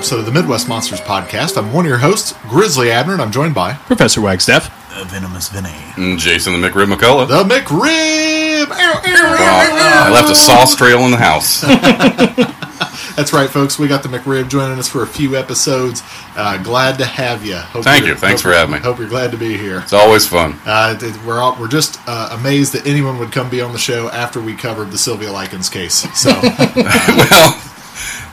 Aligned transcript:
Episode 0.00 0.20
of 0.20 0.24
the 0.24 0.32
Midwest 0.32 0.66
Monsters 0.66 1.02
Podcast. 1.02 1.58
I'm 1.58 1.74
one 1.74 1.84
of 1.84 1.88
your 1.90 1.98
hosts, 1.98 2.32
Grizzly 2.48 2.90
Abner, 2.90 3.12
and 3.12 3.20
I'm 3.20 3.30
joined 3.30 3.54
by 3.54 3.74
Professor 3.74 4.22
Wagstaff. 4.22 4.70
Uh, 4.96 5.04
Venomous 5.04 5.50
Vinny. 5.50 5.74
And 5.98 6.18
Jason 6.18 6.58
the 6.58 6.68
McRib 6.70 6.90
McCullough. 6.90 7.28
the 7.28 7.44
McRib. 7.44 8.70
Ow, 8.70 8.72
ow, 8.72 9.02
ow, 9.04 9.74
Wow. 9.74 10.04
I 10.06 10.10
left 10.10 10.30
a 10.30 10.34
sauce 10.34 10.74
trail 10.74 11.00
in 11.00 11.10
the 11.10 11.18
house. 11.18 11.60
That's 13.16 13.34
right, 13.34 13.50
folks. 13.50 13.78
We 13.78 13.88
got 13.88 14.02
the 14.02 14.08
McRib 14.08 14.48
joining 14.48 14.78
us 14.78 14.88
for 14.88 15.02
a 15.02 15.06
few 15.06 15.36
episodes. 15.36 16.02
Uh, 16.34 16.56
glad 16.62 16.96
to 17.00 17.04
have 17.04 17.44
you. 17.44 17.56
Hope 17.56 17.84
Thank 17.84 18.06
you're- 18.06 18.16
Thanks 18.16 18.40
hope- 18.40 18.52
for 18.52 18.56
having 18.56 18.72
me. 18.76 18.78
Hope 18.80 18.98
you're 18.98 19.06
glad 19.08 19.32
to 19.32 19.36
be 19.36 19.58
here. 19.58 19.80
It's 19.80 19.92
always 19.92 20.26
fun. 20.26 20.58
Uh, 20.64 20.98
we're 21.26 21.38
all, 21.40 21.58
we're 21.60 21.68
just 21.68 22.00
uh, 22.06 22.30
amazed 22.40 22.72
that 22.72 22.86
anyone 22.86 23.18
would 23.18 23.32
come 23.32 23.50
be 23.50 23.60
on 23.60 23.74
the 23.74 23.78
show 23.78 24.08
after 24.08 24.40
we 24.40 24.54
covered 24.56 24.92
the 24.92 24.98
Sylvia 24.98 25.30
Likens 25.30 25.68
case. 25.68 26.08
So. 26.18 26.30
well, 26.42 27.62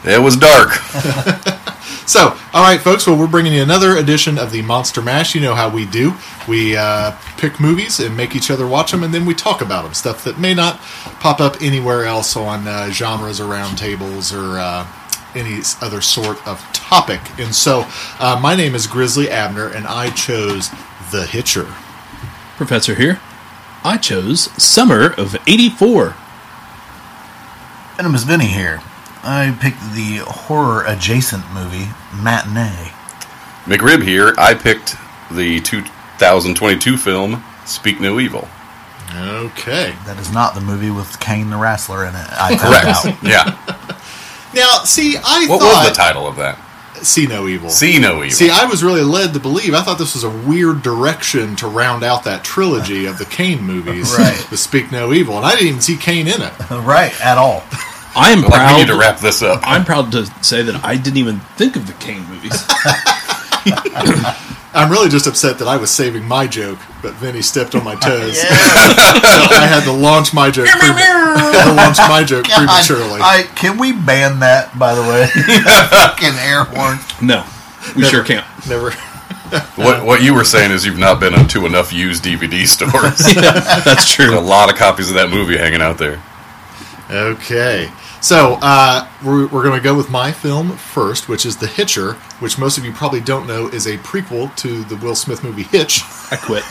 it 0.06 0.22
was 0.22 0.38
dark. 0.38 0.70
So, 2.08 2.38
all 2.54 2.64
right, 2.64 2.80
folks. 2.80 3.06
Well, 3.06 3.20
we're 3.20 3.28
bringing 3.28 3.52
you 3.52 3.62
another 3.62 3.98
edition 3.98 4.38
of 4.38 4.50
the 4.50 4.62
Monster 4.62 5.02
Mash. 5.02 5.36
You 5.36 5.42
know 5.42 5.56
how 5.56 5.68
we 5.68 5.86
do. 5.86 6.14
We 6.48 6.78
uh, 6.78 7.18
pick 7.36 7.60
movies 7.60 8.00
and 8.00 8.16
make 8.16 8.34
each 8.34 8.50
other 8.50 8.66
watch 8.66 8.92
them, 8.92 9.04
and 9.04 9.14
then 9.14 9.26
we 9.26 9.34
talk 9.34 9.62
about 9.62 9.84
them. 9.84 9.94
Stuff 9.94 10.24
that 10.24 10.40
may 10.40 10.54
not 10.54 10.80
pop 11.20 11.42
up 11.42 11.62
anywhere 11.62 12.06
else 12.06 12.38
on 12.38 12.66
uh, 12.66 12.92
genres 12.92 13.42
or 13.42 13.44
roundtables 13.44 14.34
or 14.34 14.58
uh, 14.58 14.88
any 15.36 15.60
other 15.82 16.00
sort 16.00 16.48
of 16.48 16.62
topic. 16.72 17.20
And 17.38 17.54
so, 17.54 17.86
uh, 18.20 18.40
my 18.42 18.56
name 18.56 18.74
is 18.74 18.88
Grizzly 18.88 19.30
Abner, 19.30 19.68
and 19.68 19.86
I 19.86 20.10
chose 20.12 20.70
The 21.12 21.28
Hitcher. 21.30 21.66
Professor 22.56 22.96
here. 22.96 23.20
I 23.84 23.98
chose 23.98 24.44
Summer 24.64 25.14
of 25.18 25.36
84. 25.46 26.16
Venomous 27.98 28.24
Vinny 28.24 28.48
here. 28.48 28.82
I 29.30 29.56
picked 29.60 29.82
the 29.94 30.24
horror 30.26 30.86
adjacent 30.86 31.44
movie, 31.54 31.88
Matinee. 32.16 32.92
McRib 33.66 34.04
here. 34.04 34.34
I 34.38 34.54
picked 34.54 34.96
the 35.32 35.60
2022 35.60 36.96
film 36.98 37.44
Speak 37.66 38.00
No 38.00 38.20
Evil. 38.20 38.48
Okay. 39.14 39.94
That 40.06 40.18
is 40.20 40.32
not 40.32 40.56
the 40.56 40.62
movie 40.62 40.92
with 40.92 41.20
Kane 41.20 41.50
the 41.50 41.58
Wrestler 41.58 42.04
in 42.06 42.16
it. 42.16 42.28
I 42.32 42.56
found 42.56 42.88
out. 42.88 43.04
Correct. 43.04 43.24
yeah. 43.24 43.84
Now, 44.56 44.80
see, 44.86 45.18
I 45.18 45.46
What 45.50 45.60
thought 45.60 45.84
was 45.86 45.90
the 45.90 45.94
title 45.94 46.26
of 46.26 46.38
that? 46.38 46.58
See 47.04 47.28
No 47.28 47.48
Evil. 47.50 47.70
See 47.70 48.00
No 48.00 48.24
Evil. 48.24 48.32
See, 48.32 48.50
I 48.50 48.66
was 48.66 48.82
really 48.82 49.02
led 49.04 49.34
to 49.34 49.40
believe. 49.42 49.74
I 49.74 49.82
thought 49.84 49.98
this 50.00 50.16
was 50.16 50.24
a 50.24 50.30
weird 50.30 50.82
direction 50.82 51.58
to 51.58 51.68
round 51.68 52.04
out 52.04 52.24
that 52.24 52.46
trilogy 52.46 53.06
of 53.06 53.18
the 53.20 53.26
Kane 53.26 53.62
movies, 53.62 54.12
Right. 54.18 54.48
The 54.50 54.56
Speak 54.58 54.90
No 54.92 55.12
Evil, 55.12 55.36
and 55.36 55.46
I 55.46 55.52
didn't 55.52 55.68
even 55.68 55.82
see 55.82 55.98
Kane 55.98 56.28
in 56.28 56.42
it. 56.42 56.54
Right, 56.72 57.14
at 57.22 57.38
all. 57.38 57.62
I 58.18 58.32
am 58.32 58.42
like, 58.42 58.52
we 58.52 58.58
proud. 58.58 58.78
need 58.78 58.88
to 58.88 58.98
wrap 58.98 59.20
this 59.20 59.42
up. 59.42 59.62
I'm 59.64 59.86
proud 59.86 60.12
to 60.14 60.26
say 60.44 60.62
that 60.64 60.84
I 60.84 60.96
didn't 60.98 61.18
even 61.18 61.40
think 61.56 61.76
of 61.76 61.88
the 61.88 61.94
Kane 61.94 62.24
movies. 62.28 62.66
I'm 64.74 64.92
really 64.92 65.10
just 65.10 65.26
upset 65.26 65.58
that 65.60 65.68
I 65.68 65.78
was 65.78 65.90
saving 65.90 66.28
my 66.28 66.46
joke, 66.46 66.78
but 67.02 67.14
Vinny 67.16 67.42
stepped 67.42 67.74
on 67.74 67.84
my 67.84 67.96
toes. 68.00 68.38
so 68.40 68.48
I 68.48 69.66
had 69.70 69.84
to 69.86 69.92
launch 69.92 70.34
my 70.34 70.52
joke. 70.52 70.68
Pre- 70.68 70.88
had 70.88 71.70
to 71.70 71.74
launch 71.74 71.98
my 71.98 72.24
joke 72.24 72.46
prematurely. 72.46 73.20
I, 73.22 73.44
can 73.56 73.78
we 73.78 73.94
ban 73.94 74.40
that, 74.42 74.78
by 74.78 74.94
the 74.94 75.02
way? 75.02 75.28
Fucking 75.90 76.38
air 76.40 76.64
horn. 76.64 77.00
No, 77.22 77.46
we 77.96 78.04
sure 78.04 78.24
can't. 78.24 78.46
Never. 78.68 78.92
What 79.78 80.06
what 80.06 80.22
you 80.22 80.34
were 80.34 80.44
saying 80.44 80.72
is 80.72 80.86
you've 80.86 80.98
not 81.00 81.20
been 81.22 81.48
to 81.48 81.66
enough 81.66 81.94
used 81.94 82.24
DVD 82.24 82.68
stores. 82.68 83.18
That's 83.34 84.18
There's 84.18 84.34
a 84.34 84.40
lot 84.42 84.70
of 84.70 84.76
copies 84.78 85.08
of 85.10 85.16
that 85.16 85.30
movie 85.30 85.58
hanging 85.58 85.82
out 85.82 85.98
there. 85.98 86.22
Okay. 87.10 87.90
So 88.22 88.58
uh, 88.62 89.08
we're, 89.24 89.48
we're 89.48 89.64
going 89.64 89.78
to 89.80 89.84
go 89.84 89.96
with 89.96 90.10
my 90.10 90.32
film 90.32 90.72
first, 90.72 91.30
which 91.30 91.46
is 91.46 91.58
The 91.58 91.68
Hitcher, 91.68 92.14
which 92.40 92.58
most 92.58 92.78
of 92.78 92.86
you 92.86 92.92
probably 92.92 93.22
don't 93.22 93.48
know 93.48 93.68
is 93.68 93.86
a 93.86 93.98
prequel 94.00 94.54
to 94.58 94.84
the 94.86 94.96
Will 94.98 95.16
Smith 95.16 95.44
movie 95.44 95.64
Hitch. 95.64 96.02
I 96.32 96.38
quit. 96.38 96.64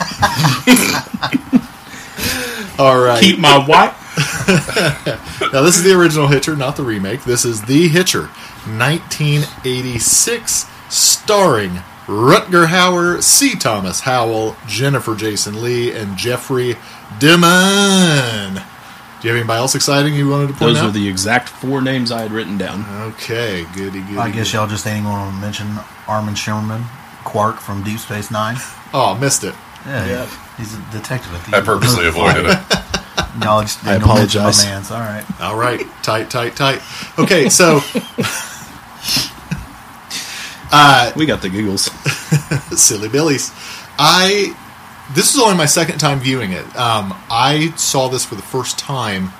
All 2.79 2.99
right. 2.99 3.21
Keep 3.23 3.39
my 3.39 3.65
wife. 3.65 4.03
Now, 5.53 5.61
this 5.61 5.77
is 5.77 5.83
the 5.83 5.93
original 5.93 6.27
Hitcher, 6.27 6.55
not 6.55 6.75
the 6.75 6.83
remake. 6.83 7.23
This 7.23 7.45
is 7.45 7.61
The 7.61 7.87
Hitcher, 7.87 8.23
1986, 8.67 10.65
starring 10.89 11.71
Rutger 12.05 12.67
Hauer, 12.67 13.23
C. 13.23 13.55
Thomas 13.55 14.01
Howell, 14.01 14.57
Jennifer 14.67 15.15
Jason 15.15 15.61
Lee, 15.61 15.93
and 15.93 16.17
Jeffrey 16.17 16.75
DeMunn. 17.19 18.61
Do 19.21 19.27
you 19.27 19.33
have 19.33 19.39
anybody 19.41 19.57
else 19.59 19.75
exciting 19.75 20.13
you 20.13 20.29
wanted 20.29 20.47
to 20.47 20.53
point 20.53 20.73
Those 20.73 20.77
out? 20.77 20.85
were 20.85 20.91
the 20.91 21.07
exact 21.07 21.49
four 21.49 21.81
names 21.81 22.11
I 22.11 22.21
had 22.21 22.31
written 22.31 22.57
down. 22.57 22.85
okay, 23.13 23.65
goody, 23.75 24.01
goody. 24.01 24.17
I 24.17 24.29
guess 24.29 24.47
goody. 24.51 24.57
y'all 24.57 24.67
just 24.67 24.85
ain't 24.85 25.05
going 25.05 25.31
to 25.31 25.37
mention 25.39 25.67
Armin 26.07 26.35
Shimerman, 26.35 26.83
Quark 27.23 27.59
from 27.59 27.83
Deep 27.83 27.99
Space 27.99 28.29
Nine. 28.29 28.57
Oh, 28.93 29.17
missed 29.19 29.43
it. 29.43 29.55
Yeah, 29.85 30.05
Yeah. 30.05 30.29
he's 30.57 30.75
a 30.77 30.81
detective 30.91 31.33
at 31.33 31.45
the 31.49 31.57
I 31.57 31.61
purposely 31.61 32.07
avoided 32.07 32.45
it. 32.45 32.59
Y'all 33.43 33.61
just 33.61 33.83
I 33.85 33.93
didn't 33.93 34.03
apologize. 34.03 34.63
My 34.65 34.71
man's. 34.71 34.91
All 34.91 34.99
right. 34.99 35.41
All 35.41 35.57
right, 35.57 35.81
tight, 36.03 36.29
tight, 36.29 36.55
tight. 36.55 36.81
Okay, 37.19 37.49
so 37.49 37.79
uh, 40.71 41.11
We 41.15 41.25
got 41.25 41.41
the 41.41 41.49
giggles. 41.49 41.83
silly 42.79 43.09
billies. 43.09 43.51
I 43.99 44.55
this 45.13 45.33
is 45.33 45.41
only 45.41 45.55
my 45.55 45.65
second 45.65 45.99
time 45.99 46.19
viewing 46.19 46.51
it. 46.51 46.65
Um, 46.75 47.13
I 47.29 47.73
saw 47.75 48.07
this 48.07 48.25
for 48.25 48.35
the 48.35 48.41
first 48.41 48.77
time. 48.77 49.31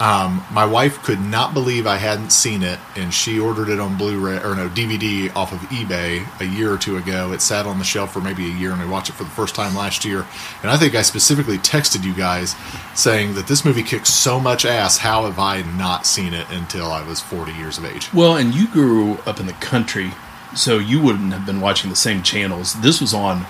Um, 0.00 0.44
my 0.50 0.64
wife 0.64 1.00
could 1.04 1.20
not 1.20 1.54
believe 1.54 1.86
I 1.86 1.96
hadn't 1.96 2.30
seen 2.30 2.64
it, 2.64 2.80
and 2.96 3.14
she 3.14 3.38
ordered 3.38 3.68
it 3.68 3.78
on 3.78 3.96
Blu-ray 3.96 4.38
or 4.38 4.56
no 4.56 4.68
DVD 4.68 5.32
off 5.36 5.52
of 5.52 5.60
eBay 5.68 6.26
a 6.40 6.44
year 6.44 6.72
or 6.72 6.78
two 6.78 6.96
ago. 6.96 7.30
It 7.32 7.40
sat 7.40 7.66
on 7.66 7.78
the 7.78 7.84
shelf 7.84 8.12
for 8.12 8.20
maybe 8.20 8.46
a 8.46 8.52
year, 8.52 8.72
and 8.72 8.82
I 8.82 8.86
watched 8.86 9.10
it 9.10 9.12
for 9.12 9.22
the 9.22 9.30
first 9.30 9.54
time 9.54 9.76
last 9.76 10.04
year. 10.04 10.26
And 10.62 10.72
I 10.72 10.76
think 10.76 10.96
I 10.96 11.02
specifically 11.02 11.58
texted 11.58 12.02
you 12.04 12.14
guys 12.14 12.56
saying 12.96 13.34
that 13.34 13.46
this 13.46 13.64
movie 13.64 13.84
kicks 13.84 14.12
so 14.12 14.40
much 14.40 14.64
ass. 14.64 14.98
How 14.98 15.24
have 15.26 15.38
I 15.38 15.62
not 15.62 16.04
seen 16.04 16.34
it 16.34 16.50
until 16.50 16.90
I 16.90 17.06
was 17.06 17.20
forty 17.20 17.52
years 17.52 17.78
of 17.78 17.84
age? 17.84 18.12
Well, 18.12 18.36
and 18.36 18.52
you 18.52 18.66
grew 18.66 19.18
up 19.24 19.38
in 19.38 19.46
the 19.46 19.52
country, 19.52 20.10
so 20.56 20.78
you 20.78 21.00
wouldn't 21.00 21.32
have 21.32 21.46
been 21.46 21.60
watching 21.60 21.90
the 21.90 21.96
same 21.96 22.24
channels. 22.24 22.74
This 22.80 23.00
was 23.00 23.14
on 23.14 23.46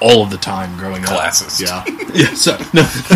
all 0.00 0.22
of 0.22 0.30
the 0.30 0.36
time 0.36 0.76
growing 0.76 1.02
up. 1.02 1.08
Classes. 1.08 1.60
Yeah. 1.60 1.84
Yeah, 2.16 2.32
so 2.32 2.52
no, 2.72 2.80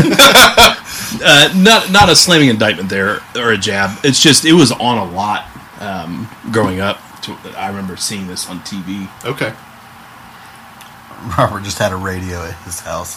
uh, 1.25 1.51
not 1.57 1.91
not 1.91 2.11
a 2.11 2.15
slamming 2.17 2.51
indictment 2.51 2.91
there 2.91 3.21
or 3.35 3.53
a 3.53 3.57
jab. 3.57 3.99
It's 4.05 4.21
just 4.21 4.45
it 4.45 4.53
was 4.53 4.73
on 4.73 4.99
a 4.99 5.11
lot 5.11 5.47
um, 5.81 6.29
growing 6.53 6.81
up. 6.81 6.99
To, 7.23 7.33
I 7.57 7.69
remember 7.69 7.97
seeing 7.97 8.27
this 8.27 8.51
on 8.51 8.59
TV. 8.61 9.09
Okay. 9.25 9.55
Robert 11.39 11.63
just 11.63 11.79
had 11.79 11.93
a 11.93 11.97
radio 11.97 12.43
at 12.45 12.55
his 12.65 12.81
house. 12.81 13.17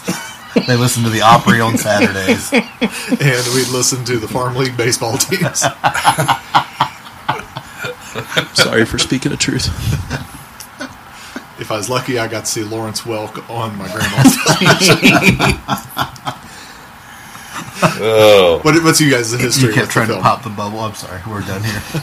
they 0.66 0.76
listened 0.76 1.04
to 1.04 1.10
the 1.10 1.20
Opry 1.20 1.60
on 1.60 1.76
Saturdays. 1.76 2.50
and 2.50 3.54
we'd 3.54 3.68
listen 3.68 4.06
to 4.06 4.18
the 4.18 4.28
farm 4.28 4.56
league 4.56 4.78
baseball 4.78 5.18
teams. 5.18 5.58
Sorry 8.54 8.86
for 8.86 8.98
speaking 8.98 9.32
the 9.32 9.36
truth. 9.38 9.68
If 11.60 11.70
I 11.70 11.76
was 11.76 11.88
lucky, 11.88 12.18
I 12.18 12.28
got 12.28 12.44
to 12.44 12.50
see 12.50 12.62
Lawrence 12.64 13.02
Welk 13.02 13.48
on 13.50 13.76
my 13.78 13.86
grandma's 13.92 14.36
television. 14.44 15.60
Oh. 17.96 18.60
what, 18.62 18.82
what's 18.82 19.00
you 19.00 19.10
guys' 19.10 19.30
history 19.32 19.68
You 19.68 19.74
kept 19.74 19.86
with 19.86 19.92
trying 19.92 20.08
the 20.08 20.16
to 20.16 20.22
pop 20.22 20.42
the 20.42 20.50
bubble. 20.50 20.80
I'm 20.80 20.94
sorry, 20.94 21.20
we're 21.28 21.42
done 21.42 21.62
here. 21.62 21.80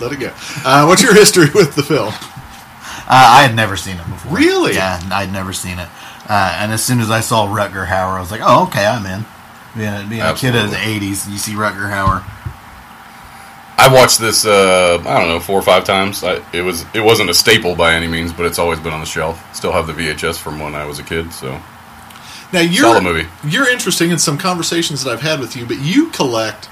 Let 0.00 0.12
it 0.12 0.20
go. 0.20 0.32
Uh, 0.64 0.84
what's 0.86 1.02
your 1.02 1.14
history 1.14 1.46
with 1.54 1.74
the 1.74 1.82
film? 1.82 2.12
Uh, 2.12 3.08
I 3.08 3.42
had 3.46 3.56
never 3.56 3.76
seen 3.76 3.96
it 3.96 4.06
before. 4.06 4.36
Really? 4.36 4.74
Yeah, 4.74 5.00
I'd 5.10 5.32
never 5.32 5.52
seen 5.52 5.78
it. 5.78 5.88
Uh, 6.28 6.56
and 6.60 6.72
as 6.72 6.84
soon 6.84 7.00
as 7.00 7.10
I 7.10 7.20
saw 7.20 7.46
Rutger 7.48 7.86
Hauer, 7.86 8.16
I 8.16 8.20
was 8.20 8.30
like, 8.30 8.40
"Oh, 8.42 8.64
okay, 8.68 8.86
I'm 8.86 9.04
in." 9.04 9.24
Being, 9.76 10.08
being 10.08 10.22
a 10.22 10.34
kid 10.34 10.54
of 10.54 10.70
the 10.70 10.76
'80s, 10.76 11.28
you 11.30 11.38
see 11.38 11.52
Rutger 11.52 11.90
Hauer. 11.90 12.22
I 13.88 13.92
watched 13.92 14.18
this. 14.20 14.44
Uh, 14.44 15.02
I 15.06 15.18
don't 15.18 15.28
know, 15.28 15.40
four 15.40 15.58
or 15.58 15.62
five 15.62 15.84
times. 15.84 16.22
I, 16.24 16.42
it 16.52 16.62
was. 16.62 16.84
It 16.94 17.00
wasn't 17.00 17.30
a 17.30 17.34
staple 17.34 17.74
by 17.74 17.94
any 17.94 18.06
means, 18.06 18.32
but 18.32 18.46
it's 18.46 18.58
always 18.58 18.78
been 18.80 18.92
on 18.92 19.00
the 19.00 19.06
shelf. 19.06 19.54
Still 19.54 19.72
have 19.72 19.86
the 19.86 19.92
VHS 19.92 20.38
from 20.38 20.58
when 20.58 20.74
I 20.74 20.84
was 20.84 20.98
a 20.98 21.02
kid. 21.02 21.32
So 21.32 21.60
Now 22.52 22.60
you're. 22.60 22.94
You're 23.44 23.70
interesting 23.70 24.10
in 24.10 24.18
some 24.18 24.38
conversations 24.38 25.04
that 25.04 25.10
I've 25.10 25.22
had 25.22 25.40
with 25.40 25.56
you, 25.56 25.66
but 25.66 25.78
you 25.80 26.10
collect 26.10 26.68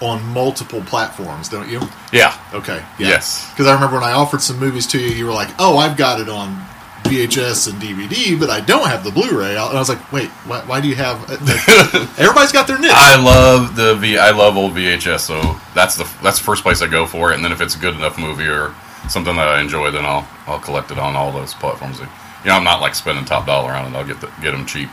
on 0.00 0.22
multiple 0.32 0.80
platforms, 0.82 1.48
don't 1.48 1.68
you? 1.70 1.80
yeah, 2.12 2.36
Okay. 2.52 2.78
Yeah. 2.98 3.08
Yes. 3.08 3.48
Because 3.50 3.68
I 3.68 3.74
remember 3.74 3.96
when 3.96 4.04
I 4.04 4.12
offered 4.12 4.42
some 4.42 4.58
movies 4.58 4.86
to 4.88 4.98
you, 4.98 5.08
you 5.14 5.26
were 5.26 5.32
like, 5.32 5.50
"Oh, 5.60 5.78
I've 5.78 5.96
got 5.96 6.20
it 6.20 6.28
on 6.28 6.60
VHS 7.04 7.70
and 7.70 7.80
DVD, 7.80 8.38
but 8.38 8.50
I 8.50 8.60
don't 8.60 8.86
have 8.86 9.04
the 9.04 9.10
Blu-ray." 9.10 9.50
And 9.50 9.58
I 9.58 9.78
was 9.78 9.88
like, 9.88 10.12
"Wait, 10.12 10.28
why, 10.46 10.60
why 10.60 10.80
do 10.80 10.88
you 10.88 10.94
have?" 10.94 11.28
like, 11.28 11.40
everybody's 12.18 12.52
got 12.52 12.66
their 12.66 12.78
niche. 12.78 12.90
I 12.94 13.22
love 13.22 13.76
the 13.76 13.94
V. 13.96 14.18
I 14.18 14.30
love 14.30 14.56
old 14.56 14.72
VHS. 14.72 15.20
So 15.20 15.40
that's 15.74 15.96
the 15.96 16.04
that's 16.22 16.38
the 16.38 16.44
first 16.44 16.62
place 16.62 16.82
I 16.82 16.88
go 16.88 17.06
for 17.06 17.32
it. 17.32 17.36
And 17.36 17.44
then 17.44 17.52
if 17.52 17.60
it's 17.60 17.76
a 17.76 17.78
good 17.78 17.94
enough 17.94 18.18
movie 18.18 18.48
or 18.48 18.74
something 19.08 19.36
that 19.36 19.48
I 19.48 19.60
enjoy, 19.60 19.90
then 19.90 20.04
I'll 20.04 20.26
I'll 20.46 20.60
collect 20.60 20.90
it 20.90 20.98
on 20.98 21.16
all 21.16 21.32
those 21.32 21.54
platforms. 21.54 21.98
You 22.00 22.06
know, 22.46 22.54
I'm 22.54 22.64
not 22.64 22.80
like 22.80 22.94
spending 22.94 23.24
top 23.24 23.46
dollar 23.46 23.72
on 23.72 23.92
it. 23.92 23.96
I'll 23.96 24.06
get 24.06 24.20
the, 24.20 24.30
get 24.40 24.52
them 24.52 24.66
cheap. 24.66 24.90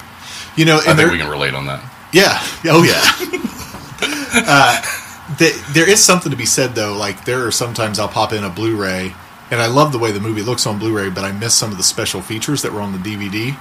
you 0.56 0.66
know, 0.66 0.78
I 0.78 0.82
think 0.82 0.98
there, 0.98 1.12
we 1.12 1.18
can 1.18 1.30
relate 1.30 1.54
on 1.54 1.66
that. 1.66 1.84
Yeah. 2.14 2.40
Oh 2.66 2.84
yeah. 2.84 3.02
uh, 4.48 4.82
th- 5.38 5.56
there 5.74 5.90
is 5.90 6.04
something 6.04 6.32
to 6.32 6.38
be 6.38 6.46
said 6.46 6.76
though. 6.76 6.96
Like 6.98 7.26
there 7.26 7.46
are 7.48 7.52
sometimes 7.52 8.00
I'll 8.00 8.08
pop 8.08 8.34
in 8.34 8.44
a 8.44 8.50
Blu-ray, 8.50 9.14
and 9.52 9.62
I 9.62 9.68
love 9.68 9.92
the 9.92 10.00
way 10.00 10.12
the 10.12 10.20
movie 10.20 10.42
looks 10.44 10.66
on 10.68 10.80
Blu-ray, 10.80 11.10
but 11.10 11.24
I 11.24 11.32
miss 11.32 11.54
some 11.56 11.72
of 11.72 11.78
the 11.78 11.84
special 11.84 12.22
features 12.22 12.62
that 12.62 12.72
were 12.72 12.82
on 12.82 12.92
the 12.92 12.98
DVD, 13.00 13.58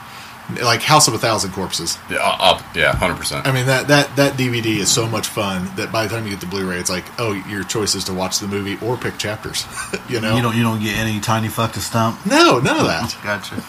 like 0.62 0.82
House 0.82 1.08
of 1.08 1.14
a 1.14 1.18
Thousand 1.18 1.52
Corpses. 1.52 1.98
Yeah, 2.10 2.18
up. 2.18 2.62
Yeah, 2.74 2.94
hundred 2.96 3.16
percent. 3.16 3.46
I 3.46 3.52
mean 3.52 3.66
that 3.66 3.88
that 3.88 4.14
that 4.16 4.34
DVD 4.34 4.78
is 4.78 4.90
so 4.90 5.06
much 5.08 5.26
fun 5.28 5.70
that 5.76 5.92
by 5.92 6.04
the 6.04 6.10
time 6.14 6.24
you 6.24 6.30
get 6.30 6.40
the 6.40 6.46
Blu-ray, 6.46 6.78
it's 6.78 6.90
like, 6.90 7.04
oh, 7.18 7.32
your 7.48 7.64
choice 7.64 7.94
is 7.94 8.04
to 8.04 8.14
watch 8.14 8.38
the 8.38 8.46
movie 8.46 8.78
or 8.84 8.96
pick 8.96 9.18
chapters. 9.18 9.66
you 10.08 10.20
know? 10.20 10.36
You 10.36 10.42
don't 10.42 10.56
you 10.56 10.62
don't 10.62 10.82
get 10.82 10.96
any 10.96 11.20
tiny 11.20 11.48
fuck 11.48 11.72
to 11.72 11.80
stump. 11.80 12.24
no, 12.26 12.58
none 12.58 12.78
of 12.78 12.86
that. 12.86 13.16
Gotcha. 13.22 13.62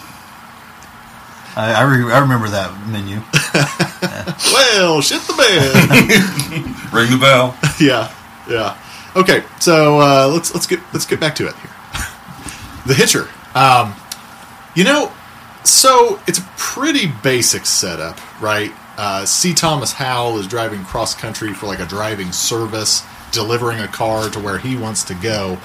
I 1.56 1.72
I, 1.72 1.82
re- 1.82 2.12
I 2.12 2.18
remember 2.20 2.48
that 2.48 2.70
menu. 2.86 3.16
well, 4.54 5.00
shit 5.00 5.20
the 5.22 5.34
bed. 5.34 6.92
Ring 6.92 7.10
the 7.10 7.18
bell. 7.18 7.56
yeah, 7.80 8.14
yeah. 8.48 8.76
Okay, 9.16 9.42
so 9.58 9.98
uh, 9.98 10.30
let's 10.32 10.54
let's 10.54 10.66
get 10.66 10.80
let's 10.92 11.04
get 11.04 11.18
back 11.18 11.34
to 11.36 11.48
it 11.48 11.56
here. 11.56 11.69
The 12.86 12.94
Hitcher. 12.94 13.28
Um, 13.54 13.94
you 14.74 14.84
know, 14.84 15.12
so 15.64 16.20
it's 16.26 16.38
a 16.38 16.48
pretty 16.56 17.06
basic 17.22 17.66
setup, 17.66 18.18
right? 18.40 18.72
Uh, 18.96 19.24
C. 19.24 19.54
Thomas 19.54 19.92
Howell 19.92 20.38
is 20.38 20.46
driving 20.46 20.84
cross 20.84 21.14
country 21.14 21.52
for 21.54 21.66
like 21.66 21.80
a 21.80 21.86
driving 21.86 22.32
service, 22.32 23.02
delivering 23.32 23.80
a 23.80 23.88
car 23.88 24.28
to 24.30 24.38
where 24.38 24.58
he 24.58 24.76
wants 24.76 25.04
to 25.04 25.14
go. 25.14 25.58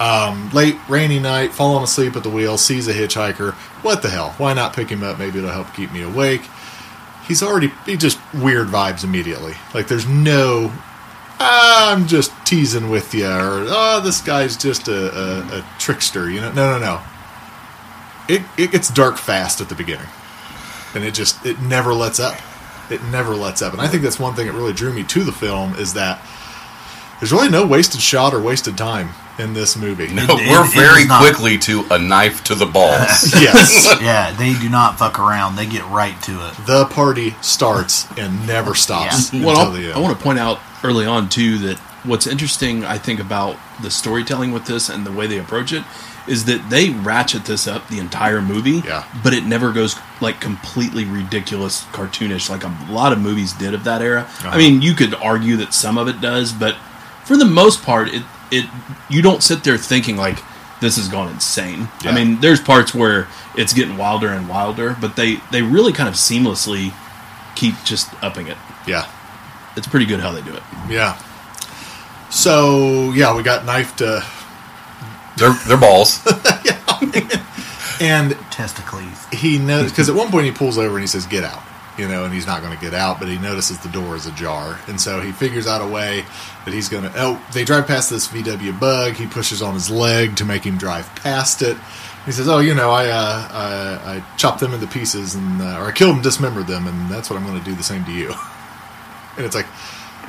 Um, 0.00 0.50
late 0.50 0.76
rainy 0.88 1.18
night, 1.18 1.52
falling 1.52 1.82
asleep 1.82 2.14
at 2.16 2.22
the 2.22 2.30
wheel, 2.30 2.56
sees 2.56 2.86
a 2.86 2.94
hitchhiker. 2.94 3.52
What 3.82 4.02
the 4.02 4.10
hell? 4.10 4.34
Why 4.38 4.54
not 4.54 4.74
pick 4.74 4.90
him 4.90 5.02
up? 5.02 5.18
Maybe 5.18 5.38
it'll 5.38 5.50
help 5.50 5.74
keep 5.74 5.92
me 5.92 6.02
awake. 6.02 6.42
He's 7.26 7.42
already 7.42 7.72
he 7.84 7.96
just 7.96 8.18
weird 8.32 8.68
vibes 8.68 9.04
immediately. 9.04 9.54
Like 9.74 9.88
there's 9.88 10.06
no 10.06 10.72
I'm 11.40 12.06
just 12.06 12.32
teasing 12.44 12.90
with 12.90 13.14
you, 13.14 13.26
or 13.26 13.64
oh, 13.68 14.00
this 14.02 14.20
guy's 14.20 14.56
just 14.56 14.88
a, 14.88 15.16
a, 15.16 15.58
a 15.58 15.66
trickster. 15.78 16.28
You 16.30 16.40
know, 16.40 16.52
no, 16.52 16.72
no, 16.72 16.78
no. 16.78 17.02
It 18.28 18.42
it 18.56 18.72
gets 18.72 18.90
dark 18.90 19.16
fast 19.16 19.60
at 19.60 19.68
the 19.68 19.74
beginning, 19.74 20.08
and 20.94 21.04
it 21.04 21.14
just 21.14 21.44
it 21.46 21.60
never 21.60 21.94
lets 21.94 22.18
up. 22.18 22.38
It 22.90 23.02
never 23.04 23.34
lets 23.34 23.62
up, 23.62 23.72
and 23.72 23.82
I 23.82 23.86
think 23.86 24.02
that's 24.02 24.18
one 24.18 24.34
thing 24.34 24.46
that 24.46 24.54
really 24.54 24.72
drew 24.72 24.92
me 24.92 25.04
to 25.04 25.22
the 25.22 25.32
film 25.32 25.74
is 25.74 25.94
that 25.94 26.20
there's 27.20 27.32
really 27.32 27.48
no 27.48 27.66
wasted 27.66 28.00
shot 28.00 28.32
or 28.34 28.40
wasted 28.40 28.76
time 28.78 29.10
in 29.38 29.54
this 29.54 29.76
movie. 29.76 30.08
No, 30.08 30.24
It- 30.24 30.50
we're 30.50 30.64
it- 30.64 30.68
it 30.70 30.74
very 30.74 31.02
is 31.02 31.08
not. 31.08 31.20
quickly 31.20 31.58
to 31.58 31.84
a 31.90 31.98
knife 31.98 32.42
to 32.44 32.54
the 32.54 32.66
balls. 32.66 33.32
yes, 33.40 33.86
yeah, 34.00 34.32
they 34.32 34.54
do 34.54 34.68
not 34.68 34.98
fuck 34.98 35.18
around. 35.18 35.56
They 35.56 35.66
get 35.66 35.84
right 35.90 36.20
to 36.22 36.32
it. 36.48 36.54
the 36.66 36.86
party 36.86 37.36
starts 37.40 38.06
and 38.16 38.46
never 38.46 38.74
stops 38.84 39.32
Yeah. 39.32 39.38
until 39.40 39.54
Well, 39.54 39.70
the 39.72 39.78
I'll- 39.80 39.86
end. 39.86 39.94
I 39.94 39.98
want 40.00 40.16
to 40.18 40.22
point 40.22 40.38
out 40.38 40.58
early 40.82 41.06
on 41.06 41.28
too 41.28 41.58
that 41.58 41.78
what's 42.04 42.26
interesting, 42.26 42.84
I 42.84 42.98
think, 42.98 43.20
about 43.20 43.56
the 43.82 43.90
storytelling 43.90 44.52
with 44.52 44.66
this 44.66 44.88
and 44.88 45.04
the 45.06 45.12
way 45.12 45.26
they 45.26 45.38
approach 45.38 45.72
it 45.72 45.84
is 46.26 46.44
that 46.44 46.68
they 46.68 46.90
ratchet 46.90 47.46
this 47.46 47.66
up 47.66 47.88
the 47.88 47.98
entire 47.98 48.42
movie, 48.42 48.82
Yeah. 48.86 49.04
but 49.24 49.32
it 49.32 49.44
never 49.46 49.72
goes 49.72 49.96
like 50.20 50.40
completely 50.40 51.04
ridiculous, 51.04 51.84
cartoonish, 51.92 52.50
like 52.50 52.64
a 52.64 52.72
lot 52.90 53.12
of 53.12 53.18
movies 53.18 53.52
did 53.54 53.72
of 53.72 53.84
that 53.84 54.02
era. 54.02 54.22
Uh-huh. 54.22 54.50
I 54.50 54.58
mean, 54.58 54.82
you 54.82 54.94
could 54.94 55.14
argue 55.14 55.56
that 55.56 55.72
some 55.72 55.96
of 55.96 56.06
it 56.06 56.20
does, 56.20 56.52
but 56.52 56.74
for 57.28 57.36
the 57.36 57.44
most 57.44 57.82
part, 57.82 58.08
it 58.08 58.22
it 58.50 58.64
you 59.10 59.20
don't 59.22 59.42
sit 59.42 59.62
there 59.62 59.76
thinking 59.76 60.16
like 60.16 60.38
this 60.80 60.96
has 60.96 61.08
gone 61.08 61.30
insane. 61.30 61.88
Yeah. 62.02 62.10
I 62.10 62.14
mean, 62.14 62.40
there's 62.40 62.60
parts 62.60 62.94
where 62.94 63.28
it's 63.54 63.72
getting 63.74 63.96
wilder 63.98 64.28
and 64.28 64.48
wilder, 64.48 64.96
but 65.00 65.14
they 65.14 65.36
they 65.52 65.62
really 65.62 65.92
kind 65.92 66.08
of 66.08 66.14
seamlessly 66.14 66.92
keep 67.54 67.74
just 67.84 68.08
upping 68.24 68.48
it. 68.48 68.56
yeah. 68.86 69.06
It's 69.76 69.86
pretty 69.86 70.06
good 70.06 70.18
how 70.20 70.32
they 70.32 70.42
do 70.42 70.54
it. 70.54 70.62
Yeah. 70.88 71.16
So 72.30 73.12
yeah, 73.12 73.36
we 73.36 73.42
got 73.42 73.64
knifed, 73.64 74.00
uh, 74.02 74.22
they're 75.36 75.52
they're 75.66 75.76
balls. 75.76 76.20
yeah. 76.64 76.76
and 78.00 78.32
Testicles. 78.50 79.26
he 79.32 79.58
knows 79.58 79.90
because 79.90 80.08
at 80.08 80.14
one 80.14 80.30
point 80.30 80.46
he 80.46 80.52
pulls 80.52 80.78
over 80.78 80.94
and 80.94 81.00
he 81.02 81.06
says, 81.06 81.26
"Get 81.26 81.44
out," 81.44 81.62
you 81.98 82.08
know, 82.08 82.24
and 82.24 82.32
he's 82.32 82.46
not 82.46 82.62
going 82.62 82.74
to 82.74 82.80
get 82.80 82.94
out, 82.94 83.18
but 83.18 83.28
he 83.28 83.38
notices 83.38 83.78
the 83.78 83.88
door 83.88 84.16
is 84.16 84.26
ajar, 84.26 84.78
and 84.86 85.00
so 85.00 85.20
he 85.20 85.32
figures 85.32 85.66
out 85.66 85.82
a 85.82 85.86
way 85.86 86.24
that 86.64 86.72
he's 86.72 86.88
going 86.88 87.04
to. 87.04 87.12
Oh, 87.16 87.44
they 87.52 87.64
drive 87.64 87.86
past 87.86 88.10
this 88.10 88.28
VW 88.28 88.78
Bug. 88.78 89.14
He 89.14 89.26
pushes 89.26 89.62
on 89.62 89.74
his 89.74 89.90
leg 89.90 90.36
to 90.36 90.44
make 90.44 90.64
him 90.64 90.78
drive 90.78 91.12
past 91.16 91.62
it. 91.62 91.76
He 92.24 92.32
says, 92.32 92.48
"Oh, 92.48 92.58
you 92.58 92.74
know, 92.74 92.90
I 92.90 93.08
uh, 93.08 93.48
I, 93.50 94.16
I 94.16 94.36
chopped 94.36 94.60
them 94.60 94.74
into 94.74 94.86
pieces 94.86 95.34
and 95.34 95.60
uh, 95.60 95.80
or 95.80 95.86
I 95.86 95.92
killed 95.92 96.16
them, 96.16 96.22
dismembered 96.22 96.66
them, 96.66 96.86
and 96.86 97.10
that's 97.10 97.30
what 97.30 97.38
I'm 97.38 97.46
going 97.46 97.58
to 97.58 97.64
do 97.64 97.74
the 97.74 97.82
same 97.82 98.04
to 98.04 98.12
you." 98.12 98.34
And 99.38 99.46
it's 99.46 99.54
like, 99.54 99.68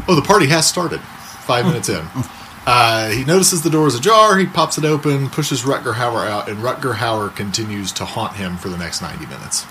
oh, 0.07 0.13
the 0.13 0.21
party 0.21 0.45
has 0.45 0.67
started. 0.67 0.99
Five 1.01 1.65
minutes 1.65 1.89
in. 1.89 2.05
Uh, 2.71 3.09
he 3.09 3.23
notices 3.23 3.63
the 3.63 3.69
door 3.69 3.87
is 3.87 3.95
ajar. 3.95 4.37
He 4.37 4.45
pops 4.45 4.77
it 4.77 4.85
open, 4.85 5.29
pushes 5.29 5.63
Rutger 5.63 5.93
Hauer 5.93 6.27
out, 6.27 6.47
and 6.47 6.59
Rutger 6.59 6.93
Hauer 6.93 7.35
continues 7.35 7.91
to 7.93 8.05
haunt 8.05 8.35
him 8.35 8.57
for 8.57 8.69
the 8.69 8.77
next 8.77 9.01
90 9.01 9.25
minutes. 9.25 9.65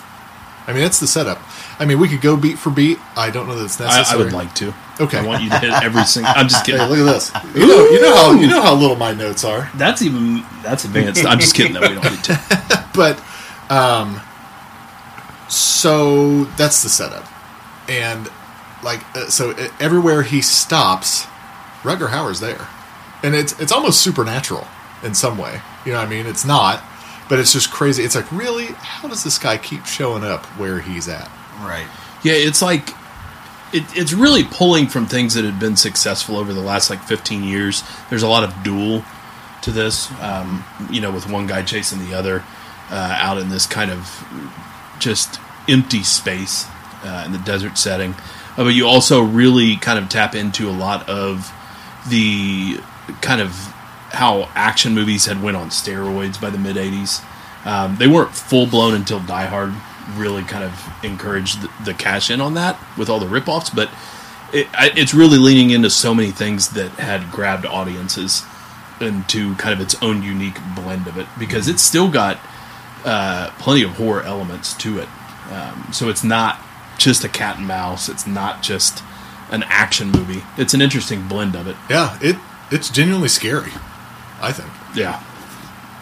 I 0.68 0.72
mean, 0.72 0.82
that's 0.82 1.00
the 1.00 1.06
setup. 1.06 1.40
I 1.80 1.86
mean, 1.86 1.98
we 1.98 2.08
could 2.08 2.20
go 2.20 2.36
beat 2.36 2.58
for 2.58 2.70
beat. 2.70 2.98
I 3.16 3.30
don't 3.30 3.48
know 3.48 3.56
that 3.56 3.64
it's 3.64 3.80
necessary. 3.80 4.20
I 4.20 4.22
would 4.22 4.32
like 4.32 4.54
to. 4.56 4.74
Okay. 5.00 5.18
I 5.18 5.26
want 5.26 5.42
you 5.42 5.50
to 5.50 5.58
hit 5.58 5.72
every 5.82 6.04
single. 6.04 6.30
I'm 6.36 6.46
just 6.46 6.64
kidding. 6.64 6.80
Hey, 6.80 6.88
look 6.88 6.98
at 6.98 7.04
this. 7.04 7.32
You 7.54 7.66
know, 7.66 7.88
you 7.88 8.00
know 8.02 8.14
how 8.14 8.32
you 8.32 8.46
know 8.46 8.60
how 8.60 8.74
little 8.74 8.96
my 8.96 9.14
notes 9.14 9.44
are. 9.44 9.70
That's 9.76 10.02
even 10.02 10.44
that's 10.62 10.84
advanced. 10.84 11.24
I'm 11.24 11.40
just 11.40 11.56
kidding. 11.56 11.72
though. 11.72 11.80
we 11.80 11.94
don't 11.94 12.04
need 12.04 12.24
to. 12.24 12.84
but 12.94 13.22
um 13.70 14.20
so 15.48 16.44
that's 16.56 16.82
the 16.82 16.88
setup 16.88 17.26
and 17.88 18.28
like 18.82 19.00
uh, 19.16 19.28
so 19.28 19.52
uh, 19.52 19.68
everywhere 19.80 20.22
he 20.22 20.42
stops 20.42 21.24
Rutger 21.82 22.08
Hauer's 22.08 22.40
there 22.40 22.68
and 23.22 23.34
it's 23.34 23.58
it's 23.58 23.72
almost 23.72 24.02
supernatural 24.02 24.66
in 25.02 25.14
some 25.14 25.38
way 25.38 25.62
you 25.84 25.92
know 25.92 25.98
what 25.98 26.06
I 26.06 26.10
mean 26.10 26.26
it's 26.26 26.44
not 26.44 26.82
but 27.28 27.38
it's 27.38 27.52
just 27.52 27.70
crazy 27.70 28.02
it's 28.02 28.14
like 28.14 28.30
really 28.32 28.66
how 28.66 29.08
does 29.08 29.24
this 29.24 29.38
guy 29.38 29.56
keep 29.56 29.84
showing 29.84 30.24
up 30.24 30.44
where 30.58 30.80
he's 30.80 31.08
at 31.08 31.30
Right. 31.60 31.86
Yeah, 32.22 32.34
it's 32.34 32.62
like 32.62 32.90
it, 33.72 33.84
it's 33.96 34.12
really 34.12 34.44
pulling 34.44 34.86
from 34.86 35.06
things 35.06 35.34
that 35.34 35.44
had 35.44 35.58
been 35.58 35.76
successful 35.76 36.36
over 36.36 36.52
the 36.52 36.60
last 36.60 36.90
like 36.90 37.02
15 37.02 37.42
years. 37.42 37.82
There's 38.10 38.22
a 38.22 38.28
lot 38.28 38.44
of 38.44 38.62
duel 38.62 39.04
to 39.62 39.70
this, 39.70 40.10
um, 40.20 40.64
you 40.90 41.00
know, 41.00 41.10
with 41.10 41.28
one 41.28 41.46
guy 41.46 41.62
chasing 41.62 41.98
the 42.08 42.14
other 42.14 42.44
uh, 42.90 43.16
out 43.20 43.38
in 43.38 43.48
this 43.48 43.66
kind 43.66 43.90
of 43.90 44.24
just 44.98 45.40
empty 45.68 46.02
space 46.02 46.66
uh, 47.02 47.24
in 47.26 47.32
the 47.32 47.38
desert 47.38 47.76
setting. 47.76 48.14
Uh, 48.56 48.64
but 48.64 48.74
you 48.74 48.86
also 48.86 49.22
really 49.22 49.76
kind 49.76 49.98
of 49.98 50.08
tap 50.08 50.34
into 50.34 50.68
a 50.68 50.72
lot 50.72 51.08
of 51.08 51.52
the 52.08 52.78
kind 53.20 53.40
of 53.40 53.74
how 54.10 54.48
action 54.54 54.94
movies 54.94 55.26
had 55.26 55.42
went 55.42 55.56
on 55.56 55.68
steroids 55.70 56.40
by 56.40 56.50
the 56.50 56.58
mid 56.58 56.76
80s. 56.76 57.24
Um, 57.64 57.96
they 57.96 58.06
weren't 58.06 58.34
full 58.34 58.66
blown 58.66 58.94
until 58.94 59.20
Die 59.20 59.46
Hard 59.46 59.74
really 60.16 60.42
kind 60.42 60.64
of 60.64 61.04
encouraged 61.04 61.62
the, 61.62 61.70
the 61.84 61.94
cash 61.94 62.30
in 62.30 62.40
on 62.40 62.54
that 62.54 62.78
with 62.96 63.08
all 63.08 63.20
the 63.20 63.26
ripoffs, 63.26 63.74
but 63.74 63.90
it, 64.52 64.66
it's 64.96 65.12
really 65.12 65.38
leaning 65.38 65.70
into 65.70 65.90
so 65.90 66.14
many 66.14 66.30
things 66.30 66.70
that 66.70 66.90
had 66.92 67.30
grabbed 67.30 67.66
audiences 67.66 68.44
into 69.00 69.54
kind 69.56 69.74
of 69.74 69.80
its 69.80 70.00
own 70.02 70.22
unique 70.22 70.58
blend 70.74 71.06
of 71.06 71.18
it 71.18 71.26
because 71.38 71.68
it's 71.68 71.82
still 71.82 72.10
got 72.10 72.38
uh, 73.04 73.50
plenty 73.58 73.82
of 73.82 73.90
horror 73.90 74.22
elements 74.22 74.74
to 74.74 74.98
it. 74.98 75.08
Um, 75.52 75.88
so 75.92 76.08
it's 76.08 76.24
not 76.24 76.58
just 76.96 77.24
a 77.24 77.28
cat 77.28 77.58
and 77.58 77.66
mouse. 77.66 78.08
It's 78.08 78.26
not 78.26 78.62
just 78.62 79.02
an 79.50 79.62
action 79.64 80.10
movie. 80.10 80.42
It's 80.56 80.74
an 80.74 80.80
interesting 80.80 81.28
blend 81.28 81.54
of 81.54 81.66
it. 81.66 81.76
yeah 81.88 82.18
it 82.20 82.36
it's 82.70 82.90
genuinely 82.90 83.28
scary 83.28 83.72
I 84.40 84.52
think 84.52 84.68
Yeah. 84.94 85.22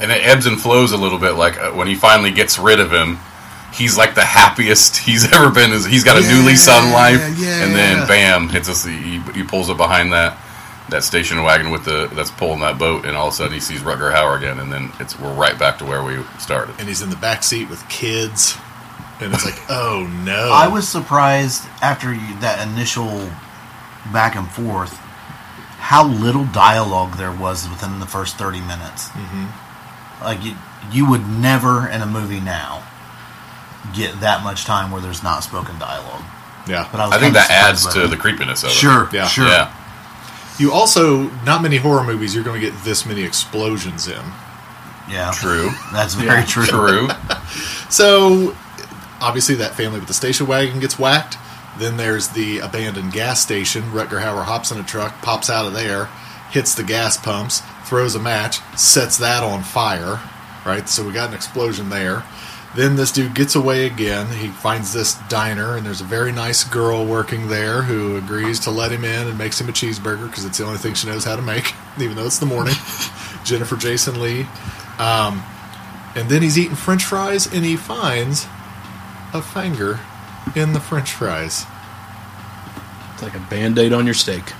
and 0.00 0.10
it 0.10 0.24
ebbs 0.26 0.46
and 0.46 0.60
flows 0.60 0.92
a 0.92 0.96
little 0.96 1.18
bit. 1.18 1.32
Like 1.32 1.58
uh, 1.58 1.72
when 1.72 1.86
he 1.86 1.94
finally 1.94 2.30
gets 2.30 2.58
rid 2.58 2.80
of 2.80 2.92
him, 2.92 3.18
he's 3.72 3.96
like 3.96 4.14
the 4.14 4.24
happiest 4.24 4.96
he's 5.08 5.32
ever 5.32 5.50
been. 5.50 5.70
He's 5.70 6.04
got 6.04 6.16
a 6.22 6.26
new 6.26 6.46
lease 6.46 6.68
on 6.68 6.92
life, 6.92 7.20
yeah. 7.38 7.64
and 7.64 7.74
then 7.74 8.06
bam, 8.06 8.48
hits 8.48 8.68
us. 8.68 8.84
He, 8.84 9.20
he 9.34 9.42
pulls 9.42 9.70
up 9.70 9.76
behind 9.76 10.12
that 10.12 10.38
that 10.88 11.02
station 11.02 11.42
wagon 11.42 11.70
with 11.70 11.84
the 11.84 12.08
that's 12.14 12.30
pulling 12.30 12.60
that 12.60 12.78
boat, 12.78 13.04
and 13.06 13.16
all 13.16 13.28
of 13.28 13.32
a 13.34 13.36
sudden 13.36 13.52
he 13.54 13.60
sees 13.60 13.80
Rutger 13.80 14.12
Hauer 14.14 14.36
again, 14.36 14.60
and 14.60 14.72
then 14.72 14.92
it's 15.00 15.18
we're 15.18 15.34
right 15.34 15.58
back 15.58 15.78
to 15.78 15.84
where 15.84 16.02
we 16.04 16.22
started. 16.38 16.74
and 16.78 16.86
he's 16.88 17.02
in 17.02 17.10
the 17.10 17.16
back 17.16 17.42
seat 17.42 17.68
with 17.70 17.86
kids, 17.88 18.56
and 19.20 19.32
it's 19.34 19.44
like, 19.44 19.58
oh 19.68 20.06
no! 20.24 20.50
I 20.52 20.68
was 20.68 20.86
surprised 20.88 21.64
after 21.82 22.12
you, 22.14 22.38
that 22.40 22.66
initial 22.68 23.30
back 24.12 24.36
and 24.36 24.48
forth 24.48 25.00
how 25.86 26.06
little 26.06 26.44
dialogue 26.46 27.16
there 27.16 27.32
was 27.32 27.68
within 27.68 28.00
the 28.00 28.06
first 28.06 28.36
30 28.36 28.60
minutes. 28.60 29.08
Mm-hmm. 29.10 30.24
Like, 30.24 30.42
you, 30.44 30.54
you 30.90 31.08
would 31.08 31.26
never 31.28 31.86
in 31.88 32.02
a 32.02 32.06
movie 32.06 32.40
now 32.40 32.82
get 33.94 34.18
that 34.20 34.42
much 34.42 34.64
time 34.64 34.90
where 34.90 35.00
there's 35.00 35.22
not 35.22 35.44
spoken 35.44 35.78
dialogue. 35.78 36.24
yeah. 36.66 36.88
But 36.90 37.00
I, 37.00 37.16
I 37.16 37.18
think 37.20 37.34
that 37.34 37.50
adds 37.50 37.86
to 37.94 38.00
by 38.00 38.06
the 38.08 38.16
creepiness 38.16 38.62
of 38.64 38.70
it. 38.70 38.72
Sure, 38.72 39.08
Yeah. 39.12 39.26
sure. 39.28 39.46
Yeah. 39.46 39.72
You 40.58 40.72
also 40.72 41.28
not 41.44 41.62
many 41.62 41.76
horror 41.76 42.02
movies 42.02 42.34
you're 42.34 42.42
going 42.44 42.60
to 42.60 42.66
get 42.70 42.76
this 42.82 43.04
many 43.06 43.22
explosions 43.22 44.08
in. 44.08 44.24
Yeah. 45.08 45.30
True. 45.34 45.70
That's 45.92 46.14
very 46.14 46.40
Yeah. 46.40 46.46
true. 46.46 46.66
True. 46.66 47.08
So 47.88 48.56
obviously 49.20 49.54
that 49.56 49.74
family 49.76 49.98
with 50.00 50.08
the 50.08 50.14
station 50.14 50.46
wagon 50.48 50.80
gets 50.80 50.98
whacked. 50.98 51.38
Then 51.78 51.96
there's 51.96 52.28
the 52.28 52.60
abandoned 52.60 53.12
gas 53.12 53.40
station. 53.40 53.82
Rutger 53.84 54.20
Hauer 54.20 54.44
hops 54.44 54.70
in 54.70 54.78
a 54.78 54.82
truck, 54.82 55.20
pops 55.22 55.50
out 55.50 55.66
of 55.66 55.74
there, 55.74 56.06
hits 56.50 56.74
the 56.74 56.84
gas 56.84 57.16
pumps, 57.16 57.62
throws 57.84 58.14
a 58.14 58.18
match, 58.18 58.60
sets 58.76 59.18
that 59.18 59.42
on 59.42 59.62
fire. 59.62 60.20
Right, 60.64 60.88
so 60.88 61.06
we 61.06 61.12
got 61.12 61.28
an 61.28 61.34
explosion 61.34 61.90
there. 61.90 62.24
Then 62.74 62.96
this 62.96 63.12
dude 63.12 63.34
gets 63.34 63.54
away 63.54 63.86
again. 63.86 64.26
He 64.26 64.48
finds 64.48 64.92
this 64.92 65.14
diner, 65.28 65.76
and 65.76 65.86
there's 65.86 66.00
a 66.00 66.04
very 66.04 66.32
nice 66.32 66.64
girl 66.64 67.06
working 67.06 67.48
there 67.48 67.82
who 67.82 68.16
agrees 68.16 68.60
to 68.60 68.70
let 68.70 68.90
him 68.90 69.04
in 69.04 69.28
and 69.28 69.38
makes 69.38 69.60
him 69.60 69.68
a 69.68 69.72
cheeseburger 69.72 70.28
because 70.28 70.44
it's 70.44 70.58
the 70.58 70.64
only 70.64 70.78
thing 70.78 70.94
she 70.94 71.06
knows 71.06 71.24
how 71.24 71.36
to 71.36 71.42
make, 71.42 71.72
even 72.00 72.16
though 72.16 72.26
it's 72.26 72.38
the 72.38 72.46
morning. 72.46 72.74
Jennifer 73.44 73.76
Jason 73.76 74.20
Lee. 74.20 74.46
Um, 74.98 75.42
and 76.16 76.28
then 76.28 76.42
he's 76.42 76.58
eating 76.58 76.74
french 76.74 77.04
fries 77.04 77.46
and 77.46 77.64
he 77.64 77.76
finds 77.76 78.46
a 79.32 79.42
finger 79.42 80.00
in 80.54 80.72
the 80.72 80.80
french 80.80 81.12
fries. 81.12 81.66
It's 83.14 83.22
like 83.22 83.34
a 83.34 83.40
band 83.50 83.78
aid 83.78 83.92
on 83.92 84.04
your 84.04 84.14
steak. 84.14 84.42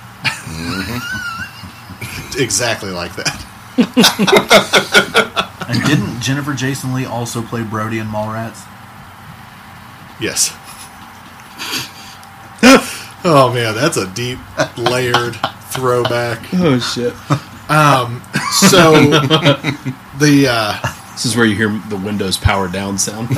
Exactly 2.39 2.91
like 2.91 3.15
that. 3.15 3.43
And 5.67 5.83
didn't 5.83 6.21
Jennifer 6.21 6.53
Jason 6.53 6.93
Lee 6.93 7.05
also 7.05 7.41
play 7.41 7.61
Brody 7.61 7.99
in 7.99 8.07
Mallrats? 8.07 8.65
Yes. 10.17 10.55
oh 13.25 13.51
man, 13.53 13.75
that's 13.75 13.97
a 13.97 14.07
deep 14.07 14.39
layered 14.77 15.35
throwback. 15.71 16.39
Oh 16.53 16.79
shit! 16.79 17.13
Um, 17.69 18.21
So 18.69 18.91
the 20.19 20.47
uh 20.49 20.73
This 21.17 21.25
is 21.25 21.35
where 21.35 21.47
you 21.47 21.55
hear 21.55 21.69
the 21.89 21.97
Windows 21.97 22.37
power 22.37 22.67
down 22.67 22.99
sound. 22.99 23.27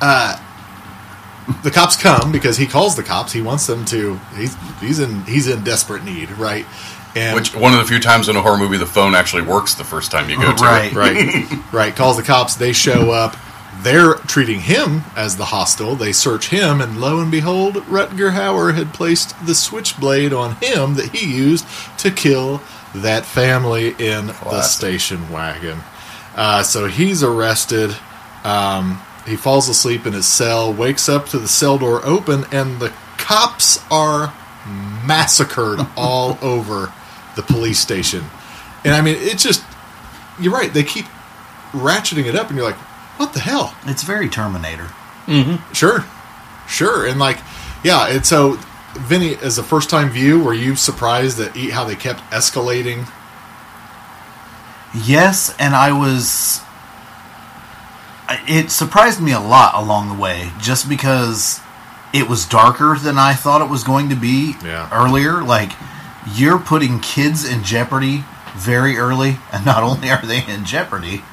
uh, 0.00 0.38
the 1.62 1.70
cops 1.70 1.96
come 1.96 2.30
because 2.30 2.56
he 2.58 2.66
calls 2.66 2.96
the 2.96 3.02
cops. 3.02 3.32
He 3.32 3.40
wants 3.40 3.66
them 3.66 3.84
to. 3.86 4.16
He's 4.36 4.54
he's 4.80 4.98
in 5.00 5.22
he's 5.24 5.48
in 5.48 5.64
desperate 5.64 6.04
need, 6.04 6.30
right? 6.32 6.66
And 7.16 7.34
Which 7.34 7.54
one 7.56 7.72
of 7.72 7.78
the 7.78 7.86
few 7.86 7.98
times 7.98 8.28
in 8.28 8.36
a 8.36 8.42
horror 8.42 8.58
movie 8.58 8.76
the 8.76 8.84
phone 8.84 9.14
actually 9.14 9.42
works 9.42 9.74
the 9.74 9.84
first 9.84 10.10
time 10.10 10.28
you 10.28 10.36
go 10.36 10.54
to 10.54 10.62
Right. 10.62 10.92
it. 10.92 10.94
right, 10.94 11.64
right. 11.72 11.96
Calls 11.96 12.18
the 12.18 12.22
cops. 12.22 12.56
They 12.56 12.72
show 12.72 13.10
up. 13.10 13.36
They're 13.80 14.14
treating 14.14 14.60
him 14.60 15.02
as 15.16 15.36
the 15.36 15.46
hostile. 15.46 15.94
They 15.94 16.12
search 16.12 16.48
him, 16.48 16.80
and 16.80 17.00
lo 17.00 17.20
and 17.20 17.30
behold, 17.30 17.74
Rutger 17.86 18.32
Hauer 18.32 18.74
had 18.74 18.92
placed 18.92 19.34
the 19.46 19.54
switchblade 19.54 20.32
on 20.32 20.56
him 20.56 20.94
that 20.94 21.14
he 21.14 21.32
used 21.34 21.64
to 21.98 22.10
kill 22.10 22.60
that 22.94 23.24
family 23.24 23.88
in 23.98 24.26
the 24.26 24.62
station 24.62 25.30
wagon. 25.30 25.78
Uh, 26.34 26.62
so 26.62 26.86
he's 26.86 27.22
arrested. 27.22 27.94
Um, 28.44 29.00
he 29.26 29.36
falls 29.36 29.68
asleep 29.68 30.06
in 30.06 30.12
his 30.12 30.26
cell, 30.26 30.72
wakes 30.72 31.08
up 31.08 31.26
to 31.26 31.38
the 31.38 31.48
cell 31.48 31.78
door 31.78 32.00
open, 32.04 32.44
and 32.52 32.80
the 32.80 32.92
cops 33.18 33.80
are 33.90 34.32
massacred 35.06 35.80
all 35.96 36.38
over 36.40 36.92
the 37.36 37.42
police 37.42 37.78
station. 37.78 38.24
And 38.84 38.94
I 38.94 39.00
mean, 39.02 39.16
it's 39.18 39.42
just, 39.42 39.64
you're 40.40 40.52
right. 40.52 40.72
They 40.72 40.84
keep 40.84 41.06
ratcheting 41.72 42.26
it 42.26 42.34
up, 42.36 42.48
and 42.48 42.56
you're 42.56 42.66
like, 42.66 42.78
what 43.18 43.32
the 43.32 43.40
hell? 43.40 43.74
It's 43.84 44.02
very 44.02 44.28
Terminator. 44.28 44.88
Sure, 45.74 46.04
sure, 46.68 47.06
and 47.06 47.18
like, 47.18 47.38
yeah. 47.84 48.08
And 48.08 48.24
so, 48.24 48.58
Vinny, 48.96 49.36
as 49.36 49.58
a 49.58 49.62
first 49.62 49.90
time 49.90 50.10
view, 50.10 50.42
were 50.42 50.54
you 50.54 50.74
surprised 50.76 51.38
at 51.40 51.56
how 51.56 51.84
they 51.84 51.94
kept 51.94 52.20
escalating? 52.30 53.08
Yes, 54.94 55.54
and 55.58 55.74
I 55.74 55.92
was. 55.92 56.62
It 58.46 58.70
surprised 58.70 59.20
me 59.22 59.32
a 59.32 59.40
lot 59.40 59.74
along 59.74 60.08
the 60.08 60.20
way, 60.20 60.50
just 60.60 60.88
because 60.88 61.60
it 62.12 62.28
was 62.28 62.44
darker 62.46 62.96
than 62.98 63.18
I 63.18 63.34
thought 63.34 63.60
it 63.62 63.70
was 63.70 63.84
going 63.84 64.08
to 64.10 64.16
be 64.16 64.56
Yeah. 64.64 64.88
earlier. 64.92 65.42
Like, 65.42 65.72
you're 66.34 66.58
putting 66.58 67.00
kids 67.00 67.44
in 67.48 67.64
jeopardy 67.64 68.24
very 68.54 68.98
early, 68.98 69.38
and 69.52 69.64
not 69.64 69.82
only 69.82 70.10
are 70.10 70.24
they 70.24 70.44
in 70.46 70.64
jeopardy, 70.64 71.24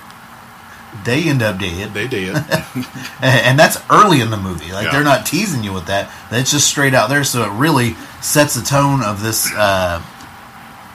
they 1.03 1.23
end 1.29 1.41
up 1.41 1.59
dead. 1.59 1.93
They 1.93 2.07
did. 2.07 2.35
and 3.21 3.59
that's 3.59 3.77
early 3.89 4.21
in 4.21 4.29
the 4.29 4.37
movie. 4.37 4.71
Like 4.71 4.85
Yeah. 4.85 4.91
they're 4.91 5.03
not 5.03 5.25
teasing 5.25 5.63
you 5.63 5.73
with 5.73 5.87
that. 5.87 6.11
That's 6.31 6.51
just 6.51 6.67
straight 6.67 6.93
out 6.93 7.09
there. 7.09 7.23
So 7.23 7.43
it 7.43 7.51
really 7.57 7.95
sets 8.21 8.55
the 8.55 8.61
tone 8.63 9.03
of 9.03 9.21
this 9.21 9.51
uh, 9.53 10.01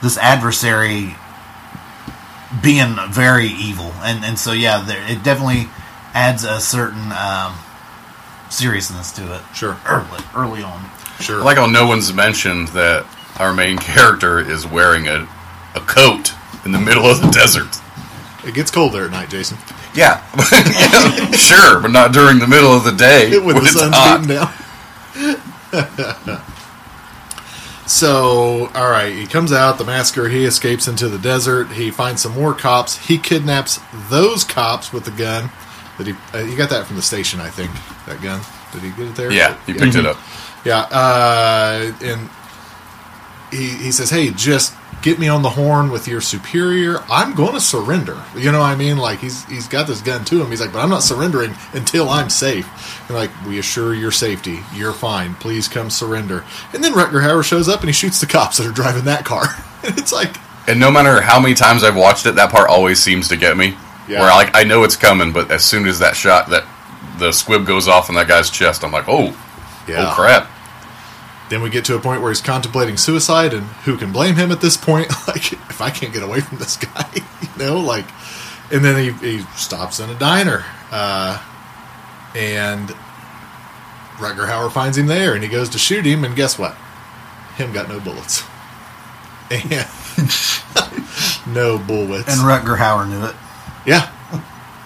this 0.02 0.16
adversary 0.18 1.14
being 2.62 2.96
very 3.10 3.48
evil. 3.48 3.92
And 4.02 4.24
and 4.24 4.38
so 4.38 4.52
yeah, 4.52 4.82
there, 4.82 5.02
it 5.10 5.22
definitely 5.22 5.68
adds 6.14 6.44
a 6.44 6.60
certain 6.60 7.12
um, 7.12 7.54
seriousness 8.48 9.12
to 9.12 9.34
it. 9.36 9.42
Sure. 9.54 9.76
early 9.86 10.24
early 10.34 10.62
on. 10.62 10.84
sure. 11.20 11.40
I 11.40 11.44
like 11.44 11.56
how 11.58 11.66
no 11.66 11.86
one's 11.86 12.12
mentioned 12.12 12.68
that 12.68 13.06
our 13.38 13.52
main 13.54 13.78
character 13.78 14.38
is 14.40 14.66
wearing 14.66 15.06
a, 15.08 15.28
a 15.74 15.80
coat 15.80 16.32
in 16.64 16.72
the 16.72 16.80
middle 16.80 17.04
of 17.06 17.20
the 17.20 17.28
desert. 17.32 17.68
it 18.46 18.54
gets 18.54 18.70
cold 18.70 18.92
there 18.92 19.04
at 19.04 19.10
night, 19.12 19.30
Jason. 19.30 19.56
Yeah. 19.94 20.22
Yeah, 20.80 21.30
sure, 21.32 21.80
but 21.80 21.90
not 21.90 22.12
during 22.12 22.38
the 22.38 22.46
middle 22.46 22.72
of 22.72 22.84
the 22.84 22.92
day 22.92 23.38
when 23.38 23.56
the 23.56 23.62
it's 23.62 23.72
sun's 23.72 23.94
hot. 23.94 24.20
beating 24.22 24.36
down. 24.36 24.52
so, 27.86 28.70
all 28.74 28.90
right, 28.90 29.12
he 29.12 29.26
comes 29.26 29.52
out, 29.52 29.78
the 29.78 29.84
massacre, 29.84 30.28
he 30.28 30.44
escapes 30.44 30.88
into 30.88 31.08
the 31.08 31.18
desert. 31.18 31.68
He 31.72 31.90
finds 31.90 32.22
some 32.22 32.32
more 32.32 32.54
cops. 32.54 32.96
He 33.06 33.18
kidnaps 33.18 33.78
those 34.08 34.44
cops 34.44 34.92
with 34.92 35.04
the 35.04 35.10
gun. 35.12 35.50
That 35.98 36.06
he 36.06 36.14
uh, 36.34 36.38
you 36.44 36.56
got 36.56 36.70
that 36.70 36.86
from 36.86 36.96
the 36.96 37.02
station, 37.02 37.40
I 37.40 37.50
think. 37.50 37.70
That 38.06 38.20
gun. 38.22 38.40
Did 38.72 38.82
he 38.82 38.90
get 38.90 39.08
it 39.10 39.16
there? 39.16 39.32
Yeah, 39.32 39.56
he 39.66 39.74
picked 39.74 39.96
it 39.96 40.06
up. 40.06 40.16
Yeah, 40.64 40.80
uh, 40.90 41.92
and 42.02 42.30
he 43.50 43.76
he 43.84 43.92
says, 43.92 44.10
"Hey, 44.10 44.30
just 44.30 44.72
get 45.02 45.18
me 45.18 45.28
on 45.28 45.42
the 45.42 45.50
horn 45.50 45.90
with 45.90 46.06
your 46.06 46.20
superior. 46.20 47.02
I'm 47.10 47.34
going 47.34 47.54
to 47.54 47.60
surrender." 47.60 48.22
You 48.36 48.52
know 48.52 48.60
what 48.60 48.66
I 48.66 48.76
mean? 48.76 48.98
Like 48.98 49.18
he's 49.18 49.44
he's 49.46 49.68
got 49.68 49.86
this 49.86 50.00
gun 50.00 50.24
to 50.26 50.42
him. 50.42 50.50
He's 50.50 50.60
like, 50.60 50.72
"But 50.72 50.80
I'm 50.80 50.90
not 50.90 51.02
surrendering 51.02 51.54
until 51.72 52.08
I'm 52.08 52.30
safe." 52.30 52.66
And 53.08 53.16
like, 53.16 53.30
"We 53.46 53.58
assure 53.58 53.94
your 53.94 54.10
safety. 54.12 54.60
You're 54.74 54.92
fine. 54.92 55.34
Please 55.36 55.68
come 55.68 55.90
surrender." 55.90 56.44
And 56.72 56.82
then 56.82 56.92
Rutger 56.92 57.22
Hauer 57.22 57.44
shows 57.44 57.68
up 57.68 57.80
and 57.80 57.88
he 57.88 57.92
shoots 57.92 58.20
the 58.20 58.26
cops 58.26 58.58
that 58.58 58.66
are 58.66 58.72
driving 58.72 59.04
that 59.04 59.24
car. 59.24 59.44
and 59.84 59.98
it's 59.98 60.12
like, 60.12 60.36
And 60.66 60.78
no 60.78 60.90
matter 60.90 61.20
how 61.20 61.40
many 61.40 61.54
times 61.54 61.82
I've 61.82 61.96
watched 61.96 62.26
it, 62.26 62.36
that 62.36 62.50
part 62.50 62.68
always 62.68 63.02
seems 63.02 63.28
to 63.28 63.36
get 63.36 63.56
me. 63.56 63.76
Yeah. 64.08 64.20
Where 64.20 64.30
like 64.30 64.50
I 64.54 64.64
know 64.64 64.84
it's 64.84 64.96
coming, 64.96 65.32
but 65.32 65.50
as 65.50 65.64
soon 65.64 65.86
as 65.86 65.98
that 66.00 66.16
shot 66.16 66.50
that 66.50 66.64
the 67.18 67.32
squib 67.32 67.66
goes 67.66 67.86
off 67.88 68.08
in 68.08 68.14
that 68.16 68.28
guy's 68.28 68.50
chest, 68.50 68.82
I'm 68.82 68.92
like, 68.92 69.08
oh, 69.08 69.28
oh 69.28 69.84
yeah. 69.86 70.10
oh 70.10 70.14
crap. 70.14 70.50
Then 71.50 71.62
we 71.62 71.68
get 71.70 71.84
to 71.86 71.96
a 71.96 72.00
point 72.00 72.22
where 72.22 72.30
he's 72.30 72.40
contemplating 72.40 72.96
suicide, 72.96 73.52
and 73.52 73.64
who 73.84 73.96
can 73.96 74.12
blame 74.12 74.36
him 74.36 74.50
at 74.52 74.60
this 74.60 74.76
point? 74.76 75.08
Like, 75.26 75.52
if 75.52 75.80
I 75.80 75.90
can't 75.90 76.12
get 76.12 76.22
away 76.22 76.40
from 76.40 76.58
this 76.58 76.76
guy, 76.76 77.08
you 77.14 77.48
know, 77.64 77.78
like, 77.80 78.06
and 78.72 78.84
then 78.84 78.96
he, 78.96 79.38
he 79.38 79.38
stops 79.56 80.00
in 80.00 80.08
a 80.10 80.18
diner, 80.18 80.64
uh, 80.90 81.40
and 82.34 82.88
Rutger 84.16 84.46
Hauer 84.48 84.70
finds 84.72 84.96
him 84.98 85.06
there, 85.06 85.34
and 85.34 85.42
he 85.42 85.48
goes 85.48 85.68
to 85.70 85.78
shoot 85.78 86.04
him, 86.06 86.24
and 86.24 86.34
guess 86.36 86.58
what? 86.58 86.74
Him 87.56 87.72
got 87.72 87.88
no 87.88 88.00
bullets, 88.00 88.42
and 89.50 89.70
no 91.54 91.78
bullets, 91.78 92.28
And 92.28 92.40
Rutger 92.40 92.76
Hauer 92.76 93.08
knew 93.08 93.24
it. 93.26 93.34
yeah, 93.86 94.10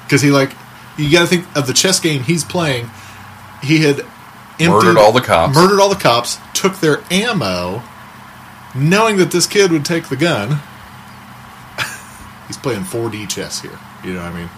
because 0.04 0.22
he 0.22 0.30
like 0.30 0.52
you 0.96 1.10
got 1.10 1.22
to 1.22 1.26
think 1.26 1.46
of 1.56 1.66
the 1.66 1.72
chess 1.74 2.00
game 2.00 2.22
he's 2.22 2.44
playing. 2.44 2.90
He 3.62 3.80
had 3.82 4.04
emptied, 4.60 4.68
Murdered 4.68 4.98
all 4.98 5.12
the 5.12 5.20
cops. 5.20 5.56
Murdered 5.56 5.80
all 5.80 5.88
the 5.88 6.00
cops. 6.00 6.38
Took 6.52 6.80
their 6.80 7.02
ammo, 7.10 7.82
knowing 8.74 9.16
that 9.18 9.30
this 9.30 9.46
kid 9.46 9.72
would 9.72 9.84
take 9.84 10.08
the 10.08 10.16
gun. 10.16 10.60
he's 12.46 12.56
playing 12.56 12.82
4D 12.82 13.28
chess 13.28 13.60
here. 13.60 13.78
You 14.04 14.14
know 14.14 14.22
what 14.22 14.32
I 14.32 14.36
mean? 14.36 14.50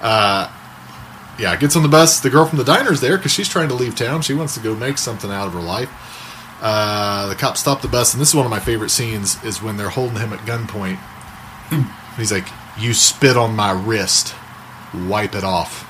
Uh, 0.00 0.52
yeah, 1.38 1.56
gets 1.56 1.76
on 1.76 1.82
the 1.82 1.88
bus. 1.88 2.20
The 2.20 2.30
girl 2.30 2.46
from 2.46 2.58
the 2.58 2.64
diner's 2.64 3.00
there 3.00 3.16
because 3.16 3.32
she's 3.32 3.48
trying 3.48 3.68
to 3.68 3.74
leave 3.74 3.94
town. 3.94 4.22
She 4.22 4.34
wants 4.34 4.54
to 4.54 4.60
go 4.60 4.74
make 4.74 4.98
something 4.98 5.30
out 5.30 5.46
of 5.46 5.52
her 5.52 5.60
life. 5.60 5.90
Uh, 6.60 7.28
the 7.28 7.36
cops 7.36 7.60
stop 7.60 7.82
the 7.82 7.88
bus, 7.88 8.12
and 8.12 8.20
this 8.20 8.30
is 8.30 8.34
one 8.34 8.44
of 8.44 8.50
my 8.50 8.58
favorite 8.58 8.90
scenes: 8.90 9.42
is 9.44 9.62
when 9.62 9.76
they're 9.76 9.90
holding 9.90 10.18
him 10.18 10.32
at 10.32 10.40
gunpoint. 10.40 10.98
He's 12.16 12.32
like, 12.32 12.48
"You 12.76 12.94
spit 12.94 13.36
on 13.36 13.54
my 13.54 13.70
wrist, 13.70 14.34
wipe 14.92 15.36
it 15.36 15.44
off." 15.44 15.84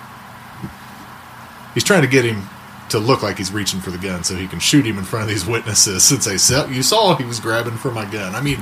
He's 1.72 1.84
trying 1.84 2.02
to 2.02 2.08
get 2.08 2.24
him 2.24 2.48
to 2.90 2.98
look 2.98 3.22
like 3.22 3.38
he's 3.38 3.52
reaching 3.52 3.80
for 3.80 3.90
the 3.90 3.98
gun 3.98 4.24
so 4.24 4.34
he 4.34 4.46
can 4.46 4.58
shoot 4.58 4.86
him 4.86 4.98
in 4.98 5.04
front 5.04 5.24
of 5.24 5.28
these 5.28 5.46
witnesses 5.46 6.02
since 6.04 6.24
they 6.24 6.38
said 6.38 6.70
you 6.70 6.82
saw 6.82 7.16
he 7.16 7.24
was 7.24 7.40
grabbing 7.40 7.76
for 7.76 7.90
my 7.90 8.04
gun. 8.10 8.34
I 8.34 8.40
mean, 8.40 8.60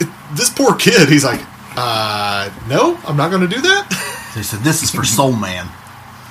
it, 0.00 0.08
this 0.36 0.50
poor 0.50 0.74
kid. 0.76 1.08
He's 1.08 1.24
like, 1.24 1.40
uh, 1.76 2.50
"No, 2.68 2.98
I'm 3.06 3.16
not 3.16 3.30
going 3.30 3.42
to 3.42 3.54
do 3.54 3.60
that." 3.60 4.32
They 4.34 4.42
said 4.42 4.60
this 4.60 4.82
is 4.82 4.90
for 4.90 5.04
Soul 5.04 5.32
Man. 5.32 5.68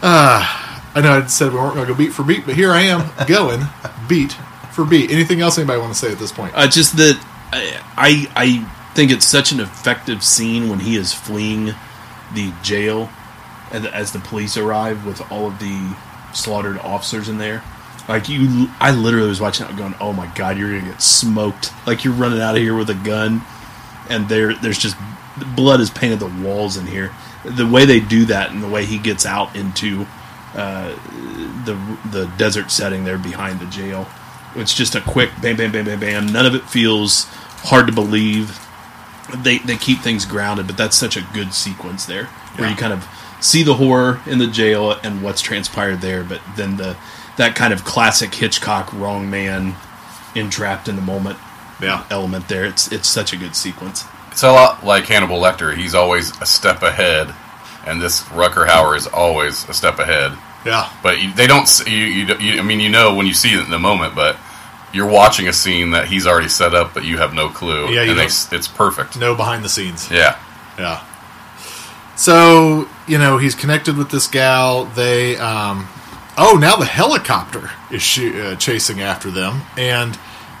I 0.00 1.00
know 1.02 1.12
I 1.12 1.26
said 1.26 1.52
we 1.52 1.58
weren't 1.58 1.74
going 1.74 1.86
to 1.86 1.92
go 1.92 1.98
beat 1.98 2.12
for 2.12 2.22
beat, 2.22 2.46
but 2.46 2.54
here 2.54 2.70
I 2.70 2.82
am 2.82 3.10
going 3.26 3.62
beat 4.08 4.32
for 4.72 4.84
beat. 4.84 5.10
Anything 5.10 5.40
else 5.40 5.58
anybody 5.58 5.80
want 5.80 5.92
to 5.92 5.98
say 5.98 6.12
at 6.12 6.18
this 6.18 6.32
point? 6.32 6.52
Uh, 6.54 6.68
just 6.68 6.96
that 6.96 7.20
I, 7.52 7.80
I 7.96 8.28
I 8.36 8.94
think 8.94 9.10
it's 9.10 9.26
such 9.26 9.52
an 9.52 9.60
effective 9.60 10.24
scene 10.24 10.68
when 10.68 10.80
he 10.80 10.96
is 10.96 11.12
fleeing 11.12 11.74
the 12.34 12.52
jail 12.62 13.02
and 13.02 13.10
as 13.72 14.12
the 14.12 14.18
police 14.18 14.56
arrive 14.56 15.04
with 15.06 15.20
all 15.30 15.46
of 15.48 15.58
the 15.58 15.94
slaughtered 16.32 16.78
officers 16.78 17.28
in 17.28 17.38
there. 17.38 17.62
Like 18.08 18.28
you, 18.28 18.68
I 18.80 18.90
literally 18.92 19.28
was 19.28 19.40
watching 19.40 19.66
that 19.66 19.76
going, 19.76 19.94
"Oh 20.00 20.12
my 20.12 20.26
god, 20.34 20.56
you're 20.56 20.78
gonna 20.78 20.92
get 20.92 21.02
smoked!" 21.02 21.72
Like 21.86 22.04
you're 22.04 22.14
running 22.14 22.40
out 22.40 22.56
of 22.56 22.62
here 22.62 22.74
with 22.74 22.88
a 22.88 22.94
gun, 22.94 23.42
and 24.08 24.28
there, 24.28 24.54
there's 24.54 24.78
just 24.78 24.96
blood 25.54 25.80
is 25.80 25.90
painted 25.90 26.18
the 26.20 26.26
walls 26.26 26.76
in 26.76 26.86
here. 26.86 27.12
The 27.44 27.66
way 27.66 27.84
they 27.84 28.00
do 28.00 28.24
that, 28.26 28.50
and 28.50 28.62
the 28.62 28.68
way 28.68 28.84
he 28.86 28.98
gets 28.98 29.26
out 29.26 29.54
into 29.54 30.06
uh, 30.54 30.88
the 31.66 31.78
the 32.10 32.32
desert 32.38 32.70
setting 32.70 33.04
there 33.04 33.18
behind 33.18 33.60
the 33.60 33.66
jail, 33.66 34.08
it's 34.56 34.74
just 34.74 34.94
a 34.94 35.02
quick 35.02 35.30
bam, 35.42 35.56
bam, 35.56 35.70
bam, 35.72 35.84
bam, 35.84 36.00
bam. 36.00 36.26
None 36.26 36.46
of 36.46 36.54
it 36.54 36.62
feels 36.62 37.24
hard 37.64 37.86
to 37.88 37.92
believe. 37.92 38.58
They 39.36 39.58
they 39.58 39.76
keep 39.76 39.98
things 40.00 40.24
grounded, 40.24 40.66
but 40.66 40.78
that's 40.78 40.96
such 40.96 41.18
a 41.18 41.26
good 41.34 41.52
sequence 41.52 42.06
there 42.06 42.24
where 42.56 42.66
Yeah. 42.68 42.70
you 42.74 42.76
kind 42.80 42.94
of 42.94 43.06
see 43.40 43.62
the 43.62 43.74
horror 43.74 44.20
in 44.26 44.38
the 44.38 44.46
jail 44.46 44.92
and 45.02 45.22
what's 45.22 45.40
transpired 45.40 46.00
there, 46.00 46.24
but 46.24 46.40
then 46.56 46.76
the 46.76 46.96
that 47.36 47.54
kind 47.54 47.72
of 47.72 47.84
classic 47.84 48.34
Hitchcock 48.34 48.92
wrong 48.92 49.30
man 49.30 49.76
entrapped 50.34 50.88
in 50.88 50.96
the 50.96 51.02
moment 51.02 51.38
Yeah. 51.80 52.04
element 52.10 52.48
there. 52.48 52.64
It's 52.64 52.90
it's 52.92 53.08
such 53.08 53.32
a 53.32 53.36
good 53.36 53.54
sequence. 53.54 54.04
It's 54.32 54.42
a 54.42 54.50
lot 54.52 54.84
like 54.84 55.06
Hannibal 55.06 55.40
Lecter. 55.40 55.76
He's 55.76 55.94
always 55.94 56.36
a 56.40 56.46
step 56.46 56.82
ahead, 56.82 57.32
and 57.86 58.00
this 58.02 58.22
Rutger 58.24 58.66
Hauer 58.66 58.96
is 58.96 59.06
always 59.06 59.68
a 59.68 59.72
step 59.74 59.98
ahead. 59.98 60.32
Yeah. 60.64 60.88
But 61.02 61.20
you, 61.20 61.32
they 61.32 61.46
don't. 61.46 61.62
s- 61.62 61.86
You, 61.86 61.96
you, 62.04 62.34
you, 62.38 62.58
I 62.58 62.62
mean, 62.62 62.80
you 62.80 62.88
know 62.88 63.14
when 63.14 63.26
you 63.26 63.34
see 63.34 63.52
it 63.54 63.60
in 63.64 63.70
the 63.70 63.78
moment, 63.78 64.14
but 64.14 64.36
you're 64.92 65.06
watching 65.08 65.46
a 65.48 65.52
scene 65.52 65.90
that 65.92 66.06
he's 66.08 66.26
already 66.26 66.48
set 66.48 66.74
up, 66.74 66.94
but 66.94 67.04
you 67.04 67.18
have 67.18 67.32
no 67.34 67.48
clue. 67.48 67.88
Yeah, 67.92 68.02
you 68.02 68.10
and 68.10 68.18
they, 68.18 68.24
it's 68.24 68.68
perfect. 68.68 69.16
No 69.18 69.34
behind 69.34 69.64
the 69.64 69.68
scenes. 69.68 70.10
Yeah, 70.10 70.36
Yeah. 70.78 71.04
So 72.16 72.88
you 73.08 73.18
know 73.18 73.38
he's 73.38 73.54
connected 73.54 73.96
with 73.96 74.10
this 74.10 74.26
gal. 74.26 74.84
They 74.84 75.36
um, 75.36 75.88
oh 76.36 76.58
now 76.60 76.76
the 76.76 76.84
helicopter 76.84 77.70
is 77.90 78.02
shoo- 78.02 78.40
uh, 78.40 78.56
chasing 78.56 79.00
after 79.00 79.30
them, 79.30 79.62
and 79.76 80.14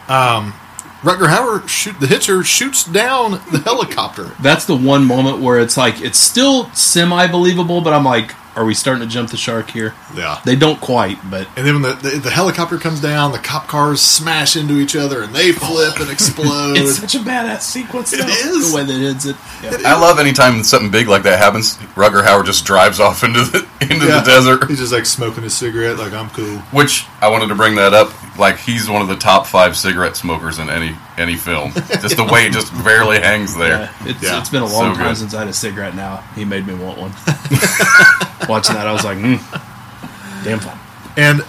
um, 0.08 0.54
Rutger 1.02 1.28
Hauer 1.28 1.68
shoot 1.68 2.00
the 2.00 2.06
hitcher 2.06 2.42
shoots 2.42 2.84
down 2.84 3.32
the 3.52 3.60
helicopter. 3.64 4.32
That's 4.40 4.64
the 4.64 4.76
one 4.76 5.04
moment 5.04 5.38
where 5.38 5.58
it's 5.60 5.76
like 5.76 6.00
it's 6.00 6.18
still 6.18 6.70
semi 6.72 7.26
believable, 7.28 7.80
but 7.80 7.92
I'm 7.92 8.04
like, 8.04 8.34
are 8.56 8.64
we 8.64 8.74
starting 8.74 9.06
to 9.06 9.12
jump 9.12 9.30
the 9.30 9.36
shark 9.36 9.70
here? 9.70 9.94
Yeah. 10.14 10.40
They 10.44 10.56
don't 10.56 10.80
quite, 10.80 11.18
but 11.30 11.46
And 11.56 11.66
then 11.66 11.74
when 11.74 11.82
the, 11.82 11.94
the, 11.94 12.18
the 12.18 12.30
helicopter 12.30 12.78
comes 12.78 13.00
down, 13.00 13.32
the 13.32 13.38
cop 13.38 13.66
cars 13.68 14.00
smash 14.00 14.56
into 14.56 14.78
each 14.78 14.96
other 14.96 15.22
and 15.22 15.34
they 15.34 15.52
flip 15.52 15.98
and 16.00 16.08
oh. 16.08 16.12
explode. 16.12 16.76
it's 16.76 16.98
such 16.98 17.14
a 17.14 17.18
badass 17.18 17.60
sequence. 17.62 18.12
It 18.12 18.18
though, 18.20 18.26
is. 18.28 18.70
the 18.70 18.76
way 18.76 18.84
that 18.84 18.94
it 19.00 19.06
ends 19.08 19.26
it. 19.26 19.36
Yeah. 19.62 19.76
I 19.86 20.00
love 20.00 20.18
anytime 20.18 20.62
something 20.64 20.90
big 20.90 21.08
like 21.08 21.22
that 21.22 21.38
happens. 21.38 21.78
Rugger 21.96 22.22
Howard 22.22 22.46
just 22.46 22.64
drives 22.64 23.00
off 23.00 23.22
into 23.22 23.40
the 23.44 23.66
into 23.80 24.06
Yeah. 24.06 24.20
the 24.20 24.24
desert. 24.26 24.68
He's 24.68 24.78
just 24.78 24.92
like 24.92 25.06
smoking 25.06 25.42
his 25.44 25.54
cigarette, 25.56 25.98
like 25.98 26.12
I'm 26.12 26.30
cool. 26.30 26.58
Which 26.72 27.06
I 27.20 27.28
wanted 27.28 27.48
to 27.48 27.54
bring 27.54 27.76
that 27.76 27.94
up. 27.94 28.10
Like 28.38 28.58
he's 28.58 28.88
one 28.88 29.02
of 29.02 29.08
the 29.08 29.16
top 29.16 29.46
five 29.46 29.76
cigarette 29.76 30.16
smokers 30.16 30.58
in 30.60 30.70
any 30.70 30.94
any 31.16 31.34
film. 31.36 31.72
Just 31.72 32.16
the 32.16 32.24
way 32.24 32.46
it 32.46 32.52
just 32.52 32.72
barely 32.84 33.18
hangs 33.20 33.56
there. 33.56 33.80
Yeah, 33.80 33.92
it's, 34.08 34.22
Yeah. 34.22 34.38
it's 34.40 34.48
been 34.48 34.62
a 34.62 34.66
long 34.66 34.94
So 34.94 35.00
time 35.00 35.08
good. 35.08 35.16
since 35.16 35.34
I 35.34 35.40
had 35.40 35.48
a 35.48 35.52
cigarette. 35.52 35.94
Now 35.96 36.18
he 36.36 36.44
made 36.44 36.66
me 36.66 36.74
want 36.74 36.98
one. 36.98 37.10
Watching 38.48 38.76
that, 38.76 38.86
I 38.86 38.92
was 38.92 39.04
like, 39.04 39.18
mm, 39.18 40.44
damn 40.44 40.60
fun. 40.60 40.78
And 41.16 41.42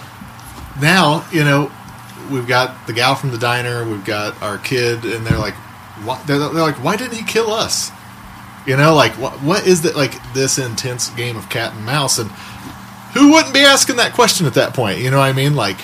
now, 0.82 1.26
you 1.32 1.44
know, 1.44 1.72
we've 2.32 2.48
got 2.48 2.88
the 2.88 2.94
gal 2.94 3.16
from 3.16 3.32
the 3.32 3.38
diner, 3.38 3.88
we've 3.88 4.04
got 4.04 4.42
our 4.42 4.58
kid, 4.58 5.06
and 5.06 5.26
they're 5.26 5.38
like, 5.38 5.54
why, 6.04 6.22
they're, 6.26 6.40
they're 6.40 6.50
like, 6.64 6.84
why 6.84 6.96
didn't 6.96 7.14
he 7.16 7.24
kill 7.24 7.52
us? 7.52 7.92
You 8.66 8.76
know, 8.78 8.96
like, 8.96 9.14
what, 9.14 9.34
what 9.44 9.66
is 9.68 9.84
that, 9.84 9.96
like, 9.96 10.16
this 10.34 10.58
intense 10.58 11.10
game 11.12 11.38
of 11.38 11.50
cat 11.50 11.74
and 11.74 11.86
mouse? 11.86 12.18
And 12.20 12.30
who 13.14 13.32
wouldn't 13.34 13.54
be 13.54 13.62
asking 13.62 13.96
that 13.98 14.14
question 14.14 14.46
at 14.46 14.56
that 14.56 14.74
point? 14.74 15.00
You 15.00 15.12
know 15.12 15.18
what 15.20 15.26
I 15.30 15.34
mean? 15.34 15.56
Like, 15.56 15.78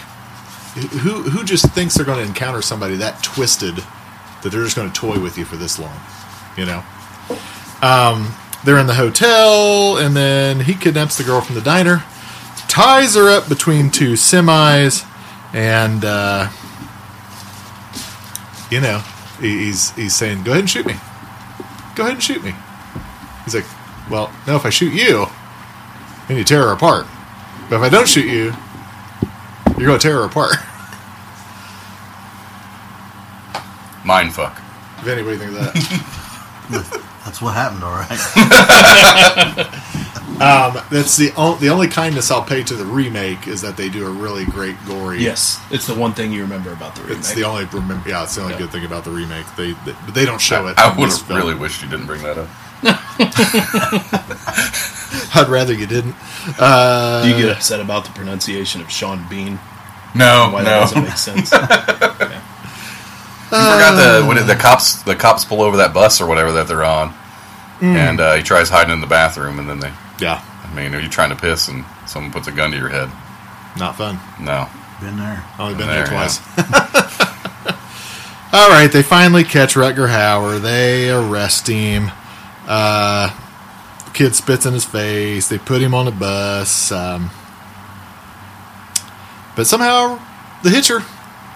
who, 0.75 1.23
who 1.23 1.43
just 1.43 1.69
thinks 1.71 1.95
they're 1.95 2.05
going 2.05 2.19
to 2.19 2.27
encounter 2.27 2.61
somebody 2.61 2.95
that 2.97 3.23
twisted 3.23 3.75
that 3.75 4.49
they're 4.51 4.63
just 4.63 4.75
going 4.75 4.91
to 4.91 4.99
toy 4.99 5.19
with 5.19 5.37
you 5.37 5.45
for 5.45 5.55
this 5.55 5.79
long? 5.79 5.97
You 6.57 6.65
know? 6.65 6.83
Um, 7.81 8.33
they're 8.63 8.79
in 8.79 8.87
the 8.87 8.95
hotel, 8.95 9.97
and 9.97 10.15
then 10.15 10.61
he 10.61 10.73
kidnaps 10.73 11.17
the 11.17 11.23
girl 11.23 11.41
from 11.41 11.55
the 11.55 11.61
diner 11.61 12.03
ties 12.75 13.15
her 13.15 13.29
up 13.29 13.47
between 13.47 13.89
two 13.89 14.13
semis, 14.13 15.05
and 15.53 16.03
uh, 16.03 16.49
you 18.69 18.81
know 18.81 18.99
he's 19.39 19.91
he's 19.91 20.13
saying, 20.13 20.43
"Go 20.43 20.51
ahead 20.51 20.61
and 20.61 20.69
shoot 20.69 20.85
me. 20.85 20.95
Go 21.95 22.03
ahead 22.03 22.15
and 22.15 22.23
shoot 22.23 22.43
me." 22.43 22.53
He's 23.45 23.55
like, 23.55 23.65
"Well, 24.09 24.29
no. 24.45 24.57
If 24.57 24.65
I 24.65 24.69
shoot 24.71 24.93
you, 24.93 25.27
then 26.27 26.37
you 26.37 26.43
tear 26.43 26.63
her 26.63 26.73
apart. 26.73 27.07
But 27.69 27.77
if 27.77 27.81
I 27.81 27.87
don't 27.87 28.09
shoot 28.09 28.25
you, 28.25 28.53
you're 29.77 29.87
going 29.87 29.99
to 29.99 30.07
tear 30.07 30.17
her 30.19 30.25
apart." 30.25 30.55
Mind 34.05 34.33
fuck. 34.33 34.61
Vinny, 35.01 35.23
what 35.23 35.29
do 35.29 35.35
you 35.45 35.49
think 35.51 35.57
of 35.57 35.73
that? 35.73 37.01
That's 37.25 37.41
what 37.41 37.55
happened, 37.55 37.83
all 37.83 37.91
right. 37.91 38.11
Um, 40.35 40.75
that's 40.91 41.15
the 41.15 41.31
on, 41.37 41.57
the 41.61 41.69
only 41.69 41.87
kindness 41.87 42.29
I'll 42.29 42.43
pay 42.43 42.61
to 42.61 42.73
the 42.73 42.83
remake 42.83 43.47
is 43.47 43.61
that 43.61 43.77
they 43.77 43.87
do 43.87 44.05
a 44.05 44.09
really 44.09 44.43
great 44.43 44.75
gory. 44.85 45.23
Yes, 45.23 45.61
it's 45.71 45.87
the 45.87 45.95
one 45.95 46.11
thing 46.11 46.33
you 46.33 46.41
remember 46.41 46.73
about 46.73 46.93
the 46.93 47.03
remake. 47.03 47.19
It's 47.19 47.33
the 47.33 47.45
only 47.45 47.63
remember, 47.63 48.09
yeah. 48.09 48.23
It's 48.23 48.35
the 48.35 48.41
only 48.41 48.53
Yeah. 48.55 48.59
good 48.59 48.71
thing 48.71 48.83
about 48.83 49.05
the 49.05 49.11
remake. 49.11 49.45
They 49.55 49.71
they, 49.85 49.93
they 50.11 50.25
don't 50.25 50.41
show 50.41 50.67
it. 50.67 50.77
I 50.77 50.89
would 50.99 51.07
have 51.07 51.29
really 51.29 51.55
wished 51.55 51.81
you 51.83 51.89
didn't 51.89 52.07
bring 52.07 52.21
that 52.23 52.37
up. 52.37 52.49
I'd 55.35 55.47
rather 55.49 55.73
you 55.73 55.85
didn't. 55.87 56.15
Do 56.45 57.29
you 57.29 57.35
get 57.45 57.49
upset 57.57 57.79
about 57.79 58.05
the 58.05 58.11
pronunciation 58.11 58.81
of 58.81 58.89
Sean 58.91 59.27
Bean? 59.29 59.59
No, 60.15 60.49
Why 60.53 60.63
that 60.63 60.69
no. 60.71 60.79
doesn't 60.81 61.03
make 61.03 61.17
sense? 61.17 61.51
You 63.45 63.61
forgot 63.61 63.95
the 63.95 64.25
when 64.25 64.37
it, 64.39 64.43
the 64.43 64.55
cops 64.55 65.03
the 65.03 65.15
cops 65.15 65.45
pull 65.45 65.61
over 65.61 65.77
that 65.77 65.93
bus 65.93 66.19
or 66.19 66.25
whatever 66.25 66.51
that 66.53 66.67
they're 66.67 66.83
on, 66.83 67.13
and 67.79 68.19
uh, 68.19 68.33
he 68.35 68.43
tries 68.43 68.69
hiding 68.69 68.91
in 68.91 69.01
the 69.01 69.07
bathroom, 69.07 69.59
and 69.59 69.69
then 69.69 69.79
they. 69.79 69.93
Yeah, 70.19 70.43
I 70.63 70.73
mean, 70.75 70.93
are 70.95 70.99
you 70.99 71.07
trying 71.07 71.29
to 71.29 71.35
piss 71.35 71.67
and 71.69 71.85
someone 72.07 72.31
puts 72.33 72.47
a 72.47 72.51
gun 72.51 72.71
to 72.71 72.77
your 72.77 72.89
head? 72.89 73.09
not 73.77 73.95
fun. 73.95 74.19
No. 74.41 74.67
Been 74.99 75.17
there. 75.17 75.43
Only 75.59 75.75
been 75.75 75.87
There, 75.87 76.05
there 76.05 76.07
twice. 76.07 76.39
All 78.53 78.69
right, 78.69 78.89
they 78.91 79.03
finally 79.03 79.43
catch 79.43 79.75
Rutger 79.75 80.07
Hauer. 80.09 80.59
They 80.61 81.11
arrest 81.11 81.67
him. 81.67 82.09
Uh, 82.67 83.27
the 83.29 83.44
kid 84.15 84.33
spits 84.33 84.65
in 84.65 84.73
his 84.73 84.85
face. 84.85 85.49
They 85.49 85.59
put 85.59 85.81
him 85.81 85.93
on 85.93 86.07
a 86.07 86.11
bus. 86.11 86.91
Um, 86.91 87.29
but 89.55 89.67
somehow 89.67 90.19
the 90.63 90.69
hitcher 90.69 91.01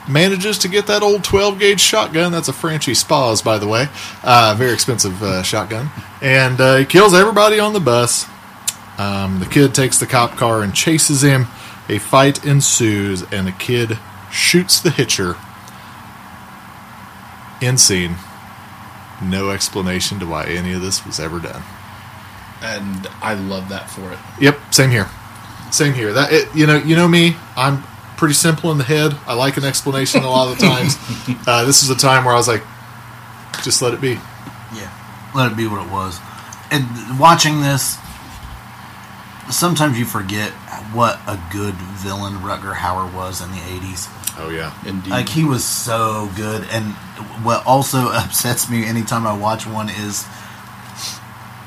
manages 0.08 0.58
to 0.60 0.68
get 0.68 0.86
that 0.88 1.02
old 1.02 1.24
12 1.24 1.58
gauge 1.58 1.80
shotgun. 1.80 2.32
That's 2.32 2.50
a 2.50 2.54
Franchi 2.54 2.94
Spas, 2.94 3.42
by 3.42 3.58
the 3.58 3.68
way. 3.68 3.88
Uh, 4.24 4.56
very 4.58 4.74
expensive 4.74 5.24
uh, 5.24 5.42
shotgun. 5.42 5.90
And 6.22 6.60
uh, 6.60 6.76
he 6.78 6.86
kills 6.86 7.14
everybody 7.14 7.60
on 7.60 7.74
the 7.74 7.80
bus. 7.80 8.26
Um, 8.98 9.40
the 9.40 9.46
kid 9.46 9.74
takes 9.74 9.98
the 9.98 10.06
cop 10.06 10.36
car 10.36 10.62
and 10.62 10.76
chases 10.76 11.24
him. 11.24 11.48
A 11.88 11.98
fight 11.98 12.46
ensues, 12.46 13.24
and 13.32 13.48
the 13.48 13.52
kid 13.52 13.98
shoots 14.32 14.80
the 14.80 14.92
hitcher. 14.92 15.38
End 17.62 17.80
scene. 17.80 18.18
No 19.24 19.50
explanation 19.50 20.20
to 20.20 20.28
why 20.28 20.46
any 20.46 20.74
of 20.74 20.82
this 20.82 21.06
was 21.06 21.20
ever 21.20 21.40
done. 21.40 21.64
And 22.62 23.08
I 23.22 23.34
love 23.34 23.70
that 23.70 23.90
for 23.90 24.12
it. 24.12 24.20
Yep, 24.40 24.74
same 24.74 24.90
here. 24.90 25.08
Same 25.72 25.94
here. 25.94 26.14
That 26.14 26.32
it, 26.32 26.56
you 26.56 26.66
know, 26.68 26.78
you 26.78 26.96
know 26.96 27.08
me. 27.08 27.36
I'm 27.56 27.84
pretty 28.18 28.34
simple 28.34 28.72
in 28.72 28.78
the 28.78 28.84
head. 28.84 29.16
I 29.28 29.34
like 29.34 29.58
an 29.58 29.64
explanation 29.64 30.24
a 30.24 30.30
lot 30.30 30.52
of 30.52 30.58
the 30.58 30.66
times. 30.66 30.98
Uh, 31.48 31.64
this 31.66 31.84
is 31.84 31.90
a 31.90 31.96
time 31.96 32.26
where 32.26 32.34
I 32.34 32.38
was 32.38 32.48
like, 32.48 32.64
just 33.64 33.82
let 33.82 33.94
it 33.94 34.02
be. 34.02 34.20
Yeah, 34.74 35.32
let 35.36 35.52
it 35.52 35.58
be 35.58 35.68
what 35.68 35.86
it 35.86 35.92
was. 35.92 36.20
And 36.72 36.86
watching 37.20 37.62
this, 37.62 37.98
sometimes 39.50 39.98
you 39.98 40.06
forget 40.06 40.52
what 40.94 41.20
a 41.28 41.40
good 41.52 41.76
villain 41.76 42.34
Rutger 42.36 42.74
Hauer 42.74 43.12
was 43.14 43.42
in 43.42 43.50
the 43.52 43.58
'80s. 43.58 44.08
Oh 44.40 44.50
yeah, 44.50 44.74
Indeed. 44.86 45.10
Like 45.10 45.30
he 45.30 45.44
was 45.44 45.64
so 45.66 46.30
good. 46.36 46.66
And 46.72 46.94
what 47.44 47.66
also 47.66 47.98
upsets 48.12 48.70
me 48.70 48.86
anytime 48.86 49.26
I 49.26 49.36
watch 49.38 49.66
one 49.66 49.90
is, 49.90 50.26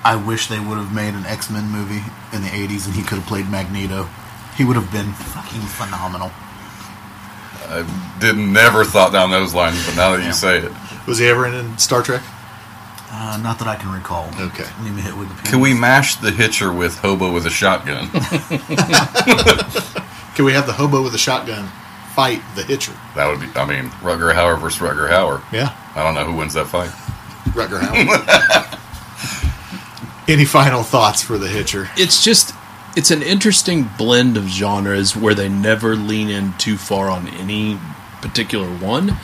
I 0.04 0.16
wish 0.16 0.48
they 0.48 0.58
would 0.60 0.78
have 0.78 0.92
made 0.92 1.14
an 1.14 1.24
X 1.26 1.48
Men 1.50 1.68
movie 1.70 2.02
in 2.32 2.42
the 2.42 2.48
'80s 2.48 2.86
and 2.86 2.94
he 2.94 3.02
could 3.02 3.18
have 3.18 3.26
played 3.26 3.48
Magneto. 3.48 4.08
He 4.56 4.64
would 4.64 4.76
have 4.76 4.90
been 4.92 5.12
fucking 5.12 5.60
phenomenal. 5.62 6.30
I 7.68 7.84
didn't 8.18 8.52
never 8.52 8.84
thought 8.84 9.12
down 9.12 9.30
those 9.30 9.54
lines, 9.54 9.84
but 9.86 9.94
now 9.96 10.10
that 10.12 10.20
Yeah. 10.20 10.26
you 10.26 10.32
say 10.32 10.58
it, 10.58 10.72
was 11.06 11.18
he 11.18 11.26
ever 11.28 11.46
in, 11.46 11.54
in 11.54 11.78
Star 11.78 12.02
Trek? 12.02 12.22
Uh, 13.14 13.38
not 13.42 13.58
that 13.60 13.68
I 13.68 13.76
can 13.76 13.92
recall. 13.92 14.28
Okay. 14.40 14.64
Let 14.82 14.92
me 14.92 15.00
hit 15.02 15.12
Wikipedia. 15.14 15.44
can 15.50 15.60
we 15.60 15.74
mash 15.74 16.16
the 16.16 16.30
hitcher 16.30 16.72
with 16.72 16.96
hobo 16.98 17.30
with 17.32 17.44
a 17.46 17.50
shotgun? 17.50 18.08
Can 20.34 20.46
we 20.46 20.54
have 20.54 20.66
the 20.66 20.72
hobo 20.72 21.02
with 21.02 21.14
a 21.14 21.18
shotgun 21.18 21.68
fight 22.14 22.40
the 22.56 22.62
hitcher? 22.62 22.92
that 23.14 23.28
would 23.28 23.40
be. 23.40 23.48
I 23.54 23.66
mean, 23.66 23.90
Rugger 24.02 24.30
Hauer 24.32 24.58
versus 24.58 24.80
Rugger 24.80 25.08
Hauer. 25.08 25.42
Yeah, 25.52 25.76
I 25.94 26.02
don't 26.02 26.14
know 26.14 26.24
who 26.24 26.32
wins 26.38 26.54
that 26.54 26.66
fight. 26.68 26.90
Rugger 27.54 27.78
Hauer. 27.78 28.68
Any 30.32 30.46
final 30.46 30.82
thoughts 30.82 31.20
for 31.20 31.36
the 31.36 31.46
hitcher? 31.46 31.90
it's 31.98 32.24
just 32.24 32.54
it's 32.96 33.10
an 33.10 33.22
interesting 33.22 33.90
blend 33.98 34.38
of 34.38 34.44
genres 34.44 35.14
where 35.14 35.34
they 35.34 35.50
never 35.50 35.94
lean 35.94 36.30
in 36.30 36.54
too 36.54 36.78
far 36.78 37.10
on 37.10 37.28
any 37.28 37.78
particular 38.22 38.66
one. 38.66 39.18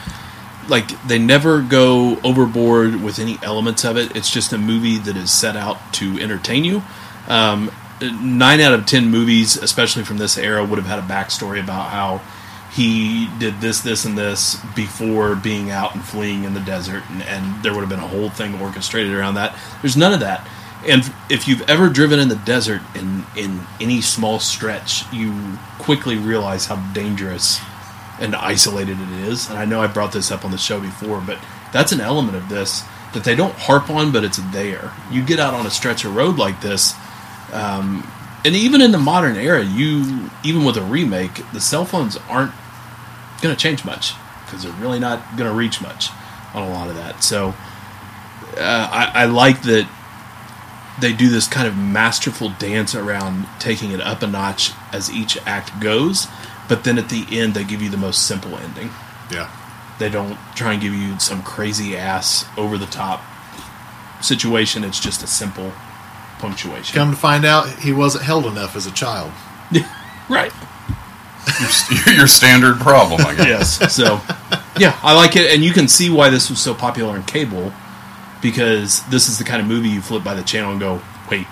Like 0.69 0.89
they 1.09 1.19
never 1.19 1.63
go 1.63 2.19
overboard 2.23 3.03
with 3.03 3.19
any 3.19 3.39
elements 3.43 3.87
of 3.87 3.97
it. 3.97 4.15
It's 4.17 4.31
just 4.31 4.53
a 4.53 4.59
movie 4.59 4.99
that 4.99 5.17
is 5.17 5.33
set 5.33 5.57
out 5.57 5.79
to 5.95 6.19
entertain 6.21 6.65
you. 6.65 6.83
Um, 7.27 7.71
nine 8.03 8.61
out 8.61 8.75
of 8.75 8.85
ten 8.85 9.09
movies 9.09 9.57
especially 9.57 10.05
from 10.05 10.19
this 10.19 10.37
era 10.37 10.63
would 10.63 10.79
have 10.79 10.89
had 10.89 10.99
a 10.99 11.03
backstory 11.03 11.59
about 11.59 11.89
how 11.89 12.21
he 12.71 13.31
did 13.39 13.63
this 13.63 13.81
this 13.81 14.05
and 14.05 14.19
this 14.19 14.63
before 14.77 15.35
being 15.35 15.71
out 15.71 15.95
and 15.95 16.05
fleeing 16.05 16.45
in 16.45 16.53
the 16.53 16.61
desert 16.61 17.03
and, 17.09 17.23
and 17.23 17.63
there 17.63 17.73
would 17.73 17.81
have 17.81 17.89
been 17.89 17.99
a 17.99 18.07
whole 18.07 18.29
thing 18.29 18.61
orchestrated 18.61 19.15
around 19.15 19.37
that. 19.37 19.59
There's 19.81 19.97
none 19.97 20.13
of 20.13 20.21
that 20.21 20.47
and 20.87 21.13
if 21.29 21.49
you've 21.49 21.69
ever 21.69 21.89
driven 21.89 22.19
in 22.19 22.29
the 22.29 22.37
desert 22.37 22.83
in 22.95 23.25
in 23.37 23.67
any 23.81 24.01
small 24.01 24.39
stretch, 24.39 25.11
you 25.13 25.59
quickly 25.79 26.17
realize 26.17 26.67
how 26.67 26.77
dangerous 26.93 27.61
and 28.21 28.35
isolated 28.35 29.01
it 29.01 29.11
is. 29.29 29.49
And 29.49 29.59
I 29.59 29.65
know 29.65 29.81
I 29.81 29.87
brought 29.87 30.13
this 30.13 30.31
up 30.31 30.45
on 30.45 30.51
the 30.51 30.59
show 30.59 30.81
before, 30.81 31.21
but 31.21 31.39
that's 31.73 31.93
an 31.93 32.01
element 32.01 32.37
of 32.37 32.49
this 32.49 32.83
that 33.15 33.25
they 33.25 33.35
don't 33.35 33.55
harp 33.55 33.91
on, 33.91 34.13
but 34.13 34.23
it's 34.23 34.39
there. 34.53 34.93
You 35.11 35.25
get 35.25 35.41
out 35.41 35.55
on 35.55 35.67
a 35.67 35.71
stretch 35.71 36.05
of 36.05 36.15
road 36.15 36.37
like 36.37 36.61
this, 36.61 36.95
um, 37.53 38.07
and 38.45 38.55
even 38.55 38.81
in 38.81 38.93
the 38.93 38.99
modern 38.99 39.37
era, 39.37 39.65
you 39.65 40.31
even 40.45 40.65
with 40.65 40.77
a 40.77 40.83
remake, 40.83 41.43
the 41.53 41.61
cell 41.61 41.85
phones 41.85 42.17
aren't 42.29 42.53
going 43.43 43.55
to 43.55 43.61
change 43.61 43.85
much 43.85 44.15
because 44.45 44.63
they're 44.63 44.73
really 44.73 44.99
not 44.99 45.37
going 45.37 45.51
to 45.51 45.57
reach 45.57 45.81
much 45.81 46.11
on 46.55 46.63
a 46.63 46.71
lot 46.71 46.89
of 46.89 46.97
that. 46.97 47.23
So 47.23 47.55
uh, 48.57 48.89
I, 48.93 49.23
I 49.23 49.25
like 49.27 49.63
that 49.63 49.89
they 51.01 51.13
do 51.13 51.29
this 51.29 51.47
kind 51.47 51.67
of 51.67 51.77
masterful 51.77 52.51
dance 52.59 52.95
around 52.95 53.47
taking 53.59 53.93
it 53.93 54.01
up 54.01 54.23
a 54.23 54.27
notch 54.27 54.73
as 54.93 55.11
each 55.11 55.39
act 55.47 55.81
goes, 55.81 56.27
but 56.69 56.85
then 56.85 56.99
at 56.99 57.09
the 57.09 57.27
end 57.31 57.55
they 57.55 57.65
give 57.65 57.81
you 57.83 57.91
the 57.91 57.97
most 57.97 58.27
simple 58.27 58.57
ending. 58.57 58.91
Yeah, 59.31 59.51
They 59.99 60.09
don't 60.09 60.39
try 60.55 60.73
and 60.73 60.83
give 60.83 60.95
you 60.95 61.19
some 61.19 61.43
crazy 61.43 61.97
ass 61.97 62.47
over 62.57 62.79
the 62.79 62.87
top 62.87 63.23
situation. 64.23 64.85
It's 64.85 65.01
just 65.01 65.23
a 65.23 65.27
simple 65.27 65.73
punctuation. 66.39 66.95
come 66.95 67.11
to 67.11 67.17
find 67.17 67.45
out, 67.45 67.69
he 67.81 67.93
wasn't 67.93 68.25
held 68.25 68.47
enough 68.47 68.75
as 68.77 68.87
a 68.87 68.93
child. 68.93 69.33
right. 70.29 70.53
your, 72.07 72.15
your 72.17 72.27
standard 72.27 72.79
problem, 72.79 73.21
I 73.27 73.35
guess. 73.35 73.79
Yes. 73.81 73.95
So, 73.95 74.21
yeah, 74.79 74.99
I 75.03 75.15
like 75.15 75.37
it, 75.37 75.53
and 75.53 75.63
you 75.63 75.73
can 75.73 75.89
see 75.89 76.11
why 76.11 76.31
this 76.31 76.49
was 76.49 76.61
so 76.61 76.75
popular 76.75 77.13
on 77.15 77.25
cable 77.25 77.73
because 78.43 79.03
this 79.09 79.29
is 79.29 79.39
the 79.39 79.45
kind 79.45 79.61
of 79.61 79.69
movie 79.69 79.89
you 79.89 80.01
flip 80.01 80.23
by 80.25 80.35
the 80.35 80.43
channel 80.43 80.71
and 80.73 80.81
go, 80.81 81.01
wait, 81.31 81.47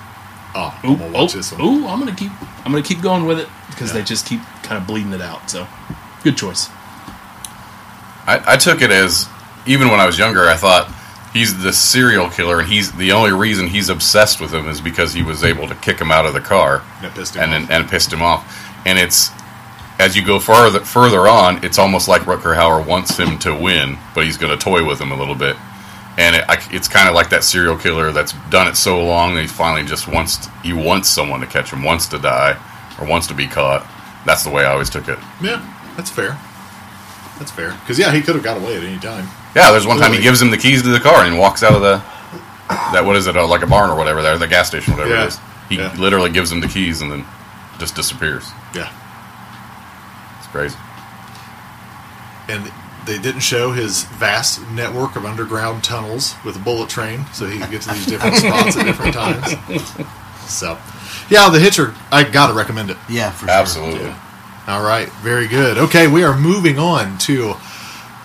Oh, 0.59 0.75
ooh, 0.85 0.89
I'm 0.89 0.97
gonna 0.99 1.13
oh, 1.19 1.27
this 1.29 1.53
one. 1.53 1.61
ooh, 1.61 1.87
I'm 1.87 1.99
gonna 1.99 2.15
keep, 2.15 2.33
I'm 2.65 2.73
gonna 2.73 2.83
keep 2.83 3.03
going 3.03 3.27
with 3.27 3.39
it 3.39 3.49
because 3.69 3.89
Yeah. 3.93 3.99
they 4.01 4.05
just 4.05 4.25
keep 4.27 4.41
kind 4.63 4.81
of 4.81 4.87
bleeding 4.87 5.13
it 5.13 5.21
out. 5.21 5.51
So, 5.51 5.67
good 6.23 6.37
choice. 6.37 6.71
I, 8.27 8.43
I 8.47 8.57
took 8.57 8.81
it 8.83 8.91
as 8.91 9.29
even 9.67 9.89
when 9.91 10.01
I 10.01 10.07
was 10.07 10.19
younger, 10.19 10.49
I 10.49 10.57
thought 10.57 10.91
he's 11.33 11.63
the 11.63 11.73
serial 11.73 12.31
killer, 12.31 12.61
and 12.61 12.69
he's 12.69 12.91
the 12.93 13.13
only 13.13 13.33
reason 13.33 13.67
he's 13.67 13.89
obsessed 13.89 14.41
with 14.41 14.53
him 14.53 14.67
is 14.69 14.81
because 14.81 15.13
he 15.13 15.23
was 15.23 15.45
able 15.45 15.69
to 15.69 15.75
kick 15.77 15.99
him 16.01 16.11
out 16.11 16.25
of 16.27 16.33
the 16.35 16.41
car, 16.41 16.83
That 17.03 17.15
pissed 17.15 17.35
him 17.37 17.43
and 17.43 17.53
off. 17.65 17.69
then 17.69 17.81
and 17.83 17.91
pissed 17.91 18.13
him 18.13 18.23
off. 18.23 18.45
And 18.87 18.99
it's 18.99 19.31
as 19.99 20.17
you 20.17 20.25
go 20.25 20.39
further 20.39 20.81
further 20.81 21.29
on, 21.29 21.65
it's 21.65 21.79
almost 21.79 22.09
like 22.09 22.23
Rutger 22.23 22.57
Hauer 22.57 22.85
wants 22.87 23.17
him 23.19 23.39
to 23.41 23.55
win, 23.55 23.99
but 24.15 24.25
he's 24.25 24.37
going 24.39 24.57
to 24.57 24.63
toy 24.63 24.85
with 24.87 25.01
him 25.01 25.11
a 25.13 25.17
little 25.17 25.35
bit. 25.35 25.57
And 26.19 26.37
it, 26.37 26.45
I, 26.49 26.57
it's 26.71 26.89
kind 26.89 27.09
of 27.09 27.15
like 27.15 27.29
that 27.31 27.45
serial 27.45 27.77
killer 27.77 28.11
that's 28.11 28.33
done 28.51 28.69
it 28.69 28.77
so 28.77 29.05
long 29.05 29.35
that 29.35 29.43
he 29.43 29.47
finally 29.47 29.87
just 29.87 30.09
wants 30.09 30.39
to, 30.47 30.51
he 30.63 30.73
wants 30.73 31.09
someone 31.11 31.41
to 31.41 31.47
catch 31.47 31.71
him, 31.73 31.83
wants 31.83 32.07
to 32.09 32.19
die, 32.19 32.57
or 32.99 33.07
wants 33.07 33.27
to 33.27 33.35
be 33.35 33.47
caught. 33.47 33.87
That's 34.25 34.43
the 34.43 34.51
way 34.51 34.65
I 34.65 34.73
always 34.73 34.89
took 34.91 35.09
it. 35.09 35.19
Yeah, 35.43 35.61
that's 35.97 36.11
fair. 36.11 36.39
That's 37.39 37.51
fair. 37.51 37.73
Because 37.81 37.99
yeah, 37.99 38.13
he 38.13 38.23
could 38.23 38.35
have 38.35 38.45
got 38.45 38.57
away 38.57 38.77
at 38.77 38.83
any 38.83 38.99
time. 38.99 39.29
Yeah, 39.55 39.71
there's 39.73 39.87
one 39.87 39.99
time 39.99 40.13
he 40.15 40.21
gives 40.23 40.41
him 40.41 40.51
the 40.51 40.57
keys 40.57 40.83
to 40.83 40.89
the 40.89 41.01
car 41.01 41.25
and 41.27 41.39
walks 41.39 41.63
out 41.63 41.75
of 41.75 41.83
the 41.83 42.03
that 42.69 43.05
what 43.05 43.15
is 43.15 43.27
it 43.27 43.37
uh, 43.37 43.47
like 43.47 43.63
a 43.63 43.67
barn 43.67 43.91
or 43.91 43.97
whatever 43.97 44.23
there 44.23 44.37
the 44.39 44.47
gas 44.49 44.67
station 44.69 44.95
whatever 44.95 45.15
Yeah. 45.15 45.25
it 45.25 45.29
is. 45.29 45.39
He 45.69 45.77
Yeah. 45.77 45.95
literally 45.99 46.31
gives 46.31 46.51
him 46.51 46.61
the 46.61 46.67
keys 46.69 47.01
and 47.03 47.13
then 47.13 47.25
just 47.79 47.95
disappears. 47.95 48.49
Yeah, 48.75 48.91
It's 50.39 50.47
crazy. 50.49 50.77
and 52.49 52.73
they 53.07 53.19
didn't 53.19 53.41
show 53.41 53.73
his 53.73 54.05
vast 54.05 54.61
network 54.71 55.17
of 55.17 55.25
underground 55.25 55.83
tunnels 55.85 56.35
with 56.45 56.57
a 56.57 56.59
bullet 56.59 56.89
train, 56.91 57.25
so 57.33 57.47
he 57.47 57.59
could 57.59 57.71
get 57.71 57.83
to 57.83 57.91
these 57.91 58.07
different 58.07 58.37
spots 58.37 58.77
at 58.77 58.85
different 58.85 59.15
times. 59.15 59.53
So, 60.51 60.79
yeah, 61.31 61.49
the 61.51 61.59
Hitcher. 61.61 61.95
I 62.13 62.25
gotta 62.25 62.53
recommend 62.55 62.91
it. 62.91 62.97
Yeah, 63.09 63.31
for 63.31 63.47
sure. 63.47 63.55
Absolutely. 63.55 64.13
All 64.69 64.83
right, 64.83 65.09
very 65.23 65.47
good. 65.47 65.79
Okay, 65.79 66.09
we 66.09 66.25
are 66.25 66.37
moving 66.37 66.79
on 66.79 67.19
to 67.19 67.55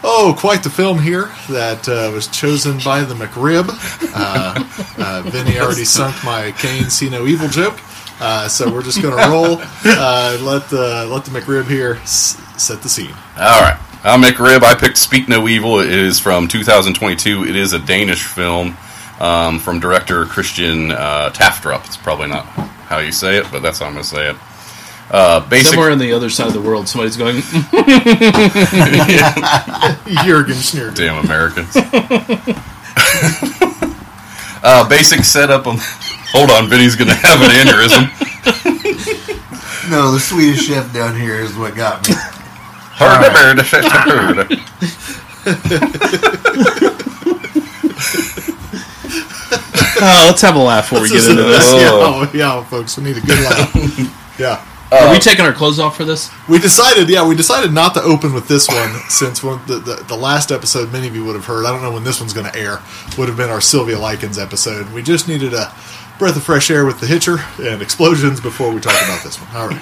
oh, 0.03 0.35
quite 0.37 0.63
the 0.63 0.69
film 0.71 0.99
here 0.99 1.29
that 1.49 1.87
uh, 1.87 2.11
was 2.11 2.27
chosen 2.27 2.79
by 2.83 3.01
the 3.01 3.13
McRib. 3.13 3.69
Uh, 4.15 4.63
uh, 4.97 5.21
Vinny 5.29 5.59
already 5.59 5.85
sunk 5.85 6.15
my 6.23 6.51
Kane 6.57 6.89
see 6.89 7.09
no 7.09 7.27
evil 7.27 7.47
joke, 7.47 7.79
uh, 8.19 8.47
so 8.47 8.71
we're 8.73 8.81
just 8.81 9.01
going 9.01 9.15
to 9.15 9.29
roll. 9.29 9.59
Uh, 9.85 10.37
let 10.41 10.67
the 10.69 11.05
let 11.09 11.25
the 11.25 11.31
McRib 11.31 11.67
here 11.67 11.95
s- 12.01 12.41
set 12.57 12.81
the 12.81 12.89
scene. 12.89 13.13
All 13.37 13.61
right. 13.61 13.79
I'll 14.03 14.17
make 14.17 14.39
a 14.39 14.43
rib. 14.43 14.63
I 14.63 14.73
picked 14.73 14.97
Speak 14.97 15.29
No 15.29 15.47
Evil. 15.47 15.79
It 15.79 15.91
is 15.91 16.19
from 16.19 16.47
2022. 16.47 17.45
It 17.45 17.55
is 17.55 17.73
a 17.73 17.79
Danish 17.79 18.23
film 18.23 18.75
um, 19.19 19.59
from 19.59 19.79
director 19.79 20.25
Christian 20.25 20.91
uh, 20.91 21.29
Tafdrup. 21.31 21.85
It's 21.85 21.97
probably 21.97 22.27
not 22.27 22.45
how 22.45 22.97
you 22.97 23.11
say 23.11 23.37
it, 23.37 23.45
but 23.51 23.61
that's 23.61 23.77
how 23.79 23.85
I'm 23.85 23.93
going 23.93 24.03
to 24.03 24.09
say 24.09 24.31
it. 24.31 24.35
Uh, 25.11 25.47
basic, 25.47 25.67
Somewhere 25.67 25.91
on 25.91 25.99
the 25.99 26.13
other 26.13 26.29
side 26.29 26.47
of 26.47 26.53
the 26.53 26.61
world, 26.61 26.87
somebody's 26.87 27.17
going. 27.17 27.35
Jurgen 30.25 30.55
Schneider. 30.55 30.91
Damn 30.91 31.23
Americans. 31.23 31.75
uh, 34.63 34.87
basic 34.89 35.23
setup. 35.25 35.67
On, 35.67 35.75
hold 36.31 36.49
on, 36.49 36.69
Vinny's 36.69 36.95
going 36.95 37.09
to 37.09 37.15
have 37.15 37.41
an 37.41 37.51
aneurysm. 37.51 38.09
No, 39.91 40.11
the 40.11 40.19
Swedish 40.19 40.65
chef 40.65 40.91
down 40.93 41.19
here 41.19 41.35
is 41.35 41.55
what 41.55 41.75
got 41.75 42.07
me. 42.07 42.15
Oh, 50.03 50.25
let's 50.27 50.41
have 50.41 50.55
a 50.55 50.59
laugh 50.59 50.89
before 50.89 51.03
we 51.03 51.09
get 51.09 51.29
into 51.29 51.43
this. 51.43 51.71
yeah, 51.71 51.89
Oh. 51.91 52.27
oh, 52.27 52.31
yeah, 52.33 52.63
folks, 52.63 52.97
we 52.97 53.03
need 53.03 53.17
a 53.17 53.21
good 53.21 53.39
laugh. 53.43 54.35
yeah. 54.39 54.65
Are 54.91 55.09
we 55.09 55.19
taking 55.19 55.45
our 55.45 55.53
clothes 55.53 55.79
off 55.79 55.95
for 55.95 56.03
this? 56.03 56.29
We 56.49 56.59
decided, 56.59 57.07
yeah, 57.09 57.25
we 57.25 57.33
decided 57.33 57.71
not 57.71 57.93
to 57.93 58.01
open 58.01 58.33
with 58.33 58.49
this 58.49 58.67
one 58.67 58.93
since 59.07 59.41
one, 59.41 59.61
the, 59.65 59.75
the 59.79 60.03
the 60.05 60.17
last 60.17 60.51
episode 60.51 60.91
many 60.91 61.07
of 61.07 61.15
you 61.15 61.23
would 61.23 61.35
have 61.35 61.45
heard. 61.45 61.65
I 61.65 61.71
don't 61.71 61.81
know 61.81 61.93
when 61.93 62.03
this 62.03 62.19
one's 62.19 62.33
going 62.33 62.51
to 62.51 62.57
air. 62.59 62.79
Would 63.17 63.29
have 63.29 63.37
been 63.37 63.49
our 63.49 63.61
Sylvia 63.61 63.97
Likens 63.97 64.37
episode. 64.37 64.91
We 64.91 65.01
just 65.01 65.29
needed 65.29 65.53
a 65.53 65.73
breath 66.19 66.35
of 66.35 66.43
fresh 66.43 66.69
air 66.69 66.85
with 66.85 66.99
the 66.99 67.07
Hitcher 67.07 67.37
and 67.61 67.81
explosions 67.81 68.41
before 68.41 68.73
we 68.73 68.81
talk 68.81 69.01
about 69.05 69.23
this 69.23 69.37
one. 69.39 69.55
All 69.55 69.69
right, 69.69 69.81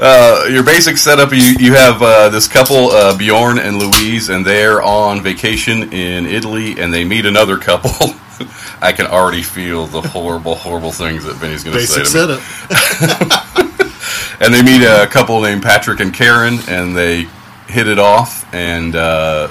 Uh, 0.00 0.46
your 0.48 0.62
basic 0.62 0.96
setup 0.96 1.32
you, 1.32 1.56
you 1.58 1.74
have 1.74 2.00
uh, 2.00 2.28
this 2.28 2.46
couple 2.46 2.90
uh, 2.90 3.16
bjorn 3.18 3.58
and 3.58 3.78
louise 3.78 4.28
and 4.28 4.46
they're 4.46 4.80
on 4.80 5.20
vacation 5.20 5.92
in 5.92 6.24
italy 6.24 6.78
and 6.78 6.94
they 6.94 7.04
meet 7.04 7.26
another 7.26 7.58
couple 7.58 7.90
i 8.80 8.92
can 8.92 9.06
already 9.06 9.42
feel 9.42 9.86
the 9.86 10.00
horrible 10.00 10.54
horrible 10.54 10.92
things 10.92 11.24
that 11.24 11.34
vinny's 11.34 11.64
going 11.64 11.76
to 11.76 11.84
say 11.84 12.02
basic 12.02 12.12
to 12.12 12.28
me 12.28 12.38
setup. 12.38 13.68
and 14.40 14.54
they 14.54 14.62
meet 14.62 14.84
a 14.84 15.06
couple 15.06 15.40
named 15.40 15.62
Patrick 15.62 16.00
and 16.00 16.14
Karen, 16.14 16.58
and 16.68 16.96
they 16.96 17.26
hit 17.66 17.88
it 17.88 17.98
off. 17.98 18.52
And 18.54 18.94
uh, 18.94 19.50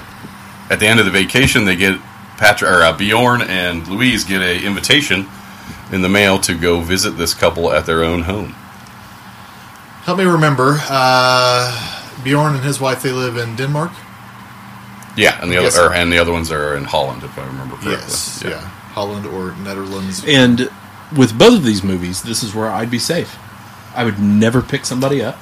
at 0.70 0.80
the 0.80 0.88
end 0.88 1.00
of 1.00 1.06
the 1.06 1.12
vacation, 1.12 1.66
they 1.66 1.76
get 1.76 2.00
Patrick 2.38 2.72
or 2.72 2.84
uh, 2.84 2.98
Bjorn 2.98 3.42
and 3.42 3.88
Louise 3.88 4.24
get 4.24 4.42
a 4.42 4.66
invitation 4.66 5.28
in 5.92 6.02
the 6.02 6.10
mail 6.10 6.40
to 6.40 6.58
go 6.58 6.82
visit 6.82 7.12
this 7.12 7.34
couple 7.34 7.72
at 7.72 7.86
their 7.86 8.04
own 8.04 8.24
home. 8.24 8.56
Help 10.08 10.18
me 10.20 10.24
remember. 10.24 10.78
Uh, 10.90 12.24
Bjorn 12.24 12.56
and 12.56 12.64
his 12.64 12.80
wife 12.80 13.04
they 13.04 13.12
live 13.12 13.36
in 13.36 13.58
Denmark. 13.58 13.92
Yeah, 15.18 15.38
and 15.42 15.52
the 15.52 15.56
Yes. 15.56 15.76
other 15.78 15.90
or, 15.90 15.94
and 15.94 16.10
the 16.14 16.18
other 16.18 16.32
ones 16.32 16.50
are 16.50 16.78
in 16.78 16.86
Holland, 16.86 17.24
if 17.24 17.38
I 17.38 17.46
remember 17.46 17.76
correctly. 17.76 18.08
Yes, 18.08 18.42
yeah. 18.46 18.62
Holland 18.94 19.26
or 19.26 19.52
Netherlands. 19.64 20.24
And 20.26 20.70
with 21.14 21.38
both 21.38 21.56
of 21.56 21.64
these 21.66 21.84
movies, 21.84 22.22
this 22.22 22.42
is 22.42 22.56
where 22.56 22.70
I'd 22.70 22.90
be 22.90 23.00
safe. 23.00 23.36
I 23.94 24.06
would 24.06 24.18
never 24.18 24.62
pick 24.62 24.86
somebody 24.86 25.22
up, 25.22 25.38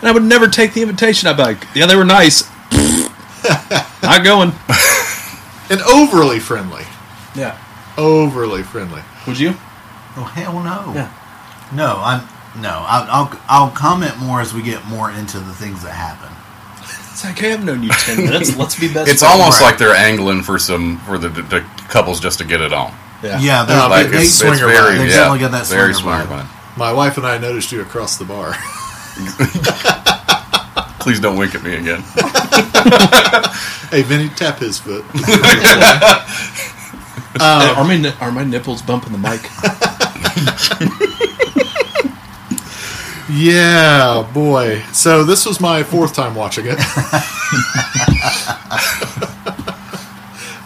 and 0.00 0.08
I 0.08 0.12
would 0.12 0.22
never 0.24 0.48
take 0.48 0.74
the 0.74 0.82
invitation. 0.82 1.26
I'd 1.28 1.36
be 1.38 1.42
like, 1.44 1.66
"Yeah, 1.74 1.86
they 1.86 1.96
were 1.96 2.04
nice." 2.04 2.44
Not 4.02 4.22
going. 4.22 4.52
And 5.70 5.80
overly 5.80 6.40
friendly. 6.40 6.84
Yeah. 7.34 7.56
Overly 7.96 8.62
friendly. 8.62 9.00
Would 9.26 9.38
you? 9.38 9.54
Oh 10.14 10.24
hell 10.34 10.60
no. 10.62 10.92
Yeah. 10.94 11.10
No, 11.72 12.02
I'm 12.04 12.20
no. 12.56 12.84
I'll, 12.86 13.06
I'll 13.10 13.40
I'll 13.48 13.70
comment 13.70 14.18
more 14.18 14.40
as 14.40 14.54
we 14.54 14.62
get 14.62 14.84
more 14.86 15.10
into 15.10 15.38
the 15.38 15.52
things 15.54 15.82
that 15.82 15.92
happen. 15.92 16.28
It's 17.12 17.24
like 17.24 17.42
I 17.42 17.46
have 17.48 17.64
known 17.64 17.82
you 17.82 17.90
ten 17.90 18.18
minutes. 18.24 18.56
Let's 18.56 18.78
be 18.78 18.92
best. 18.92 19.10
It's 19.10 19.22
friends. 19.22 19.40
almost 19.40 19.60
Right. 19.60 19.70
like 19.70 19.78
they're 19.78 19.94
angling 19.94 20.42
for 20.42 20.58
some 20.58 20.98
for 21.00 21.18
the, 21.18 21.28
the 21.28 21.60
couples 21.88 22.20
just 22.20 22.38
to 22.38 22.44
get 22.44 22.60
it 22.60 22.72
on. 22.72 22.92
yeah. 23.22 23.40
Yeah, 23.40 23.64
they're, 23.64 23.78
Uh, 23.78 23.88
Like 23.88 24.08
they, 24.08 24.18
it's, 24.18 24.26
it's 24.26 24.38
swinger 24.40 24.66
very. 24.66 24.98
They 24.98 25.04
yeah, 25.06 25.28
definitely 25.28 25.38
got 25.40 25.50
that 25.52 25.66
very 25.66 25.94
swinger 25.94 26.24
swinger 26.24 26.42
vibe. 26.42 26.46
vibe. 26.46 26.76
My 26.76 26.92
wife 26.92 27.16
and 27.18 27.26
I 27.26 27.38
noticed 27.38 27.70
you 27.72 27.82
across 27.82 28.16
the 28.18 28.24
bar. 28.24 28.54
Please 30.98 31.20
don't 31.20 31.36
wink 31.36 31.54
at 31.54 31.62
me 31.62 31.74
again. 31.76 32.00
hey, 33.90 34.02
Vinny, 34.02 34.28
tap 34.30 34.58
his 34.58 34.78
foot. 34.78 35.04
Uh, 37.40 37.74
are 37.76 37.84
my 37.84 38.14
are 38.20 38.32
my 38.32 38.42
nipples 38.42 38.82
bumping 38.82 39.12
the 39.12 39.18
mic? 39.18 39.40
Yeah, 43.30 44.28
boy. 44.34 44.80
So 44.92 45.24
this 45.24 45.46
was 45.46 45.60
my 45.60 45.82
fourth 45.82 46.14
time 46.14 46.34
watching 46.34 46.66
it. 46.66 46.76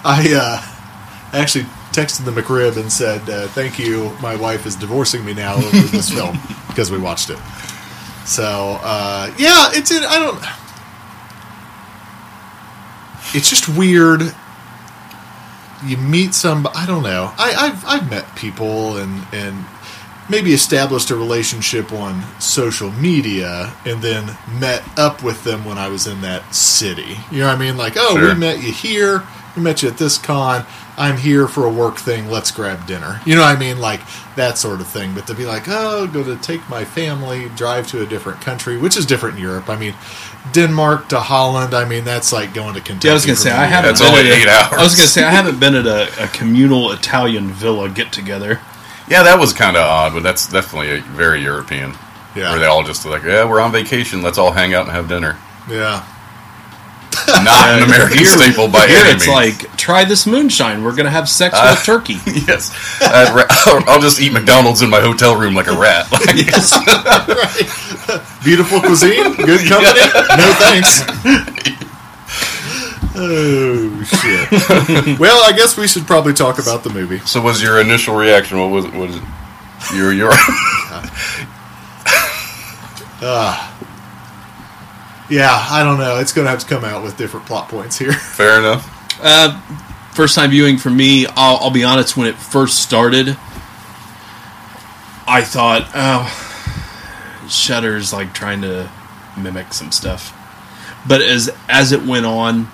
I 0.04 0.34
uh, 0.34 1.36
actually 1.36 1.64
texted 1.92 2.24
the 2.24 2.30
McRib 2.30 2.76
and 2.76 2.90
said, 2.90 3.28
uh, 3.28 3.48
"Thank 3.48 3.78
you. 3.78 4.16
My 4.20 4.36
wife 4.36 4.66
is 4.66 4.74
divorcing 4.76 5.24
me 5.24 5.34
now 5.34 5.56
over 5.56 5.86
this 5.88 6.10
film 6.10 6.38
because 6.68 6.90
we 6.90 6.98
watched 6.98 7.30
it." 7.30 7.38
So 8.24 8.78
uh, 8.82 9.32
yeah, 9.38 9.70
it's 9.72 9.90
in. 9.90 10.02
I 10.04 10.18
don't. 10.18 10.42
It's 13.34 13.48
just 13.48 13.68
weird. 13.68 14.22
You 15.84 15.96
meet 15.96 16.34
some. 16.34 16.66
I 16.74 16.86
don't 16.86 17.02
know. 17.02 17.32
I, 17.38 17.54
I've 17.56 17.84
I've 17.86 18.10
met 18.10 18.34
people 18.36 18.96
and 18.96 19.26
and 19.32 19.64
maybe 20.28 20.52
established 20.52 21.10
a 21.10 21.16
relationship 21.16 21.92
on 21.92 22.22
social 22.40 22.90
media 22.92 23.72
and 23.86 24.02
then 24.02 24.36
met 24.58 24.82
up 24.98 25.22
with 25.22 25.42
them 25.44 25.64
when 25.64 25.78
I 25.78 25.88
was 25.88 26.06
in 26.06 26.20
that 26.22 26.54
city. 26.54 27.16
You 27.30 27.38
know 27.40 27.46
what 27.48 27.56
I 27.56 27.58
mean? 27.58 27.76
Like, 27.76 27.94
oh, 27.96 28.16
Sure. 28.16 28.34
we 28.34 28.38
met 28.38 28.62
you 28.62 28.72
here. 28.72 29.22
We 29.56 29.62
met 29.62 29.82
you 29.82 29.88
at 29.88 29.98
this 29.98 30.18
con. 30.18 30.64
I'm 30.96 31.16
here 31.16 31.48
for 31.48 31.64
a 31.64 31.70
work 31.70 31.96
thing. 31.96 32.28
Let's 32.28 32.50
grab 32.50 32.86
dinner. 32.86 33.20
You 33.24 33.34
know 33.36 33.40
what 33.42 33.56
I 33.56 33.58
mean? 33.58 33.78
Like 33.80 34.00
that 34.36 34.58
sort 34.58 34.80
of 34.80 34.86
thing. 34.86 35.14
But 35.14 35.26
to 35.28 35.34
be 35.34 35.46
like, 35.46 35.64
oh, 35.66 36.06
go 36.06 36.22
to 36.22 36.36
take 36.36 36.68
my 36.68 36.84
family, 36.84 37.48
drive 37.56 37.86
to 37.88 38.02
a 38.02 38.06
different 38.06 38.40
country, 38.40 38.76
which 38.76 38.96
is 38.96 39.06
different 39.06 39.36
in 39.36 39.42
Europe. 39.42 39.68
I 39.68 39.76
mean, 39.76 39.94
Denmark 40.52 41.08
to 41.08 41.20
Holland. 41.20 41.74
I 41.74 41.84
mean, 41.84 42.04
that's 42.04 42.32
like 42.32 42.52
going 42.54 42.74
to 42.74 42.80
Kentucky. 42.80 43.06
Yeah, 43.08 43.12
I 43.12 43.14
was 43.14 43.26
gonna 43.26 43.36
say 43.36 43.50
I 43.52 43.64
haven't. 43.64 43.90
That's 43.90 44.00
been 44.00 44.10
only 44.10 44.30
at 44.30 44.38
eight 44.38 44.48
hours. 44.48 44.72
I 44.78 44.82
was 44.82 44.94
gonna 44.96 45.08
say 45.08 45.24
I 45.24 45.30
haven't 45.30 45.58
been 45.60 45.74
at 45.74 45.86
a, 45.86 46.24
a 46.24 46.28
communal 46.28 46.92
Italian 46.92 47.48
villa 47.50 47.88
get 47.88 48.12
together. 48.12 48.60
Yeah, 49.08 49.22
that 49.22 49.38
was 49.38 49.52
kind 49.52 49.76
of 49.76 49.82
odd, 49.84 50.12
but 50.14 50.22
that's 50.22 50.46
definitely 50.48 50.98
a 50.98 51.00
very 51.00 51.42
European. 51.42 51.92
Yeah. 52.36 52.50
Where 52.50 52.58
they 52.60 52.66
all 52.66 52.84
just 52.84 53.04
like, 53.06 53.22
yeah, 53.24 53.44
we're 53.48 53.60
on 53.60 53.72
vacation. 53.72 54.22
Let's 54.22 54.38
all 54.38 54.52
hang 54.52 54.74
out 54.74 54.84
and 54.84 54.92
have 54.92 55.08
dinner. 55.08 55.36
Yeah. 55.68 56.06
Not 57.26 57.70
an 57.70 57.82
American 57.82 58.24
staple 58.24 58.68
by 58.68 58.86
Here 58.86 58.98
any 59.00 59.10
it's 59.16 59.26
means. 59.26 59.34
like 59.62 59.76
try 59.76 60.04
this 60.04 60.26
moonshine. 60.26 60.84
We're 60.84 60.94
gonna 60.94 61.10
have 61.10 61.28
sex 61.28 61.54
Uh, 61.58 61.74
with 61.74 61.84
turkey. 61.84 62.12
yes, 62.46 62.70
I'd 63.02 63.34
ra- 63.34 63.46
I'll 63.88 64.00
just 64.00 64.20
eat 64.20 64.32
McDonald's 64.32 64.82
in 64.82 64.90
my 64.90 65.00
hotel 65.00 65.34
room 65.34 65.54
like 65.54 65.66
a 65.66 65.72
rat. 65.76 66.10
Like, 66.12 66.36
Beautiful 68.44 68.80
cuisine, 68.80 69.34
good 69.34 69.66
company. 69.68 70.00
No 70.36 70.52
thanks. 70.60 71.02
Oh 73.20 74.02
shit. 74.04 75.18
well, 75.18 75.44
I 75.44 75.52
guess 75.56 75.76
we 75.76 75.88
should 75.88 76.06
probably 76.06 76.32
talk 76.32 76.58
about 76.58 76.84
the 76.84 76.90
movie. 76.90 77.18
so, 77.20 77.40
was 77.40 77.60
your 77.62 77.80
initial 77.80 78.14
reaction? 78.16 78.58
What 78.58 78.70
was 78.70 78.84
it? 78.84 78.94
What 78.94 79.08
was 79.08 79.16
it? 79.16 79.22
Your 79.94 80.12
your 80.12 80.30
Yeah, 85.30 85.50
I 85.52 85.82
don't 85.84 85.98
know. 85.98 86.18
It's 86.18 86.32
going 86.32 86.46
to 86.46 86.50
have 86.50 86.60
to 86.60 86.66
come 86.66 86.84
out 86.84 87.02
with 87.02 87.18
different 87.18 87.46
plot 87.46 87.68
points 87.68 87.98
here. 87.98 88.12
fair 88.36 88.58
enough. 88.58 89.20
Uh, 89.22 89.60
first 90.12 90.34
time 90.34 90.50
viewing 90.50 90.78
for 90.78 90.90
me. 90.90 91.26
I'll, 91.26 91.58
I'll 91.58 91.70
be 91.70 91.84
honest. 91.84 92.16
When 92.16 92.26
it 92.26 92.36
first 92.36 92.80
started, 92.80 93.36
I 95.26 95.42
thought, 95.44 95.90
oh, 95.94 97.46
Shutter's 97.48 98.12
like 98.12 98.32
trying 98.32 98.62
to 98.62 98.90
mimic 99.36 99.74
some 99.74 99.92
stuff. 99.92 100.34
But 101.06 101.20
as 101.20 101.50
as 101.68 101.92
it 101.92 102.04
went 102.04 102.26
on, 102.26 102.68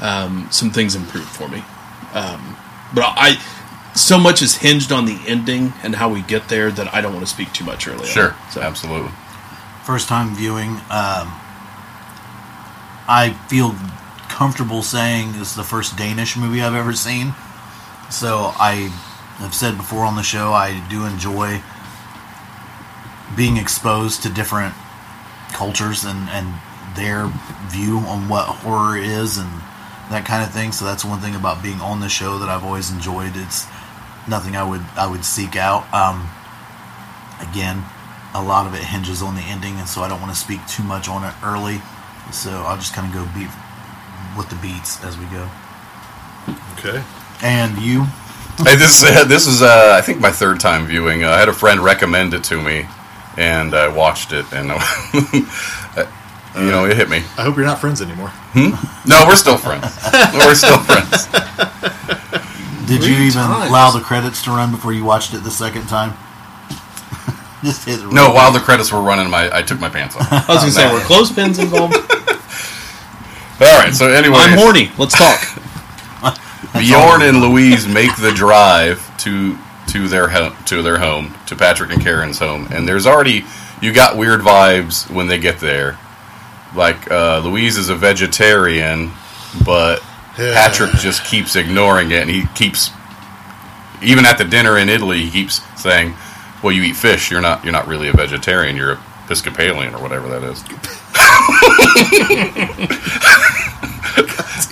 um, 0.00 0.48
some 0.50 0.70
things 0.70 0.94
improved 0.94 1.28
for 1.28 1.48
me. 1.48 1.62
Um, 2.14 2.56
but 2.94 3.04
I 3.16 3.38
so 3.94 4.18
much 4.18 4.42
is 4.42 4.56
hinged 4.56 4.92
on 4.92 5.06
the 5.06 5.18
ending 5.26 5.72
and 5.82 5.94
how 5.94 6.08
we 6.08 6.22
get 6.22 6.48
there 6.48 6.70
that 6.70 6.94
I 6.94 7.00
don't 7.00 7.12
want 7.12 7.26
to 7.26 7.32
speak 7.32 7.52
too 7.52 7.64
much 7.64 7.88
early. 7.88 8.00
on. 8.00 8.06
Sure, 8.06 8.36
So, 8.50 8.60
absolutely. 8.60 9.10
First 9.84 10.08
time 10.08 10.34
viewing, 10.36 10.70
um, 10.90 11.32
I 13.08 13.36
feel 13.48 13.74
comfortable 14.28 14.82
saying 14.82 15.32
this 15.32 15.50
is 15.50 15.56
the 15.56 15.64
first 15.64 15.96
Danish 15.96 16.36
movie 16.36 16.60
I've 16.62 16.74
ever 16.74 16.92
seen. 16.92 17.34
So 18.10 18.52
I 18.58 18.92
have 19.38 19.54
said 19.54 19.76
before 19.76 20.04
on 20.04 20.16
the 20.16 20.22
show 20.22 20.52
I 20.52 20.86
do 20.88 21.04
enjoy 21.04 21.60
being 23.36 23.56
exposed 23.56 24.22
to 24.22 24.28
different 24.28 24.74
cultures 25.52 26.04
and, 26.04 26.28
and 26.30 26.54
their 26.94 27.30
view 27.68 27.98
on 27.98 28.28
what 28.28 28.44
horror 28.46 28.96
is 28.96 29.38
and 29.38 29.48
that 30.10 30.24
kind 30.26 30.42
of 30.42 30.52
thing. 30.52 30.72
So 30.72 30.84
that's 30.84 31.04
one 31.04 31.20
thing 31.20 31.34
about 31.34 31.62
being 31.62 31.80
on 31.80 32.00
the 32.00 32.08
show 32.08 32.38
that 32.38 32.48
I've 32.48 32.64
always 32.64 32.90
enjoyed. 32.90 33.32
It's 33.34 33.66
nothing 34.26 34.56
I 34.56 34.62
would 34.62 34.84
I 34.96 35.06
would 35.06 35.24
seek 35.24 35.56
out. 35.56 35.92
Um, 35.92 36.28
again, 37.40 37.84
a 38.34 38.42
lot 38.42 38.66
of 38.66 38.74
it 38.74 38.82
hinges 38.82 39.22
on 39.22 39.34
the 39.34 39.42
ending, 39.42 39.78
and 39.78 39.88
so 39.88 40.02
I 40.02 40.08
don't 40.08 40.20
want 40.20 40.32
to 40.32 40.38
speak 40.38 40.66
too 40.66 40.82
much 40.82 41.08
on 41.08 41.24
it 41.24 41.34
early. 41.42 41.80
So 42.32 42.50
I'll 42.50 42.76
just 42.76 42.94
kind 42.94 43.06
of 43.06 43.14
go 43.14 43.24
beat 43.38 43.50
with 44.36 44.48
the 44.50 44.56
beats 44.56 45.02
as 45.04 45.16
we 45.16 45.24
go. 45.26 45.48
Okay. 46.78 47.02
And 47.42 47.78
you, 47.78 48.04
Hey, 48.64 48.74
this 48.74 49.04
uh, 49.04 49.24
this 49.28 49.46
is 49.46 49.62
uh, 49.62 49.94
I 49.96 50.00
think 50.00 50.20
my 50.20 50.32
third 50.32 50.58
time 50.58 50.86
viewing. 50.86 51.22
Uh, 51.22 51.30
I 51.30 51.38
had 51.38 51.48
a 51.48 51.52
friend 51.52 51.80
recommend 51.80 52.34
it 52.34 52.42
to 52.44 52.60
me, 52.60 52.86
and 53.36 53.72
I 53.72 53.86
watched 53.86 54.32
it, 54.32 54.46
and 54.52 54.70
uh, 56.56 56.60
you 56.60 56.70
know 56.70 56.84
it 56.86 56.96
hit 56.96 57.08
me. 57.08 57.18
I 57.36 57.42
hope 57.42 57.56
you're 57.56 57.66
not 57.66 57.78
friends 57.78 58.00
anymore. 58.00 58.32
No, 58.54 59.24
we're 59.26 59.36
still 59.36 59.58
friends. 59.58 59.84
we're 60.34 60.54
still 60.54 60.78
friends. 60.78 61.26
did 62.86 63.04
you 63.04 63.14
even 63.14 63.42
times. 63.42 63.70
allow 63.70 63.90
the 63.90 64.00
credits 64.00 64.42
to 64.44 64.50
run 64.50 64.70
before 64.70 64.92
you 64.92 65.04
watched 65.04 65.34
it 65.34 65.38
the 65.44 65.50
second 65.50 65.86
time? 65.88 66.16
just 67.62 67.84
hit 67.84 68.00
No, 68.12 68.32
while 68.32 68.52
the 68.52 68.60
credits 68.60 68.92
were 68.92 69.02
running, 69.02 69.30
my 69.30 69.54
I 69.54 69.62
took 69.62 69.80
my 69.80 69.88
pants 69.88 70.16
off. 70.16 70.32
I 70.48 70.54
was 70.54 70.60
gonna 70.60 70.72
say 70.72 70.92
were 70.92 71.00
clothespins 71.00 71.58
involved. 71.58 71.94
All 73.60 73.78
right. 73.78 73.92
So 73.92 74.08
anyway, 74.08 74.36
I'm 74.38 74.58
horny. 74.58 74.90
Let's 74.98 75.18
talk. 75.18 75.40
Bjorn 76.74 77.22
and 77.22 77.40
Louise 77.40 77.86
make 77.88 78.14
the 78.16 78.32
drive 78.32 79.02
to 79.18 79.58
to 79.88 80.08
their 80.08 80.28
home 80.28 80.54
to 80.66 80.82
their 80.82 80.98
home 80.98 81.34
to 81.46 81.56
Patrick 81.56 81.90
and 81.90 82.02
Karen's 82.02 82.38
home, 82.38 82.68
and 82.70 82.86
there's 82.86 83.06
already 83.06 83.44
you 83.80 83.92
got 83.92 84.16
weird 84.16 84.40
vibes 84.40 85.10
when 85.10 85.26
they 85.26 85.38
get 85.38 85.60
there. 85.60 85.98
Like 86.74 87.10
uh, 87.10 87.40
Louise 87.44 87.76
is 87.76 87.88
a 87.88 87.94
vegetarian, 87.96 89.10
but 89.64 90.02
Yeah. 90.38 90.52
Patrick 90.54 90.92
just 90.92 91.24
keeps 91.24 91.56
ignoring 91.56 92.10
it, 92.12 92.22
and 92.22 92.30
he 92.30 92.46
keeps 92.54 92.90
even 94.02 94.24
at 94.26 94.38
the 94.38 94.44
dinner 94.44 94.78
in 94.78 94.88
Italy, 94.88 95.22
he 95.24 95.30
keeps 95.30 95.60
saying, 95.80 96.14
"Well, 96.62 96.72
you 96.72 96.82
eat 96.82 96.94
fish. 96.96 97.30
You're 97.30 97.40
not. 97.40 97.64
You're 97.64 97.72
not 97.72 97.86
really 97.88 98.08
a 98.08 98.12
vegetarian. 98.12 98.76
You're 98.76 98.92
a 98.92 99.00
Episcopalian 99.24 99.94
or 99.94 100.00
whatever 100.02 100.28
that 100.28 100.42
is." 100.44 100.62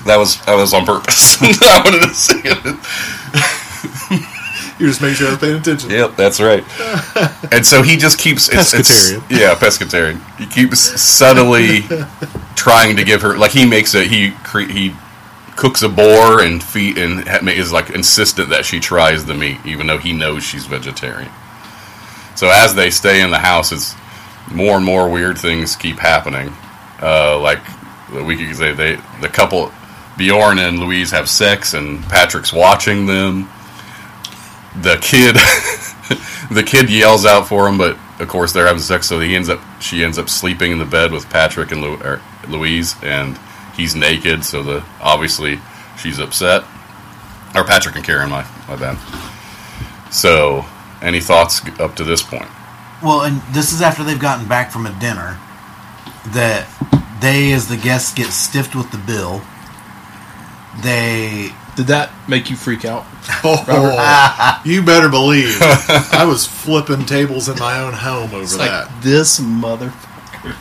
that 0.05 0.17
was 0.17 0.41
that 0.45 0.55
was 0.55 0.73
on 0.73 0.85
purpose. 0.87 1.37
I 1.43 1.83
wanted 1.85 2.07
to 2.09 2.15
say 2.15 2.41
it. 2.45 2.77
You're 4.79 4.91
just 4.91 5.01
making 5.01 5.17
sure 5.17 5.29
I'm 5.31 5.39
paying 5.39 5.57
attention. 5.57 5.91
Yep, 5.91 6.17
that's 6.17 6.39
right. 6.39 6.63
and 7.53 7.65
so 7.65 7.83
he 7.83 7.97
just 7.97 8.19
keeps 8.19 8.51
it's, 8.51 8.75
it's 8.75 9.13
yeah, 9.31 9.55
pescatarian. 9.55 10.21
He 10.39 10.47
keeps 10.47 10.81
subtly 11.01 11.81
trying 12.57 12.97
to 12.97 13.05
give 13.05 13.23
her 13.23 13.39
like 13.39 13.53
he 13.53 13.67
makes 13.67 13.95
a 13.95 14.05
he 14.05 14.33
cre- 14.45 14.61
he 14.71 14.95
cooks 15.57 15.83
a 15.83 15.89
boar 15.89 16.43
and 16.43 16.63
feet 16.63 16.99
and 16.99 17.27
is 17.49 17.73
like 17.73 17.89
insistent 17.89 18.51
that 18.51 18.67
she 18.67 18.79
tries 18.79 19.25
the 19.25 19.33
meat 19.33 19.59
even 19.65 19.87
though 19.87 19.97
he 19.97 20.13
knows 20.13 20.45
she's 20.45 20.67
vegetarian. 20.67 21.31
So 22.35 22.51
as 22.51 22.75
they 22.75 22.91
stay 22.91 23.23
in 23.23 23.31
the 23.31 23.39
house, 23.39 23.73
it's 23.73 23.95
more 24.53 24.77
and 24.77 24.85
more 24.85 25.11
weird 25.11 25.39
things 25.39 25.75
keep 25.75 25.99
happening. 25.99 26.53
Uh, 27.01 27.41
like 27.41 27.61
we 28.13 28.37
could 28.37 28.55
say 28.55 28.75
they 28.75 28.97
the 29.23 29.29
couple 29.29 29.73
Bjorn 30.19 30.59
and 30.59 30.79
Louise 30.79 31.11
have 31.13 31.31
sex 31.31 31.73
and 31.73 32.03
Patrick's 32.05 32.53
watching 32.53 33.07
them 33.07 33.49
the 34.83 34.97
kid 35.01 35.35
the 36.55 36.63
kid 36.63 36.91
yells 36.91 37.25
out 37.25 37.49
for 37.49 37.69
him 37.69 37.79
but 37.79 37.97
of 38.21 38.29
course 38.29 38.53
they're 38.53 38.67
having 38.67 38.83
sex 38.83 39.09
so 39.09 39.21
he 39.21 39.35
ends 39.35 39.49
up 39.49 39.61
she 39.81 40.05
ends 40.05 40.19
up 40.19 40.29
sleeping 40.29 40.73
in 40.73 40.79
the 40.79 40.85
bed 40.85 41.13
with 41.13 41.29
patrick 41.31 41.73
and 41.73 41.81
Lu- 41.81 42.01
or 42.03 42.21
louise 42.49 42.95
and 43.03 43.39
he's 43.77 43.95
naked 43.95 44.45
so 44.45 44.63
the 44.63 44.85
obviously 45.01 45.59
she's 45.99 46.19
upset. 46.19 46.65
Or 47.55 47.65
patrick 47.65 47.97
and 47.97 48.05
karen 48.05 48.31
my, 48.31 48.47
my 48.69 48.77
bad. 48.77 48.99
So 50.13 50.65
any 51.03 51.21
thoughts 51.21 51.67
up 51.81 51.97
to 51.97 52.05
this 52.05 52.23
point? 52.23 52.49
Well, 53.03 53.23
and 53.23 53.41
this 53.55 53.73
is 53.73 53.83
after 53.83 54.05
they've 54.05 54.19
gotten 54.19 54.49
back 54.49 54.71
from 54.71 54.87
a 54.87 55.01
dinner 55.01 55.39
that 56.29 56.67
they, 57.21 57.53
as 57.53 57.69
the 57.69 57.77
guests, 57.77 58.15
get 58.15 58.33
stiffed 58.33 58.75
with 58.75 58.91
the 58.91 58.99
bill. 58.99 59.43
They 60.83 61.51
Did 61.77 61.87
that 61.89 62.11
make 62.29 62.51
you 62.51 62.57
freak 62.57 62.85
out? 62.85 63.05
Oh, 63.45 64.61
you 64.65 64.83
better 64.85 65.09
believe 65.09 65.59
I 65.61 66.25
was 66.27 66.47
flipping 66.47 67.05
tables 67.07 67.49
in 67.49 67.59
my 67.59 67.81
own 67.81 67.93
home 67.93 68.33
over 68.33 68.43
It's 68.43 68.57
that. 68.57 68.87
like 68.91 69.03
this 69.03 69.41
mother. 69.41 69.93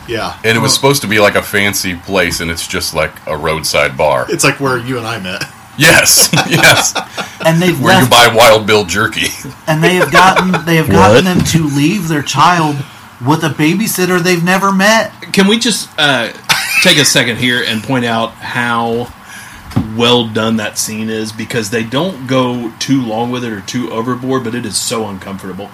yeah, 0.08 0.36
and 0.44 0.56
it 0.56 0.60
was 0.60 0.74
supposed 0.74 1.02
to 1.02 1.08
be 1.08 1.20
like 1.20 1.36
a 1.36 1.42
fancy 1.42 1.94
place 1.96 2.40
and 2.40 2.50
it's 2.50 2.66
just 2.66 2.92
like 2.94 3.12
a 3.28 3.36
roadside 3.36 3.96
bar 3.96 4.26
it's 4.28 4.42
like 4.44 4.58
where 4.60 4.78
you 4.78 4.98
and 4.98 5.06
I 5.06 5.20
met. 5.20 5.44
yes 5.78 6.28
yes 6.50 6.92
and 7.46 7.62
they've 7.62 7.80
where 7.80 8.02
you 8.02 8.08
buy 8.10 8.32
wild 8.34 8.66
bill 8.66 8.84
jerky 8.84 9.28
and 9.68 9.82
they 9.82 9.94
have 9.94 10.10
gotten 10.10 10.64
they 10.66 10.74
have 10.76 10.88
gotten 10.90 11.24
them 11.24 11.38
to 11.52 11.68
leave 11.68 12.08
their 12.08 12.22
child 12.22 12.76
with 13.24 13.44
a 13.44 13.48
babysitter 13.50 14.18
they've 14.20 14.44
never 14.44 14.72
met. 14.72 15.12
Can 15.32 15.46
we 15.46 15.58
just 15.58 15.88
uh, 15.98 16.32
take 16.82 16.98
a 16.98 17.04
second 17.04 17.36
here 17.38 17.62
and 17.66 17.82
point 17.82 18.04
out 18.04 18.32
how 18.32 19.12
well 19.96 20.28
done 20.28 20.56
that 20.56 20.78
scene 20.78 21.08
is? 21.08 21.32
Because 21.32 21.70
they 21.70 21.84
don't 21.84 22.26
go 22.26 22.72
too 22.78 23.02
long 23.02 23.30
with 23.30 23.44
it 23.44 23.52
or 23.52 23.60
too 23.60 23.90
overboard, 23.90 24.44
but 24.44 24.54
it 24.54 24.66
is 24.66 24.76
so 24.76 25.08
uncomfortable. 25.08 25.70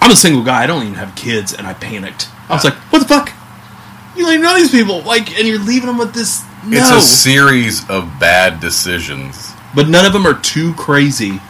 I'm 0.00 0.10
a 0.10 0.16
single 0.16 0.42
guy. 0.42 0.62
I 0.62 0.66
don't 0.66 0.82
even 0.82 0.94
have 0.94 1.14
kids, 1.14 1.52
and 1.54 1.66
I 1.66 1.74
panicked. 1.74 2.28
I 2.48 2.54
was 2.54 2.64
uh. 2.64 2.70
like, 2.70 2.78
"What 2.92 2.98
the 3.00 3.08
fuck? 3.08 3.32
You 4.16 4.24
don't 4.24 4.34
even 4.34 4.42
know 4.42 4.56
these 4.56 4.70
people, 4.70 5.02
like, 5.02 5.38
and 5.38 5.48
you're 5.48 5.58
leaving 5.58 5.86
them 5.86 5.98
with 5.98 6.14
this." 6.14 6.44
No, 6.66 6.78
it's 6.78 6.90
a 6.90 7.00
series 7.00 7.88
of 7.90 8.18
bad 8.18 8.60
decisions 8.60 9.54
but 9.74 9.88
none 9.88 10.06
of 10.06 10.12
them 10.12 10.26
are 10.26 10.38
too 10.38 10.72
crazy. 10.74 11.40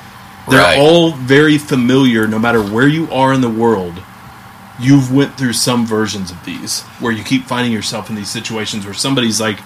They're 0.48 0.60
Right. 0.60 0.78
all 0.78 1.12
very 1.12 1.58
familiar, 1.58 2.26
no 2.26 2.38
matter 2.38 2.62
where 2.62 2.88
you 2.88 3.10
are 3.12 3.32
in 3.32 3.40
the 3.40 3.48
world. 3.48 4.00
You've 4.78 5.12
went 5.12 5.36
through 5.36 5.52
some 5.52 5.86
versions 5.86 6.30
of 6.30 6.44
these 6.44 6.80
where 6.98 7.12
you 7.12 7.22
keep 7.22 7.46
finding 7.46 7.72
yourself 7.72 8.10
in 8.10 8.16
these 8.16 8.28
situations 8.28 8.84
where 8.84 8.94
somebody's 8.94 9.40
like 9.40 9.60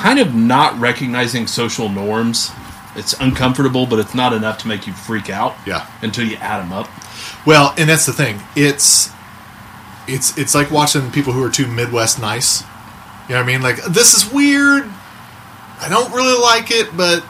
kind 0.00 0.18
of 0.18 0.34
not 0.34 0.78
recognizing 0.80 1.46
social 1.46 1.88
norms. 1.88 2.50
It's 2.96 3.12
uncomfortable, 3.20 3.86
but 3.86 3.98
it's 3.98 4.14
not 4.14 4.32
enough 4.32 4.58
to 4.58 4.68
make 4.68 4.86
you 4.86 4.92
freak 4.94 5.28
out. 5.28 5.54
Yeah. 5.66 5.86
Until 6.02 6.26
you 6.26 6.36
add 6.36 6.60
them 6.60 6.72
up. 6.72 6.88
Well, 7.46 7.74
and 7.76 7.88
that's 7.88 8.06
the 8.06 8.12
thing. 8.12 8.40
It's 8.56 9.10
it's 10.08 10.36
it's 10.38 10.54
like 10.54 10.70
watching 10.70 11.10
people 11.10 11.32
who 11.32 11.42
are 11.44 11.50
too 11.50 11.66
Midwest 11.66 12.20
nice. 12.20 12.62
You 13.28 13.34
know 13.34 13.36
what 13.36 13.42
I 13.42 13.46
mean? 13.46 13.62
Like 13.62 13.76
this 13.84 14.14
is 14.14 14.32
weird. 14.32 14.90
I 15.80 15.88
don't 15.88 16.12
really 16.12 16.40
like 16.40 16.70
it, 16.70 16.96
but 16.96 17.22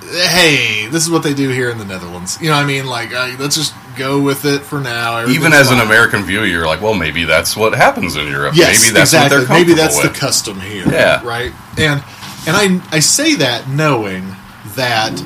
hey, 0.00 0.86
this 0.88 1.04
is 1.04 1.10
what 1.10 1.22
they 1.22 1.34
do 1.34 1.50
here 1.50 1.70
in 1.70 1.78
the 1.78 1.84
Netherlands. 1.84 2.40
You 2.40 2.48
know 2.48 2.56
what 2.56 2.64
I 2.64 2.66
mean? 2.66 2.86
Like 2.86 3.12
uh, 3.12 3.36
let's 3.38 3.56
just 3.56 3.74
go 3.96 4.20
with 4.20 4.44
it 4.44 4.60
for 4.62 4.80
now. 4.80 5.26
Even 5.26 5.52
as 5.52 5.70
an. 5.70 5.80
American 5.80 6.24
viewer, 6.24 6.44
you're 6.44 6.66
like, 6.66 6.80
well, 6.80 6.94
maybe 6.94 7.24
that's 7.24 7.56
what 7.56 7.74
happens 7.74 8.16
in 8.16 8.26
Europe. 8.26 8.54
Yes, 8.56 8.82
maybe 8.82 8.94
that's 8.94 9.12
exactly. 9.12 9.38
what 9.38 9.48
they're 9.48 9.58
Maybe 9.58 9.74
that's 9.74 10.02
with. 10.02 10.12
the 10.12 10.18
custom 10.18 10.58
here. 10.60 10.84
Yeah. 10.88 11.24
Right. 11.24 11.52
And 11.78 12.02
and 12.46 12.56
I 12.56 12.80
I 12.90 12.98
say 13.00 13.36
that 13.36 13.68
knowing 13.68 14.24
that 14.74 15.16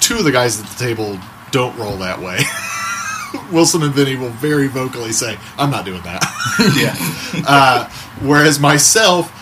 two 0.00 0.18
of 0.18 0.24
the 0.24 0.32
guys 0.32 0.60
at 0.60 0.66
the 0.66 0.76
table 0.84 1.18
don't 1.52 1.76
roll 1.78 1.96
that 1.98 2.20
way. 2.20 2.38
Wilson 3.52 3.82
and 3.82 3.94
Vinny 3.94 4.16
will 4.16 4.30
very 4.30 4.66
vocally 4.66 5.12
say, 5.12 5.38
"I'm 5.58 5.70
not 5.70 5.84
doing 5.84 6.02
that." 6.02 6.22
Yeah. 6.76 6.94
Uh, 7.46 7.88
whereas 8.20 8.58
myself, 8.60 9.32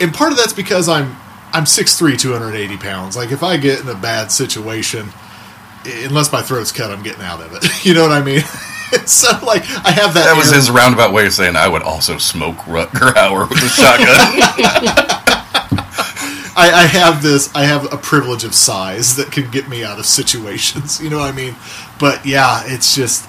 and 0.00 0.12
part 0.14 0.30
of 0.32 0.38
that's 0.38 0.52
because 0.52 0.88
I'm 0.88 1.16
I'm 1.52 1.64
6'3", 1.64 2.18
280 2.18 2.76
pounds. 2.76 3.16
Like 3.16 3.32
if 3.32 3.42
I 3.42 3.56
get 3.56 3.80
in 3.80 3.88
a 3.88 3.94
bad 3.94 4.30
situation, 4.30 5.08
unless 5.84 6.32
my 6.32 6.42
throat's 6.42 6.72
cut, 6.72 6.90
I'm 6.90 7.02
getting 7.02 7.22
out 7.22 7.40
of 7.40 7.52
it. 7.54 7.64
You 7.84 7.94
know 7.94 8.02
what 8.02 8.12
I 8.12 8.22
mean? 8.22 8.40
so 9.06 9.28
like 9.44 9.62
I 9.84 9.90
have 9.90 10.14
that. 10.14 10.26
that 10.26 10.36
was 10.36 10.52
his 10.52 10.70
roundabout 10.70 11.12
way 11.12 11.26
of 11.26 11.32
saying 11.32 11.56
I 11.56 11.66
would 11.66 11.82
also 11.82 12.18
smoke 12.18 12.56
Rutger 12.58 13.12
Hauer 13.12 13.48
with 13.48 13.58
a 13.58 13.68
shotgun. 13.68 15.18
I, 16.54 16.70
I 16.70 16.86
have 16.86 17.22
this. 17.22 17.52
I 17.54 17.64
have 17.64 17.92
a 17.92 17.96
privilege 17.96 18.44
of 18.44 18.54
size 18.54 19.16
that 19.16 19.32
can 19.32 19.50
get 19.50 19.68
me 19.68 19.82
out 19.82 19.98
of 19.98 20.06
situations. 20.06 21.00
You 21.00 21.10
know 21.10 21.18
what 21.18 21.32
I 21.32 21.36
mean? 21.36 21.56
But 21.98 22.24
yeah, 22.26 22.62
it's 22.66 22.94
just. 22.94 23.28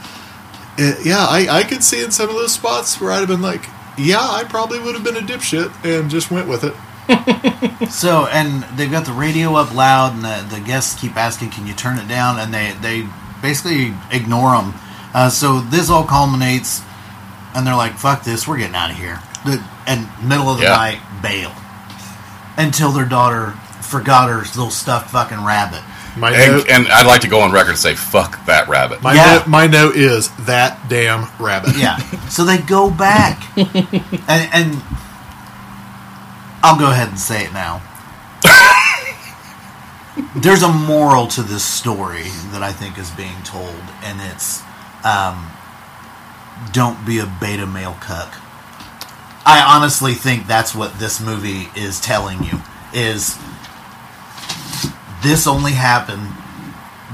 It, 0.77 1.05
yeah, 1.05 1.25
I, 1.27 1.47
I 1.49 1.63
could 1.63 1.83
see 1.83 2.03
in 2.03 2.11
some 2.11 2.29
of 2.29 2.35
those 2.35 2.53
spots 2.53 2.99
where 2.99 3.11
I'd 3.11 3.19
have 3.19 3.27
been 3.27 3.41
like, 3.41 3.65
yeah, 3.97 4.19
I 4.19 4.43
probably 4.43 4.79
would 4.79 4.95
have 4.95 5.03
been 5.03 5.17
a 5.17 5.21
dipshit 5.21 5.71
and 5.85 6.09
just 6.09 6.31
went 6.31 6.47
with 6.47 6.63
it. 6.63 6.73
So, 7.89 8.27
and 8.27 8.63
they've 8.77 8.89
got 8.91 9.05
the 9.05 9.11
radio 9.13 9.55
up 9.55 9.73
loud, 9.73 10.13
and 10.13 10.23
the, 10.23 10.55
the 10.55 10.61
guests 10.61 10.99
keep 10.99 11.15
asking, 11.17 11.51
"Can 11.51 11.67
you 11.67 11.73
turn 11.73 11.97
it 11.99 12.07
down?" 12.07 12.39
And 12.39 12.53
they 12.53 12.73
they 12.81 13.07
basically 13.41 13.93
ignore 14.11 14.51
them. 14.55 14.73
Uh, 15.13 15.29
so 15.29 15.59
this 15.59 15.89
all 15.89 16.05
culminates, 16.05 16.81
and 17.55 17.67
they're 17.67 17.75
like, 17.75 17.93
"Fuck 17.97 18.23
this, 18.23 18.47
we're 18.47 18.57
getting 18.57 18.75
out 18.75 18.91
of 18.91 18.97
here." 18.97 19.19
The, 19.45 19.63
and 19.85 20.07
middle 20.27 20.49
of 20.49 20.57
the 20.57 20.63
Yeah. 20.63 20.75
night, 20.75 20.99
bail 21.21 21.51
until 22.57 22.91
their 22.91 23.05
daughter 23.05 23.51
forgot 23.81 24.29
her 24.29 24.37
little 24.39 24.69
stuffed 24.69 25.11
fucking 25.11 25.43
rabbit. 25.43 25.81
My 26.15 26.31
and, 26.31 26.51
note, 26.51 26.69
and 26.69 26.87
I'd 26.87 27.07
like 27.07 27.21
to 27.21 27.27
go 27.27 27.39
on 27.41 27.51
record 27.51 27.71
and 27.71 27.79
say, 27.79 27.95
fuck 27.95 28.45
that 28.45 28.67
rabbit. 28.67 29.01
my, 29.01 29.13
Yeah. 29.15 29.37
note, 29.39 29.47
my 29.47 29.65
note 29.65 29.95
is 29.95 30.29
that 30.45 30.87
damn 30.87 31.27
rabbit. 31.39 31.75
Yeah. 31.75 31.97
so 32.29 32.45
they 32.45 32.59
go 32.59 32.91
back, 32.91 33.41
and, 33.57 34.49
and 34.53 34.81
I'll 36.63 36.79
go 36.79 36.89
ahead 36.89 37.09
and 37.09 37.19
say 37.19 37.43
it 37.43 37.51
now. 37.51 37.81
There's 40.35 40.63
a 40.63 40.71
moral 40.71 41.27
to 41.27 41.43
this 41.43 41.63
story 41.63 42.23
that 42.51 42.63
I 42.63 42.71
think 42.71 42.97
is 42.97 43.11
being 43.11 43.41
told, 43.43 43.83
and 44.01 44.21
it's 44.31 44.61
um, 45.03 45.51
don't 46.71 47.05
be 47.05 47.19
a 47.19 47.25
beta 47.41 47.65
male 47.65 47.97
cuck. 47.99 48.33
I 49.45 49.61
honestly 49.75 50.13
think 50.13 50.47
that's 50.47 50.73
what 50.73 50.99
this 50.99 51.19
movie 51.19 51.67
is 51.75 51.99
telling 51.99 52.43
you 52.43 52.61
is 52.93 53.37
this 55.21 55.47
only 55.47 55.71
happened 55.73 56.31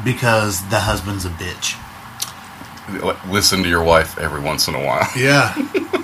because 0.03 0.67
the 0.69 0.81
husband's 0.81 1.25
a 1.25 1.29
bitch. 1.29 1.78
Listen 3.29 3.63
to 3.63 3.69
your 3.69 3.83
wife 3.83 4.17
every 4.19 4.41
once 4.41 4.67
in 4.67 4.75
a 4.75 4.83
while. 4.85 5.07
Yeah. 5.17 5.53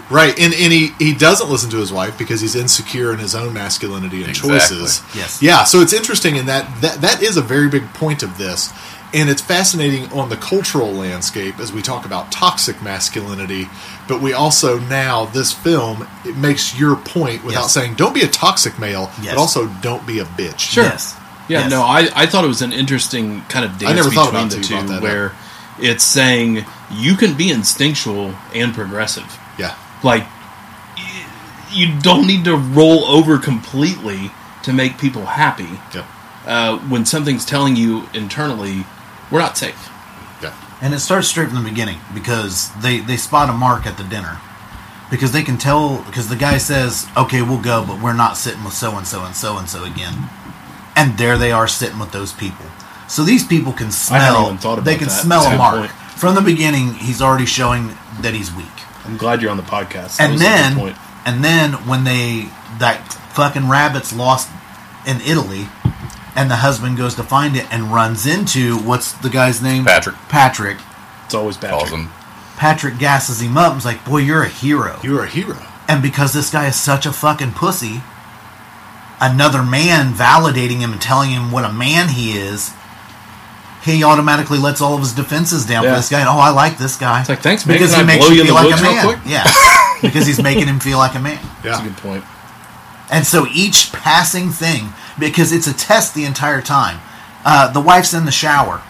right. 0.10 0.38
And, 0.40 0.54
and 0.54 0.72
he, 0.74 0.90
he 1.00 1.14
doesn't 1.16 1.50
listen 1.50 1.70
to 1.72 1.78
his 1.78 1.92
wife 1.92 2.18
because 2.18 2.42
he's 2.42 2.56
insecure 2.56 3.12
in 3.14 3.20
his 3.20 3.34
own 3.36 3.54
masculinity 3.54 4.22
and 4.22 4.30
Exactly. 4.30 4.52
choices. 4.60 5.02
Yes. 5.16 5.42
Yeah. 5.42 5.64
So 5.64 5.80
it's 5.82 5.94
interesting 5.94 6.36
in 6.36 6.46
that, 6.48 6.82
that 6.82 7.02
that 7.02 7.22
is 7.24 7.38
a 7.38 7.42
very 7.42 7.70
big 7.70 7.86
point 7.94 8.24
of 8.24 8.38
this. 8.38 8.72
And 9.14 9.30
it's 9.30 9.42
fascinating 9.42 10.12
on 10.12 10.28
the 10.30 10.36
cultural 10.36 10.92
landscape 10.92 11.60
as 11.60 11.72
we 11.72 11.82
talk 11.82 12.06
about 12.06 12.32
toxic 12.34 12.82
masculinity. 12.82 13.70
But 14.10 14.22
we 14.22 14.34
also 14.34 14.78
now, 14.80 15.26
this 15.26 15.54
film, 15.54 16.06
it 16.26 16.36
makes 16.36 16.78
your 16.78 16.98
point 16.98 17.44
without 17.46 17.62
Yes. 17.62 17.74
saying, 17.74 17.94
don't 17.96 18.14
be 18.14 18.22
a 18.24 18.28
toxic 18.28 18.78
male, 18.78 19.10
Yes. 19.22 19.34
but 19.36 19.40
also 19.40 19.68
don't 19.82 20.06
be 20.06 20.20
a 20.20 20.26
bitch. 20.26 20.60
Sure. 20.60 20.84
Yes. 20.84 21.16
Yeah, 21.48 21.60
Yes. 21.62 21.72
no, 21.72 21.84
I, 21.84 22.10
I 22.16 22.26
thought 22.26 22.44
it 22.44 22.48
was 22.48 22.62
an 22.64 22.74
interesting 22.74 23.42
kind 23.44 23.64
of 23.64 23.78
dance 23.78 23.96
never 23.96 24.10
thought 24.10 24.32
between 24.34 24.46
about 24.48 24.50
the 24.56 24.62
two 24.62 24.74
brought 24.74 24.88
that 24.88 24.98
up. 24.98 25.04
Where 25.78 25.92
it's 25.92 26.04
saying 26.04 26.66
you 26.92 27.16
can 27.16 27.36
be 27.36 27.52
instinctual 27.52 28.36
and 28.54 28.74
progressive. 28.74 29.40
Yeah. 29.58 29.78
Like, 30.04 30.26
you 31.72 32.00
don't 32.00 32.28
need 32.28 32.46
to 32.46 32.56
roll 32.56 33.06
over 33.06 33.38
completely 33.38 34.32
to 34.64 34.74
make 34.74 34.98
people 34.98 35.26
happy. 35.26 35.80
Yeah. 35.94 36.08
Uh, 36.46 36.78
when 36.90 37.06
something's 37.06 37.46
telling 37.46 37.76
you 37.76 38.08
internally, 38.14 38.86
we're 39.32 39.40
not 39.40 39.58
safe. 39.58 39.90
Yeah. 40.42 40.56
And 40.82 40.94
it 40.94 41.00
starts 41.00 41.28
straight 41.28 41.50
from 41.50 41.64
the 41.64 41.70
beginning 41.70 41.98
because 42.14 42.74
they, 42.82 43.00
they 43.00 43.18
spot 43.18 43.50
a 43.50 43.54
mark 43.54 43.86
at 43.86 43.98
the 43.98 44.04
dinner. 44.04 44.40
Because 45.12 45.32
they 45.32 45.44
can 45.44 45.58
tell, 45.58 46.04
because 46.06 46.30
the 46.30 46.36
guy 46.36 46.58
says, 46.58 47.08
okay, 47.16 47.42
we'll 47.42 47.62
go, 47.62 47.86
but 47.86 48.02
we're 48.02 48.14
not 48.14 48.38
sitting 48.38 48.64
with 48.64 48.74
so 48.74 48.98
and 48.98 49.06
so 49.06 49.24
and 49.24 49.36
so 49.36 49.58
and 49.58 49.70
so 49.70 49.84
again. 49.84 50.30
And 50.96 51.18
there 51.18 51.38
they 51.38 51.52
are 51.52 51.68
sitting 51.68 52.00
with 52.00 52.12
those 52.12 52.34
people. 52.34 52.66
So 53.08 53.24
these 53.24 53.46
people 53.46 53.72
can 53.74 53.92
smell. 53.92 54.46
even 54.46 54.58
thought 54.58 54.84
they 54.84 54.94
about 54.94 55.00
can 55.00 55.08
that. 55.08 55.14
smell 55.14 55.42
That's 55.42 55.52
a 55.52 55.56
a 55.56 55.58
mark 55.58 55.76
point. 55.76 55.92
from 55.92 56.36
the 56.36 56.42
beginning. 56.42 56.94
He's 56.96 57.22
already 57.22 57.46
showing 57.46 57.90
that 58.22 58.34
he's 58.34 58.52
weak. 58.54 58.66
I'm 59.06 59.18
glad 59.18 59.42
you're 59.42 59.52
on 59.52 59.58
the 59.58 59.64
podcast. 59.64 60.18
That 60.18 60.22
and 60.24 60.34
was 60.34 60.42
a 60.42 60.46
good 60.46 60.50
then 60.52 60.76
point. 60.78 60.98
and 61.26 61.44
then 61.44 61.74
when 61.88 62.04
they 62.04 62.50
that 62.80 63.14
fucking 63.34 63.70
rabbit's 63.70 64.12
lost 64.14 64.50
in 65.06 65.22
Italy, 65.22 65.68
and 66.36 66.50
the 66.50 66.56
husband 66.58 66.98
goes 66.98 67.14
to 67.16 67.24
find 67.24 67.56
it 67.56 67.72
and 67.72 67.94
runs 67.94 68.26
into 68.26 68.78
what's 68.80 69.12
the 69.12 69.30
guy's 69.30 69.62
name? 69.62 69.86
Patrick. 69.86 70.16
Patrick. 70.30 70.78
it's 71.26 71.34
always 71.36 71.58
Calls 71.58 71.84
Patrick. 71.84 72.00
him. 72.02 72.10
Patrick 72.58 72.98
gasses 72.98 73.42
him 73.42 73.58
up 73.58 73.72
and 73.74 73.80
is 73.80 73.86
like, 73.86 74.04
"Boy, 74.06 74.18
you're 74.20 74.42
a 74.44 74.50
hero." 74.50 75.00
You 75.04 75.20
are 75.20 75.24
a 75.26 75.30
hero. 75.30 75.62
And 75.88 76.02
because 76.02 76.34
this 76.34 76.50
guy 76.50 76.66
is 76.66 76.76
such 76.76 77.06
a 77.06 77.14
fucking 77.14 77.52
pussy, 77.52 78.02
another 79.22 79.62
man 79.64 80.14
validating 80.14 80.80
him 80.80 80.92
and 80.92 81.02
telling 81.02 81.30
him 81.32 81.52
what 81.52 81.64
a 81.66 81.72
man 81.72 82.10
he 82.10 82.32
is, 82.38 82.72
he 83.84 84.04
automatically 84.04 84.58
lets 84.58 84.82
all 84.82 84.94
of 84.96 85.00
his 85.02 85.14
defenses 85.14 85.66
down 85.66 85.84
Yeah. 85.84 85.92
for 85.92 85.96
this 85.98 86.10
guy. 86.10 86.24
Oh, 86.28 86.40
I 86.40 86.50
like 86.50 86.78
this 86.78 86.96
guy. 86.98 87.20
It's 87.22 87.30
like, 87.30 87.40
thanks, 87.42 87.66
man. 87.66 87.76
because 87.78 87.94
Can 87.94 88.08
he 88.08 88.14
I 88.14 88.18
makes 88.18 88.30
you 88.30 88.44
feel 88.46 88.56
like 88.56 88.80
a 88.80 88.82
man. 88.82 89.22
Yeah, 89.26 89.44
because 90.02 90.26
he's 90.28 90.42
making 90.42 90.68
him 90.68 90.80
feel 90.80 90.98
like 90.98 91.16
a 91.16 91.20
man. 91.20 91.40
That's 91.64 91.80
a 91.80 91.84
Yeah. 91.84 91.90
good 91.90 91.98
point. 91.98 92.24
And 93.12 93.26
so 93.28 93.46
each 93.54 93.92
passing 93.92 94.50
thing, 94.50 94.94
because 95.20 95.52
it's 95.52 95.68
a 95.68 95.74
test 95.74 96.16
the 96.16 96.26
entire 96.26 96.62
time. 96.62 97.00
Uh, 97.46 97.72
the 97.72 97.80
wife's 97.80 98.14
in 98.16 98.26
the 98.26 98.32
shower, 98.32 98.82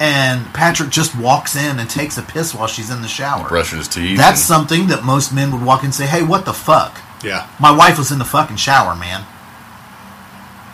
and 0.00 0.52
Patrick 0.52 0.90
just 0.90 1.14
walks 1.16 1.54
in 1.54 1.78
and 1.78 1.88
takes 1.88 2.18
a 2.18 2.22
piss 2.22 2.52
while 2.52 2.66
she's 2.66 2.90
in 2.90 3.02
the 3.02 3.08
shower. 3.08 3.48
Brushes 3.48 3.78
his 3.78 3.88
teeth. 3.88 4.18
That's 4.18 4.40
and- 4.40 4.46
something 4.48 4.86
that 4.88 5.04
most 5.04 5.32
men 5.32 5.52
would 5.52 5.62
walk 5.62 5.80
in 5.82 5.86
and 5.86 5.94
say, 5.94 6.06
"Hey, 6.06 6.22
what 6.22 6.44
the 6.44 6.52
fuck." 6.52 7.00
Yeah. 7.22 7.46
My 7.60 7.70
wife 7.70 7.96
was 7.96 8.10
in 8.10 8.18
the 8.18 8.24
fucking 8.24 8.56
shower, 8.56 8.96
man. 8.96 9.24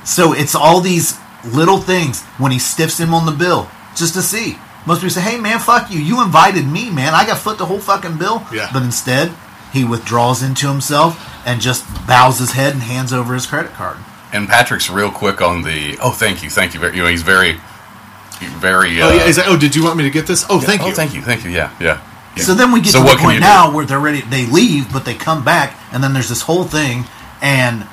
So 0.05 0.33
it's 0.33 0.55
all 0.55 0.81
these 0.81 1.19
little 1.45 1.79
things 1.79 2.23
when 2.39 2.53
he 2.53 2.59
stiffs 2.59 2.99
him 2.99 3.13
on 3.15 3.27
the 3.27 3.33
bill 3.33 3.69
just 3.97 4.15
to 4.15 4.23
see. 4.23 4.59
Most 4.87 4.99
people 4.99 5.11
say, 5.11 5.21
"Hey, 5.21 5.39
man, 5.39 5.59
fuck 5.61 5.91
you. 5.91 6.01
You 6.01 6.23
invited 6.23 6.67
me, 6.67 6.91
man. 6.91 7.15
I 7.15 7.25
got 7.27 7.39
foot 7.39 7.59
the 7.59 7.67
whole 7.67 7.79
fucking 7.79 8.19
bill." 8.19 8.45
Yeah. 8.53 8.69
But 8.73 8.83
instead, 8.83 9.33
he 9.73 9.85
withdraws 9.85 10.43
into 10.43 10.69
himself 10.69 11.19
and 11.47 11.61
just 11.61 11.85
bows 12.07 12.39
his 12.39 12.53
head 12.53 12.73
and 12.75 12.83
hands 12.83 13.13
over 13.13 13.35
his 13.35 13.47
credit 13.47 13.73
card. 13.73 13.97
And 14.33 14.49
Patrick's 14.49 14.91
real 14.91 15.11
quick 15.11 15.41
on 15.41 15.63
the. 15.63 15.97
Oh, 16.03 16.11
thank 16.11 16.43
you, 16.43 16.51
thank 16.51 16.75
you. 16.75 16.81
You 16.91 17.03
know, 17.03 17.09
he's 17.09 17.23
very, 17.23 17.59
very. 18.59 19.01
Uh, 19.01 19.09
Oh 19.09 19.13
yeah. 19.15 19.27
He's 19.27 19.39
like, 19.39 19.47
oh, 19.49 19.57
did 19.57 19.75
you 19.77 19.85
want 19.85 19.97
me 19.97 20.05
to 20.05 20.11
get 20.11 20.27
this? 20.27 20.45
Oh, 20.49 20.61
thank 20.61 20.83
oh, 20.83 20.89
you. 20.89 20.95
thank 20.95 21.15
you, 21.15 21.23
thank 21.23 21.45
you. 21.45 21.51
Yeah, 21.51 21.71
yeah. 21.81 22.01
yeah. 22.37 22.43
So 22.43 22.55
then 22.55 22.73
we 22.73 22.81
get 22.81 22.93
So 22.93 22.99
to 23.01 23.05
what 23.05 23.19
the 23.19 23.23
point 23.23 23.35
you 23.35 23.41
do? 23.41 23.47
now 23.47 23.73
where 23.75 23.85
they're 23.87 24.01
ready. 24.01 24.23
They 24.23 24.47
leave, 24.47 24.93
but 24.93 25.05
they 25.05 25.15
come 25.15 25.45
back, 25.45 25.79
and 25.93 26.03
then 26.03 26.13
there's 26.13 26.29
this 26.29 26.43
whole 26.43 26.65
thing, 26.65 27.05
and 27.41 27.87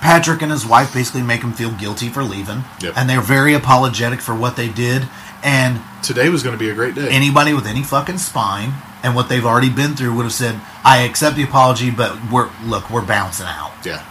Patrick 0.00 0.42
and 0.42 0.50
his 0.52 0.64
wife 0.64 0.94
basically 0.94 1.22
make 1.22 1.42
him 1.42 1.52
feel 1.52 1.70
guilty 1.72 2.08
for 2.08 2.22
leaving, 2.22 2.64
Yep. 2.80 2.94
and 2.96 3.08
they're 3.10 3.20
very 3.20 3.54
apologetic 3.54 4.20
for 4.20 4.34
what 4.34 4.56
they 4.56 4.68
did. 4.68 5.08
And 5.42 5.80
Today 6.02 6.28
was 6.28 6.42
going 6.42 6.54
to 6.54 6.58
be 6.58 6.70
a 6.70 6.74
great 6.74 6.94
day. 6.94 7.08
anybody 7.08 7.52
with 7.54 7.66
any 7.66 7.82
fucking 7.82 8.18
spine 8.18 8.74
and 9.02 9.14
what 9.14 9.28
they've 9.28 9.44
already 9.44 9.70
been 9.70 9.94
through 9.96 10.14
would 10.14 10.24
have 10.24 10.32
said, 10.32 10.60
"I 10.84 10.98
accept 10.98 11.36
the 11.36 11.42
apology, 11.44 11.90
but 11.90 12.30
we're 12.30 12.48
look, 12.64 12.90
we're 12.90 13.02
bouncing 13.02 13.46
out." 13.46 13.72
yeah. 13.84 14.02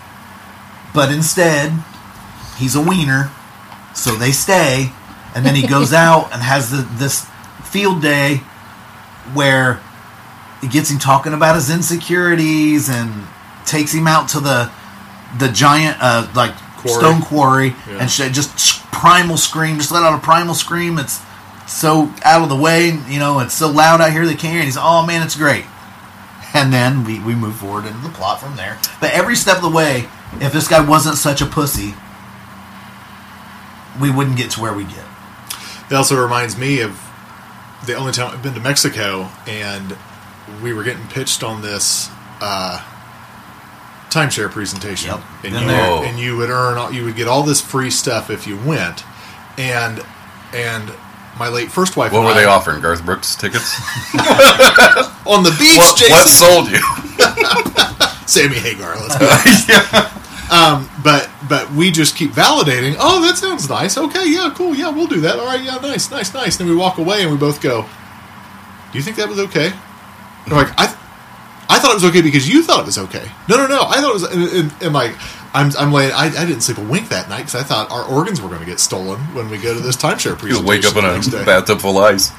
But 0.93 1.11
instead, 1.11 1.73
he's 2.57 2.75
a 2.75 2.81
wiener, 2.81 3.29
so 3.93 4.15
they 4.15 4.31
stay, 4.31 4.91
and 5.35 5.45
then 5.45 5.55
he 5.55 5.67
goes 5.67 5.93
out 6.07 6.31
and 6.33 6.41
has 6.41 6.71
the, 6.71 6.77
this 6.97 7.25
field 7.63 8.01
day 8.01 8.37
where 9.33 9.79
it 10.63 10.71
gets 10.71 10.89
him 10.89 10.97
talking 10.99 11.33
about 11.33 11.55
his 11.55 11.69
insecurities 11.69 12.89
and 12.89 13.11
takes 13.65 13.93
him 13.93 14.07
out 14.07 14.29
to 14.29 14.39
the 14.39 14.71
the 15.39 15.49
giant 15.49 15.97
uh, 16.01 16.27
like 16.35 16.55
Quarry. 16.77 16.99
stone 16.99 17.21
quarry 17.21 17.67
Yeah. 17.87 17.97
and 18.01 18.09
sh- 18.11 18.29
just 18.31 18.79
primal 18.91 19.37
scream, 19.37 19.77
just 19.77 19.91
let 19.91 20.03
out 20.03 20.13
a 20.13 20.21
primal 20.21 20.53
scream. 20.55 20.97
It's 20.99 21.21
so 21.67 22.11
out 22.23 22.43
of 22.43 22.49
the 22.49 22.55
way, 22.55 22.87
you 23.09 23.19
know, 23.19 23.39
it's 23.39 23.53
so 23.53 23.69
loud 23.69 23.99
out 24.01 24.11
here 24.11 24.25
they 24.25 24.31
can't 24.35 24.51
hear. 24.53 24.59
And 24.61 24.65
he's, 24.65 24.77
oh 24.79 25.05
man, 25.05 25.21
it's 25.23 25.35
great. 25.35 25.65
And 26.53 26.71
then 26.71 27.03
we, 27.03 27.19
we 27.19 27.35
move 27.35 27.55
forward 27.57 27.85
into 27.85 27.99
the 27.99 28.09
plot 28.09 28.39
from 28.39 28.55
there. 28.55 28.79
But 29.01 29.11
every 29.11 29.35
step 29.35 29.57
of 29.57 29.63
the 29.63 29.69
way, 29.69 30.07
if 30.39 30.53
this 30.53 30.67
guy 30.67 30.79
wasn't 30.79 31.17
such 31.17 31.41
a 31.41 31.45
pussy, 31.45 31.93
we 33.99 34.09
wouldn't 34.11 34.37
get 34.37 34.51
to 34.51 34.61
where 34.61 34.73
we 34.73 34.83
get. 34.85 35.03
It 35.89 35.95
also 35.95 36.21
reminds 36.21 36.57
me 36.57 36.81
of 36.81 36.99
the 37.85 37.95
only 37.95 38.11
time 38.11 38.31
I've 38.33 38.43
been 38.43 38.53
to 38.53 38.59
Mexico, 38.59 39.29
and 39.47 39.95
we 40.63 40.73
were 40.73 40.83
getting 40.83 41.07
pitched 41.07 41.43
on 41.43 41.61
this 41.61 42.09
uh, 42.41 42.83
timeshare 44.09 44.49
presentation, 44.49 45.09
Yep, 45.11 45.19
and 45.43 45.53
been 45.53 45.61
you 45.63 45.67
there. 45.67 46.03
and 46.05 46.19
you 46.19 46.37
would 46.37 46.49
earn 46.49 46.77
all- 46.77 46.91
you 46.91 47.03
would 47.05 47.15
get 47.15 47.27
all 47.27 47.43
this 47.43 47.61
free 47.61 47.91
stuff 47.91 48.29
if 48.29 48.47
you 48.47 48.57
went, 48.57 49.03
and 49.57 50.03
and 50.53 50.91
my 51.37 51.49
late 51.49 51.71
first 51.71 51.95
wife. 51.97 52.11
What 52.11 52.19
and 52.19 52.27
were 52.27 52.33
they 52.33 52.45
offering? 52.45 52.81
Garth 52.81 53.05
Brooks 53.05 53.35
tickets? 53.35 53.75
on 55.25 55.43
the 55.43 55.55
beach? 55.59 55.77
what, 55.77 55.97
Jason, 55.97 56.11
what 56.11 56.27
sold 56.27 56.69
you? 56.71 56.79
Sammy 58.27 58.57
Hagar. 58.59 58.95
Let's 58.97 59.65
go. 59.67 60.03
Um, 60.49 60.89
but 61.03 61.29
but 61.49 61.69
we 61.73 61.91
just 61.91 62.15
keep 62.15 62.31
validating. 62.31 62.95
Oh, 62.97 63.21
that 63.27 63.35
sounds 63.37 63.67
nice. 63.69 63.97
Okay, 63.97 64.31
yeah, 64.31 64.49
cool. 64.55 64.73
Yeah, 64.73 64.91
we'll 64.91 65.05
do 65.07 65.19
that. 65.19 65.37
All 65.37 65.45
right, 65.45 65.61
yeah, 65.61 65.75
nice, 65.75 66.09
nice, 66.09 66.33
nice. 66.33 66.55
Then 66.55 66.67
we 66.69 66.75
walk 66.75 66.99
away 66.99 67.21
and 67.21 67.29
we 67.29 67.35
both 67.35 67.61
go. 67.61 67.81
Do 67.81 68.97
you 68.97 69.01
think 69.03 69.17
that 69.17 69.27
was 69.27 69.39
okay? 69.39 69.73
They're 70.47 70.55
like 70.57 70.69
I, 70.79 70.96
I 71.69 71.79
thought 71.79 71.91
it 71.91 71.95
was 71.95 72.05
okay 72.05 72.21
because 72.21 72.47
you 72.47 72.63
thought 72.63 72.81
it 72.81 72.85
was 72.85 72.97
okay. 72.97 73.29
No, 73.49 73.57
no, 73.57 73.67
no. 73.67 73.81
I 73.83 73.99
thought 74.01 74.09
it 74.09 74.13
was. 74.13 74.23
And, 74.23 74.43
and, 74.43 74.73
and 74.83 74.93
like 74.93 75.13
I'm 75.53 75.71
I'm 75.77 75.91
laying. 75.91 76.11
I, 76.13 76.27
I 76.27 76.45
didn't 76.45 76.61
sleep 76.61 76.77
a 76.77 76.81
wink 76.83 77.09
that 77.09 77.27
night 77.29 77.39
because 77.39 77.55
I 77.55 77.63
thought 77.63 77.91
our 77.91 78.03
organs 78.05 78.41
were 78.41 78.47
going 78.47 78.61
to 78.61 78.65
get 78.65 78.79
stolen 78.79 79.19
when 79.35 79.49
we 79.49 79.57
go 79.57 79.73
to 79.73 79.79
this 79.79 79.97
timeshare 79.97 80.37
presentation. 80.37 80.49
You 80.49 80.63
presentation. 80.63 80.65
wake 80.65 80.85
up 80.85 80.95
in 80.95 81.03
the 81.03 81.13
next 81.13 81.27
a 81.27 81.31
day. 81.31 81.45
bathtub 81.45 81.81
full 81.81 81.97
of 81.97 82.03
ice. 82.05 82.31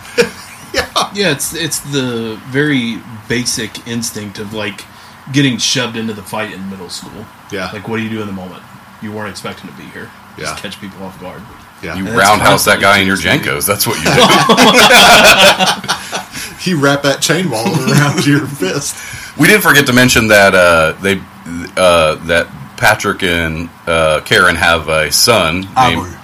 Yeah, 0.73 0.89
Yeah, 1.15 1.33
it's 1.33 1.55
it's 1.55 1.81
the 1.81 2.41
very 2.47 3.01
basic 3.29 3.87
instinct 3.87 4.39
of 4.39 4.55
like 4.55 4.85
getting 5.33 5.59
shoved 5.59 5.97
into 5.97 6.15
the 6.15 6.23
fight 6.23 6.53
in 6.53 6.71
middle 6.71 6.89
school. 6.89 7.27
Yeah. 7.53 7.71
Like, 7.73 7.87
what 7.89 7.99
do 7.99 8.03
you 8.03 8.11
do 8.11 8.21
in 8.23 8.27
the 8.27 8.33
moment? 8.33 8.63
You 9.03 9.13
weren't 9.13 9.31
expecting 9.31 9.71
to 9.71 9.77
be 9.77 9.85
here. 9.85 10.11
Yeah. 10.37 10.45
Just 10.45 10.63
catch 10.63 10.81
people 10.81 11.03
off 11.03 11.21
guard. 11.21 11.43
yeah. 11.83 11.97
You 11.97 12.07
roundhouse 12.17 12.65
that 12.65 12.81
guy 12.81 12.99
in 12.99 13.07
your. 13.07 13.17
JNCOs. 13.17 13.67
That's 13.67 13.87
what 13.87 13.99
you 13.99 14.05
do. 14.05 14.11
you 16.71 16.81
wrap 16.81 17.03
that 17.03 17.21
chain 17.21 17.51
wall 17.51 17.67
around 17.67 18.27
your 18.27 18.47
fist. 18.47 18.97
We 19.39 19.47
did 19.47 19.63
forget 19.63 19.87
to 19.87 19.93
mention 19.93 20.29
that 20.29 20.55
uh, 20.55 20.93
they 21.01 21.21
uh, 21.77 22.17
that 22.27 22.49
Patrick 22.77 23.23
and 23.23 23.69
uh, 23.87 24.21
Karen 24.25 24.57
have 24.57 24.89
a 24.89 25.11
son 25.11 25.67
Abel. 25.77 26.05
named 26.05 26.19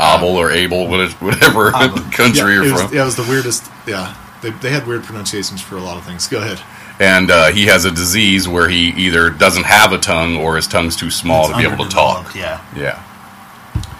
Abel 0.00 0.36
or 0.36 0.50
Abel, 0.50 0.88
whatever 0.88 1.68
Abel. 1.76 1.98
country 2.12 2.54
yeah, 2.54 2.62
you're 2.62 2.72
was, 2.72 2.82
from. 2.82 2.94
Yeah, 2.94 3.02
it 3.02 3.04
was 3.06 3.16
the 3.16 3.26
weirdest. 3.28 3.70
Yeah, 3.86 4.16
they, 4.42 4.50
they 4.50 4.70
had 4.70 4.86
weird 4.86 5.04
pronunciations 5.04 5.60
for 5.60 5.76
a 5.76 5.80
lot 5.82 5.96
of 5.96 6.04
things. 6.04 6.28
Go 6.28 6.38
ahead. 6.38 6.60
and 7.00 7.30
uh, 7.30 7.50
he 7.52 7.66
has 7.66 7.84
a 7.84 7.90
disease 7.90 8.48
where 8.48 8.68
he 8.68 8.88
either 8.90 9.30
doesn't 9.30 9.64
have 9.64 9.92
a 9.92 9.98
tongue 9.98 10.36
or 10.36 10.56
his 10.56 10.66
tongue's 10.66 10.96
too 10.96 11.10
small 11.10 11.48
to 11.48 11.56
be 11.56 11.64
able 11.64 11.84
to 11.84 11.90
talk. 11.90 12.34
Yeah. 12.34 12.64
Yeah. 12.74 13.02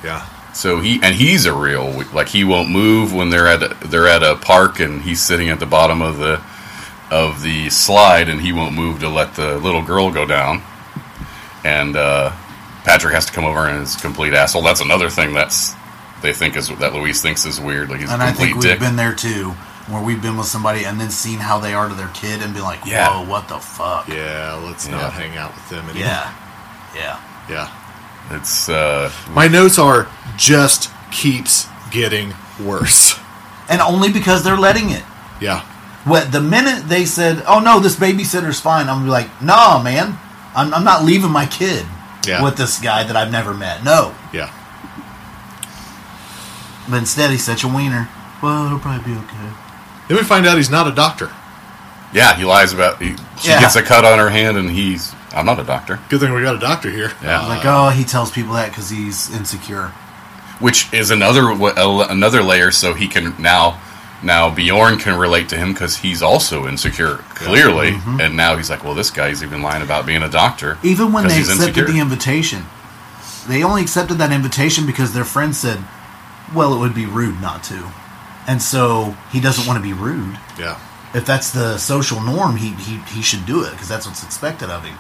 Yeah. 0.05 0.27
So 0.53 0.81
he 0.81 1.01
and 1.03 1.15
he's 1.15 1.45
a 1.45 1.53
real 1.53 2.03
like 2.15 2.29
he 2.29 2.43
won't 2.45 2.71
move 2.71 3.13
when 3.13 3.29
they're 3.29 3.47
at 3.47 3.63
a, 3.63 3.89
they're 3.89 4.09
at 4.09 4.23
a 4.23 4.37
park 4.37 4.81
and 4.81 5.03
he's 5.03 5.21
sitting 5.21 5.51
at 5.51 5.61
the 5.61 5.67
bottom 5.67 6.01
of 6.01 6.17
the 6.17 6.43
of 7.11 7.43
the 7.43 7.71
slide 7.71 8.29
and 8.29 8.41
he 8.41 8.53
won't 8.53 8.75
move 8.75 9.01
to 9.01 9.09
let 9.09 9.35
the 9.37 9.59
little 9.59 9.83
girl 9.83 10.11
go 10.11 10.27
down. 10.27 10.63
And 11.65 11.97
uh, 11.97 12.31
Patrick 12.85 13.15
has 13.15 13.27
to 13.27 13.33
come 13.33 13.45
over 13.45 13.67
and 13.69 13.83
is 13.83 13.97
a 13.97 14.01
complete 14.01 14.35
asshole. 14.35 14.63
That's 14.63 14.81
another 14.81 15.11
thing 15.11 15.33
that's 15.35 15.75
they 16.23 16.33
think 16.33 16.57
is 16.57 16.69
that 16.79 16.95
Louise 16.95 17.21
thinks 17.23 17.45
is 17.45 17.61
weird. 17.61 17.91
Like 17.91 18.01
he's 18.01 18.11
And 18.11 18.23
a 18.23 18.25
I 18.25 18.29
complete 18.29 18.47
think 18.47 18.57
we've 18.57 18.65
dick. 18.73 18.81
been 18.81 18.97
there 18.97 19.15
too, 19.15 19.51
where 19.89 20.03
we've 20.03 20.21
been 20.23 20.37
with 20.37 20.47
somebody 20.47 20.85
and 20.85 21.01
then 21.01 21.11
seen 21.11 21.39
how 21.39 21.59
they 21.61 21.75
are 21.75 21.89
to 21.89 21.95
their 21.95 22.09
kid 22.09 22.43
and 22.43 22.55
be 22.55 22.61
like, 22.61 22.85
Yeah. 22.87 23.27
what 23.27 23.49
the 23.49 23.59
fuck? 23.59 24.09
Yeah, 24.09 24.55
let's 24.65 24.87
Yeah. 24.89 24.97
not 24.97 25.13
hang 25.13 25.37
out 25.37 25.55
with 25.55 25.69
them 25.69 25.85
anymore. 25.91 26.09
Yeah. 26.09 26.33
Yeah. 26.95 27.21
Yeah. 27.51 28.37
it's 28.37 28.69
uh, 28.69 29.13
My 29.31 29.47
notes 29.47 29.79
are 29.79 30.09
just 30.37 30.91
keeps 31.13 31.69
getting 31.91 32.35
worse. 32.65 33.19
And 33.69 33.81
only 33.81 34.11
because 34.11 34.43
they're 34.45 34.57
letting 34.57 34.91
it. 34.91 35.03
Yeah. 35.41 35.65
What 36.07 36.31
the 36.33 36.41
minute 36.41 36.89
they 36.89 37.05
said, 37.05 37.43
"Oh 37.47 37.59
no, 37.61 37.81
this 37.81 37.97
babysitter's 37.97 38.61
fine," 38.61 38.89
I'm 38.89 38.97
gonna 38.97 39.05
be 39.05 39.11
like, 39.11 39.43
"Nah, 39.43 39.83
man, 39.83 40.19
I'm, 40.55 40.73
I'm 40.73 40.85
not 40.85 41.05
leaving 41.05 41.31
my 41.31 41.47
kid 41.47 41.85
Yeah. 42.25 42.43
with 42.43 42.57
this 42.57 42.79
guy 42.79 43.03
that 43.05 43.17
I've 43.17 43.31
never 43.33 43.53
met." 43.53 43.83
No, 43.85 44.15
Yeah. 44.33 44.51
but 46.89 46.97
instead 46.99 47.31
he's 47.31 47.45
such 47.45 47.65
a 47.65 47.69
wiener. 47.69 48.09
Well, 48.43 48.67
it'll 48.67 48.79
probably 48.79 49.13
be 49.13 49.19
okay. 49.19 49.51
Then 50.09 50.17
we 50.19 50.23
find 50.23 50.47
out 50.47 50.57
he's 50.57 50.71
not 50.71 50.87
a 50.87 50.93
doctor. 50.93 51.31
yeah. 52.13 52.35
He 52.37 52.45
lies 52.45 52.73
about 52.73 53.03
he, 53.03 53.17
she 53.39 53.49
Yeah. 53.51 53.61
gets 53.61 53.75
a 53.77 53.83
cut 53.83 54.05
on 54.05 54.19
her 54.19 54.31
hand 54.31 54.57
and 54.57 54.71
he's 54.71 55.13
I'm 55.35 55.45
not 55.45 55.59
a 55.59 55.65
doctor. 55.65 55.99
Good 56.09 56.21
thing 56.21 56.33
we 56.33 56.43
got 56.43 56.55
a 56.55 56.59
doctor 56.61 56.89
here. 56.91 57.13
Yeah. 57.23 57.41
Uh, 57.43 57.49
Like, 57.49 57.65
oh, 57.67 57.89
he 57.91 58.05
tells 58.05 58.31
people 58.31 58.55
that 58.55 58.69
because 58.71 58.89
he's 58.91 59.29
insecure. 59.35 59.93
which 60.61 60.89
is 60.93 61.11
another 61.11 61.51
another 61.51 62.43
layer. 62.43 62.71
So 62.71 62.95
he 62.95 63.09
can 63.09 63.35
now 63.39 63.79
now 64.23 64.55
Bjorn 64.55 64.99
can 64.99 65.19
relate 65.19 65.49
to 65.51 65.57
him 65.57 65.73
because 65.73 65.97
he's 65.97 66.23
also 66.23 66.67
insecure, 66.67 67.17
clearly. 67.35 67.93
Mm-hmm. 67.93 68.21
And 68.21 68.37
now 68.37 68.57
he's 68.57 68.71
like, 68.71 68.85
well, 68.85 68.95
this 68.95 69.11
guy's 69.11 69.43
even 69.43 69.63
lying 69.63 69.83
about 69.83 70.07
being 70.07 70.23
a 70.23 70.29
doctor. 70.29 70.79
Even 70.83 71.13
when 71.13 71.29
they 71.29 71.39
accepted 71.39 71.69
insecure. 71.69 71.85
the 71.87 72.01
invitation, 72.01 72.65
they 73.49 73.63
only 73.63 73.83
accepted 73.83 74.15
that 74.19 74.33
invitation 74.33 74.87
because 74.87 75.13
their 75.13 75.25
friend 75.25 75.55
said, 75.55 75.79
Well, 76.55 76.75
it 76.75 76.79
would 76.79 76.95
be 76.95 77.07
rude 77.07 77.41
not 77.41 77.63
to. 77.65 77.91
And 78.49 78.63
so 78.63 79.17
he 79.33 79.41
doesn't 79.41 79.67
want 79.67 79.77
to 79.77 79.83
be 79.83 79.93
rude. 79.93 80.39
Yeah. 80.59 80.81
If 81.15 81.27
that's 81.27 81.51
the 81.51 81.79
social 81.79 82.21
norm, 82.21 82.57
he, 82.57 82.73
he, 82.73 82.99
he 83.15 83.23
should 83.23 83.47
do 83.47 83.63
it 83.63 83.73
because 83.73 83.89
that's 83.89 84.07
what's 84.07 84.23
expected 84.23 84.71
of 84.71 84.85
him. 84.85 84.97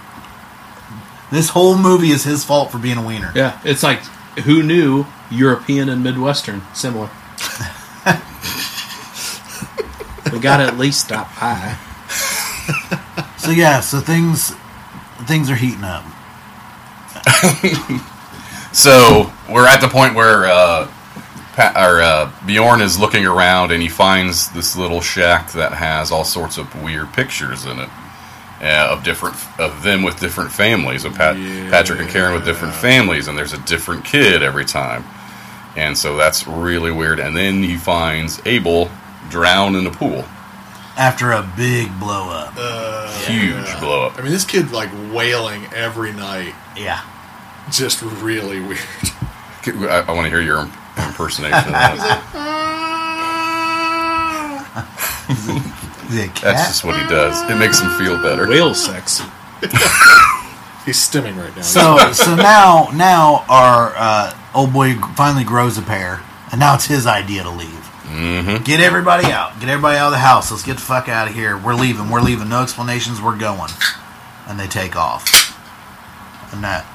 This 1.31 1.51
whole 1.51 1.77
movie 1.77 2.11
is 2.11 2.25
his 2.25 2.45
fault 2.45 2.71
for 2.71 2.79
being 2.79 2.99
a 2.99 3.05
wiener. 3.05 3.33
Yeah, 3.35 3.61
it's 3.64 3.83
like 3.83 3.99
who 4.45 4.62
knew 4.62 5.07
European 5.31 5.89
and 5.89 6.03
Midwestern 6.03 6.62
similar. 6.73 7.11
we 10.37 10.43
got 10.43 10.59
to 10.59 10.64
at 10.64 10.78
least 10.78 11.01
stop 11.01 11.28
by. 11.41 11.76
So 13.39 13.53
yeah, 13.53 13.78
so 13.80 14.01
things 14.01 14.53
things 15.26 15.51
are 15.51 15.55
heating 15.55 15.84
up. 15.84 16.03
So 18.72 19.32
we're 19.51 19.66
at 19.66 19.80
the 19.80 19.89
point 19.89 20.14
where 20.14 20.45
uh, 20.45 20.87
pa- 21.55 21.72
or, 21.76 22.03
uh, 22.03 22.30
Bjorn 22.45 22.82
is 22.82 22.99
looking 22.99 23.24
around 23.24 23.72
and 23.72 23.80
he 23.80 23.89
finds 23.89 24.51
this 24.51 24.76
little 24.76 25.01
shack 25.01 25.53
that 25.53 25.72
has 25.72 26.12
all 26.12 26.24
sorts 26.24 26.59
of 26.59 26.82
weird 26.82 27.11
pictures 27.14 27.64
in 27.64 27.78
it 27.78 27.89
uh, 28.61 28.89
of 28.91 29.03
different 29.03 29.34
of 29.59 29.82
them 29.82 30.03
with 30.03 30.20
different 30.20 30.53
families 30.53 31.07
of 31.07 31.14
Pat, 31.14 31.37
Patrick 31.70 32.01
and 32.01 32.11
Karen 32.11 32.34
with 32.34 32.45
different 32.45 32.74
families, 32.74 33.28
and 33.28 33.39
there's 33.39 33.55
a 33.55 33.61
different 33.61 34.05
kid 34.05 34.43
every 34.43 34.66
time, 34.66 35.05
and 35.74 35.97
so 35.97 36.16
that's 36.18 36.47
really 36.47 36.91
weird. 36.91 37.18
And 37.18 37.34
then 37.34 37.62
he 37.62 37.76
finds 37.76 38.43
Abel 38.45 38.91
drowned 39.31 39.77
in 39.77 39.85
the 39.85 39.91
pool, 39.91 40.24
After 40.97 41.33
a 41.33 41.43
big 41.57 41.99
blow 42.01 42.29
up. 42.31 42.55
huge 43.27 43.81
blow 43.81 44.07
up. 44.07 44.18
I 44.18 44.22
mean, 44.22 44.33
this 44.33 44.45
kid 44.45 44.70
like 44.72 44.91
wailing 45.12 45.66
every 45.74 46.12
night. 46.12 46.55
yeah. 46.77 47.03
Just 47.70 48.01
really 48.03 48.61
weird. 48.61 48.79
I, 49.66 50.05
I 50.07 50.12
want 50.12 50.24
to 50.27 50.31
hear 50.31 50.41
your 50.41 50.68
impersonation. 50.97 51.59
of 51.59 51.72
that. 51.72 51.97
Is 56.09 56.14
it 56.18 56.24
a 56.27 56.33
cat? 56.33 56.43
That's 56.43 56.68
just 56.68 56.85
what 56.85 56.97
he 57.01 57.07
does. 57.09 57.43
It 57.51 57.57
makes 57.57 57.81
him 57.81 57.91
feel 57.99 58.20
better. 58.22 58.47
Whale 58.47 58.74
sex. 58.74 59.20
He's 60.85 60.99
stimming 60.99 61.37
right 61.37 61.55
now. 61.57 61.62
So 61.62 62.12
so 62.12 62.37
now 62.37 62.89
now 62.95 63.45
our 63.49 63.93
uh, 63.97 64.39
old 64.55 64.72
boy 64.72 64.95
finally 65.16 65.43
grows 65.43 65.77
a 65.79 65.83
pair, 65.83 66.20
and 66.53 66.61
now 66.61 66.74
it's 66.77 66.85
his 66.87 67.07
idea 67.09 67.43
to 67.43 67.51
leave. 67.51 67.86
Mm-hmm. 68.07 68.64
Get 68.64 68.80
everybody 68.80 69.26
out. 69.26 69.59
Get 69.59 69.68
everybody 69.68 69.98
out 69.98 70.07
of 70.07 70.12
the 70.12 70.18
house. 70.18 70.50
Let's 70.50 70.62
get 70.62 70.74
the 70.74 70.82
fuck 70.82 71.09
out 71.09 71.28
of 71.28 71.34
here. 71.34 71.59
We're 71.59 71.74
leaving. 71.74 72.09
We're 72.09 72.20
leaving. 72.20 72.48
No 72.48 72.62
explanations. 72.62 73.20
We're 73.20 73.36
going. 73.36 73.70
And 74.46 74.61
they 74.61 74.68
take 74.68 74.94
off. 74.94 75.24
And 76.52 76.62
that 76.62 76.86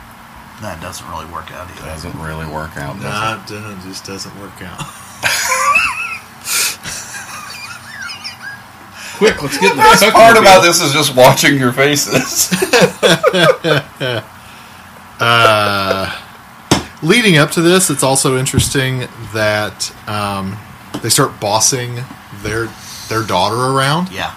that 0.62 0.80
doesn't 0.80 1.08
really 1.10 1.26
work 1.26 1.52
out 1.52 1.70
either. 1.70 1.82
Doesn't 1.82 2.18
really 2.22 2.48
work 2.48 2.78
out. 2.78 2.98
Does 3.02 3.52
it? 3.52 3.54
Nah, 3.54 3.72
it 3.72 3.82
just 3.82 4.06
doesn't 4.06 4.40
work 4.40 4.62
out. 4.62 4.80
Quick, 9.18 9.42
let's 9.42 9.58
get 9.58 9.72
in 9.72 9.78
the 9.78 9.84
best 9.84 10.02
tuck 10.02 10.14
part 10.14 10.36
mobile. 10.36 10.48
about 10.48 10.62
this 10.64 10.82
is 10.82 10.94
just 10.94 11.16
watching 11.16 11.60
your 11.60 11.74
faces. 11.74 12.50
Leading 17.04 17.38
up 17.38 17.52
to 17.52 17.62
this, 17.62 17.90
it's 17.90 18.04
also 18.04 18.38
interesting 18.38 19.08
that 19.34 19.94
um, 20.08 20.58
they 21.02 21.10
start 21.10 21.40
bossing 21.40 22.00
their 22.44 22.68
their 23.10 23.24
daughter 23.24 23.56
around. 23.56 24.12
Yeah. 24.12 24.34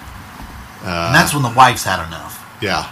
and 0.81 1.15
that's 1.15 1.33
when 1.33 1.43
the 1.43 1.53
wife's 1.55 1.83
had 1.83 2.05
enough. 2.05 2.43
Yeah. 2.61 2.91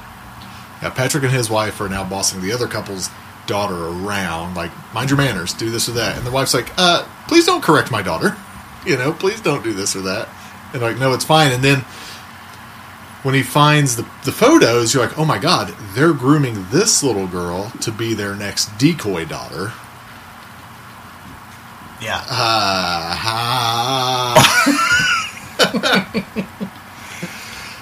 Yeah, 0.81 0.89
Patrick 0.89 1.23
and 1.23 1.31
his 1.31 1.49
wife 1.49 1.79
are 1.79 1.89
now 1.89 2.03
bossing 2.03 2.41
the 2.41 2.51
other 2.51 2.67
couple's 2.67 3.09
daughter 3.47 3.87
around, 3.87 4.55
like, 4.55 4.71
mind 4.93 5.09
your 5.09 5.17
manners, 5.17 5.53
do 5.53 5.69
this 5.69 5.87
or 5.87 5.93
that. 5.93 6.17
And 6.17 6.25
the 6.25 6.31
wife's 6.31 6.53
like, 6.53 6.71
uh, 6.77 7.05
please 7.27 7.45
don't 7.45 7.63
correct 7.63 7.91
my 7.91 8.01
daughter. 8.01 8.35
You 8.85 8.97
know, 8.97 9.13
please 9.13 9.39
don't 9.41 9.63
do 9.63 9.73
this 9.73 9.95
or 9.95 10.01
that. 10.01 10.27
And 10.73 10.81
like, 10.81 10.97
no, 10.97 11.13
it's 11.13 11.23
fine. 11.25 11.51
And 11.51 11.63
then 11.63 11.79
when 13.23 13.33
he 13.33 13.43
finds 13.43 13.95
the, 13.95 14.03
the 14.25 14.31
photos, 14.31 14.93
you're 14.93 15.05
like, 15.05 15.17
oh 15.17 15.25
my 15.25 15.37
god, 15.39 15.73
they're 15.93 16.13
grooming 16.13 16.65
this 16.69 17.01
little 17.03 17.27
girl 17.27 17.69
to 17.81 17.91
be 17.91 18.13
their 18.13 18.35
next 18.35 18.77
decoy 18.77 19.25
daughter. 19.25 19.71
Yeah. 22.03 22.21
Ah, 22.29 23.15
ha. 23.23 24.35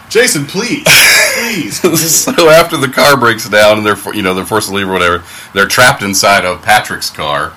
Jason, 0.09 0.45
please, 0.45 0.83
please. 1.79 2.13
so 2.13 2.49
after 2.49 2.77
the 2.77 2.89
car 2.89 3.17
breaks 3.17 3.49
down 3.49 3.77
and 3.77 3.85
they're 3.85 3.97
you 4.13 4.21
know 4.21 4.33
they're 4.35 4.45
forced 4.45 4.67
to 4.69 4.75
leave 4.75 4.87
or 4.87 4.91
whatever, 4.91 5.23
they're 5.53 5.67
trapped 5.67 6.03
inside 6.03 6.45
of 6.45 6.61
Patrick's 6.61 7.09
car, 7.09 7.53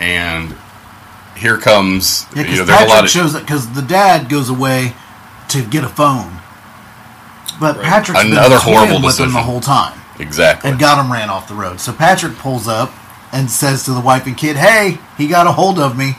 and 0.00 0.54
here 1.36 1.58
comes 1.58 2.26
Yeah, 2.34 2.42
you 2.42 2.44
because 2.44 2.58
know 2.60 2.64
there's 2.64 2.68
a 2.68 2.72
Patrick 2.72 2.88
lot 2.90 3.04
of 3.04 3.10
shows 3.10 3.38
because 3.38 3.72
the 3.72 3.82
dad 3.82 4.28
goes 4.30 4.48
away 4.48 4.94
to 5.48 5.62
get 5.66 5.82
a 5.84 5.88
phone, 5.88 6.38
but 7.60 7.82
Patrick's 7.82 8.22
Another 8.22 8.50
been 8.56 8.58
horrible 8.60 9.02
with 9.02 9.18
him 9.18 9.32
the 9.32 9.42
whole 9.42 9.60
time 9.60 10.00
exactly 10.18 10.70
and 10.70 10.78
got 10.78 11.04
him 11.04 11.12
ran 11.12 11.28
off 11.28 11.48
the 11.48 11.54
road. 11.54 11.80
So 11.80 11.92
Patrick 11.92 12.36
pulls 12.36 12.68
up 12.68 12.90
and 13.32 13.50
says 13.50 13.84
to 13.84 13.92
the 13.92 14.00
wife 14.00 14.26
and 14.26 14.36
kid, 14.36 14.56
"Hey, 14.56 14.98
he 15.16 15.26
got 15.28 15.46
a 15.46 15.52
hold 15.52 15.78
of 15.78 15.96
me." 15.96 16.16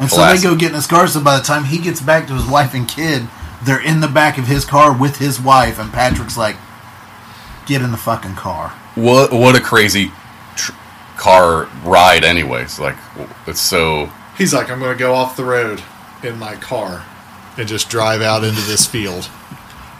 And 0.00 0.08
so 0.08 0.16
Classic. 0.16 0.42
they 0.42 0.48
go 0.48 0.54
get 0.56 0.68
in 0.70 0.74
his 0.76 0.86
car. 0.86 1.06
So 1.08 1.20
by 1.20 1.36
the 1.38 1.44
time 1.44 1.64
he 1.64 1.78
gets 1.78 2.00
back 2.00 2.26
to 2.28 2.34
his 2.34 2.46
wife 2.46 2.72
and 2.74 2.86
kid, 2.88 3.26
they're 3.64 3.82
in 3.82 4.00
the 4.00 4.08
back 4.08 4.38
of 4.38 4.46
his 4.46 4.64
car 4.64 4.96
with 4.96 5.18
his 5.18 5.40
wife, 5.40 5.78
and 5.78 5.92
Patrick's 5.92 6.36
like, 6.36 6.56
"Get 7.66 7.82
in 7.82 7.90
the 7.90 7.96
fucking 7.98 8.36
car." 8.36 8.72
what 8.94 9.32
what 9.32 9.54
a 9.54 9.60
crazy 9.60 10.10
tr- 10.56 10.72
car 11.16 11.68
ride 11.84 12.24
anyways 12.24 12.80
like 12.80 12.96
it's 13.46 13.60
so 13.60 14.10
He's 14.36 14.54
like, 14.54 14.70
I'm 14.70 14.78
going 14.78 14.92
to 14.92 14.98
go 14.98 15.14
off 15.14 15.36
the 15.36 15.44
road 15.44 15.82
in 16.22 16.38
my 16.38 16.54
car 16.54 17.04
and 17.56 17.66
just 17.66 17.90
drive 17.90 18.22
out 18.22 18.44
into 18.44 18.60
this 18.62 18.86
field. 18.86 19.28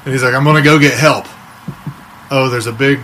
And 0.05 0.13
he's 0.13 0.23
like, 0.23 0.33
I'm 0.33 0.45
going 0.45 0.55
to 0.57 0.63
go 0.63 0.79
get 0.79 0.97
help. 0.97 1.27
Oh, 2.31 2.49
there's 2.49 2.69
a 2.69 2.73
big 2.73 3.01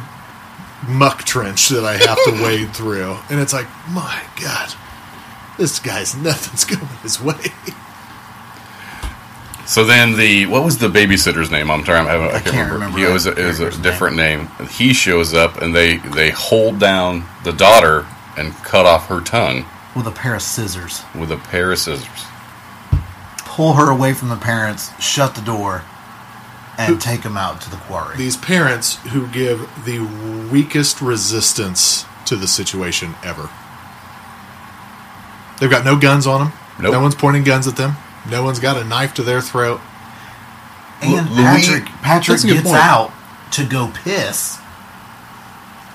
muck 0.88 1.24
trench 1.24 1.68
that 1.68 1.84
I 1.84 1.96
have 1.96 2.18
to 2.24 2.42
wade 2.42 2.74
through. 2.74 3.16
And 3.30 3.40
it's 3.40 3.52
like, 3.52 3.66
my 3.90 4.22
God, 4.40 4.74
this 5.58 5.78
guy's 5.78 6.16
nothing's 6.16 6.64
going 6.76 6.86
his 7.02 7.20
way. 7.20 7.52
So 9.66 9.84
then 9.84 10.16
the 10.16 10.46
what 10.46 10.62
was 10.62 10.78
the 10.78 10.88
babysitter's 10.88 11.50
name? 11.50 11.70
I'm 11.70 11.84
sorry, 11.84 12.06
I, 12.06 12.26
I, 12.26 12.30
can't, 12.32 12.44
can't 12.44 12.72
remember. 12.72 12.98
remember 12.98 12.98
He 12.98 13.12
was 13.12 13.26
a, 13.26 13.30
it 13.30 13.46
was 13.46 13.60
a 13.60 13.62
character's 13.62 13.82
different 13.82 14.16
name. 14.16 14.48
He 14.70 14.92
shows 14.92 15.32
up 15.32 15.62
and 15.62 15.74
they 15.74 15.96
they 15.96 16.30
hold 16.30 16.78
down 16.78 17.24
the 17.44 17.52
daughter 17.52 18.06
and 18.36 18.52
cut 18.56 18.84
off 18.84 19.06
her 19.08 19.20
tongue 19.20 19.64
With 19.96 20.06
a 20.06 20.10
pair 20.10 20.34
of 20.34 20.42
scissors, 20.42 21.02
with 21.14 21.30
a 21.30 21.38
pair 21.38 21.72
of 21.72 21.78
scissors. 21.78 22.24
pull 23.38 23.72
her 23.74 23.90
away 23.90 24.12
from 24.12 24.28
the 24.28 24.36
parents, 24.36 24.90
shut 25.02 25.34
the 25.34 25.40
door, 25.40 25.82
and 26.78 27.00
take 27.00 27.22
him 27.22 27.36
out 27.36 27.60
to 27.62 27.70
the 27.70 27.76
quarry. 27.76 28.16
These 28.16 28.36
parents 28.36 28.96
who 29.08 29.26
give 29.28 29.68
the 29.84 30.00
weakest 30.50 31.00
resistance 31.00 32.04
to 32.26 32.36
the 32.36 32.48
situation 32.48 33.14
ever. 33.22 33.48
They've 35.60 35.70
got 35.70 35.84
no 35.84 35.96
guns 35.96 36.26
on 36.26 36.40
them. 36.46 36.52
Nope. 36.80 36.92
No 36.92 37.00
one's 37.00 37.14
pointing 37.14 37.44
guns 37.44 37.66
at 37.68 37.76
them. 37.76 37.94
No 38.28 38.42
one's 38.42 38.58
got 38.58 38.76
a 38.76 38.84
knife 38.84 39.14
to 39.14 39.22
their 39.22 39.40
throat. 39.40 39.80
And 41.00 41.28
Louis- 41.30 41.42
Patrick 41.44 41.84
Patrick 42.02 42.26
That's 42.40 42.44
a 42.44 42.46
good 42.48 42.54
gets 42.54 42.66
point. 42.68 42.82
out 42.82 43.12
to 43.52 43.64
go 43.64 43.92
piss. 44.02 44.58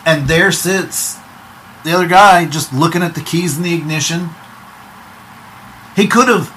And 0.06 0.28
there 0.28 0.52
sits 0.52 1.18
the 1.84 1.92
other 1.94 2.08
guy 2.08 2.46
just 2.46 2.72
looking 2.74 3.02
at 3.04 3.16
the 3.16 3.22
keys 3.22 3.58
in 3.58 3.64
the 3.64 3.74
ignition. 3.74 4.30
He 5.96 6.08
could 6.08 6.28
have 6.30 6.50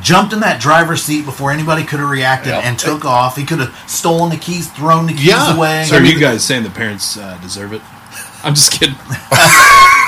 jumped 0.00 0.32
in 0.32 0.40
that 0.40 0.60
driver's 0.60 1.02
seat 1.02 1.24
before 1.24 1.50
anybody 1.52 1.84
could 1.84 2.00
have 2.00 2.08
reacted 2.08 2.50
Yeah. 2.52 2.60
and 2.60 2.78
took 2.78 3.04
off. 3.04 3.36
He 3.36 3.44
could 3.44 3.58
have 3.60 3.76
stolen 3.86 4.30
the 4.30 4.36
keys, 4.36 4.68
thrown 4.70 5.06
the 5.06 5.12
keys 5.12 5.26
Yeah. 5.26 5.54
away. 5.56 5.84
So 5.84 5.96
are 5.96 6.02
you 6.02 6.18
guys 6.18 6.42
saying 6.44 6.62
the 6.62 6.70
parents 6.70 7.16
uh, 7.16 7.38
deserve 7.42 7.72
it? 7.72 7.82
I'm 8.44 8.54
just 8.54 8.72
kidding. 8.72 8.96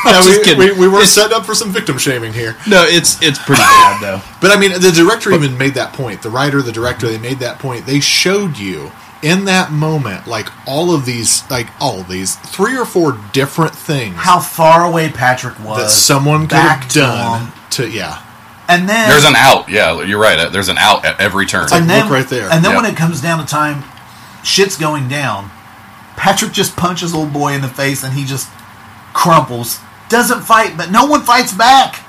No, 0.04 0.12
just 0.12 0.28
we, 0.28 0.44
kidding. 0.44 0.58
we, 0.58 0.72
we 0.72 0.86
were 0.86 0.96
It's- 0.98 1.12
set 1.12 1.32
up 1.32 1.46
for 1.46 1.54
some 1.54 1.72
victim 1.72 1.96
shaming 1.96 2.34
here. 2.34 2.56
No, 2.68 2.84
it's 2.86 3.22
it's 3.22 3.38
pretty 3.38 3.62
bad 3.62 4.02
though. 4.02 4.20
But 4.42 4.50
I 4.50 4.58
mean, 4.60 4.72
the 4.78 4.92
director 4.92 5.32
even 5.32 5.56
made 5.56 5.72
that 5.74 5.94
point. 5.94 6.20
The 6.20 6.28
writer, 6.28 6.60
the 6.60 6.72
director, 6.72 7.08
they 7.08 7.16
made 7.16 7.38
that 7.38 7.58
point. 7.58 7.86
They 7.86 8.00
showed 8.00 8.58
you 8.58 8.92
in 9.22 9.46
that 9.46 9.72
moment, 9.72 10.26
like 10.26 10.48
all 10.68 10.94
of 10.94 11.06
these, 11.06 11.48
like 11.50 11.68
all 11.80 12.00
of 12.00 12.08
these, 12.08 12.36
three 12.36 12.76
or 12.76 12.84
four 12.84 13.18
different 13.32 13.74
things 13.74 14.14
how 14.16 14.40
far 14.40 14.84
away 14.84 15.08
Patrick 15.08 15.58
was 15.64 15.78
that 15.84 15.88
someone 15.90 16.40
could 16.42 16.50
back 16.50 16.82
have 16.82 16.92
done 16.92 17.46
him. 17.46 17.52
to, 17.70 17.88
yeah. 17.90 18.22
And 18.68 18.88
then 18.88 19.08
There's 19.10 19.24
an 19.24 19.34
out. 19.36 19.68
Yeah, 19.68 20.02
you're 20.02 20.18
right. 20.20 20.38
Uh, 20.38 20.48
there's 20.48 20.68
an 20.70 20.78
out 20.78 21.04
at 21.04 21.20
every 21.20 21.44
turn. 21.46 21.68
and 21.72 21.88
then, 21.88 22.04
look 22.04 22.12
right 22.12 22.28
there. 22.28 22.50
And 22.50 22.64
then 22.64 22.72
Yep. 22.72 22.82
when 22.82 22.90
it 22.92 22.96
comes 22.96 23.20
down 23.20 23.38
to 23.40 23.46
time, 23.46 23.84
shit's 24.42 24.76
going 24.76 25.08
down. 25.08 25.50
Patrick 26.16 26.52
just 26.52 26.74
punches 26.76 27.12
old 27.12 27.32
boy 27.32 27.52
in 27.52 27.60
the 27.60 27.68
face, 27.68 28.02
and 28.04 28.14
he 28.14 28.24
just 28.24 28.48
crumples. 29.12 29.80
Doesn't 30.08 30.42
fight, 30.42 30.76
but 30.76 30.90
no 30.90 31.04
one 31.06 31.22
fights 31.22 31.52
back. 31.52 32.04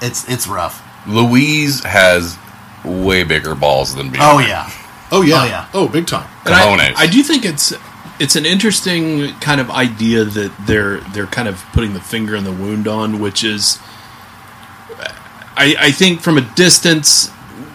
It's 0.00 0.28
it's 0.28 0.46
rough. 0.46 0.82
Louise 1.06 1.82
has 1.84 2.36
way 2.84 3.24
bigger 3.24 3.54
balls 3.54 3.94
than 3.94 4.10
Bjorn. 4.10 4.28
Oh 4.28 4.38
yeah, 4.38 4.70
Oh 5.10 5.22
yeah, 5.22 5.40
Oh, 5.40 5.44
yeah. 5.46 5.66
oh 5.74 5.88
big 5.88 6.06
time. 6.06 6.28
And 6.44 6.54
I, 6.54 6.92
I 6.96 7.06
do 7.06 7.22
think 7.22 7.44
it's 7.44 7.72
it's 8.20 8.36
an 8.36 8.44
interesting 8.46 9.32
kind 9.40 9.60
of 9.60 9.70
idea 9.70 10.24
that 10.24 10.52
they're 10.66 10.98
they're 11.12 11.26
kind 11.26 11.48
of 11.48 11.64
putting 11.72 11.94
the 11.94 12.00
finger 12.00 12.36
in 12.36 12.44
the 12.44 12.52
wound 12.52 12.86
on, 12.86 13.18
which 13.20 13.42
is 13.42 13.78
I, 15.58 15.74
I 15.78 15.90
think 15.90 16.20
from 16.20 16.38
a 16.38 16.42
distance, 16.54 17.30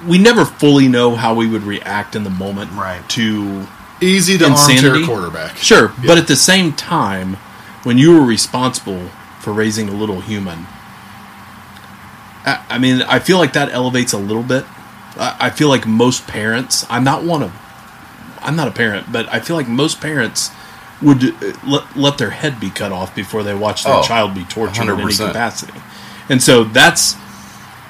we 0.07 0.17
never 0.17 0.45
fully 0.45 0.87
know 0.87 1.15
how 1.15 1.33
we 1.35 1.47
would 1.47 1.63
react 1.63 2.15
in 2.15 2.23
the 2.23 2.29
moment 2.29 2.71
Right. 2.71 3.07
to 3.09 3.67
Easy 4.01 4.37
to 4.37 4.45
Insanity. 4.47 4.87
armchair 4.87 5.05
quarterback. 5.05 5.57
Sure, 5.57 5.91
Yeah. 6.01 6.07
but 6.07 6.17
at 6.17 6.27
the 6.27 6.35
same 6.35 6.73
time, 6.73 7.35
when 7.83 7.97
you 7.97 8.13
were 8.15 8.25
responsible 8.25 9.09
for 9.39 9.53
raising 9.53 9.87
a 9.89 9.93
little 9.93 10.21
human, 10.21 10.65
I, 12.45 12.63
I 12.69 12.77
mean, 12.77 13.01
I 13.03 13.19
feel 13.19 13.37
like 13.37 13.53
that 13.53 13.69
elevates 13.71 14.13
a 14.13 14.17
little 14.17 14.43
bit. 14.43 14.65
I, 15.17 15.35
I 15.41 15.49
feel 15.49 15.69
like 15.69 15.85
most 15.87 16.27
parents. 16.27 16.85
I'm 16.89 17.03
not 17.03 17.23
one 17.23 17.43
of. 17.43 17.51
I'm 18.41 18.55
not 18.57 18.67
a 18.67 18.71
parent, 18.71 19.11
but 19.11 19.31
I 19.33 19.39
feel 19.39 19.55
like 19.55 19.69
most 19.69 20.01
parents 20.01 20.51
would 21.01 21.23
uh, 21.23 21.53
let, 21.65 21.95
let 21.95 22.17
their 22.17 22.31
head 22.31 22.59
be 22.59 22.69
cut 22.69 22.91
off 22.91 23.15
before 23.15 23.41
they 23.43 23.53
watch 23.53 23.83
their 23.85 23.93
Oh, 23.95 24.03
child 24.03 24.33
be 24.35 24.43
tortured 24.45 24.83
in 24.89 24.99
any 24.99 25.13
capacity, 25.15 25.79
and 26.29 26.41
so 26.43 26.63
that's 26.65 27.15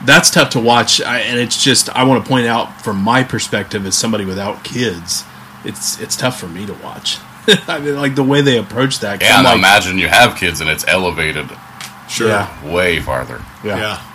that's 0.05 0.29
tough 0.31 0.51
to 0.51 0.59
watch. 0.59 1.01
I, 1.01 1.19
and 1.19 1.39
it's 1.39 1.63
just 1.63 1.89
I 1.89 2.03
want 2.03 2.23
to 2.23 2.29
point 2.29 2.45
out 2.47 2.81
from 2.81 2.97
my 2.97 3.23
perspective 3.23 3.85
as 3.85 3.95
somebody 3.97 4.25
without 4.25 4.63
kids, 4.63 5.23
it's 5.63 5.99
it's 6.01 6.15
tough 6.15 6.39
for 6.39 6.47
me 6.47 6.65
to 6.65 6.73
watch. 6.75 7.17
I 7.67 7.79
mean, 7.79 7.95
like 7.97 8.15
the 8.15 8.23
way 8.23 8.41
they 8.41 8.57
approach 8.57 8.99
that. 8.99 9.21
Yeah, 9.21 9.31
I'm 9.33 9.37
and 9.39 9.45
like, 9.45 9.57
imagine 9.57 9.97
you 9.97 10.07
have 10.07 10.35
kids 10.37 10.61
and 10.61 10.69
it's 10.69 10.85
elevated 10.87 11.49
Sure. 12.09 12.27
Yeah. 12.29 12.71
way 12.73 12.99
farther. 12.99 13.41
yeah. 13.63 13.77
Yeah. 13.77 14.09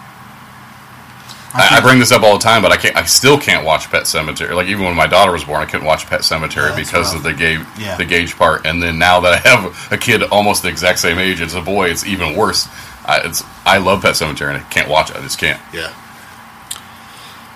I, 1.55 1.79
I 1.79 1.81
bring 1.81 1.99
this 1.99 2.13
up 2.13 2.23
all 2.23 2.35
the 2.37 2.43
time, 2.45 2.61
but 2.61 2.73
I 2.73 2.77
can't. 2.77 2.95
I 2.95 3.05
still 3.05 3.39
can't 3.39 3.65
watch 3.65 3.91
Pet 3.91 4.03
Sematary. 4.03 4.55
Like 4.55 4.69
even 4.69 4.85
when 4.85 4.95
my 4.95 5.07
daughter 5.07 5.33
was 5.33 5.45
born, 5.45 5.63
I 5.63 5.65
couldn't 5.67 5.87
watch 5.87 6.07
Pet 6.07 6.21
Sematary 6.21 6.71
Yeah, 6.71 6.77
because 6.77 7.07
rough. 7.15 7.17
of 7.17 7.23
the 7.23 7.33
Gage, 7.33 7.61
Yeah. 7.79 7.97
the 7.97 8.05
Gage 8.05 8.37
part. 8.37 8.67
And 8.67 8.83
then 8.83 8.99
now 8.99 9.21
that 9.21 9.33
I 9.33 9.49
have 9.49 9.89
a 9.93 9.97
kid 9.97 10.23
almost 10.25 10.63
the 10.63 10.69
exact 10.69 10.99
same 10.99 11.19
age 11.19 11.41
as 11.41 11.55
a 11.55 11.63
boy, 11.63 11.89
it's 11.89 12.05
even 12.07 12.37
worse. 12.37 12.69
I, 13.09 13.21
it's 13.25 13.43
I 13.65 13.79
love 13.79 14.03
Pet 14.03 14.15
Sematary 14.15 14.55
and 14.55 14.59
I 14.59 14.69
can't 14.69 14.89
watch 14.89 15.11
it. 15.11 15.17
I 15.17 15.21
just 15.23 15.39
can't. 15.39 15.61
Yeah. 15.73 15.93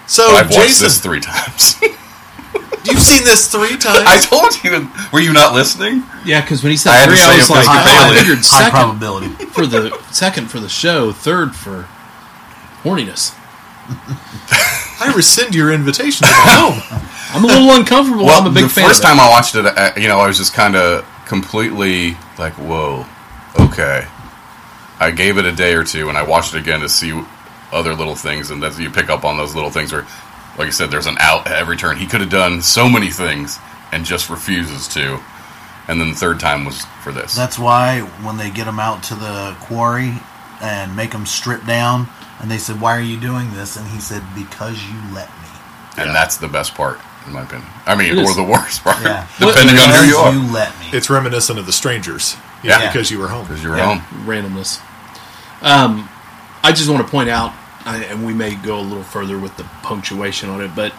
So, 0.07 0.25
I've 0.35 0.51
watched 0.51 0.81
Oh, 0.81 0.85
this 0.85 1.01
three 1.01 1.21
times. 1.21 1.77
you've 2.85 2.99
seen 3.01 3.25
this 3.25 3.51
three 3.51 3.77
times. 3.79 4.05
I 4.07 4.19
told 4.19 4.53
you. 4.65 4.91
Were 5.13 5.21
you 5.21 5.33
not 5.33 5.55
listening? 5.55 6.03
Yeah, 6.25 6.41
because 6.43 6.63
when 6.63 6.71
he 6.71 6.77
said 6.77 6.93
had 6.93 7.05
to 7.07 7.13
three, 7.13 7.21
I 7.23 7.37
was 7.37 7.49
like, 7.51 7.65
Episcopalian. 7.65 7.99
oh, 7.99 8.13
I 8.13 8.19
figured 8.19 8.39
High 8.39 8.65
second 8.65 8.71
probability. 8.73 9.29
for 9.53 9.67
the 9.67 9.99
second 10.13 10.51
for 10.51 10.59
the 10.61 10.69
show, 10.69 11.13
third 11.13 11.55
for 11.55 11.87
horniness. 12.83 13.35
I 15.01 15.13
rescind 15.17 15.55
your 15.55 15.73
invitation 15.73 16.27
to 16.27 16.31
my 16.33 16.53
home. 16.55 17.01
I'm 17.35 17.45
a 17.45 17.47
little 17.47 17.71
uncomfortable. 17.73 18.29
I'm 18.29 18.47
a 18.47 18.51
big 18.51 18.65
the 18.65 18.69
fan. 18.69 18.89
first 18.89 19.01
of 19.03 19.05
it. 19.05 19.09
time 19.15 19.21
I 19.21 19.29
watched 19.31 19.55
it, 19.55 20.01
you 20.03 20.09
know, 20.09 20.19
I 20.21 20.27
was 20.27 20.37
just 20.39 20.53
kind 20.55 20.77
of 20.77 21.05
completely 21.27 22.17
like, 22.39 22.53
"Whoa, 22.55 23.07
okay." 23.59 24.07
I 25.03 25.11
gave 25.11 25.39
it 25.39 25.45
a 25.45 25.53
day 25.53 25.75
or 25.75 25.85
two, 25.85 26.09
and 26.09 26.17
I 26.17 26.23
watched 26.23 26.55
it 26.55 26.59
again 26.59 26.81
to 26.81 26.89
see 26.89 27.13
other 27.73 27.95
little 27.95 28.15
things, 28.15 28.51
and 28.51 28.63
that's 28.63 28.79
you 28.79 28.91
pick 28.91 29.09
up 29.11 29.25
on 29.25 29.37
those 29.37 29.55
little 29.55 29.71
things 29.71 29.93
where, 29.93 30.07
like 30.59 30.69
I 30.69 30.71
said, 30.71 30.91
there's 30.91 31.07
an 31.07 31.17
out 31.19 31.47
at 31.47 31.53
every 31.59 31.77
turn. 31.77 31.97
He 31.97 32.07
could 32.07 32.21
have 32.21 32.31
done 32.31 32.63
so 32.63 32.89
many 32.89 33.11
things 33.11 33.59
and 33.93 34.05
just 34.05 34.31
refuses 34.31 34.89
to. 34.89 35.19
And 35.89 36.01
then 36.01 36.11
the 36.11 36.15
third 36.17 36.39
time 36.39 36.65
was 36.65 36.85
for 37.03 37.11
this. 37.13 37.35
That's 37.35 37.59
why 37.59 38.01
when 38.23 38.37
they 38.37 38.51
get 38.51 38.67
him 38.69 38.79
out 38.79 39.03
to 39.05 39.15
the 39.15 39.57
quarry 39.61 40.15
and 40.63 40.95
make 40.95 41.13
him 41.13 41.27
strip 41.27 41.67
down, 41.67 42.07
and 42.41 42.49
they 42.51 42.59
said, 42.59 42.81
"Why 42.81 42.97
are 42.97 43.01
you 43.03 43.19
doing 43.19 43.53
this?" 43.55 43.77
and 43.77 43.87
he 43.89 43.99
said, 43.99 44.23
"Because 44.35 44.81
you 44.85 44.95
let 45.13 45.29
me." 45.29 45.49
and 45.99 46.07
Yeah. 46.07 46.13
that's 46.13 46.37
the 46.39 46.49
best 46.49 46.75
part, 46.75 47.01
in 47.27 47.33
my 47.33 47.43
opinion. 47.43 47.69
I 47.85 47.97
mean, 47.97 48.17
or 48.19 48.33
the 48.33 48.45
worst 48.45 48.83
part, 48.85 49.03
Yeah. 49.03 49.27
depending 49.41 49.77
on 49.77 49.91
who 49.91 50.05
you 50.07 50.17
are. 50.17 50.33
you 50.33 50.53
let 50.53 50.71
me. 50.79 50.87
It's 50.93 51.11
reminiscent 51.11 51.59
of 51.59 51.67
the 51.67 51.73
strangers. 51.73 52.37
Yeah. 52.63 52.79
Yeah. 52.81 52.87
Because 52.93 53.11
you 53.11 53.19
were 53.19 53.29
home. 53.29 53.43
Because 53.47 53.63
you're 53.63 53.77
Yeah, 53.77 53.99
home. 53.99 54.27
randomness. 54.27 54.79
Um, 55.63 56.09
I 56.63 56.73
just 56.73 56.91
want 56.91 57.05
to 57.05 57.11
point 57.11 57.31
out, 57.31 57.53
I, 57.85 58.05
and 58.05 58.27
we 58.27 58.35
may 58.35 58.55
go 58.57 58.79
a 58.79 58.83
little 58.83 59.03
further 59.03 59.39
with 59.39 59.57
the 59.57 59.65
punctuation 59.83 60.49
on 60.51 60.61
it, 60.61 60.75
but 60.75 60.93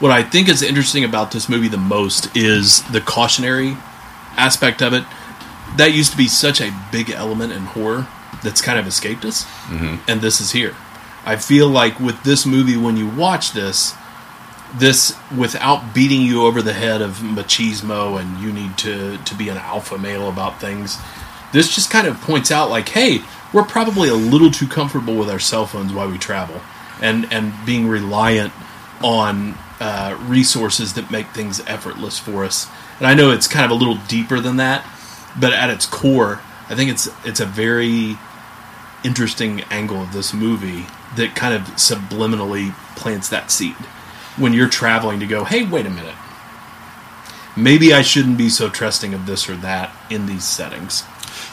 what 0.00 0.10
I 0.10 0.22
think 0.22 0.48
is 0.48 0.62
interesting 0.62 1.04
about 1.04 1.30
this 1.30 1.48
movie 1.48 1.68
the 1.68 1.78
most 1.78 2.36
is 2.36 2.82
the 2.90 3.00
cautionary 3.00 3.76
aspect 4.36 4.82
of 4.82 4.92
it. 4.92 5.04
That 5.76 5.92
used 5.94 6.12
to 6.12 6.16
be 6.16 6.28
such 6.28 6.60
a 6.60 6.74
big 6.92 7.10
element 7.10 7.52
in 7.52 7.62
horror 7.62 8.06
that's 8.42 8.60
kind 8.60 8.78
of 8.78 8.86
escaped 8.86 9.24
us, 9.24 9.46
and 10.08 10.20
this 10.20 10.40
is 10.40 10.52
here. 10.52 10.74
I 11.24 11.36
feel 11.36 11.68
like 11.68 11.98
with 11.98 12.22
this 12.22 12.46
movie, 12.46 12.76
when 12.76 12.96
you 12.96 13.08
watch 13.08 13.52
this, 13.52 13.94
this 14.74 15.16
without 15.36 15.94
beating 15.94 16.20
you 16.22 16.44
over 16.44 16.62
the 16.62 16.72
head 16.72 17.02
of 17.02 17.18
machismo 17.18 18.20
and 18.20 18.38
you 18.40 18.52
need 18.52 18.76
to 18.78 19.16
to 19.18 19.34
be 19.34 19.48
an 19.48 19.56
alpha 19.56 19.96
male 19.96 20.28
about 20.28 20.60
things 20.60 20.98
this 21.52 21.74
just 21.74 21.90
kind 21.90 22.06
of 22.06 22.20
points 22.20 22.50
out 22.50 22.70
like 22.70 22.88
hey 22.90 23.20
we're 23.52 23.64
probably 23.64 24.08
a 24.08 24.14
little 24.14 24.50
too 24.50 24.66
comfortable 24.66 25.16
with 25.16 25.30
our 25.30 25.38
cell 25.38 25.66
phones 25.66 25.92
while 25.92 26.10
we 26.10 26.18
travel 26.18 26.60
and 27.00 27.30
and 27.32 27.52
being 27.64 27.86
reliant 27.86 28.52
on 29.02 29.54
uh, 29.78 30.16
resources 30.22 30.94
that 30.94 31.10
make 31.10 31.26
things 31.28 31.60
effortless 31.66 32.18
for 32.18 32.44
us 32.44 32.66
and 32.98 33.06
i 33.06 33.14
know 33.14 33.30
it's 33.30 33.46
kind 33.46 33.64
of 33.64 33.70
a 33.70 33.74
little 33.74 33.98
deeper 34.08 34.40
than 34.40 34.56
that 34.56 34.84
but 35.38 35.52
at 35.52 35.68
its 35.68 35.84
core 35.84 36.40
i 36.68 36.74
think 36.74 36.90
it's 36.90 37.08
it's 37.24 37.40
a 37.40 37.46
very 37.46 38.16
interesting 39.04 39.60
angle 39.70 40.02
of 40.02 40.12
this 40.12 40.32
movie 40.32 40.86
that 41.16 41.34
kind 41.34 41.54
of 41.54 41.62
subliminally 41.76 42.74
plants 42.96 43.28
that 43.28 43.50
seed 43.50 43.76
when 44.36 44.52
you're 44.52 44.68
traveling 44.68 45.20
to 45.20 45.26
go, 45.26 45.44
hey, 45.44 45.64
wait 45.64 45.86
a 45.86 45.90
minute. 45.90 46.14
Maybe 47.56 47.94
I 47.94 48.02
shouldn't 48.02 48.36
be 48.36 48.50
so 48.50 48.68
trusting 48.68 49.14
of 49.14 49.26
this 49.26 49.48
or 49.48 49.56
that 49.56 49.94
in 50.10 50.26
these 50.26 50.44
settings. 50.44 51.04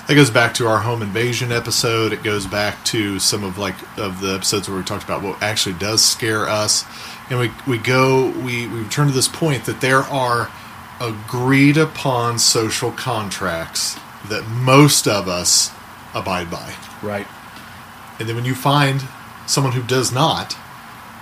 That 0.07 0.15
goes 0.15 0.29
back 0.29 0.53
to 0.55 0.67
our 0.67 0.79
home 0.79 1.01
invasion 1.01 1.51
episode. 1.53 2.11
It 2.11 2.23
goes 2.23 2.45
back 2.45 2.83
to 2.85 3.19
some 3.19 3.43
of 3.43 3.57
like 3.57 3.75
of 3.97 4.19
the 4.19 4.35
episodes 4.35 4.67
where 4.67 4.77
we 4.77 4.83
talked 4.83 5.05
about 5.05 5.21
what 5.23 5.41
actually 5.41 5.75
does 5.75 6.03
scare 6.03 6.47
us, 6.47 6.83
and 7.29 7.39
we 7.39 7.51
we 7.65 7.77
go 7.77 8.29
we 8.29 8.67
we 8.67 8.79
return 8.83 9.07
to 9.07 9.13
this 9.13 9.29
point 9.29 9.63
that 9.65 9.79
there 9.79 10.01
are 10.01 10.51
agreed 10.99 11.77
upon 11.77 12.37
social 12.37 12.91
contracts 12.91 13.97
that 14.27 14.45
most 14.47 15.07
of 15.07 15.27
us 15.29 15.71
abide 16.13 16.49
by, 16.51 16.73
Right. 17.01 17.27
and 18.19 18.27
then 18.29 18.35
when 18.35 18.45
you 18.45 18.55
find 18.55 19.03
someone 19.47 19.73
who 19.73 19.81
does 19.83 20.11
not, 20.13 20.55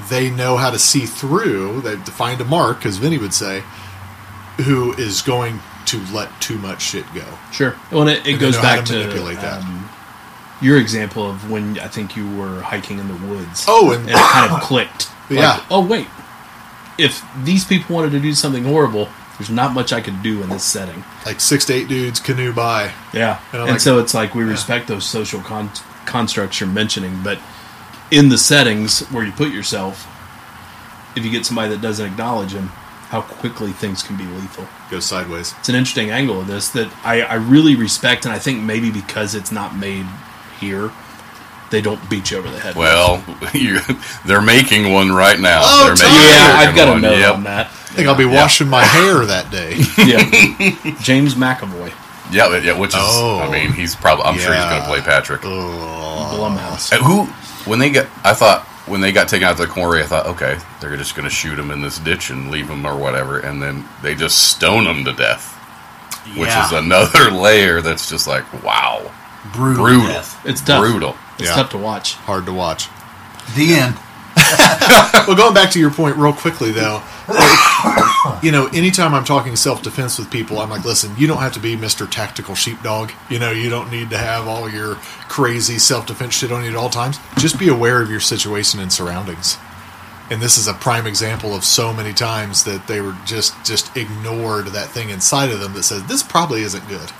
they 0.10 0.30
know 0.30 0.58
how 0.58 0.70
to 0.70 0.78
see 0.78 1.06
through. 1.06 1.82
They've 1.82 2.04
defined 2.04 2.42
a 2.42 2.46
mark, 2.46 2.86
as 2.86 2.98
Vinny 2.98 3.18
would 3.18 3.34
say, 3.34 3.64
who 4.58 4.94
is 4.94 5.22
going 5.22 5.62
to 5.88 6.00
let 6.14 6.30
too 6.42 6.58
much 6.58 6.82
shit 6.82 7.06
go. 7.14 7.26
Sure. 7.52 7.76
Well, 7.92 8.02
and 8.02 8.10
it, 8.12 8.28
it 8.28 8.40
goes 8.40 8.58
back 8.58 8.86
to 8.86 8.94
to, 8.94 9.00
manipulate 9.00 9.38
that. 9.38 9.62
um, 9.64 9.90
your 10.62 10.78
example 10.78 11.30
of 11.30 11.50
when 11.50 11.80
I 11.80 11.88
think 11.88 12.16
you 12.16 12.36
were 12.38 12.62
hiking 12.62 13.00
in 13.00 13.08
the 13.08 13.28
woods. 13.28 13.66
Oh, 13.68 13.92
and 13.92 14.02
and 14.02 14.10
it 14.12 14.16
kind 14.16 14.52
of 14.52 14.62
clicked. 14.62 15.10
Like, 15.32 15.40
Yeah. 15.40 15.66
Oh, 15.72 15.86
wait. 15.86 16.08
If 16.98 17.24
these 17.44 17.64
people 17.64 17.96
wanted 17.96 18.12
to 18.12 18.20
do 18.20 18.34
something 18.34 18.66
horrible, 18.66 19.08
there's 19.38 19.50
not 19.50 19.74
much 19.74 19.94
I 19.94 20.02
could 20.02 20.22
do 20.22 20.44
in 20.44 20.50
this 20.50 20.64
setting. 20.66 21.04
like 21.26 21.40
six 21.40 21.64
to 21.66 21.74
eight 21.74 21.88
dudes 21.88 22.20
canoe 22.20 22.52
by. 22.54 22.92
Yeah, 23.14 23.40
And 23.54 23.62
and, 23.62 23.72
like- 23.72 23.80
so 23.80 23.98
it's 24.00 24.14
like 24.14 24.36
we 24.36 24.44
respect 24.44 24.88
those 24.88 25.06
social 25.06 25.40
con- 25.40 25.72
constructs 26.06 26.60
you're 26.60 26.68
mentioning, 26.70 27.22
but 27.24 27.40
in 28.12 28.28
the 28.28 28.38
settings 28.38 29.00
where 29.10 29.24
you 29.24 29.32
put 29.32 29.52
yourself, 29.54 30.06
if 31.16 31.24
you 31.24 31.32
get 31.32 31.46
somebody 31.46 31.70
that 31.70 31.82
doesn't 31.82 32.06
acknowledge 32.06 32.52
them, 32.52 32.72
how 33.12 33.22
quickly 33.22 33.72
things 33.74 34.01
can 34.03 34.16
be 34.16 34.24
lethal. 34.24 34.66
Go 34.89 34.99
sideways. 35.01 35.53
It's 35.59 35.68
an 35.70 35.76
interesting 35.76 36.09
angle 36.12 36.39
of 36.39 36.47
this 36.47 36.70
that 36.70 36.89
I, 37.03 37.22
I 37.22 37.34
really 37.36 37.76
respect, 37.76 38.24
and 38.26 38.34
I 38.34 38.39
think 38.39 38.62
maybe 38.64 38.89
because 38.89 39.36
it's 39.36 39.51
not 39.51 39.76
made 39.76 40.05
here, 40.62 40.91
they 41.72 41.82
don't 41.82 42.09
beat 42.09 42.32
you 42.32 42.38
over 42.38 42.49
the 42.49 42.57
head. 42.59 42.76
Well, 42.76 43.22
you, 43.53 43.80
they're 44.26 44.41
making 44.41 44.93
one 44.93 45.12
right 45.12 45.38
now. 45.39 45.59
Oh, 45.64 45.86
they're 45.88 45.95
making 45.95 46.20
yeah, 46.30 46.55
I've 46.57 46.74
got 46.76 46.88
a 46.88 46.91
one. 46.93 47.01
note 47.01 47.18
Yep. 47.20 47.34
on 47.36 47.43
that. 47.43 47.68
I 47.68 47.93
think 47.93 48.07
I'll 48.07 48.16
be 48.16 48.24
Yeah. 48.24 48.41
washing 48.41 48.70
my 48.70 48.84
hair 48.84 49.26
that 49.26 49.51
day. 49.51 49.76
Yeah, 50.07 50.95
James 51.01 51.36
McAvoy, 51.36 51.91
Yeah, 52.32 52.55
yeah, 52.59 52.80
which 52.80 52.91
is, 52.91 52.95
Oh. 52.97 53.39
I 53.39 53.51
mean, 53.51 53.74
he's 53.74 53.93
probably, 53.93 54.24
I'm 54.24 54.38
sure 54.38 54.53
he's 54.55 54.64
going 54.64 54.82
to 54.82 54.88
play 54.88 55.01
Patrick. 55.01 55.41
Blumhouse. 55.41 56.93
Uh, 56.93 57.03
Who, 57.03 57.26
when 57.70 57.80
they 57.80 57.89
got, 57.89 58.07
I 58.24 58.34
thought, 58.34 58.66
when 58.92 59.02
they 59.02 59.12
got 59.12 59.28
taken 59.30 59.48
out 59.48 59.58
to 59.58 59.64
the 59.66 59.72
quarry, 59.72 60.04
I 60.04 60.06
thought, 60.06 60.28
okay, 60.28 60.60
they're 60.80 60.96
just 60.98 61.16
going 61.16 61.24
to 61.28 61.34
shoot 61.34 61.58
him 61.58 61.72
in 61.72 61.82
this 61.82 61.98
ditch 61.98 62.30
and 62.30 62.52
leave 62.52 62.70
him 62.70 62.86
or 62.86 62.96
whatever, 62.98 63.39
and 63.39 63.62
then 63.64 63.86
they 64.04 64.14
just 64.14 64.50
stone 64.52 64.86
him 64.86 65.06
to 65.06 65.14
death, 65.14 65.54
which 66.38 66.50
is 66.50 66.72
another 66.74 67.32
layer 67.32 67.82
that's 67.82 68.10
just 68.10 68.28
like, 68.28 68.44
wow, 68.64 69.10
brutal. 69.54 69.86
brutal, 69.86 70.08
death. 70.08 70.46
It's 70.46 70.62
tough. 70.62 70.82
brutal. 70.82 71.16
It's 71.39 71.48
Yeah. 71.50 71.56
tough 71.56 71.70
to 71.72 71.78
watch. 71.78 72.14
Hard 72.16 72.46
to 72.46 72.54
watch. 72.54 72.89
The 73.56 73.74
end. 73.76 73.96
Well, 75.28 75.36
going 75.36 75.54
back 75.54 75.70
to 75.72 75.80
your 75.80 75.92
point 75.92 76.16
real 76.18 76.34
quickly, 76.34 76.72
though, 76.72 77.02
you 78.44 78.52
know, 78.52 78.68
anytime 78.74 79.14
I'm 79.14 79.24
talking 79.24 79.56
self 79.56 79.82
defense 79.82 80.18
with 80.18 80.30
people, 80.32 80.60
I'm 80.60 80.70
like, 80.70 80.86
listen, 80.86 81.16
you 81.18 81.28
don't 81.28 81.40
have 81.40 81.54
to 81.54 81.60
be 81.60 81.76
Mr. 81.76 82.10
Tactical 82.10 82.56
Sheepdog. 82.56 83.12
You 83.30 83.40
know, 83.40 83.52
you 83.52 83.70
don't 83.70 83.92
need 83.92 84.10
to 84.12 84.18
have 84.18 84.48
all 84.48 84.70
your 84.70 84.96
crazy 85.28 85.78
self 85.78 86.08
defense 86.08 86.34
shit 86.34 86.52
on 86.52 86.64
you 86.64 86.70
at 86.70 86.76
all 86.76 86.90
times. 86.90 87.18
Just 87.38 87.60
be 87.60 87.70
aware 87.70 88.02
of 88.02 88.10
your 88.10 88.20
situation 88.20 88.80
and 88.80 88.92
surroundings. 88.92 89.58
And 90.30 90.42
this 90.42 90.58
is 90.58 90.68
a 90.68 90.74
prime 90.74 91.08
example 91.08 91.54
of 91.54 91.66
so 91.66 91.92
many 91.92 92.14
times 92.14 92.64
that 92.64 92.88
they 92.88 93.02
were 93.02 93.18
just 93.26 93.54
just 93.66 93.96
ignored 93.98 94.68
that 94.68 94.88
thing 94.88 95.10
inside 95.10 95.52
of 95.52 95.60
them 95.60 95.74
that 95.74 95.84
says 95.84 96.06
this 96.06 96.24
probably 96.24 96.62
isn't 96.62 96.88
good. 96.88 97.12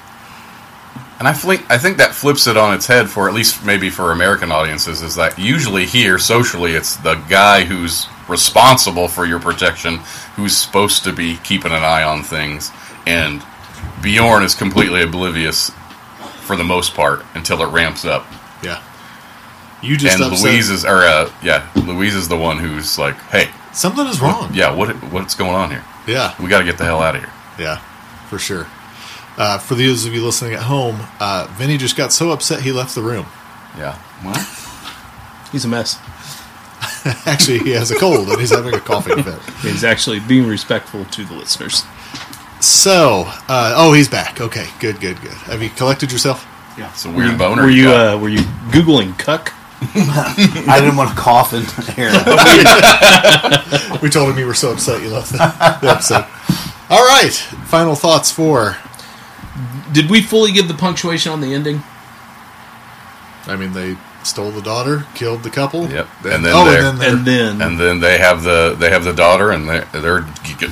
And 1.20 1.28
I 1.28 1.34
think 1.34 1.70
I 1.70 1.78
think 1.78 1.98
that 1.98 2.16
flips 2.16 2.48
it 2.48 2.58
on 2.58 2.74
its 2.74 2.88
head 2.88 3.10
for 3.10 3.28
at 3.28 3.36
least 3.36 3.66
maybe 3.66 3.90
for 3.90 4.12
American 4.12 4.52
audiences 4.52 5.02
is 5.02 5.16
that 5.16 5.38
usually 5.38 5.86
here 5.86 6.18
socially 6.18 6.72
it's 6.72 6.96
the 6.98 7.16
guy 7.30 7.64
who's 7.64 8.08
responsible 8.32 9.08
for 9.08 9.26
your 9.26 9.40
protection 9.40 9.98
who's 10.36 10.58
supposed 10.58 11.04
to 11.04 11.14
be 11.14 11.38
keeping 11.44 11.72
an 11.72 11.84
eye 11.84 12.04
on 12.04 12.24
things 12.24 12.72
and 13.06 13.44
Bjorn 14.02 14.44
is 14.44 14.56
completely 14.56 15.02
oblivious 15.04 15.70
for 16.42 16.56
the 16.56 16.64
most 16.64 16.94
part 16.96 17.24
until 17.36 17.62
it 17.62 17.68
ramps 17.72 18.06
up. 18.06 18.26
Yeah. 18.64 18.82
You 19.82 19.98
just 19.98 20.20
and 20.20 20.32
upset- 20.32 20.44
Louise 20.46 20.70
is 20.70 20.86
or 20.86 21.00
uh, 21.04 21.32
yeah, 21.44 21.68
Louise 21.76 22.16
is 22.16 22.28
the 22.28 22.38
one 22.38 22.60
who's 22.60 23.00
like, 23.00 23.16
"Hey, 23.32 23.50
something 23.74 24.06
is 24.06 24.22
wrong. 24.22 24.52
yeah, 24.54 24.72
what 24.74 24.90
what's 25.12 25.34
going 25.34 25.56
on 25.56 25.72
here? 25.72 25.84
Yeah. 26.08 26.36
We 26.42 26.48
got 26.50 26.60
to 26.60 26.66
get 26.66 26.78
the 26.78 26.84
hell 26.86 27.02
out 27.02 27.16
of 27.16 27.22
here." 27.24 27.34
Yeah, 27.60 27.78
for 28.30 28.38
sure. 28.38 28.68
Uh, 29.38 29.58
for 29.58 29.74
those 29.76 30.06
of 30.06 30.14
you 30.14 30.24
listening 30.24 30.54
at 30.54 30.64
home, 30.64 31.00
uh, 31.20 31.48
Vinny 31.58 31.78
just 31.78 31.98
got 31.98 32.12
so 32.14 32.30
upset 32.32 32.62
he 32.62 32.72
left 32.72 32.94
the 32.94 33.02
room. 33.02 33.26
Yeah. 33.78 33.98
Well, 34.24 34.36
He's 35.52 35.66
a 35.66 35.68
mess. 35.68 35.98
Actually, 37.26 37.60
he 37.60 37.72
has 37.72 37.92
a 37.92 37.96
cold 37.96 38.30
and 38.30 38.40
he's 38.40 38.52
having 38.52 38.74
a 38.74 38.80
coughing 38.80 39.24
fit. 39.24 39.40
He's 39.62 39.84
actually 39.84 40.20
being 40.20 40.48
respectful 40.48 41.06
to 41.06 41.26
the 41.26 41.34
listeners. 41.34 41.84
So, 42.60 43.24
uh, 43.48 43.74
oh, 43.76 43.94
he's 43.94 44.08
back. 44.08 44.40
Okay, 44.40 44.68
good, 44.80 45.00
good, 45.00 45.20
good. 45.22 45.32
Have 45.32 45.64
you 45.64 45.70
collected 45.70 46.12
yourself? 46.12 46.46
Yeah, 46.78 46.90
it's 46.92 47.06
a 47.06 47.12
weird 47.12 47.38
boner. 47.38 47.64
Were 47.64 47.70
you 47.70 47.90
uh, 47.90 48.18
were 48.18 48.30
you 48.30 48.42
googling 48.70 49.18
cuck? 49.18 49.54
I 49.82 50.78
didn't 50.80 50.96
want 50.96 51.10
to 51.10 51.16
cough 51.16 51.54
in 51.54 51.64
here. 51.96 52.12
We 54.02 54.10
told 54.10 54.32
him 54.32 54.38
you 54.38 54.48
were 54.48 54.54
so 54.54 54.72
upset 54.72 55.02
you 55.02 55.10
left 55.10 55.32
the, 55.32 55.38
the 55.38 55.92
episode. 55.92 56.26
All 56.90 57.06
right, 57.06 57.34
final 57.66 57.96
thoughts 57.96 58.32
for. 58.32 58.78
Did 59.92 60.10
we 60.10 60.22
fully 60.22 60.52
give 60.52 60.68
the 60.68 60.74
punctuation 60.74 61.32
on 61.32 61.42
the 61.42 61.54
ending? 61.54 61.84
I 63.48 63.56
mean, 63.56 63.74
they 63.74 63.98
stole 64.24 64.52
the 64.52 64.62
daughter, 64.62 65.06
killed 65.16 65.44
the 65.44 65.50
couple. 65.50 65.90
Yep. 65.90 66.08
Then, 66.24 66.34
And 66.34 66.46
then 66.46 66.54
oh, 66.56 66.66
they're- 66.66 66.84
and 66.86 67.00
then, 67.00 67.14
And 67.14 67.26
then, 67.28 67.62
and 67.62 67.80
then 67.80 68.00
they 68.00 68.18
have 68.18 68.44
the 68.44 68.76
they 68.78 68.90
have 68.90 69.04
the 69.04 69.14
daughter, 69.14 69.52
and 69.52 69.68
they're 69.68 69.86
they're, 69.92 70.22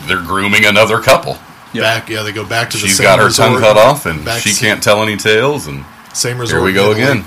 they're 0.08 0.22
grooming 0.22 0.66
another 0.66 1.00
couple. 1.00 1.38
they're 1.74 1.82
back. 1.84 2.10
Yeah, 2.10 2.24
they 2.24 2.32
go 2.32 2.46
back 2.46 2.70
to 2.72 2.78
the 2.78 2.82
She's 2.88 2.98
same 2.98 3.06
got 3.06 3.20
her 3.20 3.30
tongue 3.30 3.60
cut 3.60 3.78
off, 3.78 4.06
and 4.06 4.28
she 4.42 4.54
can't 4.54 4.82
tell 4.84 5.02
any 5.04 5.18
tales. 5.18 5.68
And 5.68 5.86
Same 6.14 6.38
resort. 6.40 6.60
here 6.60 6.66
we 6.66 6.74
go 6.74 6.92
Italy. 6.92 7.04
again. 7.04 7.26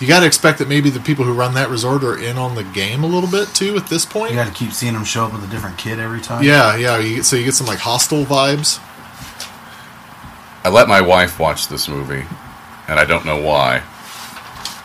You 0.00 0.08
got 0.08 0.20
to 0.20 0.26
expect 0.26 0.58
that 0.58 0.68
maybe 0.68 0.90
the 0.90 0.98
people 0.98 1.24
who 1.24 1.32
run 1.32 1.54
that 1.54 1.70
resort 1.70 2.02
are 2.02 2.18
in 2.18 2.36
on 2.36 2.56
the 2.56 2.64
game 2.64 3.04
a 3.04 3.06
little 3.06 3.30
bit 3.30 3.48
too 3.54 3.76
at 3.76 3.86
this 3.86 4.04
point. 4.04 4.30
You 4.32 4.36
got 4.36 4.48
to 4.48 4.52
keep 4.52 4.72
seeing 4.72 4.92
them 4.92 5.04
show 5.04 5.24
up 5.26 5.32
with 5.32 5.44
a 5.44 5.46
different 5.46 5.78
kid 5.78 6.00
every 6.00 6.20
time. 6.20 6.42
Yeah, 6.42 6.74
yeah. 6.76 6.98
You, 6.98 7.22
so 7.22 7.36
you 7.36 7.44
get 7.44 7.54
some 7.54 7.68
like 7.68 7.78
hostile 7.78 8.24
vibes. 8.24 8.80
I 10.64 10.68
let 10.70 10.88
my 10.88 11.00
wife 11.00 11.38
watch 11.38 11.68
this 11.68 11.88
movie, 11.88 12.24
and 12.88 12.98
I 12.98 13.04
don't 13.04 13.24
know 13.24 13.40
why, 13.40 13.82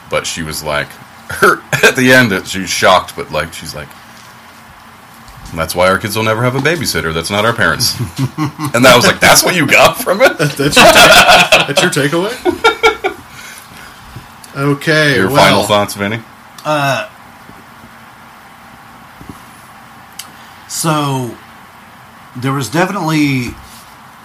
but 0.10 0.26
she 0.26 0.44
was 0.44 0.64
like, 0.64 0.88
her 1.30 1.62
at 1.86 1.96
the 1.96 2.12
end, 2.12 2.48
she's 2.48 2.70
shocked, 2.70 3.16
but 3.16 3.32
like 3.32 3.54
she's 3.54 3.76
like, 3.76 3.90
that's 5.56 5.74
why 5.74 5.90
our 5.90 5.98
kids 5.98 6.16
will 6.16 6.24
never 6.24 6.44
have 6.44 6.56
a 6.56 6.60
babysitter. 6.60 7.14
That's 7.14 7.32
not 7.32 7.44
our 7.46 7.54
parents. 7.54 8.00
and 8.38 8.86
I 8.86 8.96
was 8.96 9.06
like, 9.06 9.20
that's 9.20 9.44
what 9.44 9.56
you 9.56 9.66
got 9.66 9.98
from 9.98 10.22
it. 10.22 10.38
That's 10.38 10.58
your, 10.60 10.70
that's 10.70 11.82
your 11.82 11.92
takeaway. 11.92 12.66
Okay. 14.56 15.16
Your 15.16 15.28
well, 15.28 15.38
final 15.38 15.64
thoughts, 15.64 15.96
Vinny? 15.96 16.22
Uh. 16.66 17.08
So 20.68 21.38
there 22.36 22.52
was 22.52 22.70
definitely. 22.70 23.56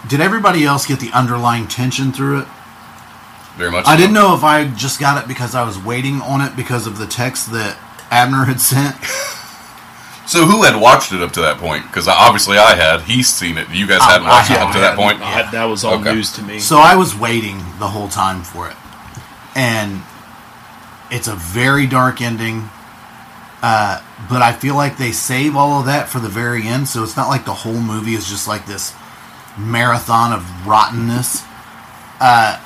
Did 0.08 0.20
everybody 0.20 0.64
else 0.64 0.86
get 0.86 0.98
the 0.98 1.12
underlying 1.12 1.68
tension 1.68 2.10
through 2.10 2.40
it? 2.40 2.48
Very 3.56 3.70
much. 3.70 3.86
I 3.86 3.92
so. 3.94 4.00
didn't 4.00 4.14
know 4.14 4.34
if 4.34 4.42
I 4.44 4.66
just 4.68 4.98
got 5.00 5.22
it 5.22 5.28
because 5.28 5.54
I 5.54 5.62
was 5.64 5.78
waiting 5.78 6.20
on 6.22 6.40
it 6.40 6.56
because 6.56 6.86
of 6.86 6.98
the 6.98 7.06
text 7.06 7.52
that 7.52 7.78
Abner 8.10 8.44
had 8.44 8.60
sent. 8.60 8.96
So 10.26 10.46
who 10.46 10.62
had 10.62 10.80
watched 10.80 11.12
it 11.12 11.20
up 11.20 11.32
to 11.32 11.42
that 11.42 11.58
point? 11.58 11.82
Because 11.86 12.08
obviously 12.08 12.56
I 12.56 12.74
had. 12.74 13.02
He's 13.02 13.28
seen 13.28 13.58
it. 13.58 13.68
You 13.68 13.86
guys 13.86 14.00
I- 14.00 14.12
hadn't 14.12 14.26
I 14.26 14.30
watched 14.30 14.50
it 14.50 14.54
hadn't. 14.54 14.68
up 14.68 14.72
to 14.74 14.80
that 14.80 14.96
point. 14.96 15.20
I- 15.20 15.50
that 15.50 15.64
was 15.64 15.84
all 15.84 15.94
Okay. 16.00 16.14
news 16.14 16.32
to 16.32 16.42
me. 16.42 16.60
So 16.60 16.78
I 16.78 16.94
was 16.96 17.14
waiting 17.14 17.58
the 17.78 17.88
whole 17.88 18.08
time 18.08 18.42
for 18.42 18.66
it, 18.66 18.76
and 19.54 20.00
it's 21.10 21.28
a 21.28 21.34
very 21.34 21.86
dark 21.86 22.22
ending. 22.22 22.70
Uh, 23.62 24.00
but 24.30 24.40
I 24.40 24.52
feel 24.52 24.74
like 24.76 24.96
they 24.96 25.12
save 25.12 25.56
all 25.56 25.78
of 25.80 25.84
that 25.86 26.08
for 26.08 26.20
the 26.20 26.28
very 26.30 26.66
end, 26.66 26.88
so 26.88 27.02
it's 27.02 27.18
not 27.18 27.28
like 27.28 27.44
the 27.44 27.52
whole 27.52 27.74
movie 27.80 28.14
is 28.14 28.26
just 28.26 28.48
like 28.48 28.64
this 28.66 28.94
marathon 29.58 30.32
of 30.32 30.66
rottenness. 30.66 31.42
Uh, 32.18 32.58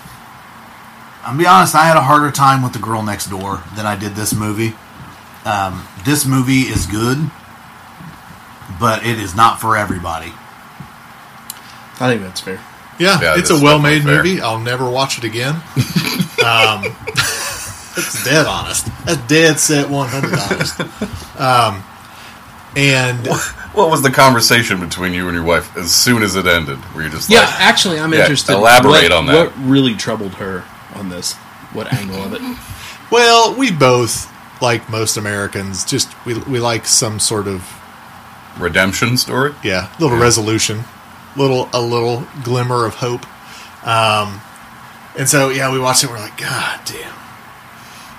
I'll 1.29 1.37
be 1.37 1.45
honest, 1.47 1.75
I 1.75 1.85
had 1.85 1.99
a 1.99 2.01
harder 2.01 2.31
time 2.31 2.63
with 2.63 2.73
the 2.73 2.79
girl 2.79 3.03
next 3.03 3.27
door 3.27 3.63
than 3.77 3.85
I 3.85 3.97
did 3.97 4.15
this 4.15 4.35
movie. 4.35 4.75
Um, 5.45 5.87
this 6.07 6.25
movie 6.25 6.63
is 6.63 6.87
good, 6.87 7.19
but 8.81 9.05
it 9.05 9.19
is 9.19 9.37
not 9.37 9.61
for 9.61 9.77
everybody. 9.77 10.33
I 12.01 12.09
think 12.09 12.23
that's 12.23 12.41
fair. 12.41 12.59
Yeah, 12.99 13.21
Yeah, 13.21 13.35
it's 13.39 13.51
a 13.51 13.63
well-made 13.63 14.05
movie. 14.05 14.41
I'll 14.41 14.59
never 14.59 14.89
watch 14.89 15.19
it 15.19 15.25
again. 15.25 15.55
um, 16.47 16.81
it's 17.95 18.25
dead 18.25 18.47
honest. 18.47 18.87
That's 19.05 19.21
dead 19.27 19.59
set 19.59 19.91
one 19.91 20.09
hundred 20.09 20.33
honest. 20.33 20.81
Um, 21.39 21.85
and 22.75 23.27
What 23.75 23.91
was 23.91 24.01
the 24.01 24.11
conversation 24.11 24.81
between 24.81 25.13
you 25.13 25.27
and 25.29 25.35
your 25.35 25.45
wife 25.45 25.77
as 25.77 25.95
soon 25.95 26.23
as 26.23 26.37
it 26.37 26.47
ended? 26.47 26.79
Were 26.95 27.03
you 27.03 27.11
just 27.11 27.29
Yeah, 27.29 27.41
like, 27.41 27.61
actually, 27.61 28.01
I'm 28.01 28.15
Yeah, 28.15 28.21
interested. 28.21 28.55
elaborate 28.55 29.03
what, 29.03 29.13
on 29.13 29.27
that. 29.27 29.53
What 29.55 29.69
really 29.69 29.95
troubled 29.95 30.33
her 30.37 30.65
on 30.95 31.09
this? 31.09 31.35
What 31.73 31.93
angle 31.93 32.23
of 32.23 32.33
it? 32.35 32.43
well, 33.11 33.55
we 33.55 33.71
both 33.71 34.33
like 34.63 34.89
most 34.91 35.17
Americans. 35.17 35.85
Just 35.85 36.09
we 36.27 36.35
we 36.41 36.59
like 36.61 36.87
some 36.87 37.19
sort 37.21 37.47
of 37.47 37.63
redemption 38.59 39.17
story? 39.17 39.55
yeah 39.63 39.89
A 39.99 40.03
little 40.03 40.17
Yeah. 40.17 40.23
resolution, 40.25 40.85
little 41.37 41.69
a 41.73 41.81
little 41.81 42.27
glimmer 42.43 42.85
of 42.85 42.97
hope. 42.97 43.25
Um, 43.87 44.41
and 45.17 45.29
so 45.29 45.49
yeah, 45.51 45.71
we 45.73 45.79
watched 45.79 46.05
it. 46.05 46.11
We're 46.11 46.19
like, 46.19 46.37
God 46.39 46.81
damn, 46.85 47.15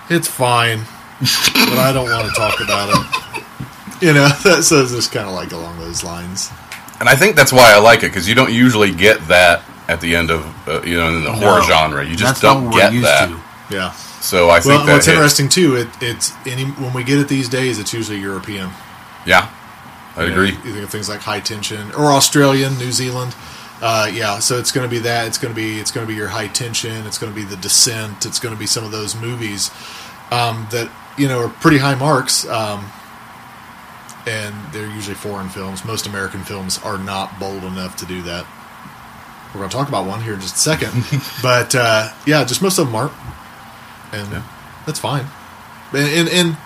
it's 0.10 0.28
fine, 0.28 0.80
but 1.20 1.78
I 1.78 1.92
don't 1.94 2.10
want 2.10 2.28
to 2.28 2.34
talk 2.34 2.60
about 2.62 2.90
it. 2.90 3.44
You 4.02 4.14
know, 4.14 4.30
that, 4.46 4.64
so 4.64 4.82
it's 4.82 4.94
just 4.94 5.12
kind 5.12 5.28
of 5.28 5.34
like 5.34 5.52
along 5.52 5.78
those 5.80 6.06
lines. 6.06 6.50
And 7.02 7.10
I 7.10 7.18
think 7.18 7.36
that's 7.36 7.52
why 7.52 7.74
I 7.74 7.80
like 7.80 8.00
it 8.00 8.04
because 8.14 8.30
you 8.30 8.34
don't 8.34 8.54
usually 8.54 8.94
get 8.94 9.28
that 9.28 9.62
at 9.90 10.00
the 10.02 10.16
end 10.16 10.30
of 10.32 10.42
uh, 10.68 10.82
you 10.84 10.96
know 10.98 11.08
in 11.14 11.24
the 11.24 11.34
horror 11.34 11.62
genre. 11.64 12.06
You 12.06 12.16
just 12.16 12.42
don't 12.42 12.70
get 12.72 12.94
that. 13.02 13.28
to. 13.30 13.76
Yeah. 13.76 13.92
So 14.22 14.50
I 14.50 14.60
think 14.60 14.66
Well, 14.78 14.86
that 14.86 14.94
what's 14.94 15.06
hits. 15.06 15.16
interesting 15.16 15.50
too, 15.50 15.76
it, 15.76 15.88
it's 16.02 16.32
any 16.46 16.66
when 16.66 16.94
we 16.94 17.04
get 17.04 17.20
it 17.20 17.28
these 17.28 17.50
days, 17.50 17.80
it's 17.80 17.94
usually 17.94 18.20
European. 18.20 18.70
Yeah, 19.26 19.50
I 20.16 20.24
You 20.24 20.28
know, 20.28 20.34
agree. 20.34 20.50
You 20.52 20.74
think 20.74 20.84
of 20.84 20.90
things 20.90 21.10
like 21.10 21.22
high 21.22 21.40
tension 21.40 21.92
or 21.94 22.06
Australian, 22.12 22.78
New 22.78 22.92
Zealand. 22.92 23.36
Uh, 23.82 24.10
yeah, 24.14 24.40
so 24.40 24.60
it's 24.60 24.72
going 24.74 24.86
to 24.88 24.92
be 24.94 25.00
that. 25.00 25.28
It's 25.28 25.38
going 25.38 25.54
to 25.54 25.56
be 25.56 25.80
it's 25.80 25.92
going 25.92 26.06
to 26.06 26.12
be 26.12 26.18
your 26.18 26.28
high 26.28 26.48
tension. 26.48 27.06
It's 27.08 27.18
going 27.18 27.32
to 27.34 27.36
be 27.36 27.46
the 27.46 27.56
Descent. 27.58 28.26
It's 28.26 28.40
going 28.40 28.54
to 28.54 28.60
be 28.60 28.68
some 28.68 28.84
of 28.84 28.92
those 28.92 29.16
movies 29.16 29.72
um, 30.32 30.68
that 30.72 30.92
you 31.18 31.28
know 31.30 31.46
are 31.46 31.50
pretty 31.50 31.78
high 31.78 31.96
marks, 31.96 32.46
um, 32.50 32.84
and 34.28 34.54
they're 34.74 34.90
usually 34.90 35.16
foreign 35.16 35.50
films. 35.50 35.86
Most 35.86 36.08
American 36.08 36.44
films 36.44 36.78
are 36.84 36.98
not 36.98 37.40
bold 37.40 37.64
enough 37.64 37.96
to 37.98 38.06
do 38.06 38.22
that. 38.24 38.46
We're 39.54 39.60
going 39.62 39.70
to 39.70 39.76
talk 39.76 39.88
about 39.88 40.06
one 40.06 40.22
here 40.22 40.34
in 40.36 40.42
just 40.42 40.56
a 40.56 40.60
second, 40.60 40.92
but 41.42 41.74
uh, 41.76 42.10
yeah, 42.26 42.44
just 42.46 42.62
most 42.62 42.78
of 42.78 42.86
them 42.88 42.96
aren't, 42.96 43.14
and 44.12 44.32
Yeah. 44.32 44.44
that's 44.86 45.00
fine. 45.00 45.26
And, 45.92 46.08
and, 46.08 46.30
and 46.30 46.58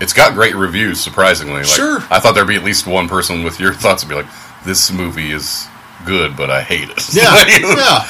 It's 0.00 0.12
got 0.12 0.34
great 0.34 0.54
reviews, 0.54 1.00
surprisingly. 1.00 1.54
Like, 1.62 1.66
Sure. 1.66 1.98
I 2.10 2.20
thought 2.20 2.34
there'd 2.36 2.46
be 2.46 2.54
at 2.56 2.62
least 2.64 2.86
one 2.86 3.08
person 3.08 3.42
with 3.42 3.58
your 3.58 3.72
thoughts 3.72 4.02
and 4.04 4.10
be 4.10 4.14
like, 4.14 4.26
"This 4.64 4.92
movie 4.92 5.32
is 5.32 5.66
good, 6.04 6.36
but 6.36 6.50
I 6.50 6.62
hate 6.62 6.88
it." 6.88 7.12
Yeah, 7.14 7.34
yeah, 7.48 8.08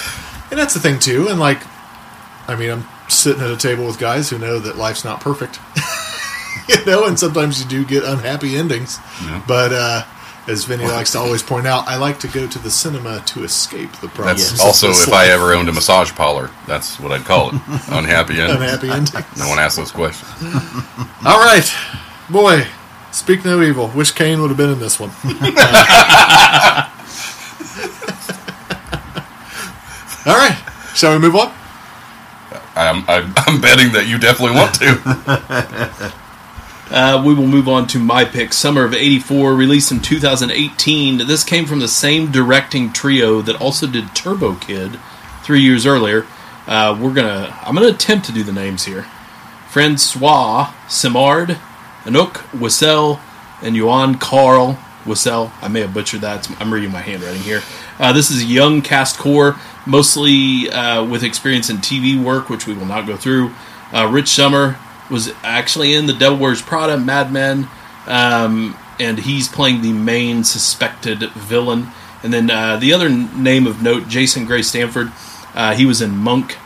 and 0.51 0.59
that's 0.61 0.75
the 0.75 0.81
thing 0.81 0.99
too. 0.99 1.29
And 1.29 1.41
like, 1.41 1.63
I 2.49 2.57
mean, 2.57 2.71
I'm 2.71 2.85
sitting 3.09 3.43
at 3.43 3.51
a 3.51 3.57
table 3.57 3.87
with 3.87 3.99
guys 3.99 4.29
who 4.29 4.37
know 4.39 4.59
that 4.59 4.77
life's 4.77 5.03
not 5.05 5.21
perfect, 5.23 5.59
you 6.69 6.85
know, 6.85 7.07
and 7.07 7.19
sometimes 7.19 7.63
you 7.63 7.67
do 7.69 7.85
get 7.87 8.05
unhappy 8.05 8.55
endings. 8.57 8.99
Yeah. 9.25 9.43
But 9.49 9.73
uh, 9.73 10.05
as 10.49 10.65
Vinny 10.65 10.87
likes 10.87 11.13
to 11.13 11.19
always 11.19 11.43
point 11.43 11.67
out, 11.67 11.89
I 11.89 11.97
like 11.97 12.21
to 12.21 12.29
go 12.29 12.47
to 12.47 12.59
the 12.59 12.71
cinema 12.71 13.21
to 13.27 13.45
escape 13.45 13.93
the 13.95 14.09
problems. 14.09 14.51
That's 14.51 14.63
also 14.63 14.89
this 14.89 15.07
if 15.07 15.13
I 15.13 15.27
ever 15.27 15.53
owned 15.55 15.69
a 15.69 15.73
massage 15.73 16.13
parlor, 16.13 16.51
that's 16.67 17.01
what 17.01 17.13
I'd 17.13 17.25
call 17.25 17.49
it. 17.49 17.55
Unhappy 17.89 18.41
ending. 18.41 18.57
unhappy 18.57 18.91
endings. 18.91 19.39
No 19.39 19.49
one 19.49 19.59
asks 19.59 19.77
those 19.77 19.91
questions. 19.91 20.31
All 21.25 21.39
right, 21.41 21.69
boy. 22.31 22.67
Speak 23.13 23.45
no 23.45 23.63
evil. 23.63 23.89
Wish 23.89 24.13
Kane 24.13 24.41
would 24.43 24.49
have 24.49 24.59
been 24.59 24.71
in 24.71 24.79
this 24.79 25.01
one. 25.01 25.09
All 30.27 30.37
right, 30.37 30.59
shall 30.95 31.13
we 31.15 31.19
move 31.21 31.35
on? 31.37 31.53
I'm, 32.75 33.09
I'm, 33.09 33.33
I'm 33.37 33.61
betting 33.61 33.93
that 33.93 34.07
you 34.07 34.19
definitely 34.19 34.57
want 34.57 34.75
to. 34.75 36.13
Uh, 36.89 37.20
we 37.24 37.34
will 37.34 37.47
move 37.47 37.68
on 37.68 37.87
to 37.89 37.99
my 37.99 38.24
pick, 38.24 38.53
Summer 38.53 38.84
of 38.84 38.95
'84, 38.95 39.55
released 39.55 39.91
in 39.91 40.01
2018. 40.01 41.26
This 41.26 41.43
came 41.43 41.66
from 41.66 41.80
the 41.80 41.89
same 41.89 42.30
directing 42.30 42.93
trio 42.93 43.43
that 43.43 43.61
also 43.61 43.87
did 43.89 44.14
Turbo 44.14 44.55
Kid 44.55 45.01
three 45.43 45.62
years 45.62 45.84
earlier. 45.84 46.26
Uh, 46.66 46.97
we're 47.01 47.12
gonna. 47.12 47.59
I'm 47.62 47.74
gonna 47.74 47.89
attempt 47.89 48.26
to 48.26 48.32
do 48.32 48.45
the 48.45 48.53
names 48.53 48.84
here. 48.84 49.07
Francois 49.68 50.72
Simard, 50.89 51.59
Anouk 52.05 52.34
Whissell, 52.53 53.20
and 53.62 53.74
Johan 53.74 54.16
Carl 54.18 54.78
Whissell. 55.05 55.51
I 55.61 55.68
may 55.68 55.80
have 55.80 55.93
butchered 55.93 56.20
that. 56.20 56.49
I'm 56.61 56.72
reading 56.72 56.93
my 56.93 57.01
handwriting 57.01 57.43
here. 57.43 57.62
Uh, 57.99 58.12
this 58.12 58.30
is 58.30 58.43
a 58.43 58.47
young 58.47 58.80
cast 58.80 59.18
core, 59.18 59.57
mostly 59.87 60.70
uh, 60.70 61.05
with 61.05 61.24
experience 61.24 61.68
in 61.68 61.78
TV 61.78 62.22
work, 62.22 62.49
which 62.49 62.66
we 62.66 62.74
will 62.74 62.87
not 62.87 63.07
go 63.07 63.16
through. 63.16 63.53
Uh, 63.93 64.09
Rich 64.11 64.28
Sommer 64.28 64.78
was 65.11 65.33
actually 65.43 65.95
in 65.95 66.07
The 66.07 66.13
Devil 66.13 66.39
Wears 66.39 66.63
Prada, 66.63 66.99
Mad 66.99 67.33
Men, 67.33 67.69
um, 68.07 68.77
and 68.99 69.19
he's 69.19 69.49
playing 69.49 69.83
the 69.83 69.93
main 69.93 70.45
suspected 70.45 71.31
villain. 71.33 71.89
And 72.23 72.33
then 72.33 72.51
uh, 72.51 72.77
the 72.77 72.93
other 72.93 73.09
name 73.09 73.67
of 73.67 73.83
note, 73.83 74.09
Jason 74.09 74.47
Gray 74.47 74.63
Stanford. 74.63 75.13
Uh, 75.55 75.75
he 75.75 75.87
was 75.87 76.03
in 76.03 76.17
Monk. 76.17 76.57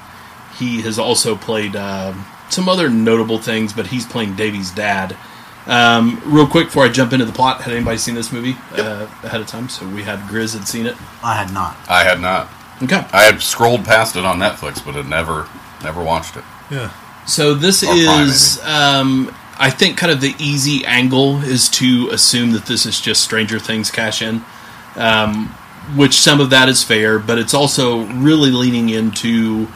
He 0.58 0.82
has 0.82 0.98
also 0.98 1.36
played 1.36 1.76
um 1.76 2.26
some 2.50 2.68
other 2.68 2.88
notable 2.88 3.38
things, 3.38 3.72
but 3.72 3.86
he's 3.86 4.06
playing 4.06 4.36
Davey's 4.36 4.70
dad. 4.70 5.16
Um, 5.66 6.20
real 6.24 6.46
quick 6.46 6.66
before 6.66 6.84
I 6.84 6.88
jump 6.88 7.12
into 7.12 7.24
the 7.24 7.32
plot, 7.32 7.60
had 7.60 7.72
anybody 7.72 7.98
seen 7.98 8.14
this 8.14 8.32
movie 8.32 8.56
uh, 8.72 9.06
ahead 9.22 9.40
of 9.40 9.46
time? 9.46 9.68
So 9.68 9.86
we 9.88 10.02
had 10.02 10.18
Grizz 10.20 10.56
had 10.58 10.66
seen 10.66 10.86
it. 10.86 10.96
I 11.22 11.34
had 11.34 11.52
not. 11.52 11.76
I 11.88 12.02
had 12.02 12.20
not. 12.20 12.48
Okay. 12.82 13.06
I 13.12 13.22
had 13.22 13.42
scrolled 13.42 13.84
past 13.84 14.16
it 14.16 14.24
on 14.24 14.38
Netflix, 14.38 14.84
but 14.84 14.94
had 14.94 15.08
never 15.08 15.48
never 15.82 16.02
watched 16.02 16.36
it. 16.36 16.44
Yeah. 16.70 16.90
So 17.26 17.54
this 17.54 17.82
Or 17.82 17.94
is, 17.94 18.60
um, 18.64 19.34
I 19.58 19.70
think, 19.70 19.96
kind 19.96 20.12
of 20.12 20.20
the 20.20 20.34
easy 20.38 20.84
angle 20.84 21.42
is 21.42 21.68
to 21.70 22.08
assume 22.10 22.52
that 22.52 22.66
this 22.66 22.86
is 22.86 23.00
just 23.00 23.22
Stranger 23.22 23.58
Things 23.58 23.90
cash 23.90 24.22
in, 24.22 24.42
um, 24.96 25.48
which 25.94 26.20
some 26.20 26.40
of 26.40 26.50
that 26.50 26.68
is 26.68 26.82
fair, 26.82 27.18
but 27.18 27.38
it's 27.38 27.54
also 27.54 28.04
really 28.06 28.50
leaning 28.50 28.88
into 28.88 29.68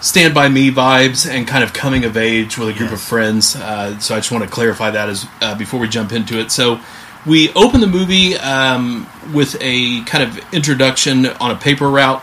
Stand 0.00 0.34
by 0.34 0.48
Me 0.48 0.70
vibes 0.70 1.28
and 1.28 1.48
kind 1.48 1.64
of 1.64 1.72
coming 1.72 2.04
of 2.04 2.16
age 2.16 2.58
with 2.58 2.68
a 2.68 2.72
group 2.74 2.92
of 2.92 3.00
friends. 3.00 3.56
Uh, 3.56 3.98
so 3.98 4.14
I 4.14 4.18
just 4.18 4.30
want 4.30 4.44
to 4.44 4.50
clarify 4.50 4.90
that 4.90 5.08
as 5.08 5.26
uh, 5.40 5.54
before 5.56 5.80
we 5.80 5.88
jump 5.88 6.12
into 6.12 6.38
it. 6.38 6.50
So 6.50 6.80
we 7.24 7.50
open 7.54 7.80
the 7.80 7.86
movie 7.86 8.36
um, 8.36 9.06
with 9.32 9.56
a 9.60 10.02
kind 10.02 10.22
of 10.22 10.54
introduction 10.54 11.26
on 11.26 11.50
a 11.50 11.56
paper 11.56 11.88
route 11.88 12.22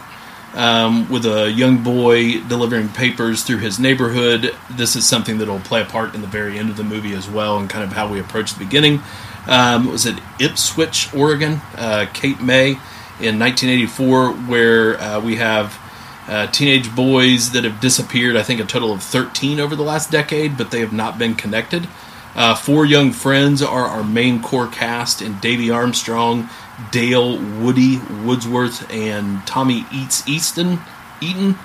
um, 0.54 1.10
with 1.10 1.26
a 1.26 1.52
young 1.52 1.84
boy 1.84 2.42
delivering 2.42 2.90
papers 2.90 3.44
through 3.44 3.60
his 3.60 3.80
neighborhood. 3.80 4.56
This 4.70 4.96
is 4.96 5.08
something 5.08 5.38
that 5.40 5.48
will 5.48 5.60
play 5.60 5.82
a 5.82 5.86
part 5.86 6.16
in 6.16 6.22
the 6.22 6.28
very 6.28 6.58
end 6.60 6.70
of 6.70 6.78
the 6.78 6.84
movie 6.84 7.14
as 7.14 7.30
well, 7.30 7.58
and 7.58 7.70
kind 7.70 7.84
of 7.84 7.94
how 7.94 8.08
we 8.08 8.20
approach 8.20 8.54
the 8.54 8.64
beginning. 8.64 9.02
Um, 9.48 9.92
was 9.92 10.06
it 10.06 10.20
Ipswich, 10.40 11.14
Oregon, 11.14 11.62
uh, 11.76 12.06
Cape 12.14 12.40
May 12.40 12.72
in 13.20 13.40
1984, 13.40 14.32
where 14.34 15.00
uh, 15.00 15.20
we 15.20 15.36
have 15.36 15.80
uh, 16.28 16.48
teenage 16.48 16.96
boys 16.96 17.52
that 17.52 17.64
have 17.64 17.82
disappeared. 17.82 18.38
I 18.38 18.44
think 18.44 18.62
a 18.62 18.66
total 18.66 18.94
of 18.94 19.04
13 19.04 19.60
over 19.60 19.76
the 19.76 19.84
last 19.84 20.12
decade, 20.12 20.58
but 20.58 20.72
they 20.72 20.80
have 20.80 20.94
not 20.94 21.18
been 21.18 21.36
connected. 21.36 21.88
Uh, 22.36 22.56
four 22.56 22.86
young 22.86 23.12
friends 23.12 23.62
are 23.62 23.86
our 23.86 24.04
main 24.04 24.42
core 24.42 24.68
cast 24.68 25.22
and 25.22 25.40
Davey 25.40 25.70
Armstrong, 25.70 26.50
Dale 26.92 27.38
Woody 27.38 27.98
Woodsworth, 27.98 28.92
and 28.92 29.46
Tommy 29.46 29.86
Eats 29.92 30.28
Easton 30.28 30.80
Eaton, 31.22 31.58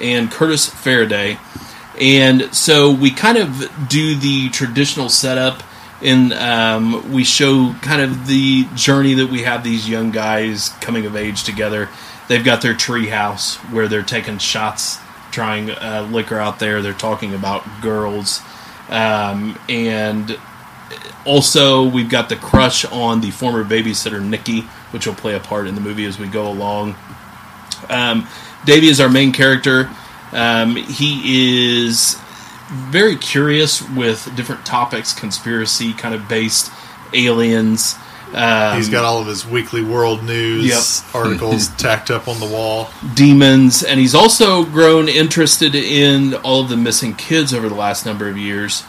and 0.00 0.30
Curtis 0.30 0.68
Farraday. 0.68 1.38
And 2.00 2.54
so 2.54 2.92
we 2.92 3.10
kind 3.10 3.38
of 3.38 3.68
do 3.88 4.14
the 4.14 4.50
traditional 4.50 5.08
setup, 5.08 5.62
and 6.00 6.32
um, 6.32 7.12
we 7.12 7.24
show 7.24 7.74
kind 7.82 8.00
of 8.00 8.26
the 8.26 8.66
journey 8.74 9.14
that 9.14 9.30
we 9.30 9.42
have 9.42 9.64
these 9.64 9.88
young 9.88 10.12
guys 10.12 10.68
coming 10.80 11.06
of 11.06 11.16
age 11.16 11.42
together. 11.42 11.88
They've 12.28 12.44
got 12.44 12.62
their 12.62 12.74
tree 12.74 13.08
house 13.08 13.56
where 13.56 13.88
they're 13.88 14.02
taking 14.02 14.38
shots, 14.38 14.98
trying 15.32 15.70
uh, 15.70 16.06
liquor 16.10 16.38
out 16.38 16.58
there. 16.60 16.82
They're 16.82 16.92
talking 16.92 17.34
about 17.34 17.64
girls, 17.82 18.42
um, 18.90 19.58
and 19.68 20.38
also 21.24 21.88
we've 21.88 22.08
got 22.10 22.28
the 22.28 22.36
crush 22.36 22.84
on 22.86 23.20
the 23.20 23.30
former 23.30 23.64
babysitter 23.64 24.22
Nikki, 24.22 24.62
which 24.92 25.06
will 25.06 25.14
play 25.14 25.34
a 25.34 25.40
part 25.40 25.66
in 25.66 25.74
the 25.74 25.80
movie 25.80 26.04
as 26.04 26.18
we 26.18 26.26
go 26.26 26.48
along. 26.50 26.96
Um, 27.88 28.26
Davey 28.64 28.88
is 28.88 29.00
our 29.00 29.08
main 29.08 29.32
character. 29.32 29.90
Um, 30.32 30.76
he 30.76 31.82
is 31.86 32.18
very 32.70 33.16
curious 33.16 33.80
with 33.90 34.30
different 34.36 34.66
topics, 34.66 35.12
conspiracy 35.12 35.92
kind 35.94 36.14
of 36.14 36.28
based, 36.28 36.70
aliens. 37.14 37.94
Um, 38.34 38.76
He's 38.76 38.90
got 38.90 39.04
all 39.04 39.22
of 39.22 39.26
his 39.26 39.46
weekly 39.46 39.82
world 39.82 40.22
news 40.22 40.66
Yep. 40.66 41.14
articles 41.14 41.68
tacked 41.78 42.10
up 42.10 42.28
on 42.28 42.38
the 42.40 42.46
wall. 42.46 42.90
demons, 43.14 43.82
and 43.82 43.98
he's 43.98 44.14
also 44.14 44.64
grown 44.64 45.08
interested 45.08 45.74
in 45.74 46.34
all 46.34 46.60
of 46.60 46.68
the 46.68 46.76
missing 46.76 47.14
kids 47.14 47.54
over 47.54 47.70
the 47.70 47.74
last 47.74 48.04
number 48.04 48.28
of 48.28 48.36
years. 48.36 48.82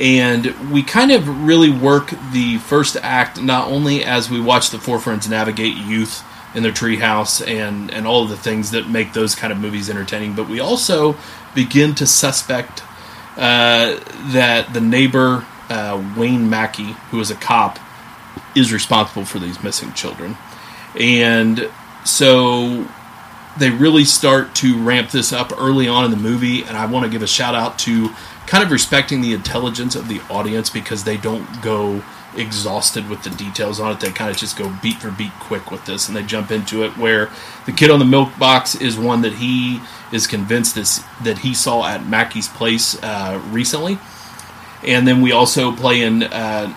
And 0.00 0.70
we 0.70 0.82
kind 0.82 1.10
of 1.10 1.46
really 1.46 1.70
work 1.70 2.12
the 2.32 2.58
first 2.58 2.96
act 3.02 3.40
not 3.40 3.68
only 3.68 4.04
as 4.04 4.28
we 4.30 4.40
watch 4.40 4.70
the 4.70 4.78
four 4.78 4.98
friends 4.98 5.28
navigate 5.28 5.74
youth 5.74 6.22
in 6.54 6.62
their 6.62 6.72
treehouse 6.72 7.46
and 7.46 7.90
and 7.90 8.06
all 8.06 8.24
of 8.24 8.30
the 8.30 8.36
things 8.36 8.70
that 8.70 8.88
make 8.88 9.12
those 9.12 9.34
kind 9.34 9.52
of 9.52 9.58
movies 9.58 9.90
entertaining, 9.90 10.34
but 10.34 10.48
we 10.48 10.58
also 10.58 11.16
begin 11.54 11.94
to 11.94 12.06
suspect 12.06 12.82
uh, 13.36 14.00
that 14.32 14.72
the 14.72 14.80
neighbor 14.80 15.44
uh, 15.68 16.02
Wayne 16.16 16.48
Mackey, 16.48 16.92
who 17.10 17.20
is 17.20 17.30
a 17.30 17.34
cop, 17.34 17.78
is 18.54 18.72
responsible 18.72 19.26
for 19.26 19.38
these 19.38 19.62
missing 19.62 19.92
children, 19.92 20.36
and 20.98 21.70
so 22.04 22.86
they 23.58 23.70
really 23.70 24.04
start 24.04 24.54
to 24.54 24.78
ramp 24.82 25.10
this 25.10 25.32
up 25.32 25.52
early 25.58 25.88
on 25.88 26.04
in 26.06 26.10
the 26.10 26.16
movie, 26.16 26.62
and 26.62 26.76
I 26.76 26.86
want 26.86 27.04
to 27.04 27.10
give 27.10 27.22
a 27.22 27.26
shout 27.26 27.54
out 27.54 27.78
to 27.80 28.10
kind 28.46 28.62
of 28.62 28.70
respecting 28.70 29.20
the 29.20 29.32
intelligence 29.32 29.94
of 29.94 30.08
the 30.08 30.20
audience 30.30 30.70
because 30.70 31.04
they 31.04 31.16
don't 31.16 31.62
go 31.62 32.02
exhausted 32.36 33.08
with 33.08 33.22
the 33.22 33.30
details 33.30 33.80
on 33.80 33.92
it. 33.92 34.00
They 34.00 34.10
kind 34.10 34.30
of 34.30 34.36
just 34.36 34.56
go 34.56 34.74
beat 34.82 34.98
for 34.98 35.10
beat 35.10 35.32
quick 35.40 35.70
with 35.70 35.84
this, 35.86 36.08
and 36.08 36.16
they 36.16 36.22
jump 36.22 36.50
into 36.50 36.84
it. 36.84 36.96
Where 36.96 37.30
the 37.64 37.72
kid 37.72 37.90
on 37.90 37.98
the 37.98 38.04
milk 38.04 38.38
box 38.38 38.74
is 38.74 38.98
one 38.98 39.22
that 39.22 39.34
he 39.34 39.80
is 40.12 40.26
convinced 40.26 40.74
that 41.24 41.38
he 41.38 41.54
saw 41.54 41.86
at 41.86 42.06
Mackey's 42.06 42.48
place 42.48 43.02
uh, 43.02 43.40
recently, 43.50 43.98
and 44.86 45.06
then 45.06 45.22
we 45.22 45.32
also 45.32 45.72
play 45.72 46.02
in 46.02 46.22
uh, 46.24 46.72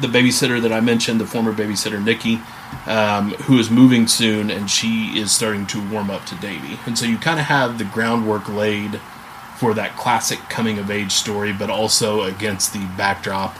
the 0.00 0.08
babysitter 0.08 0.60
that 0.62 0.72
I 0.72 0.80
mentioned, 0.80 1.20
the 1.20 1.26
former 1.26 1.52
babysitter 1.52 2.02
Nikki, 2.02 2.40
um, 2.86 3.32
who 3.32 3.58
is 3.58 3.70
moving 3.70 4.06
soon, 4.06 4.50
and 4.50 4.70
she 4.70 5.18
is 5.18 5.32
starting 5.32 5.66
to 5.68 5.90
warm 5.90 6.10
up 6.10 6.24
to 6.26 6.34
Davey. 6.36 6.78
And 6.86 6.98
so 6.98 7.06
you 7.06 7.18
kind 7.18 7.40
of 7.40 7.46
have 7.46 7.78
the 7.78 7.84
groundwork 7.84 8.48
laid 8.48 9.00
for 9.58 9.74
that 9.74 9.96
classic 9.96 10.38
coming 10.48 10.78
of 10.78 10.90
age 10.90 11.12
story, 11.12 11.52
but 11.52 11.68
also 11.68 12.22
against 12.22 12.72
the 12.72 12.86
backdrop 12.96 13.56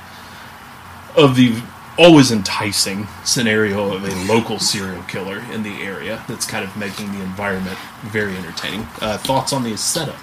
of 1.16 1.34
the 1.34 1.60
always 1.98 2.30
enticing 2.30 3.08
scenario 3.24 3.92
of 3.92 4.04
a 4.04 4.32
local 4.32 4.60
serial 4.60 5.02
killer 5.02 5.42
in 5.52 5.64
the 5.64 5.82
area 5.82 6.22
that's 6.28 6.46
kind 6.46 6.64
of 6.64 6.76
making 6.76 7.10
the 7.12 7.20
environment 7.22 7.76
very 8.02 8.36
entertaining. 8.36 8.86
Uh, 9.00 9.18
thoughts 9.18 9.52
on 9.52 9.64
the 9.64 9.76
setup? 9.76 10.14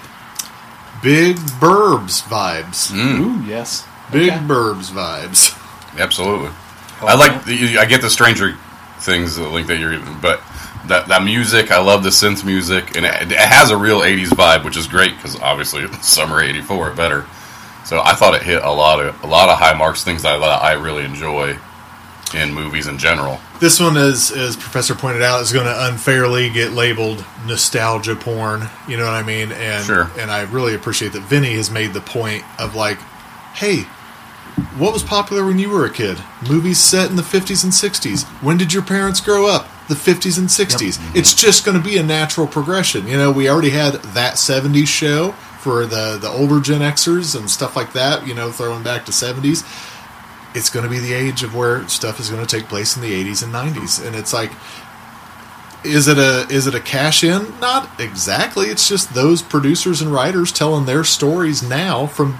Big 1.02 1.36
Burbs 1.36 2.22
vibes. 2.22 2.90
Ooh, 2.94 3.44
yes. 3.44 3.86
Big 4.10 4.32
Okay. 4.32 4.40
Burbs 4.40 4.90
vibes. 4.90 5.52
Absolutely. 6.00 6.48
Oh, 7.02 7.06
I 7.06 7.14
like. 7.14 7.44
The, 7.44 7.76
I 7.78 7.84
get 7.84 8.00
the 8.00 8.08
Stranger 8.08 8.56
Things 8.98 9.36
the 9.36 9.46
link 9.46 9.66
that 9.66 9.78
you're, 9.78 9.90
giving, 9.90 10.18
but 10.20 10.40
that 10.88 11.08
that 11.08 11.22
music. 11.22 11.70
I 11.70 11.80
love 11.80 12.02
the 12.02 12.10
synth 12.10 12.44
music, 12.44 12.96
and 12.96 13.04
it, 13.06 13.32
it 13.32 13.38
has 13.38 13.70
a 13.70 13.76
real 13.76 14.00
'80s 14.00 14.28
vibe, 14.28 14.64
which 14.64 14.76
is 14.76 14.86
great 14.86 15.14
because 15.16 15.38
obviously 15.40 15.82
it's 15.82 16.08
summer 16.12 16.40
'84 16.40 16.92
better. 16.92 17.26
So 17.84 18.00
I 18.00 18.14
thought 18.14 18.34
it 18.34 18.42
hit 18.42 18.62
a 18.62 18.70
lot 18.72 19.00
of 19.00 19.22
a 19.22 19.26
lot 19.26 19.48
of 19.48 19.58
high 19.58 19.74
marks, 19.74 20.02
things 20.04 20.22
that 20.22 20.42
I, 20.42 20.46
I 20.56 20.72
really 20.72 21.04
enjoy 21.04 21.56
in 22.34 22.52
movies 22.52 22.88
in 22.88 22.98
general. 22.98 23.38
This 23.60 23.78
one, 23.80 23.96
as 23.96 24.32
as 24.32 24.56
Professor 24.56 24.94
pointed 24.94 25.22
out, 25.22 25.40
is 25.42 25.52
going 25.52 25.66
to 25.66 25.86
unfairly 25.86 26.50
get 26.50 26.72
labeled 26.72 27.24
nostalgia 27.46 28.16
porn. 28.16 28.68
You 28.88 28.96
know 28.96 29.04
what 29.04 29.14
I 29.14 29.22
mean? 29.22 29.52
And 29.52 29.84
Sure. 29.84 30.10
and 30.18 30.30
I 30.30 30.42
really 30.42 30.74
appreciate 30.74 31.12
that 31.12 31.22
Vinny 31.22 31.54
has 31.54 31.70
made 31.70 31.92
the 31.94 32.00
point 32.00 32.42
of 32.60 32.74
like, 32.74 32.98
hey, 33.54 33.86
what 34.78 34.92
was 34.92 35.02
popular 35.02 35.44
when 35.44 35.58
you 35.58 35.70
were 35.70 35.84
a 35.84 35.92
kid? 35.92 36.18
Movies 36.48 36.78
set 36.78 37.10
in 37.10 37.16
the 37.16 37.22
fifties 37.22 37.64
and 37.64 37.72
sixties. 37.72 38.24
When 38.42 38.56
did 38.56 38.72
your 38.72 38.82
parents 38.82 39.20
grow 39.20 39.46
up? 39.46 39.68
The 39.88 39.96
fifties 39.96 40.36
and 40.36 40.48
60s 40.48 40.98
mm-hmm. 40.98 41.16
It's 41.16 41.32
just 41.32 41.64
going 41.64 41.76
to 41.76 41.82
be 41.82 41.96
a 41.96 42.02
natural 42.02 42.48
progression. 42.48 43.06
You 43.06 43.16
know, 43.16 43.30
we 43.30 43.48
already 43.48 43.70
had 43.70 43.94
that 43.94 44.34
'70s 44.34 44.88
show 44.88 45.32
for 45.60 45.86
the 45.86 46.18
the 46.20 46.28
older 46.28 46.60
Gen 46.60 46.80
Xers 46.80 47.38
and 47.38 47.48
stuff 47.48 47.76
like 47.76 47.92
that. 47.92 48.26
You 48.26 48.34
know, 48.34 48.50
throwing 48.50 48.82
back 48.82 49.04
to 49.06 49.12
'70s 49.12 49.64
it's 50.56 50.70
going 50.70 50.84
to 50.84 50.90
be 50.90 50.98
the 50.98 51.12
age 51.12 51.42
of 51.42 51.54
where 51.54 51.86
stuff 51.86 52.18
is 52.18 52.30
going 52.30 52.44
to 52.44 52.56
take 52.56 52.66
place 52.66 52.96
in 52.96 53.02
the 53.02 53.24
80s 53.24 53.44
and 53.44 53.52
90s 53.52 54.04
and 54.04 54.16
it's 54.16 54.32
like 54.32 54.50
is 55.84 56.08
it 56.08 56.18
a 56.18 56.46
is 56.50 56.66
it 56.66 56.74
a 56.74 56.80
cash 56.80 57.22
in 57.22 57.58
not 57.60 58.00
exactly 58.00 58.68
it's 58.68 58.88
just 58.88 59.14
those 59.14 59.42
producers 59.42 60.00
and 60.00 60.12
writers 60.12 60.50
telling 60.50 60.86
their 60.86 61.04
stories 61.04 61.62
now 61.62 62.06
from 62.06 62.38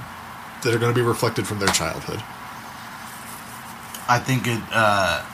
that 0.66 0.74
are 0.74 0.78
going 0.78 0.92
to 0.92 1.00
be 1.00 1.06
reflected 1.06 1.46
from 1.46 1.58
their 1.58 1.68
childhood 1.68 2.22
I 4.08 4.18
think 4.18 4.46
it 4.46 4.60
uh, 4.72 5.24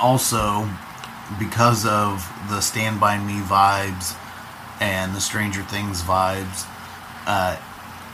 also 0.00 0.68
because 1.38 1.86
of 1.86 2.30
the 2.50 2.60
Stand 2.60 3.00
By 3.00 3.18
Me 3.18 3.40
vibes 3.40 4.16
and 4.80 5.14
the 5.14 5.20
Stranger 5.20 5.62
Things 5.62 6.02
vibes, 6.02 6.66
uh, 7.26 7.56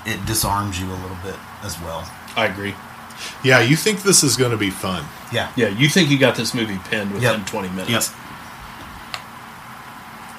it 0.07 0.25
disarms 0.27 0.81
you 0.81 0.87
a 0.87 0.95
little 0.95 1.17
bit 1.25 1.37
as 1.63 1.81
well. 1.81 2.09
I 2.37 2.47
agree. 2.47 2.75
Yeah, 3.43 3.61
you 3.61 3.77
think 3.77 4.03
this 4.03 4.23
is 4.23 4.37
going 4.37 4.53
to 4.53 4.57
be 4.57 4.71
fun? 4.71 5.05
Yeah. 5.33 5.53
Yeah, 5.57 5.69
you 5.69 5.89
think 5.89 6.11
you 6.11 6.19
got 6.19 6.37
this 6.37 6.55
movie 6.55 6.79
pinned 6.89 7.13
within 7.13 7.41
Yep. 7.41 7.47
20 7.47 7.69
minutes. 7.71 7.91
Yep. 7.91 8.21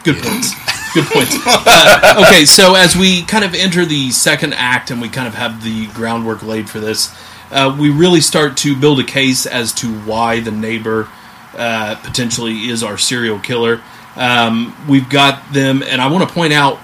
Good 0.03 0.21
points. 0.21 0.53
Good 0.93 1.05
points. 1.05 1.35
Uh, 1.45 2.25
okay, 2.25 2.45
so 2.45 2.75
as 2.75 2.95
we 2.95 3.23
kind 3.23 3.45
of 3.45 3.53
enter 3.53 3.85
the 3.85 4.11
second 4.11 4.53
act 4.53 4.91
and 4.91 5.01
we 5.01 5.07
kind 5.09 5.27
of 5.27 5.35
have 5.35 5.63
the 5.63 5.87
groundwork 5.87 6.43
laid 6.43 6.69
for 6.69 6.79
this, 6.79 7.15
uh, 7.51 7.75
we 7.79 7.89
really 7.89 8.21
start 8.21 8.57
to 8.57 8.75
build 8.75 8.99
a 8.99 9.03
case 9.03 9.45
as 9.45 9.71
to 9.73 9.87
why 10.01 10.39
the 10.39 10.51
neighbor 10.51 11.07
uh, 11.55 11.95
potentially 12.03 12.69
is 12.69 12.83
our 12.83 12.97
serial 12.97 13.39
killer. 13.39 13.81
Um, 14.15 14.75
we've 14.89 15.09
got 15.09 15.53
them, 15.53 15.81
and 15.83 16.01
I 16.01 16.11
want 16.11 16.27
to 16.27 16.33
point 16.33 16.53
out, 16.53 16.79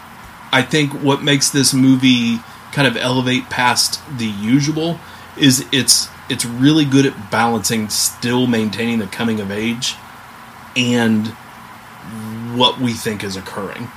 I 0.52 0.62
think 0.62 0.94
what 0.94 1.22
makes 1.22 1.50
this 1.50 1.74
movie 1.74 2.40
kind 2.72 2.88
of 2.88 2.96
elevate 2.96 3.50
past 3.50 4.02
the 4.18 4.26
usual 4.28 5.00
is 5.36 5.66
it's 5.72 6.10
it's 6.30 6.46
really 6.46 6.86
good 6.86 7.06
at 7.06 7.32
balancing 7.32 7.90
still 7.90 8.48
maintaining 8.48 9.00
the 9.00 9.08
coming 9.08 9.40
of 9.40 9.50
age 9.52 9.96
and 10.76 11.36
what 12.58 12.80
we 12.80 12.94
think 12.94 13.24
is 13.24 13.36
occurring. 13.36 13.90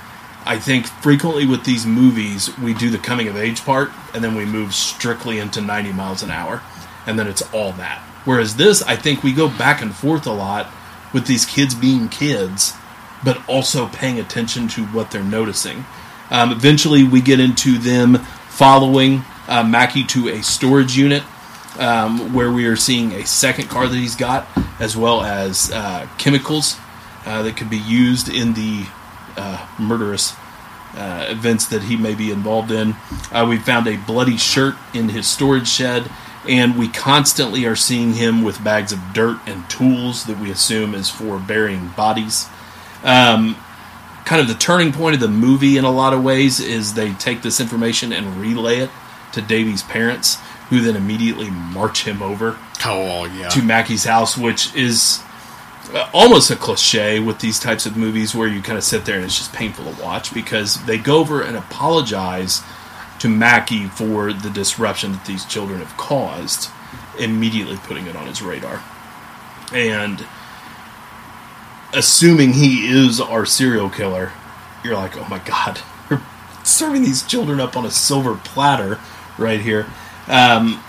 I 0.45 0.59
think 0.59 0.87
frequently 0.87 1.47
with 1.47 1.65
these 1.65 1.87
movies, 1.87 2.57
we 2.59 2.75
do 2.75 2.91
the 2.91 2.99
coming 2.99 3.29
of 3.29 3.37
age 3.37 3.65
part 3.65 3.91
and 4.15 4.25
then 4.25 4.35
we 4.35 4.45
move 4.45 4.75
strictly 4.75 5.39
into 5.39 5.61
90 5.61 5.93
miles 5.93 6.23
an 6.23 6.31
hour, 6.31 6.63
and 7.07 7.19
then 7.19 7.27
it's 7.27 7.43
all 7.55 7.73
that. 7.73 8.01
Whereas 8.25 8.57
this, 8.57 8.83
I 8.83 8.97
think 8.97 9.23
we 9.23 9.33
go 9.33 9.49
back 9.49 9.81
and 9.83 9.95
forth 9.95 10.27
a 10.27 10.33
lot 10.33 10.71
with 11.13 11.27
these 11.27 11.45
kids 11.45 11.75
being 11.75 12.09
kids, 12.09 12.75
but 13.25 13.43
also 13.49 13.89
paying 13.89 14.19
attention 14.19 14.69
to 14.69 14.85
what 14.87 15.11
they're 15.11 15.23
noticing. 15.23 15.85
Um, 16.31 16.53
eventually, 16.53 17.03
we 17.03 17.21
get 17.21 17.41
into 17.41 17.79
them 17.79 18.17
following 18.49 19.25
uh, 19.49 19.65
Mackie 19.65 20.05
to 20.05 20.29
a 20.29 20.43
storage 20.43 20.97
unit 20.97 21.23
um, 21.79 22.33
where 22.33 22.53
we 22.53 22.67
are 22.67 22.77
seeing 22.77 23.13
a 23.13 23.27
second 23.27 23.69
car 23.69 23.89
that 23.89 23.97
he's 23.97 24.17
got, 24.17 24.47
as 24.79 24.97
well 24.97 25.23
as 25.23 25.71
uh, 25.73 26.07
chemicals 26.19 26.77
uh, 27.27 27.43
that 27.43 27.57
could 27.57 27.71
be 27.71 27.79
used 27.79 28.29
in 28.29 28.55
the 28.55 28.87
uh, 29.37 29.67
murderous 29.79 30.35
uh, 30.95 31.27
events 31.29 31.67
that 31.67 31.83
he 31.85 31.97
may 31.97 32.15
be 32.15 32.31
involved 32.31 32.71
in. 32.71 32.95
Uh, 33.31 33.47
we 33.49 33.59
found 33.59 33.87
a 33.87 33.97
bloody 33.97 34.37
shirt 34.37 34.75
in 34.93 35.09
his 35.11 35.27
storage 35.27 35.69
shed, 35.69 36.11
and 36.49 36.77
we 36.79 36.89
constantly 36.89 37.65
are 37.67 37.77
seeing 37.77 38.15
him 38.15 38.43
with 38.43 38.63
bags 38.65 38.93
of 38.93 38.99
dirt 39.13 39.39
and 39.47 39.69
tools 39.71 40.25
that 40.25 40.39
we 40.39 40.51
assume 40.51 40.95
is 40.95 41.09
for 41.11 41.39
burying 41.39 41.89
bodies. 41.97 42.47
Um, 43.05 43.57
kind 44.25 44.41
of 44.43 44.49
the 44.49 44.55
turning 44.55 44.93
point 44.93 45.15
of 45.15 45.21
the 45.21 45.29
movie 45.29 45.77
in 45.77 45.85
a 45.85 45.91
lot 45.91 46.13
of 46.13 46.23
ways 46.25 46.61
is 46.61 46.95
they 46.95 47.13
take 47.15 47.43
this 47.43 47.61
information 47.61 48.13
and 48.13 48.37
relay 48.41 48.79
it 48.79 48.91
to 49.33 49.41
Davey's 49.41 49.83
parents, 49.83 50.39
who 50.71 50.81
then 50.81 50.97
immediately 50.97 51.51
march 51.51 52.05
him 52.05 52.21
over 52.23 52.59
Oh 52.85 53.25
yeah. 53.27 53.49
to 53.51 53.63
Mackie's 53.63 54.05
house, 54.05 54.37
which 54.37 54.75
is 54.75 55.21
almost 56.13 56.51
a 56.51 56.57
cliche 56.57 57.21
with 57.21 57.41
these 57.41 57.59
types 57.59 57.87
of 57.87 57.97
movies 57.97 58.35
where 58.35 58.49
you 58.49 58.63
kind 58.63 58.79
of 58.79 58.85
sit 58.85 59.05
there 59.05 59.17
and 59.17 59.25
it's 59.25 59.37
just 59.37 59.53
painful 59.53 59.93
to 59.93 60.03
watch 60.03 60.33
because 60.33 60.85
they 60.85 60.99
go 60.99 61.19
over 61.19 61.43
and 61.43 61.57
apologize 61.57 62.63
to 63.21 63.29
Mackie 63.29 63.87
for 63.87 64.33
the 64.33 64.51
disruption 64.51 65.13
that 65.13 65.27
these 65.27 65.45
children 65.45 65.81
have 65.81 65.97
caused, 65.97 66.71
immediately 67.19 67.77
putting 67.77 68.07
it 68.07 68.17
on 68.17 68.27
his 68.27 68.43
radar. 68.43 68.83
And 69.73 70.25
assuming 71.93 72.55
he 72.55 72.89
is 72.89 73.21
our 73.21 73.45
serial 73.45 73.91
killer, 73.91 74.33
you're 74.83 74.95
like, 74.95 75.17
oh 75.17 75.27
my 75.29 75.39
god, 75.39 75.81
we're 76.11 76.23
serving 76.65 77.03
these 77.03 77.23
children 77.23 77.61
up 77.61 77.77
on 77.77 77.85
a 77.85 77.91
silver 77.91 78.37
platter 78.37 78.99
right 79.39 79.61
here. 79.61 79.87
Um, 80.27 80.83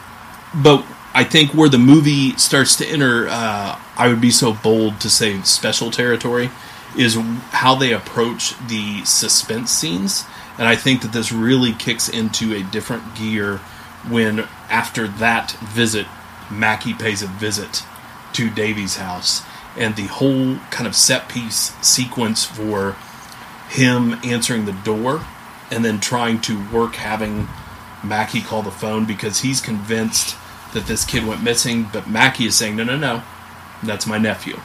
but 0.54 0.86
I 1.14 1.24
think 1.24 1.54
where 1.54 1.70
the 1.70 1.78
movie 1.78 2.36
starts 2.38 2.78
to 2.78 2.88
enter, 2.88 3.28
uh, 3.30 3.80
I 4.02 4.08
would 4.08 4.20
be 4.20 4.32
so 4.32 4.52
bold 4.52 5.00
to 5.02 5.12
say 5.12 5.40
special 5.44 5.92
territory, 5.92 6.50
is 6.98 7.14
how 7.52 7.76
they 7.76 7.94
approach 7.94 8.58
the 8.68 9.06
suspense 9.06 9.70
scenes. 9.70 10.26
And 10.58 10.68
I 10.68 10.76
think 10.76 11.04
that 11.04 11.14
this 11.14 11.32
really 11.32 11.72
kicks 11.74 12.10
into 12.10 12.52
a 12.56 12.64
different 12.64 13.14
gear 13.14 13.58
when, 14.10 14.48
after 14.72 15.08
that 15.08 15.52
visit, 15.52 16.08
Mackie 16.50 16.96
pays 16.96 17.22
a 17.22 17.28
visit 17.28 17.84
to 18.34 18.50
Davey's 18.50 18.96
house. 18.96 19.44
And 19.78 19.96
the 19.96 20.08
whole 20.08 20.56
kind 20.72 20.88
of 20.88 20.96
set 20.96 21.30
piece 21.30 21.76
sequence 21.86 22.44
for 22.44 22.94
him 23.70 24.16
answering 24.24 24.66
the 24.66 24.74
door 24.84 25.24
and 25.70 25.86
then 25.86 26.00
trying 26.00 26.42
to 26.42 26.68
work 26.72 26.96
having 26.96 27.48
Mackie 28.04 28.42
call 28.42 28.64
the 28.64 28.72
phone 28.72 29.06
because 29.06 29.42
he's 29.42 29.62
convinced 29.62 30.36
that 30.74 30.88
this 30.88 31.06
kid 31.06 31.24
went 31.24 31.44
missing, 31.44 31.88
but 31.94 32.10
Mackie 32.10 32.46
is 32.46 32.56
saying, 32.56 32.78
no, 32.78 32.84
no, 32.84 32.98
no, 32.98 33.22
that's 33.84 34.08
my 34.08 34.18
nephew. 34.18 34.60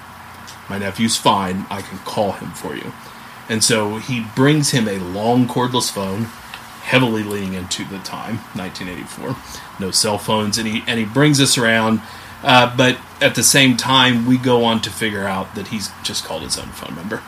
My 0.69 0.79
nephew's 0.79 1.17
fine. 1.17 1.67
I 1.71 1.83
can 1.83 1.99
call 1.99 2.33
him 2.33 2.51
for 2.51 2.75
you. 2.75 2.93
And 3.49 3.63
so 3.63 3.99
he 3.99 4.25
brings 4.35 4.71
him 4.71 4.89
a 4.89 4.99
long 4.99 5.47
cordless 5.47 5.91
phone, 5.91 6.25
heavily 6.83 7.23
leaning 7.23 7.55
into 7.55 7.85
the 7.85 7.99
time, 7.99 8.39
1984. 8.55 9.37
No 9.79 9.91
cell 9.91 10.19
phones, 10.19 10.59
and 10.59 10.67
he 10.67 10.83
and 10.87 10.99
he 10.99 11.05
brings 11.05 11.41
us 11.41 11.57
around. 11.57 12.01
Uh, 12.43 12.75
but 12.77 12.99
at 13.21 13.35
the 13.35 13.43
same 13.43 13.77
time, 13.77 14.27
we 14.27 14.37
go 14.37 14.65
on 14.65 14.81
to 14.83 14.91
figure 14.91 15.25
out 15.25 15.55
that 15.55 15.69
he's 15.69 15.91
just 16.03 16.25
called 16.25 16.43
his 16.43 16.59
own 16.59 16.69
phone 16.69 16.95
number. 16.95 17.23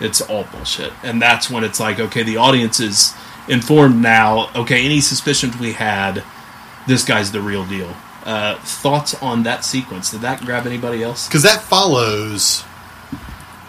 It's 0.00 0.20
all 0.20 0.44
bullshit, 0.44 0.92
and 1.02 1.22
that's 1.22 1.48
when 1.48 1.64
it's 1.64 1.80
like, 1.80 2.00
okay, 2.00 2.22
the 2.22 2.36
audience 2.36 2.80
is 2.80 3.14
informed 3.48 4.02
now. 4.02 4.50
Okay, 4.54 4.84
any 4.84 5.00
suspicions 5.00 5.56
we 5.56 5.72
had, 5.72 6.22
this 6.86 7.04
guy's 7.04 7.32
the 7.32 7.40
real 7.40 7.64
deal. 7.64 7.94
Uh, 8.24 8.56
thoughts 8.60 9.14
on 9.22 9.42
that 9.42 9.64
sequence? 9.64 10.10
Did 10.10 10.22
that 10.22 10.40
grab 10.40 10.66
anybody 10.66 11.02
else? 11.02 11.28
Because 11.28 11.42
that 11.42 11.60
follows 11.60 12.64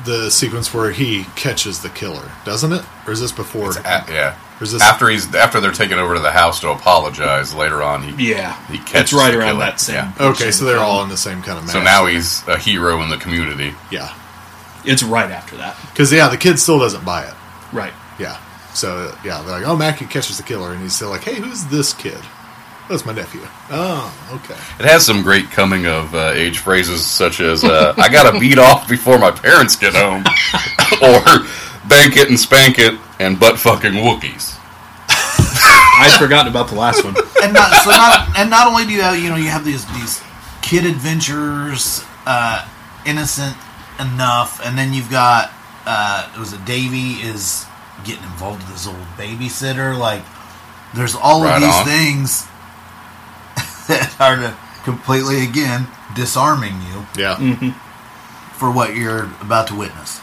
the 0.06 0.30
sequence 0.30 0.74
where 0.74 0.92
he 0.92 1.26
catches 1.36 1.82
the 1.82 1.90
killer, 1.90 2.32
doesn't 2.46 2.72
it? 2.72 2.84
Or 3.08 3.12
is 3.14 3.20
this 3.20 3.32
before? 3.32 3.70
It's 3.70 3.78
a- 3.80 4.06
yeah. 4.10 4.38
Or 4.62 4.64
is 4.64 4.72
this 4.72 4.82
After 4.82 5.10
he's 5.10 5.34
after 5.36 5.60
they're 5.60 5.74
taken 5.74 6.00
over 6.00 6.14
to 6.14 6.20
the 6.22 6.32
house 6.32 6.62
to 6.62 6.70
apologize 6.70 7.54
later 7.54 7.84
on, 7.84 8.04
he 8.04 8.32
Yeah, 8.32 8.56
he 8.68 8.78
catches 8.78 9.02
it's 9.02 9.14
right 9.14 9.32
the 9.32 9.40
around 9.40 9.56
killer. 9.56 9.66
that 9.66 9.80
same. 9.82 9.96
Yeah. 9.96 10.12
Okay, 10.18 10.52
so 10.52 10.64
they're 10.64 10.80
all 10.80 11.04
in 11.04 11.10
the 11.10 11.18
same 11.18 11.42
kind 11.42 11.60
of. 11.60 11.70
So 11.70 11.82
now 11.84 12.06
he's 12.06 12.48
a 12.48 12.58
hero 12.58 13.02
in 13.02 13.10
the 13.10 13.18
community. 13.18 13.76
yeah, 13.92 14.14
It's 14.86 15.04
right 15.04 15.30
after 15.30 15.58
that. 15.58 15.76
because 15.92 16.14
yeah, 16.14 16.30
the 16.30 16.38
kid 16.38 16.58
still 16.60 16.80
doesn't 16.80 17.04
buy 17.04 17.24
it. 17.26 17.34
Right. 17.74 17.92
Yeah, 18.18 18.38
so 18.74 19.14
yeah, 19.26 19.42
they're 19.42 19.60
like, 19.60 19.68
oh, 19.68 19.76
Mackie 19.76 20.06
catches 20.06 20.38
the 20.38 20.44
killer, 20.44 20.72
and 20.72 20.82
he's 20.82 20.96
still 20.96 21.10
like, 21.10 21.24
hey, 21.24 21.36
who's 21.36 21.66
this 21.66 21.92
kid? 21.94 22.20
That's 22.90 23.06
my 23.06 23.14
nephew. 23.14 23.42
Oh, 23.72 24.14
okay. 24.34 24.54
It 24.80 24.86
has 24.88 25.04
some 25.06 25.24
great 25.24 25.50
coming 25.50 25.88
of 25.88 26.14
uh, 26.14 26.32
age 26.36 26.60
phrases 26.60 27.06
such 27.06 27.40
as 27.40 27.64
uh, 27.64 27.94
"I 27.98 28.10
got 28.10 28.32
to 28.32 28.40
beat 28.40 28.60
off 28.60 28.88
before 28.88 29.18
my 29.18 29.32
parents 29.32 29.76
get 29.76 29.94
home," 29.96 30.24
or 31.02 31.48
"Bank 31.90 32.16
it 32.18 32.30
and 32.30 32.40
spank 32.40 32.78
it," 32.78 32.94
and 33.20 33.40
"butt 33.40 33.58
fucking 33.58 33.94
Wookiees." 33.94 34.56
I'd 35.10 36.16
forgotten 36.20 36.52
about 36.52 36.68
the 36.68 36.76
last 36.76 37.04
one. 37.04 37.16
and 37.42 37.54
not 37.54 37.72
so 37.84 37.90
not 37.90 38.38
and 38.38 38.50
not 38.50 38.68
only 38.68 38.86
do 38.86 38.92
you 38.92 39.02
have 39.02 39.18
you 39.18 39.30
know 39.30 39.36
you 39.36 39.50
have 39.50 39.66
these 39.66 39.86
these 39.94 40.22
kid 40.62 40.86
adventures, 40.86 42.04
uh, 42.28 42.68
innocent 43.06 43.56
enough, 44.00 44.62
and 44.64 44.78
then 44.78 44.94
you've 44.94 45.10
got 45.10 45.52
uh, 45.88 46.30
it 46.36 46.40
was 46.40 46.54
a 46.54 46.60
Davey 46.60 47.14
is 47.14 47.66
getting 48.04 48.24
involved 48.24 48.60
with 48.64 48.74
his 48.74 48.88
old 48.88 48.98
babysitter. 49.18 49.98
Like 49.98 50.24
there's 50.94 51.16
all 51.16 51.44
Right 51.44 51.56
of 51.56 51.62
these 51.62 51.74
on. 51.74 51.86
things 51.86 52.48
that 53.88 54.16
are 54.20 54.36
to 54.38 54.56
completely 54.84 55.44
again 55.44 55.88
disarming 56.16 56.76
you 56.84 57.06
Yeah, 57.18 57.74
for 58.54 58.72
what 58.72 58.96
you're 58.96 59.26
about 59.42 59.68
to 59.68 59.76
witness. 59.76 60.22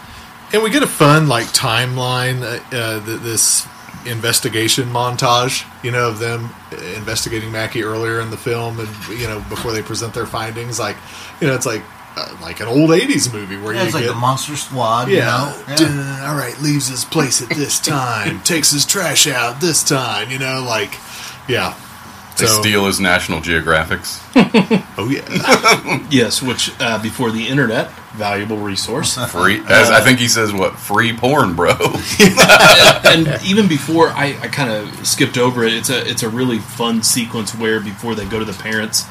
and 0.52 0.62
we 0.62 0.70
get 0.70 0.82
a 0.82 0.86
fun 0.86 1.28
like 1.28 1.46
timeline. 1.48 2.42
Uh, 2.42 2.76
uh, 2.76 2.98
this 3.18 3.66
investigation 4.06 4.88
montage, 4.88 5.64
you 5.84 5.90
know, 5.92 6.08
of 6.08 6.18
them 6.18 6.50
investigating 6.96 7.52
Mackie 7.52 7.82
earlier 7.84 8.20
in 8.20 8.30
the 8.30 8.36
film, 8.36 8.80
and 8.80 8.88
you 9.08 9.26
know, 9.28 9.40
before 9.48 9.72
they 9.72 9.82
present 9.82 10.12
their 10.14 10.26
findings. 10.26 10.78
Like, 10.78 10.96
you 11.40 11.46
know, 11.46 11.54
it's 11.54 11.66
like 11.66 11.82
uh, 12.16 12.36
like 12.42 12.60
an 12.60 12.66
old 12.68 12.90
'80s 12.90 13.32
movie 13.32 13.56
where 13.56 13.74
Yeah, 13.74 13.80
you 13.82 13.86
it's 13.86 13.94
like 13.94 14.04
get 14.04 14.10
the 14.12 14.18
Monster 14.18 14.56
Squad. 14.56 15.08
Yeah. 15.08 15.52
You 15.62 15.68
know? 15.68 15.76
Duh, 15.76 16.26
all 16.26 16.34
right. 16.36 16.58
Leaves 16.60 16.88
his 16.88 17.04
place 17.04 17.42
at 17.42 17.48
this 17.50 17.78
time. 17.80 18.40
takes 18.44 18.70
his 18.70 18.84
trash 18.84 19.26
out 19.26 19.60
this 19.60 19.82
time. 19.82 20.30
You 20.30 20.38
know, 20.38 20.64
like, 20.66 20.96
yeah. 21.48 21.74
They 22.38 22.46
So- 22.46 22.60
steal 22.60 22.86
his 22.86 22.98
National 23.00 23.40
Geographics. 23.40 24.20
Oh 24.98 25.08
yeah. 25.08 26.06
Yes, 26.10 26.42
which 26.42 26.70
uh, 26.80 27.00
before 27.02 27.30
the 27.30 27.48
internet, 27.48 27.90
valuable 28.14 28.58
resource. 28.58 29.16
Free, 29.30 29.60
as 29.68 29.90
I 29.90 30.00
think 30.00 30.18
he 30.18 30.28
says, 30.28 30.52
what 30.52 30.78
free 30.78 31.16
porn, 31.16 31.54
bro? 31.54 31.74
and 33.04 33.38
even 33.44 33.68
before 33.68 34.08
I, 34.08 34.36
I 34.40 34.48
kind 34.48 34.70
of 34.70 35.06
skipped 35.06 35.38
over 35.38 35.64
it, 35.64 35.72
it's 35.72 35.90
a 35.90 36.06
it's 36.08 36.22
a 36.22 36.28
really 36.28 36.58
fun 36.58 37.02
sequence 37.02 37.54
where 37.54 37.80
before 37.80 38.14
they 38.14 38.26
go 38.26 38.38
to 38.38 38.44
the 38.44 38.52
parents, 38.52 39.06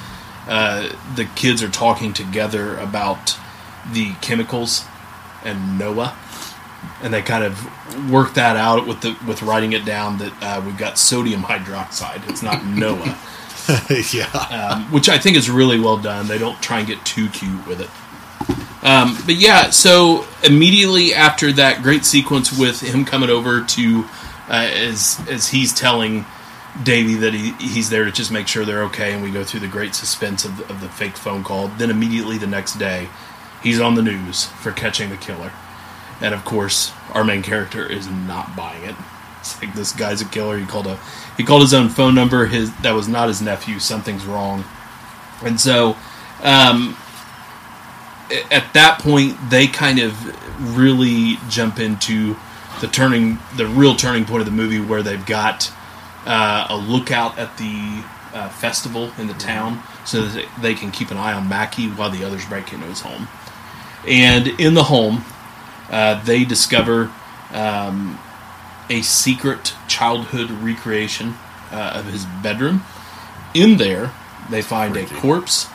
uh, 0.47 0.89
the 1.15 1.26
kids 1.36 1.63
are 1.63 1.69
talking 1.69 2.13
together 2.13 2.78
about 2.78 3.38
the 3.91 4.13
chemicals 4.22 4.86
and 5.43 5.80
Noah, 5.80 6.15
and 7.01 7.13
they 7.13 7.21
kind 7.21 7.43
of 7.43 8.11
work 8.11 8.34
that 8.36 8.57
out 8.57 8.88
with 8.88 9.01
the 9.01 9.17
with 9.27 9.41
writing 9.41 9.73
it 9.73 9.86
down 9.86 10.17
that 10.19 10.34
uh, 10.41 10.61
we've 10.65 10.77
got 10.77 10.97
sodium 10.97 11.41
hydroxide. 11.41 12.27
It's 12.29 12.41
not 12.41 12.65
Noah, 12.65 13.17
yeah. 14.11 14.27
um, 14.49 14.91
which 14.91 15.09
I 15.09 15.17
think 15.17 15.38
is 15.38 15.49
really 15.49 15.79
well 15.79 15.97
done. 15.97 16.27
They 16.27 16.38
don't 16.38 16.61
try 16.61 16.79
and 16.79 16.88
get 16.88 17.03
too 17.05 17.29
cute 17.29 17.67
with 17.67 17.82
it. 17.82 17.89
Um, 18.84 19.15
but 19.25 19.36
yeah, 19.36 19.69
so 19.69 20.25
immediately 20.43 21.13
after 21.13 21.51
that 21.53 21.84
great 21.84 22.03
sequence 22.03 22.57
with 22.57 22.82
him 22.82 23.05
coming 23.05 23.29
over 23.29 23.63
to 23.63 24.05
uh, 24.49 24.69
as 24.73 25.23
as 25.29 25.47
he's 25.47 25.73
telling 25.73 26.25
Davey 26.84 27.15
that 27.15 27.34
he, 27.34 27.51
he's 27.53 27.89
there 27.89 28.05
to 28.05 28.11
just 28.11 28.32
make 28.32 28.47
sure 28.47 28.65
they're 28.65 28.84
okay, 28.84 29.13
and 29.13 29.21
we 29.21 29.29
go 29.29 29.43
through 29.43 29.59
the 29.59 29.67
great 29.67 29.93
suspense 29.93 30.45
of, 30.45 30.59
of 30.71 30.82
the 30.82 30.89
fake 30.89 31.17
phone 31.17 31.43
call. 31.43 31.67
Then 31.67 31.89
immediately 31.89 32.38
the 32.38 32.47
next 32.47 32.75
day, 32.75 33.09
he's 33.61 33.79
on 33.79 33.95
the 33.95 34.01
news 34.01 34.45
for 34.45 34.71
catching 34.71 35.09
the 35.09 35.17
killer, 35.17 35.51
and 36.22 36.34
of 36.34 36.45
course, 36.45 36.91
our 37.13 37.24
main 37.24 37.41
character 37.41 37.86
is 37.86 38.07
not 38.07 38.55
buying 38.55 38.84
it. 38.84 38.95
It's 39.39 39.61
like 39.61 39.74
this 39.74 39.91
guy's 39.91 40.22
a 40.22 40.26
killer. 40.26 40.57
He 40.57 40.65
called 40.65 40.88
a 40.88 40.99
he 41.38 41.43
called 41.43 41.61
his 41.61 41.74
own 41.74 41.89
phone 41.89 42.15
number. 42.15 42.45
His 42.45 42.74
that 42.78 42.91
was 42.91 43.07
not 43.07 43.28
his 43.28 43.41
nephew. 43.41 43.80
Something's 43.80 44.26
wrong, 44.26 44.63
and 45.43 45.59
so. 45.59 45.95
Um, 46.43 46.97
at 48.49 48.74
that 48.74 48.99
point 48.99 49.38
they 49.49 49.67
kind 49.67 49.99
of 49.99 50.76
really 50.78 51.38
jump 51.49 51.80
into 51.80 52.36
the 52.80 52.88
turning 52.88 53.39
the 53.57 53.65
real 53.65 53.95
turning 53.95 54.26
point 54.26 54.39
of 54.39 54.45
the 54.45 54.51
movie 54.51 54.80
where 54.80 55.03
they've 55.03 55.26
got 55.26 55.72
uh, 56.26 56.67
a 56.69 56.78
lookout 56.78 57.38
at 57.38 57.57
the 57.57 58.03
uh, 58.34 58.49
festival 58.49 59.11
in 59.17 59.28
the 59.28 59.34
town 59.34 59.82
so 60.05 60.22
that 60.22 60.47
they 60.61 60.74
can 60.74 60.91
keep 60.91 61.11
an 61.11 61.17
eye 61.17 61.34
on 61.34 61.49
Mackie 61.49 61.89
while 61.89 62.09
the 62.09 62.24
others 62.24 62.45
break 62.45 62.72
into 62.72 62.86
his 62.86 63.01
home 63.01 63.28
and 64.07 64.47
in 64.47 64.74
the 64.74 64.84
home 64.84 65.24
uh, 65.92 66.24
they 66.24 66.44
discover 66.44 67.12
um, 67.54 68.18
a 68.89 69.02
secret 69.04 69.76
childhood 69.88 70.50
recreation 70.50 71.36
uh, 71.72 71.94
of 71.96 72.06
his 72.06 72.26
bedroom 72.42 72.84
in 73.54 73.78
there 73.78 74.12
they 74.50 74.62
find 74.62 74.98
a 74.98 75.06
corpse 75.06 75.68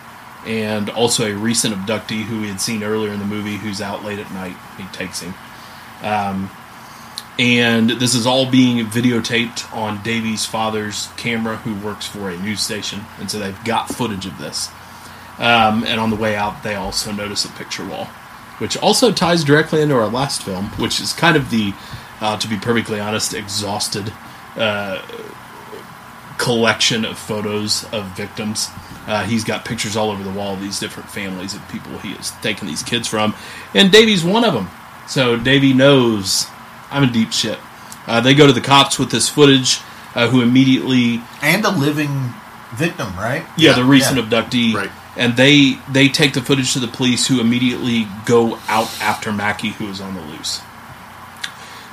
and 0.47 0.89
also 0.91 1.27
a 1.27 1.35
recent 1.35 1.75
abductee 1.75 2.23
who 2.23 2.43
we 2.43 2.49
had 2.49 2.61
seen 2.61 2.83
earlier 2.83 3.13
in 3.13 3.19
the 3.19 3.27
movie 3.27 3.57
who's 3.57 3.81
out 3.81 4.05
late 4.05 4.19
at 4.19 4.31
night. 4.33 4.57
He 4.77 4.85
takes 4.97 5.21
him. 5.21 5.35
Um, 6.03 6.51
and 7.39 7.91
this 7.91 8.15
is 8.15 8.27
all 8.27 8.51
being 8.51 8.85
videotaped 8.87 9.75
on 9.75 10.03
Davey's 10.03 10.47
father's 10.47 11.09
camera, 11.17 11.57
who 11.57 11.75
works 11.85 12.07
for 12.07 12.31
a 12.31 12.39
news 12.39 12.61
station. 12.61 13.01
And 13.19 13.31
so 13.31 13.39
they've 13.39 13.65
got 13.65 13.89
footage 13.89 14.25
of 14.25 14.39
this. 14.39 14.71
Um, 15.39 15.85
and 15.85 16.01
on 16.01 16.11
the 16.11 16.17
way 16.17 16.35
out, 16.35 16.63
they 16.63 16.77
also 16.77 17.13
notice 17.13 17.45
a 17.45 17.51
picture 17.51 17.85
wall, 17.85 18.09
which 18.59 18.77
also 18.77 19.13
ties 19.13 19.45
directly 19.45 19.83
into 19.83 19.95
our 19.95 20.09
last 20.09 20.43
film, 20.43 20.67
which 20.79 21.01
is 21.01 21.13
kind 21.13 21.37
of 21.37 21.51
the, 21.51 21.75
uh, 22.21 22.37
to 22.39 22.49
be 22.49 22.57
perfectly 22.57 23.01
honest, 23.01 23.35
exhausted 23.35 24.13
uh, 24.57 25.03
collection 26.39 27.05
of 27.05 27.19
photos 27.19 27.85
of 27.93 28.05
victims. 28.17 28.69
Uh, 29.07 29.25
he's 29.25 29.45
got 29.45 29.65
pictures 29.65 29.97
all 29.97 30.11
over 30.11 30.23
the 30.23 30.33
wall 30.33 30.55
of 30.55 30.61
these 30.61 30.81
different 30.81 31.09
families 31.09 31.55
of 31.55 31.67
people 31.69 31.97
he 31.99 32.13
has 32.15 32.33
taken 32.41 32.67
these 32.67 32.83
kids 32.83 33.07
from, 33.07 33.35
and 33.75 33.93
Davey's 33.93 34.25
one 34.25 34.45
of 34.45 34.55
them. 34.55 34.69
So 35.07 35.37
Davey 35.37 35.73
knows 35.73 36.47
I'm 36.91 37.05
in 37.05 37.13
deep 37.13 37.33
shit. 37.33 37.59
Uh, 38.07 38.21
they 38.21 38.35
go 38.35 38.47
to 38.47 38.53
the 38.53 38.61
cops 38.61 38.99
with 38.99 39.11
this 39.11 39.29
footage, 39.29 39.81
uh, 40.15 40.29
who 40.29 40.41
immediately 40.41 41.23
and 41.43 41.65
a 41.65 41.71
living 41.71 42.33
victim, 42.75 43.15
right? 43.17 43.45
yeah, 43.57 43.75
the 43.75 43.85
recent 43.85 44.17
yeah. 44.17 44.25
abductee. 44.25 44.75
Right. 44.75 44.91
And 45.17 45.37
they 45.37 45.79
they 45.91 46.09
take 46.09 46.35
the 46.35 46.43
footage 46.43 46.73
to 46.75 46.79
the 46.79 46.89
police, 46.89 47.29
who 47.29 47.41
immediately 47.41 48.07
go 48.27 48.57
out 48.69 48.89
after 49.01 49.33
Mackie, 49.33 49.71
who 49.71 49.89
is 49.89 50.01
on 50.01 50.15
the 50.15 50.21
loose. 50.21 50.61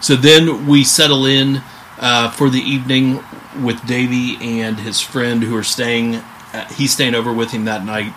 So 0.02 0.16
then 0.16 0.68
we 0.68 0.84
settle 0.84 1.26
in 1.26 1.62
uh, 2.00 2.32
for 2.32 2.50
the 2.50 2.60
evening 2.60 3.24
with 3.62 3.86
Davey 3.88 4.38
and 4.42 4.80
his 4.80 5.00
friend, 5.00 5.44
who 5.44 5.56
are 5.56 5.64
staying. 5.64 6.16
Uh, 6.16 6.68
he's 6.74 6.92
staying 6.92 7.16
over 7.16 7.32
with 7.32 7.52
him 7.52 7.66
that 7.66 7.86
night, 7.86 8.14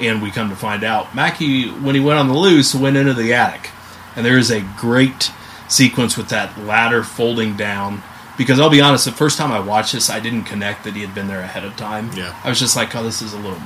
and 0.00 0.20
we 0.20 0.30
come 0.30 0.50
to 0.50 0.56
find 0.56 0.82
out 0.82 1.14
Mackie, 1.14 1.70
when 1.70 1.94
he 1.94 2.00
went 2.00 2.18
on 2.18 2.28
the 2.28 2.34
loose, 2.34 2.74
went 2.74 2.96
into 2.96 3.14
the 3.14 3.32
attic, 3.32 3.70
and 4.16 4.26
there 4.26 4.38
is 4.38 4.50
a 4.50 4.60
great 4.76 5.30
sequence 5.68 6.16
with 6.16 6.28
that 6.30 6.58
ladder 6.58 7.04
folding 7.04 7.56
down. 7.56 8.02
Because 8.36 8.60
I'll 8.60 8.70
be 8.70 8.80
honest, 8.80 9.04
the 9.04 9.12
first 9.12 9.36
time 9.36 9.50
I 9.50 9.58
watched 9.60 9.92
this, 9.92 10.08
I 10.08 10.20
didn't 10.20 10.44
connect 10.44 10.84
that 10.84 10.94
he 10.94 11.02
had 11.02 11.14
been 11.14 11.26
there 11.28 11.40
ahead 11.40 11.64
of 11.64 11.76
time. 11.76 12.10
Yeah. 12.14 12.38
I 12.44 12.48
was 12.48 12.58
just 12.58 12.76
like, 12.76 12.94
oh, 12.94 13.02
this 13.02 13.22
is 13.22 13.32
a 13.32 13.36
little. 13.36 13.60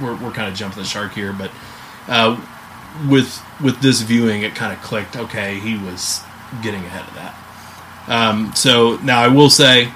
We're, 0.00 0.16
we're 0.16 0.32
kind 0.32 0.48
of 0.48 0.54
jumping 0.54 0.82
the 0.82 0.88
shark 0.88 1.12
here, 1.12 1.32
but 1.32 1.50
uh, 2.08 2.40
with 3.08 3.42
with 3.62 3.80
this 3.80 4.00
viewing, 4.02 4.42
it 4.42 4.54
kind 4.54 4.72
of 4.72 4.82
clicked. 4.82 5.16
Okay, 5.16 5.58
he 5.58 5.76
was 5.78 6.22
getting 6.62 6.84
ahead 6.84 7.08
of 7.08 7.14
that. 7.14 7.34
Um, 8.08 8.54
so 8.54 8.96
now 8.98 9.20
I 9.20 9.28
will 9.28 9.50
say 9.50 9.92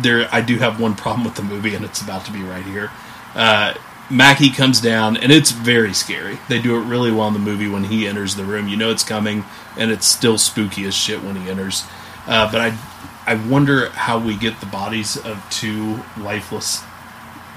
there 0.00 0.28
I 0.32 0.40
do 0.40 0.58
have 0.58 0.80
one 0.80 0.94
problem 0.96 1.24
with 1.24 1.34
the 1.34 1.42
movie, 1.42 1.74
and 1.74 1.84
it's 1.84 2.00
about 2.00 2.24
to 2.26 2.32
be 2.32 2.42
right 2.42 2.64
here. 2.64 2.90
Uh, 3.34 3.74
Mackie 4.10 4.50
comes 4.50 4.80
down, 4.80 5.16
and 5.16 5.32
it's 5.32 5.50
very 5.50 5.94
scary. 5.94 6.38
They 6.48 6.60
do 6.60 6.76
it 6.76 6.84
really 6.84 7.10
well 7.10 7.28
in 7.28 7.32
the 7.32 7.40
movie 7.40 7.68
when 7.68 7.84
he 7.84 8.06
enters 8.06 8.36
the 8.36 8.44
room. 8.44 8.68
You 8.68 8.76
know 8.76 8.90
it's 8.90 9.02
coming, 9.02 9.44
and 9.78 9.90
it's 9.90 10.06
still 10.06 10.36
spooky 10.36 10.84
as 10.84 10.94
shit 10.94 11.22
when 11.22 11.36
he 11.36 11.48
enters. 11.48 11.84
Uh, 12.26 12.50
but 12.52 12.60
I, 12.60 12.78
I 13.26 13.34
wonder 13.34 13.88
how 13.90 14.18
we 14.18 14.36
get 14.36 14.60
the 14.60 14.66
bodies 14.66 15.16
of 15.16 15.44
two 15.50 16.00
lifeless 16.18 16.82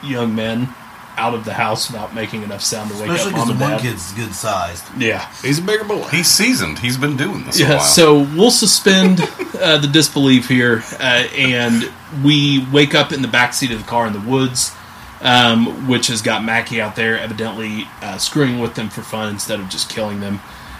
young 0.01 0.35
men 0.35 0.69
out 1.17 1.33
of 1.33 1.45
the 1.45 1.53
house 1.53 1.89
without 1.91 2.13
making 2.13 2.43
enough 2.43 2.61
sound 2.61 2.91
to 2.91 2.95
wake 2.95 3.09
Especially 3.09 3.33
up 3.33 3.47
because 3.47 3.47
mom 3.47 3.57
the 3.57 3.65
and 3.65 3.73
one 3.73 3.81
kid's 3.81 4.13
good 4.13 4.33
sized. 4.33 4.85
Yeah, 4.97 5.29
He's 5.41 5.59
a 5.59 5.61
bigger 5.61 5.83
boy. 5.83 6.03
He's 6.09 6.27
seasoned. 6.27 6.79
He's 6.79 6.97
been 6.97 7.17
doing 7.17 7.43
this 7.45 7.59
a 7.59 7.63
yeah, 7.63 7.69
while. 7.77 7.79
so 7.81 8.19
we'll 8.35 8.51
suspend 8.51 9.19
uh, 9.59 9.77
the 9.79 9.89
disbelief 9.91 10.47
here, 10.47 10.83
uh, 10.99 11.27
and 11.35 11.91
we 12.23 12.65
wake 12.71 12.95
up 12.95 13.11
in 13.11 13.21
the 13.21 13.27
back 13.27 13.53
seat 13.53 13.71
of 13.71 13.79
the 13.79 13.87
car 13.87 14.07
in 14.07 14.13
the 14.13 14.19
woods, 14.19 14.73
um, 15.21 15.87
which 15.87 16.07
has 16.07 16.21
got 16.21 16.43
Mackie 16.43 16.79
out 16.79 16.95
there, 16.95 17.17
evidently 17.17 17.87
uh, 18.01 18.17
screwing 18.17 18.59
with 18.59 18.75
them 18.75 18.89
for 18.89 19.01
fun 19.01 19.29
instead 19.29 19.59
of 19.59 19.69
just 19.69 19.89
killing 19.89 20.19
them. 20.19 20.39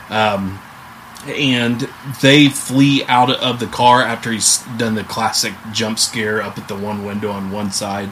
Um, 0.09 0.59
and 1.25 1.89
they 2.21 2.47
flee 2.47 3.03
out 3.05 3.29
of 3.29 3.59
the 3.59 3.67
car 3.67 4.01
after 4.01 4.31
he's 4.31 4.59
done 4.77 4.95
the 4.95 5.03
classic 5.03 5.53
jump 5.73 5.99
scare 5.99 6.41
up 6.41 6.57
at 6.57 6.67
the 6.67 6.75
one 6.75 7.03
window 7.03 7.31
on 7.31 7.51
one 7.51 7.71
side. 7.71 8.09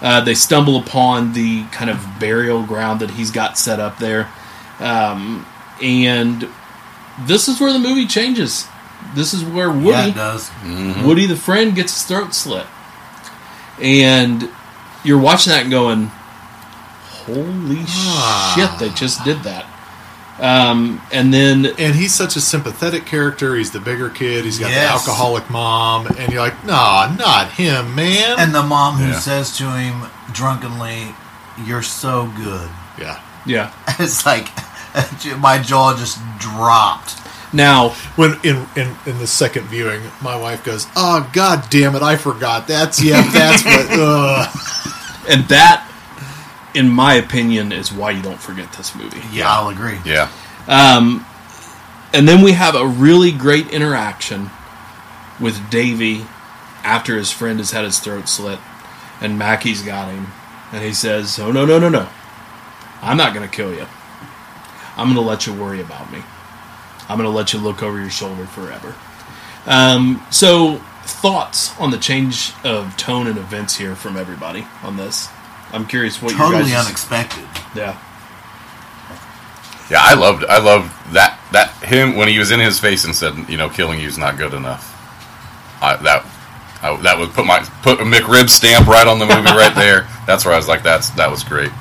Uh, 0.00 0.20
they 0.22 0.34
stumble 0.34 0.76
upon 0.78 1.32
the 1.34 1.64
kind 1.66 1.90
of 1.90 2.04
burial 2.18 2.62
ground 2.64 3.00
that 3.00 3.10
he's 3.12 3.30
got 3.30 3.58
set 3.58 3.78
up 3.80 3.98
there. 3.98 4.30
Um, 4.78 5.44
and 5.82 6.48
this 7.26 7.48
is 7.48 7.60
where 7.60 7.72
the 7.72 7.78
movie 7.78 8.06
changes. 8.06 8.66
This 9.14 9.34
is 9.34 9.44
where 9.44 9.70
Woody, 9.70 9.88
Yeah, 9.88 10.10
does. 10.14 10.50
Woody 11.04 11.26
the 11.26 11.36
friend, 11.36 11.74
gets 11.74 11.92
his 11.94 12.02
throat 12.04 12.34
slit, 12.34 12.66
and 13.80 14.48
you're 15.04 15.18
watching 15.18 15.52
that 15.52 15.68
going, 15.70 16.10
"Holy 17.26 17.84
shit! 17.86 18.78
They 18.78 18.90
just 18.94 19.24
did 19.24 19.42
that." 19.44 19.66
Um, 20.40 21.02
and 21.12 21.34
then 21.34 21.66
and 21.78 21.94
he's 21.94 22.14
such 22.14 22.34
a 22.34 22.40
sympathetic 22.40 23.04
character. 23.04 23.56
He's 23.56 23.72
the 23.72 23.80
bigger 23.80 24.08
kid. 24.08 24.44
He's 24.46 24.58
got 24.58 24.70
Yes. 24.70 25.04
the 25.04 25.10
alcoholic 25.10 25.50
mom, 25.50 26.06
and 26.06 26.32
you're 26.32 26.40
like, 26.40 26.64
nah, 26.64 27.14
not 27.18 27.50
him, 27.52 27.94
man. 27.94 28.38
And 28.38 28.54
the 28.54 28.62
mom 28.62 28.96
who 28.96 29.08
Yeah. 29.10 29.18
says 29.18 29.54
to 29.58 29.64
him 29.72 30.06
drunkenly, 30.32 31.14
"You're 31.66 31.82
so 31.82 32.32
good." 32.36 32.70
yeah. 32.98 33.18
yeah, 33.44 33.70
It's 33.98 34.24
like 34.24 34.48
my 35.38 35.58
jaw 35.58 35.94
just 35.96 36.18
dropped. 36.38 37.16
now 37.52 37.90
When 38.16 38.38
in, 38.42 38.66
in 38.76 38.96
in 39.06 39.18
the 39.18 39.26
second 39.26 39.66
viewing, 39.68 40.00
my 40.22 40.36
wife 40.36 40.64
goes, 40.64 40.86
"Oh 40.96 41.28
God 41.34 41.64
damn 41.68 41.94
it, 41.96 42.02
I 42.02 42.16
forgot. 42.16 42.66
That's 42.66 43.02
yeah, 43.02 43.20
that's 43.30 43.62
what." 43.64 43.86
Ugh. 43.90 44.58
and 45.28 45.44
that, 45.48 45.86
in 46.74 46.88
my 46.88 47.14
opinion, 47.14 47.72
is 47.72 47.92
why 47.92 48.10
you 48.12 48.22
don't 48.22 48.40
forget 48.40 48.72
this 48.74 48.94
movie. 48.94 49.22
Yeah, 49.32 49.50
I'll 49.50 49.68
agree. 49.68 49.98
yeah. 50.04 50.30
Um, 50.68 51.26
and 52.12 52.28
then 52.28 52.42
we 52.42 52.52
have 52.52 52.74
a 52.74 52.86
really 52.86 53.32
great 53.32 53.68
interaction 53.68 54.50
with 55.40 55.70
Davey 55.70 56.26
after 56.82 57.16
his 57.16 57.30
friend 57.30 57.58
has 57.58 57.70
had 57.70 57.84
his 57.84 57.98
throat 57.98 58.28
slit, 58.28 58.58
and 59.20 59.38
Mackie's 59.38 59.82
got 59.82 60.12
him, 60.12 60.28
and 60.72 60.84
he 60.84 60.92
says, 60.92 61.38
"Oh 61.38 61.52
no, 61.52 61.64
no, 61.64 61.78
no, 61.78 61.88
no! 61.88 62.08
I'm 63.02 63.16
not 63.16 63.34
going 63.34 63.48
to 63.48 63.54
kill 63.54 63.74
you. 63.74 63.86
I'm 64.96 65.06
going 65.06 65.14
to 65.14 65.28
let 65.28 65.46
you 65.46 65.54
worry 65.54 65.80
about 65.80 66.12
me. 66.12 66.22
I'm 67.08 67.16
going 67.16 67.28
to 67.28 67.36
let 67.36 67.52
you 67.52 67.58
look 67.58 67.82
over 67.82 67.98
your 67.98 68.10
shoulder 68.10 68.46
forever." 68.46 68.94
Um, 69.66 70.24
so, 70.30 70.76
thoughts 71.04 71.78
on 71.78 71.90
the 71.90 71.98
change 71.98 72.52
of 72.64 72.96
tone 72.96 73.26
and 73.26 73.38
events 73.38 73.76
here 73.76 73.94
from 73.94 74.16
everybody 74.16 74.66
on 74.82 74.96
this? 74.96 75.28
I'm 75.72 75.86
curious 75.86 76.20
what 76.20 76.32
you 76.32 76.38
Totally 76.38 76.70
guys. 76.70 76.86
unexpected. 76.86 77.44
yeah. 77.74 77.98
Yeah, 79.90 79.98
I 80.02 80.14
loved 80.14 80.44
I 80.44 80.58
loved 80.58 80.88
that 81.14 81.38
that 81.52 81.70
him 81.82 82.14
when 82.16 82.28
he 82.28 82.38
was 82.38 82.50
in 82.52 82.60
his 82.60 82.78
face 82.78 83.04
and 83.04 83.14
said, 83.14 83.34
you 83.48 83.56
know, 83.56 83.68
killing 83.68 83.98
you 83.98 84.06
is 84.06 84.18
not 84.18 84.36
good 84.38 84.54
enough. 84.54 84.86
I, 85.82 85.96
that 85.96 86.24
I, 86.82 86.94
that 87.02 87.18
would 87.18 87.30
put 87.30 87.44
my 87.44 87.60
put 87.82 87.98
a 88.00 88.04
McRib 88.04 88.48
stamp 88.50 88.86
right 88.86 89.06
on 89.06 89.18
the 89.18 89.26
movie 89.26 89.50
right 89.50 89.74
there. 89.74 90.06
That's 90.26 90.44
where 90.44 90.54
I 90.54 90.56
was 90.56 90.68
like, 90.68 90.82
that's 90.84 91.10
that 91.10 91.28
was 91.30 91.42
great. 91.42 91.72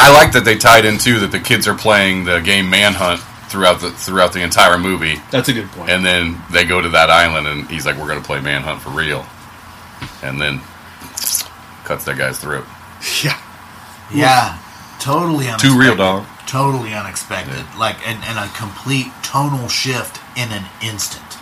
I 0.00 0.12
like 0.12 0.32
that 0.32 0.44
they 0.44 0.56
tied 0.58 0.84
in 0.84 0.98
too 0.98 1.18
that 1.20 1.32
the 1.32 1.40
kids 1.40 1.66
are 1.66 1.74
playing 1.74 2.24
the 2.24 2.40
game 2.40 2.68
Manhunt 2.68 3.20
throughout 3.48 3.80
the 3.80 3.90
throughout 3.90 4.34
the 4.34 4.42
entire 4.42 4.76
movie, 4.78 5.16
That's 5.30 5.48
a 5.48 5.54
good 5.54 5.68
point. 5.70 5.88
and 5.90 6.04
then 6.04 6.36
they 6.52 6.64
go 6.66 6.80
to 6.82 6.90
that 6.90 7.08
island, 7.08 7.46
and 7.46 7.68
he's 7.70 7.86
like, 7.86 7.96
"We're 7.96 8.06
going 8.06 8.20
to 8.20 8.26
play 8.26 8.40
manhunt 8.42 8.82
for 8.82 8.90
real," 8.90 9.24
and 10.22 10.38
then 10.38 10.60
cuts 11.84 12.04
that 12.04 12.18
guy's 12.18 12.38
throat. 12.38 12.66
Yeah. 13.24 13.40
Yeah, 14.12 14.58
totally 15.00 15.48
unexpected. 15.48 15.68
Too 15.68 15.78
real, 15.78 15.96
dog. 15.96 16.26
Totally 16.46 16.94
unexpected. 16.94 17.64
Like, 17.78 17.96
and, 18.08 18.24
and 18.24 18.38
a 18.38 18.48
complete 18.56 19.12
tonal 19.22 19.68
shift 19.68 20.20
in 20.36 20.50
an 20.50 20.64
instant. 20.82 21.36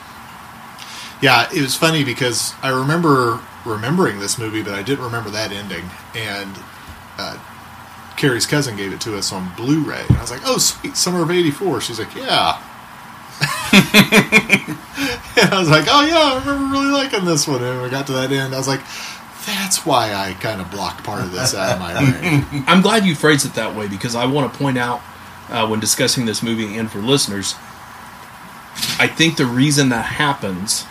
Yeah, 1.22 1.48
it 1.54 1.62
was 1.62 1.76
funny 1.76 2.04
because 2.04 2.54
I 2.62 2.70
remember 2.70 3.40
remembering 3.64 4.18
this 4.18 4.38
movie, 4.38 4.62
but 4.62 4.74
I 4.74 4.82
didn't 4.82 5.04
remember 5.04 5.30
that 5.30 5.52
ending. 5.52 5.84
And 6.14 6.58
uh, 7.18 7.38
Carrie's 8.16 8.46
cousin 8.46 8.76
gave 8.76 8.92
it 8.92 9.00
to 9.02 9.16
us 9.16 9.32
on 9.32 9.52
Blu-ray, 9.56 10.04
and 10.08 10.18
I 10.18 10.20
was 10.20 10.30
like, 10.30 10.42
"Oh, 10.44 10.58
sweet, 10.58 10.96
summer 10.96 11.22
of 11.22 11.30
'84." 11.30 11.80
She's 11.80 11.98
like, 11.98 12.14
"Yeah." 12.14 12.60
and 13.72 15.52
I 15.52 15.58
was 15.58 15.68
like, 15.70 15.86
"Oh 15.88 16.04
yeah, 16.04 16.34
I 16.34 16.38
remember 16.44 16.72
really 16.72 16.90
liking 16.92 17.24
this 17.24 17.46
one." 17.46 17.62
And 17.62 17.82
we 17.82 17.88
got 17.90 18.06
to 18.08 18.12
that 18.14 18.32
end, 18.32 18.54
I 18.54 18.58
was 18.58 18.68
like, 18.68 18.80
"That's 19.47 19.86
why 19.86 20.12
I 20.12 20.35
kind 20.35 20.60
of 20.60 20.70
blocked 20.70 21.05
part 21.05 21.23
of 21.23 21.32
this 21.32 21.55
out 21.55 21.74
of 21.74 21.81
my 21.81 21.93
brain." 21.93 22.64
I'm 22.66 22.82
glad 22.82 23.05
you 23.05 23.14
phrased 23.14 23.47
it 23.47 23.55
that 23.55 23.74
way 23.74 23.89
because 23.89 24.14
I 24.14 24.27
want 24.27 24.52
to 24.52 24.59
point 24.59 24.78
out 24.78 25.01
uh, 25.48 25.66
when 25.66 25.81
discussing 25.81 26.27
this 26.27 26.43
movie 26.43 26.77
and 26.77 26.90
for 26.90 26.98
listeners, 26.98 27.55
I 28.98 29.06
think 29.06 29.36
the 29.36 29.47
reason 29.47 29.89
that 29.90 30.05
happens 30.05 30.85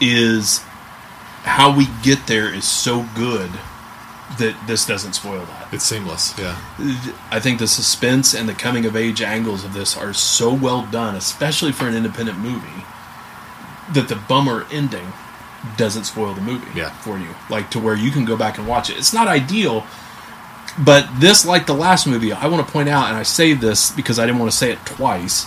is 0.00 0.60
how 1.44 1.76
we 1.76 1.86
get 2.02 2.26
there 2.26 2.52
is 2.52 2.64
so 2.64 3.06
good 3.14 3.50
that 4.38 4.56
this 4.66 4.86
doesn't 4.86 5.12
spoil 5.12 5.44
that. 5.44 5.68
It's 5.72 5.84
seamless. 5.84 6.36
Yeah. 6.38 6.58
I 7.30 7.38
think 7.38 7.58
the 7.58 7.68
suspense 7.68 8.34
and 8.34 8.48
the 8.48 8.54
coming 8.54 8.86
of 8.86 8.96
age 8.96 9.22
angles 9.22 9.64
of 9.64 9.74
this 9.74 9.96
are 9.96 10.12
so 10.12 10.52
well 10.52 10.86
done, 10.86 11.14
especially 11.14 11.72
for 11.72 11.86
an 11.86 11.94
independent 11.94 12.38
movie, 12.38 12.84
that 13.92 14.08
the 14.08 14.16
bummer 14.16 14.66
ending 14.72 15.12
doesn't 15.76 16.04
spoil 16.04 16.34
the 16.34 16.40
movie 16.40 16.66
Yeah. 16.78 16.90
for 16.90 17.18
you. 17.18 17.28
Like 17.50 17.70
to 17.70 17.80
where 17.80 17.94
you 17.96 18.10
can 18.10 18.24
go 18.24 18.36
back 18.36 18.58
and 18.58 18.66
watch 18.66 18.90
it. 18.90 18.96
It's 18.98 19.12
not 19.12 19.28
ideal, 19.28 19.86
but 20.78 21.08
this, 21.20 21.44
like 21.46 21.66
the 21.66 21.74
last 21.74 22.06
movie, 22.06 22.32
I 22.32 22.46
want 22.48 22.66
to 22.66 22.72
point 22.72 22.88
out, 22.88 23.08
and 23.08 23.16
I 23.16 23.22
say 23.22 23.54
this 23.54 23.90
because 23.90 24.18
I 24.18 24.26
didn't 24.26 24.38
want 24.40 24.50
to 24.50 24.56
say 24.56 24.72
it 24.72 24.78
twice. 24.84 25.46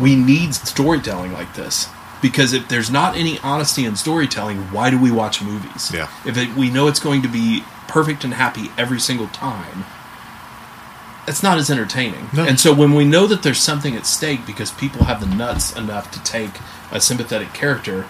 We 0.00 0.14
need 0.16 0.54
storytelling 0.54 1.32
like 1.32 1.54
this 1.54 1.88
because 2.22 2.52
if 2.52 2.68
there's 2.68 2.90
not 2.90 3.16
any 3.16 3.38
honesty 3.40 3.84
in 3.84 3.96
storytelling, 3.96 4.58
why 4.72 4.90
do 4.90 5.00
we 5.00 5.10
watch 5.10 5.42
movies? 5.42 5.90
Yeah. 5.92 6.08
If 6.26 6.36
it, 6.36 6.54
we 6.54 6.70
know 6.70 6.86
it's 6.86 7.00
going 7.00 7.22
to 7.22 7.28
be 7.28 7.64
perfect 7.88 8.22
and 8.24 8.34
happy 8.34 8.70
every 8.78 9.00
single 9.00 9.28
time, 9.28 9.84
it's 11.26 11.42
not 11.42 11.58
as 11.58 11.70
entertaining. 11.70 12.28
No. 12.32 12.44
And 12.44 12.58
so 12.58 12.74
when 12.74 12.94
we 12.94 13.04
know 13.04 13.26
that 13.26 13.42
there's 13.42 13.60
something 13.60 13.94
at 13.96 14.06
stake 14.06 14.46
because 14.46 14.70
people 14.70 15.04
have 15.04 15.20
the 15.20 15.34
nuts 15.34 15.74
enough 15.76 16.10
to 16.12 16.22
take 16.22 16.50
a 16.92 17.00
sympathetic 17.00 17.52
character 17.54 18.06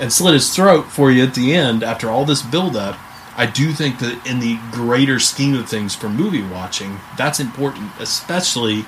and 0.00 0.12
slit 0.12 0.34
his 0.34 0.54
throat 0.54 0.84
for 0.84 1.10
you 1.10 1.22
at 1.22 1.34
the 1.34 1.54
end 1.54 1.82
after 1.82 2.10
all 2.10 2.24
this 2.24 2.42
buildup, 2.42 2.98
I 3.36 3.46
do 3.46 3.72
think 3.72 3.98
that 3.98 4.26
in 4.26 4.40
the 4.40 4.58
greater 4.70 5.18
scheme 5.18 5.54
of 5.54 5.68
things 5.68 5.94
for 5.94 6.08
movie 6.08 6.42
watching, 6.42 7.00
that's 7.16 7.40
important, 7.40 7.90
especially 7.98 8.84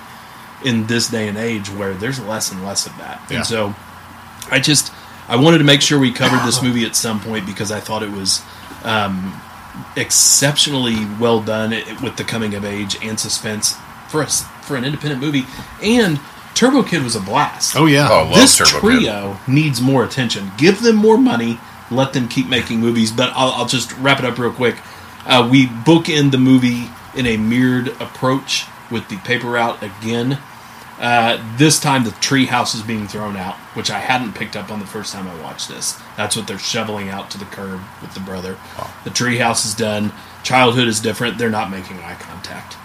in 0.65 0.87
this 0.87 1.09
day 1.09 1.29
and 1.29 1.37
age 1.37 1.69
where 1.69 1.95
there's 1.95 2.21
less 2.21 2.51
and 2.51 2.65
less 2.65 2.87
of 2.87 2.97
that. 2.99 3.21
Yeah. 3.29 3.39
And 3.39 3.47
so 3.47 3.75
I 4.51 4.61
just 4.61 4.93
I 5.29 5.37
wanted 5.37 5.59
to 5.59 5.65
make 5.65 5.83
sure 5.83 5.99
we 5.99 6.13
covered 6.13 6.47
this 6.47 6.63
movie 6.63 6.85
at 6.85 6.95
some 6.95 7.21
point 7.21 7.47
because 7.47 7.73
I 7.73 7.81
thought 7.81 8.03
it 8.03 8.11
was 8.11 8.43
um, 8.85 9.41
exceptionally 9.97 11.07
well 11.21 11.41
done 11.43 11.71
with 12.03 12.17
the 12.17 12.25
coming 12.25 12.55
of 12.55 12.65
age 12.65 12.97
and 13.03 13.19
suspense 13.19 13.77
for 14.09 14.23
us 14.23 14.45
for 14.63 14.77
an 14.77 14.85
independent 14.85 15.21
movie. 15.21 15.45
And 15.83 16.21
Turbo 16.57 16.83
Kid 16.83 17.03
was 17.05 17.15
a 17.15 17.21
blast. 17.21 17.77
Oh 17.77 17.85
yeah. 17.85 18.09
Oh, 18.11 18.25
love 18.25 18.35
this 18.35 18.57
Turbo 18.57 18.81
Kid. 18.81 18.99
trio 19.01 19.39
needs 19.47 19.83
more 19.83 20.03
attention. 20.05 20.51
Give 20.57 20.81
them 20.81 20.97
more 20.97 21.19
money. 21.19 21.61
Let 21.91 22.15
them 22.15 22.29
keep 22.29 22.49
making 22.49 22.81
movies. 22.81 23.13
But 23.13 23.31
I'll, 23.35 23.51
I'll 23.51 23.67
just 23.67 23.97
wrap 23.99 24.19
it 24.19 24.25
up 24.25 24.39
real 24.39 24.53
quick. 24.53 24.77
Uh, 25.27 25.47
we 25.51 25.67
bookend 25.67 26.31
the 26.31 26.39
movie 26.39 26.89
in 27.15 27.27
a 27.27 27.37
mirrored 27.37 27.89
approach 28.01 28.65
with 28.91 29.09
the 29.09 29.19
paper 29.19 29.49
route 29.51 29.83
again. 29.83 30.39
Uh, 30.99 31.57
this 31.59 31.79
time 31.79 32.05
the 32.05 32.11
tree 32.13 32.47
house 32.47 32.75
is 32.75 32.81
being 32.81 33.07
thrown 33.07 33.37
out, 33.37 33.57
which 33.75 33.91
I 33.91 33.99
hadn't 33.99 34.33
picked 34.33 34.57
up 34.57 34.71
on 34.71 34.81
the 34.81 34.87
first 34.87 35.13
time 35.13 35.29
I 35.29 35.39
watched 35.43 35.69
this. 35.69 36.01
That's 36.17 36.37
what 36.37 36.47
they're 36.47 36.59
shoveling 36.59 37.11
out 37.11 37.31
to 37.33 37.39
the 37.39 37.45
curb 37.45 37.81
with 38.01 38.15
the 38.15 38.21
brother. 38.21 38.57
The 39.05 39.11
tree 39.11 39.37
house 39.37 39.67
is 39.67 39.75
done. 39.75 40.13
Childhood 40.43 40.89
is 40.89 41.01
different. 41.01 41.37
They're 41.37 41.51
not 41.51 41.71
making 41.71 41.99
eye 41.99 42.15
contact. 42.15 42.79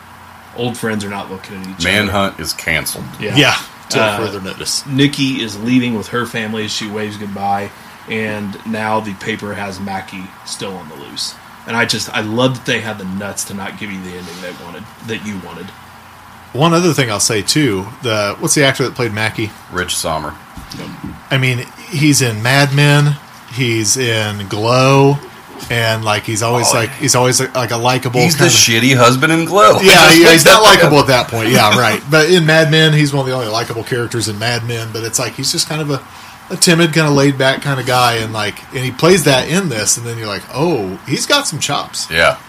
Old 0.55 0.77
friends 0.77 1.03
are 1.05 1.09
not 1.09 1.31
looking 1.31 1.57
at 1.61 1.67
each 1.67 1.75
other. 1.75 1.83
Manhunt 1.83 2.39
is 2.39 2.53
canceled. 2.53 3.05
yeah. 3.19 3.55
Till 3.89 4.01
Uh, 4.03 4.17
further 4.17 4.39
notice. 4.41 4.85
Nikki 4.85 5.41
is 5.41 5.59
leaving 5.59 5.95
with 5.95 6.07
her 6.09 6.25
family 6.25 6.65
as 6.65 6.71
she 6.71 6.87
waves 6.87 7.17
goodbye, 7.17 7.69
and 8.09 8.57
now 8.65 8.99
the 9.01 9.13
paper 9.15 9.53
has 9.53 9.79
Mackie 9.79 10.25
still 10.45 10.75
on 10.77 10.87
the 10.89 10.95
loose. 10.95 11.35
And 11.67 11.75
I 11.77 11.85
just 11.85 12.09
I 12.09 12.21
love 12.21 12.55
that 12.55 12.65
they 12.65 12.79
had 12.81 12.97
the 12.97 13.05
nuts 13.05 13.43
to 13.45 13.53
not 13.53 13.77
give 13.77 13.91
you 13.91 14.01
the 14.01 14.09
ending 14.11 14.33
they 14.41 14.51
wanted 14.63 14.83
that 15.07 15.25
you 15.25 15.39
wanted. 15.45 15.67
One 16.53 16.73
other 16.73 16.91
thing 16.93 17.09
I'll 17.11 17.19
say 17.19 17.41
too, 17.41 17.85
the 18.01 18.35
what's 18.39 18.55
the 18.55 18.63
actor 18.63 18.83
that 18.83 18.95
played 18.95 19.13
Mackie? 19.13 19.51
Rich 19.71 19.95
Sommer. 19.95 20.35
I 21.29 21.37
mean, 21.37 21.65
he's 21.89 22.21
in 22.21 22.41
Mad 22.41 22.73
Men, 22.75 23.15
he's 23.53 23.95
in 23.97 24.47
Glow, 24.47 25.17
and 25.69 26.03
like 26.03 26.23
he's 26.23 26.41
always 26.41 26.67
Oh, 26.71 26.77
like 26.77 26.89
he's 26.91 27.15
always 27.15 27.39
like, 27.39 27.53
like 27.55 27.71
a 27.71 27.77
likable. 27.77 28.21
He's 28.21 28.37
the 28.37 28.45
of- 28.45 28.51
shitty 28.51 28.95
husband 28.95 29.31
in 29.31 29.45
Glow. 29.45 29.79
Yeah, 29.81 30.11
yeah, 30.13 30.31
he's 30.31 30.45
not 30.45 30.63
likable 30.63 30.99
at 30.99 31.07
that 31.07 31.27
point. 31.29 31.49
Yeah, 31.49 31.77
right. 31.77 32.01
But 32.11 32.29
in 32.31 32.45
Mad 32.45 32.71
Men, 32.71 32.93
he's 32.93 33.13
one 33.13 33.21
of 33.21 33.27
the 33.27 33.33
only 33.33 33.47
likable 33.47 33.83
characters 33.83 34.27
in 34.27 34.39
Mad 34.39 34.65
Men. 34.65 34.89
But 34.93 35.03
it's 35.03 35.19
like 35.19 35.33
he's 35.33 35.51
just 35.51 35.67
kind 35.69 35.81
of 35.81 35.89
a, 35.91 36.03
a 36.53 36.57
timid, 36.57 36.93
kind 36.93 37.07
of 37.07 37.13
laid 37.13 37.37
back 37.37 37.61
kind 37.61 37.79
of 37.79 37.85
guy, 37.85 38.15
and 38.17 38.33
like, 38.33 38.61
and 38.73 38.83
he 38.83 38.91
plays 38.91 39.23
that 39.25 39.49
in 39.49 39.69
this, 39.69 39.97
and 39.97 40.05
then 40.05 40.17
you're 40.17 40.27
like, 40.27 40.43
oh, 40.53 40.95
he's 41.07 41.25
got 41.25 41.47
some 41.47 41.59
chops. 41.59 42.09
Yeah. 42.09 42.39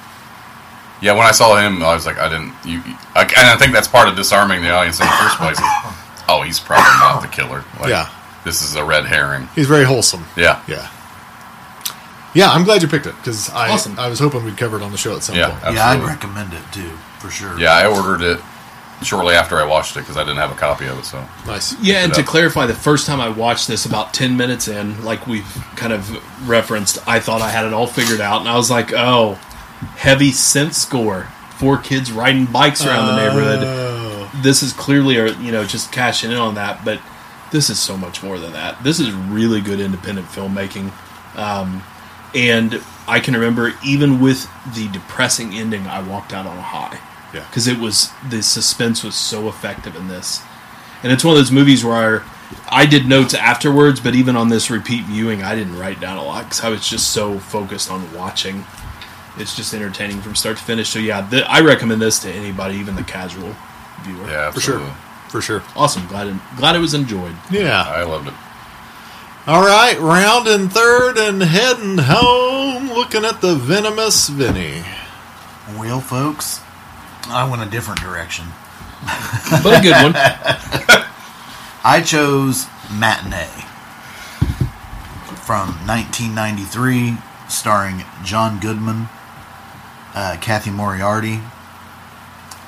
Yeah, 1.00 1.14
when 1.14 1.26
I 1.26 1.32
saw 1.32 1.56
him, 1.56 1.82
I 1.82 1.94
was 1.94 2.06
like, 2.06 2.18
I 2.18 2.28
didn't. 2.28 2.54
You, 2.64 2.80
I, 3.16 3.22
and 3.22 3.48
I 3.48 3.56
think 3.56 3.72
that's 3.72 3.88
part 3.88 4.08
of 4.08 4.14
disarming 4.14 4.62
the 4.62 4.70
audience 4.70 5.00
in 5.00 5.06
the 5.06 5.12
first 5.12 5.36
place. 5.36 5.58
is, 5.58 5.64
oh, 6.28 6.42
he's 6.46 6.60
probably 6.60 6.84
not 7.00 7.22
the 7.22 7.28
killer. 7.28 7.64
Like, 7.80 7.88
Yeah. 7.90 8.08
This 8.44 8.62
is 8.62 8.74
a 8.74 8.84
red 8.84 9.06
herring. 9.06 9.48
He's 9.54 9.68
very 9.68 9.84
wholesome. 9.84 10.24
Yeah. 10.36 10.62
Yeah. 10.66 10.88
Yeah, 12.34 12.50
I'm 12.50 12.64
glad 12.64 12.82
you 12.82 12.88
picked 12.88 13.06
it 13.06 13.14
because 13.16 13.50
I 13.50 13.70
Awesome. 13.70 13.98
I 13.98 14.08
was 14.08 14.18
hoping 14.18 14.44
we'd 14.44 14.56
cover 14.56 14.76
it 14.78 14.82
on 14.82 14.90
the 14.92 14.98
show 14.98 15.14
at 15.16 15.22
some 15.22 15.36
Yeah. 15.36 15.50
point. 15.50 15.74
Yeah, 15.74 15.88
I'd 15.90 16.02
recommend 16.02 16.52
it 16.54 16.62
too, 16.72 16.90
for 17.18 17.30
sure. 17.30 17.58
Yeah, 17.58 17.74
I 17.74 17.86
ordered 17.86 18.22
it 18.22 18.40
shortly 19.02 19.34
after 19.34 19.58
I 19.58 19.64
watched 19.64 19.96
it 19.96 20.00
because 20.00 20.16
I 20.16 20.20
didn't 20.22 20.38
have 20.38 20.50
a 20.52 20.54
copy 20.54 20.86
of 20.86 20.98
it. 20.98 21.04
So 21.04 21.22
Nice. 21.46 21.74
Yeah, 21.80 22.04
and 22.04 22.14
to 22.14 22.22
clarify, 22.22 22.66
the 22.66 22.74
first 22.74 23.06
time 23.06 23.20
I 23.20 23.28
watched 23.28 23.68
this, 23.68 23.84
about 23.84 24.14
ten 24.14 24.36
minutes 24.36 24.68
in, 24.68 25.04
like 25.04 25.26
we've 25.26 25.62
kind 25.76 25.92
of 25.92 26.08
referenced, 26.48 26.98
I 27.06 27.18
thought 27.20 27.42
I 27.42 27.50
had 27.50 27.64
it 27.66 27.72
all 27.74 27.86
figured 27.86 28.20
out, 28.20 28.40
and 28.40 28.48
I 28.48 28.56
was 28.56 28.70
like, 28.70 28.92
oh, 28.94 29.38
heavy 29.96 30.30
synth 30.30 30.74
score, 30.74 31.28
four 31.58 31.76
kids 31.78 32.12
riding 32.12 32.46
bikes 32.46 32.84
around 32.86 33.08
the 33.08 33.16
neighborhood. 33.16 33.60
Oh, 33.64 34.30
this 34.42 34.62
is 34.62 34.72
clearly 34.72 35.16
a 35.18 35.32
you 35.34 35.52
know 35.52 35.64
just 35.64 35.92
cashing 35.92 36.30
in 36.30 36.38
on 36.38 36.54
that 36.54 36.82
but 36.86 36.98
this 37.50 37.68
is 37.68 37.78
so 37.78 37.96
much 37.98 38.22
more 38.22 38.38
than 38.38 38.52
that 38.54 38.82
this 38.82 38.98
is 38.98 39.12
really 39.12 39.60
good 39.60 39.78
independent 39.78 40.26
filmmaking 40.28 40.90
um, 41.36 41.82
and 42.34 42.80
i 43.06 43.20
can 43.20 43.34
remember 43.34 43.72
even 43.84 44.20
with 44.20 44.48
the 44.74 44.88
depressing 44.88 45.52
ending 45.54 45.86
i 45.86 46.00
walked 46.00 46.32
out 46.32 46.46
on 46.46 46.56
a 46.56 46.62
high 46.62 46.98
Yeah. 47.34 47.44
because 47.48 47.66
it 47.68 47.78
was 47.78 48.10
the 48.28 48.42
suspense 48.42 49.02
was 49.04 49.14
so 49.14 49.48
effective 49.48 49.96
in 49.96 50.08
this 50.08 50.42
and 51.02 51.12
it's 51.12 51.24
one 51.24 51.32
of 51.34 51.38
those 51.38 51.52
movies 51.52 51.84
where 51.84 52.22
i 52.70 52.86
did 52.86 53.06
notes 53.06 53.34
afterwards 53.34 54.00
but 54.00 54.14
even 54.14 54.36
on 54.36 54.48
this 54.48 54.70
repeat 54.70 55.04
viewing 55.04 55.42
i 55.42 55.54
didn't 55.54 55.78
write 55.78 56.00
down 56.00 56.16
a 56.18 56.24
lot 56.24 56.44
because 56.44 56.62
i 56.62 56.68
was 56.68 56.88
just 56.88 57.10
so 57.10 57.38
focused 57.38 57.90
on 57.90 58.12
watching 58.14 58.64
it's 59.38 59.56
just 59.56 59.72
entertaining 59.74 60.20
from 60.20 60.34
start 60.34 60.56
to 60.58 60.62
finish 60.62 60.88
so 60.90 60.98
yeah 60.98 61.26
th- 61.28 61.44
i 61.48 61.60
recommend 61.60 62.00
this 62.02 62.18
to 62.20 62.30
anybody 62.30 62.76
even 62.76 62.94
the 62.94 63.02
casual 63.04 63.54
viewer 64.02 64.26
yeah, 64.28 64.50
for 64.50 64.60
sure, 64.60 64.80
for 65.28 65.40
sure. 65.40 65.62
Awesome. 65.76 66.06
Glad 66.08 66.26
it, 66.26 66.36
glad 66.56 66.74
it 66.74 66.80
was 66.80 66.92
enjoyed. 66.92 67.34
Yeah. 67.52 67.82
I 67.82 68.02
loved 68.02 68.26
it. 68.28 68.34
All 69.44 69.60
right, 69.60 69.98
round 69.98 70.46
rounding 70.46 70.68
third 70.68 71.18
and 71.18 71.42
heading 71.42 71.98
home, 71.98 72.88
looking 72.90 73.24
at 73.24 73.40
the 73.40 73.56
venomous 73.56 74.28
Vinny. 74.28 74.84
Well, 75.76 76.00
folks, 76.00 76.60
I 77.26 77.48
went 77.50 77.60
a 77.60 77.66
different 77.66 78.00
direction. 78.00 78.44
But 79.64 79.80
a 79.80 79.82
good 79.82 80.00
one. 80.00 80.12
I 81.84 82.02
chose 82.06 82.66
Matinee 82.92 83.66
from 85.42 85.70
1993, 85.88 87.16
starring 87.48 88.04
John 88.22 88.60
Goodman, 88.60 89.08
uh, 90.14 90.36
Cathy 90.40 90.70
Moriarty, 90.70 91.40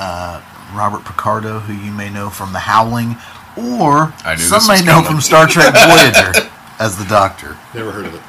uh, 0.00 0.42
Robert 0.74 1.04
Picardo, 1.04 1.60
who 1.60 1.72
you 1.72 1.92
may 1.92 2.10
know 2.10 2.30
from 2.30 2.52
The 2.52 2.58
Howling, 2.58 3.14
or 3.56 4.12
some 4.38 4.66
may 4.66 4.82
know 4.82 4.94
coming. 4.94 5.04
from 5.12 5.20
Star 5.20 5.46
Trek 5.46 5.72
Voyager 5.78 6.43
as 6.78 6.96
the 6.98 7.04
Doctor. 7.04 7.56
Never 7.74 7.92
heard 7.92 8.06
of 8.06 8.14
it. 8.14 8.22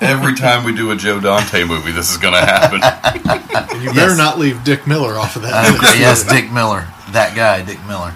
Every 0.00 0.34
time 0.34 0.64
we 0.64 0.74
do 0.74 0.90
a 0.90 0.96
Joe 0.96 1.20
Dante 1.20 1.64
movie, 1.64 1.92
this 1.92 2.10
is 2.10 2.16
going 2.16 2.34
to 2.34 2.40
happen. 2.40 2.80
And 2.82 3.82
you 3.84 3.90
better 3.90 4.08
Yes. 4.10 4.18
not 4.18 4.38
leave 4.38 4.64
Dick 4.64 4.86
Miller 4.86 5.14
off 5.16 5.36
of 5.36 5.42
that 5.42 5.52
Uh, 5.54 5.92
yes, 5.98 6.24
Dick 6.24 6.50
Miller, 6.50 6.88
that 7.10 7.36
guy, 7.36 7.62
Dick 7.62 7.78
Miller. 7.86 8.12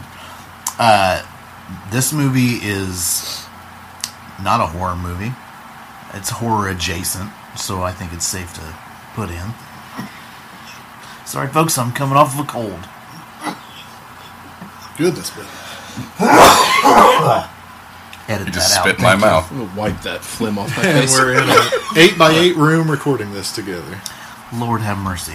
Uh, 0.80 1.22
this 1.92 2.12
movie 2.12 2.58
is 2.62 3.44
not 4.42 4.60
a 4.60 4.66
horror 4.66 4.96
movie. 4.96 5.32
It's 6.14 6.30
horror 6.30 6.68
adjacent, 6.68 7.30
so 7.56 7.82
I 7.82 7.92
think 7.92 8.12
it's 8.12 8.26
safe 8.26 8.52
to 8.54 8.74
put 9.14 9.30
in. 9.30 9.54
Sorry, 11.24 11.48
folks, 11.48 11.78
I'm 11.78 11.92
coming 11.92 12.16
off 12.16 12.34
of 12.38 12.44
a 12.44 12.48
cold. 12.48 12.88
Goodness, 14.98 15.30
but 15.30 15.46
Edit 18.28 18.46
You 18.48 18.52
that 18.52 18.54
just 18.54 18.76
out. 18.76 18.82
spit 18.84 18.96
in 18.96 19.02
my 19.02 19.14
you. 19.14 19.20
mouth. 19.20 19.50
I'm 19.52 19.58
gonna 19.66 19.76
wipe 19.80 20.00
that 20.02 20.22
phlegm 20.24 20.58
off 20.58 20.76
my 20.76 20.82
and 20.86 21.08
face. 21.08 21.18
we're 21.18 21.34
in 21.34 21.48
an 21.48 21.70
eight 21.96 22.18
by 22.18 22.32
eight 22.32 22.56
room 22.56 22.90
recording 22.90 23.32
this 23.32 23.52
together. 23.54 24.00
Lord 24.54 24.80
have 24.80 24.98
mercy. 24.98 25.34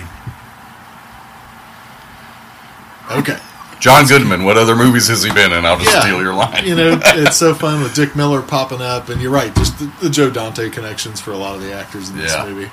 Okay. 3.12 3.38
John 3.80 4.06
Goodman. 4.06 4.44
What 4.46 4.58
other 4.58 4.76
movies 4.76 5.08
has 5.08 5.24
he 5.24 5.34
been 5.34 5.52
in? 5.52 5.66
I'll 5.66 5.78
just 5.80 5.92
Yeah. 5.94 6.02
steal 6.02 6.22
your 6.22 6.34
line. 6.36 6.66
You 6.66 6.76
know, 6.76 7.00
it's 7.06 7.36
so 7.38 7.54
fun 7.56 7.82
with 7.82 7.96
Dick 7.96 8.16
Miller 8.16 8.42
popping 8.42 8.82
up, 8.82 9.10
and 9.10 9.22
you're 9.22 9.32
right, 9.32 9.54
just 9.56 9.80
the, 9.80 9.92
the 10.02 10.10
Joe 10.10 10.30
Dante 10.30 10.70
connections 10.70 11.20
for 11.20 11.32
a 11.32 11.38
lot 11.38 11.56
of 11.56 11.62
the 11.62 11.74
actors 11.74 12.10
in 12.10 12.18
this 12.18 12.32
Yeah. 12.34 12.46
movie. 12.46 12.70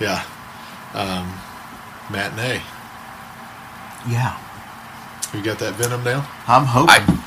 Yeah. 0.00 0.22
Um, 0.92 1.32
matinee. 2.10 2.60
Yeah, 4.06 4.36
You 5.32 5.42
got 5.42 5.58
that 5.60 5.74
Venom 5.74 6.04
now? 6.04 6.28
I'm 6.46 6.66
hoping. 6.66 6.90
I- 6.90 7.20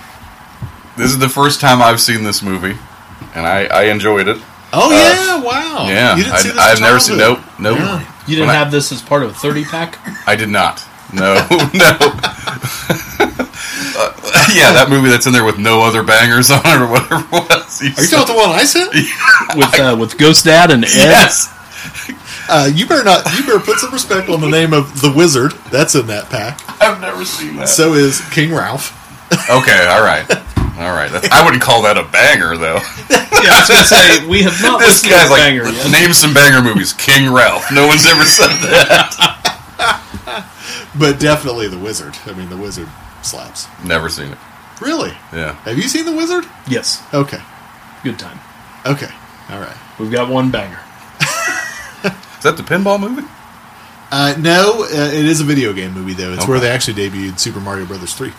This 0.98 1.12
is 1.12 1.20
the 1.20 1.30
first 1.30 1.62
time 1.62 1.82
I've 1.82 2.02
seen 2.02 2.24
this 2.24 2.42
movie, 2.42 2.76
and 3.36 3.46
I, 3.46 3.66
I 3.66 3.84
enjoyed 3.86 4.28
it. 4.28 4.38
Oh 4.74 4.90
Uh, 4.90 4.94
yeah! 4.94 5.44
Wow. 5.44 5.88
yeah, 5.88 6.16
You 6.18 6.24
didn't 6.24 6.40
see 6.40 6.50
I, 6.50 6.54
this 6.54 6.60
I've 6.62 6.82
never 6.82 7.00
seen. 7.00 7.18
Nope, 7.18 7.38
childhood? 7.40 7.64
nope. 7.64 7.78
Yeah. 7.80 8.14
You 8.28 8.36
didn't 8.36 8.48
When 8.48 8.56
I- 8.56 8.60
have 8.60 8.72
this 8.72 8.92
as 8.92 9.02
part 9.02 9.24
of 9.24 9.30
a 9.32 9.34
30 9.34 9.64
pack? 9.66 10.00
I 10.28 10.36
did 10.36 10.50
not. 10.50 10.84
No, 11.14 11.36
no. 11.74 11.98
Uh, 14.00 14.46
yeah, 14.54 14.74
that 14.74 14.88
movie 14.90 15.10
that's 15.10 15.26
in 15.26 15.34
there 15.34 15.46
with 15.46 15.58
no 15.58 15.82
other 15.82 16.04
bangers 16.04 16.52
on 16.52 16.60
it 16.66 16.82
or 16.82 16.88
whatever 16.92 17.24
it 17.24 17.32
was. 17.32 17.82
Are 17.82 17.86
you 17.86 17.92
talking 17.94 18.14
about 18.14 18.28
the 18.28 18.34
one 18.36 18.50
I 18.50 18.64
said? 18.66 18.88
With 19.58 19.80
uh, 19.80 19.96
with 19.98 20.18
Ghost 20.18 20.44
Dad 20.46 20.70
and 20.72 20.84
Ed? 20.84 20.90
Yes. 20.94 21.48
Uh, 22.50 22.70
you 22.74 22.86
better 22.88 23.04
not. 23.06 23.24
You 23.38 23.46
better 23.46 23.60
put 23.60 23.78
some 23.80 23.92
respect 23.94 24.28
on 24.30 24.42
the 24.42 24.50
name 24.50 24.74
of 24.74 25.00
the 25.02 25.12
Wizard. 25.12 25.54
That's 25.72 25.96
in 25.96 26.08
that 26.08 26.30
pack. 26.30 26.60
I've 26.82 27.00
never 27.00 27.24
seen 27.24 27.56
that. 27.58 27.70
So 27.70 27.94
is 27.94 28.20
King 28.32 28.54
Ralph. 28.54 28.92
okay, 29.50 29.88
all 29.88 30.04
right. 30.04 30.26
All 30.78 30.94
right. 30.94 31.12
That's, 31.12 31.28
I 31.32 31.44
wouldn't 31.44 31.64
call 31.64 31.82
that 31.84 31.98
a 31.98 32.04
banger, 32.04 32.58
though. 32.58 32.80
Yeah, 33.38 33.54
I 33.54 33.60
was 33.62 33.70
going 33.70 33.82
to 33.82 33.88
say, 33.88 34.28
we 34.28 34.42
have 34.42 34.60
not 34.64 34.80
This 34.80 35.04
guy's 35.06 35.30
like, 35.30 35.42
banger 35.42 35.66
yet. 35.70 35.92
name 35.92 36.12
some 36.12 36.34
banger 36.34 36.60
movies. 36.64 36.92
King 36.94 37.32
Ralph. 37.32 37.72
No 37.72 37.86
one's 37.86 38.04
ever 38.08 38.26
said 38.26 38.48
that. 38.66 39.14
But 40.98 41.20
definitely 41.20 41.68
the 41.68 41.78
Wizard. 41.78 42.18
I 42.26 42.34
mean, 42.34 42.50
the 42.50 42.58
Wizard 42.58 42.88
slaps. 43.22 43.68
Never 43.86 44.10
seen 44.10 44.32
it. 44.32 44.38
Really? 44.82 45.12
Yeah. 45.32 45.54
Have 45.66 45.78
you 45.78 45.84
seen 45.84 46.06
the 46.06 46.14
Wizard? 46.16 46.46
Yes, 46.68 47.04
Okay. 47.14 47.38
good 48.04 48.18
time. 48.18 48.40
Okay. 48.88 49.10
All 49.52 49.60
right. 49.60 49.78
We've 50.00 50.12
got 50.12 50.30
one 50.30 50.50
banger. 50.50 50.80
Is 51.22 52.44
that 52.44 52.58
the 52.58 52.64
pinball 52.64 53.00
movie? 53.00 53.28
Uh, 54.12 54.36
no, 54.40 54.84
uh, 54.84 54.88
it 55.14 55.26
is 55.26 55.42
a 55.42 55.44
video 55.44 55.74
game 55.74 55.94
movie 55.94 56.14
though. 56.14 56.34
It's 56.34 56.48
where 56.48 56.60
they 56.60 56.70
actually 56.70 56.94
debuted 57.08 57.38
Super 57.40 57.60
Mario 57.60 57.86
Brothers 57.86 58.14
three. 58.16 58.32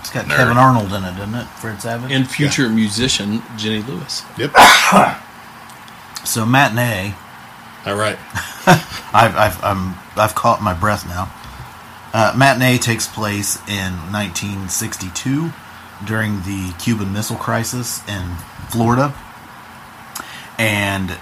It's 0.00 0.10
got 0.10 0.26
Nerd. 0.26 0.36
Kevin 0.36 0.56
Arnold 0.56 0.92
in 0.92 1.04
it, 1.04 1.16
doesn't 1.16 1.34
it? 1.34 1.44
Fred 1.46 1.80
Savage. 1.80 2.10
And 2.10 2.28
future 2.28 2.68
musician 2.68 3.42
Jenny 3.56 3.82
Lewis. 3.82 4.22
Yep. 4.38 4.52
so 6.24 6.44
matinee. 6.44 7.14
All 7.84 7.96
right. 7.96 8.18
I've 8.66 9.36
I've 9.36 9.64
I'm, 9.64 9.94
I've 10.16 10.34
caught 10.34 10.62
my 10.62 10.74
breath 10.74 11.06
now. 11.06 11.32
Uh, 12.12 12.34
matinee 12.36 12.78
takes 12.78 13.06
place 13.06 13.56
in 13.68 13.92
1962 14.12 15.52
during 16.04 16.40
the 16.42 16.74
Cuban 16.78 17.12
Missile 17.12 17.36
Crisis 17.36 18.06
in 18.08 18.36
Florida, 18.68 19.14
and 20.58 21.16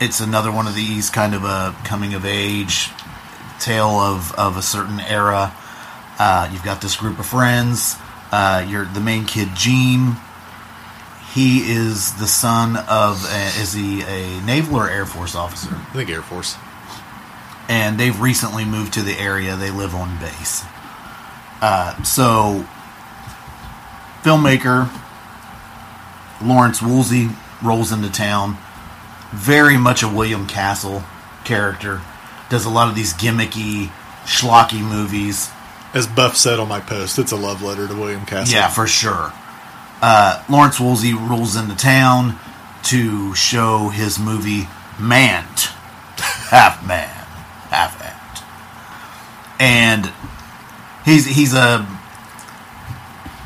it's 0.00 0.20
another 0.20 0.52
one 0.52 0.66
of 0.66 0.74
these 0.74 1.10
kind 1.10 1.34
of 1.34 1.44
a 1.44 1.74
coming 1.84 2.14
of 2.14 2.24
age 2.24 2.90
tale 3.58 3.88
of 3.88 4.32
of 4.34 4.56
a 4.56 4.62
certain 4.62 5.00
era. 5.00 5.54
Uh, 6.18 6.48
you've 6.52 6.64
got 6.64 6.80
this 6.80 6.96
group 6.96 7.18
of 7.18 7.26
friends. 7.26 7.96
Uh, 8.32 8.66
you're 8.68 8.84
the 8.86 9.00
main 9.00 9.24
kid, 9.24 9.48
Gene. 9.54 10.16
He 11.32 11.70
is 11.70 12.14
the 12.14 12.26
son 12.26 12.76
of 12.88 13.24
a, 13.30 13.46
is 13.60 13.72
he 13.74 14.02
a 14.02 14.40
naval 14.42 14.76
or 14.76 14.90
air 14.90 15.06
force 15.06 15.34
officer? 15.34 15.70
I 15.72 15.92
think 15.92 16.10
Air 16.10 16.22
Force. 16.22 16.56
and 17.68 17.98
they've 18.00 18.18
recently 18.18 18.64
moved 18.64 18.94
to 18.94 19.02
the 19.02 19.16
area. 19.18 19.54
They 19.54 19.70
live 19.70 19.94
on 19.94 20.18
base. 20.18 20.64
Uh, 21.60 22.02
so, 22.02 22.66
filmmaker 24.22 24.90
Lawrence 26.42 26.80
Woolsey 26.80 27.28
rolls 27.62 27.92
into 27.92 28.10
town. 28.10 28.56
Very 29.32 29.76
much 29.76 30.02
a 30.02 30.08
William 30.08 30.46
Castle 30.46 31.04
character. 31.44 32.00
Does 32.48 32.64
a 32.64 32.70
lot 32.70 32.88
of 32.88 32.94
these 32.94 33.12
gimmicky, 33.12 33.90
schlocky 34.24 34.80
movies. 34.80 35.50
As 35.94 36.06
Buff 36.06 36.36
said 36.36 36.58
on 36.58 36.68
my 36.68 36.80
post, 36.80 37.18
it's 37.18 37.32
a 37.32 37.36
love 37.36 37.62
letter 37.62 37.88
to 37.88 37.94
William 37.94 38.26
Castle. 38.26 38.54
Yeah, 38.54 38.68
for 38.68 38.86
sure. 38.86 39.32
Uh, 40.02 40.44
Lawrence 40.48 40.78
Woolsey 40.78 41.12
rolls 41.14 41.56
into 41.56 41.74
town 41.74 42.38
to 42.84 43.34
show 43.34 43.88
his 43.88 44.18
movie 44.18 44.68
Mant, 44.98 45.60
half 46.50 46.86
man, 46.86 47.08
half 47.70 48.00
ant, 48.02 48.44
and 49.60 50.12
he's 51.04 51.26
he's 51.26 51.54
a 51.54 51.86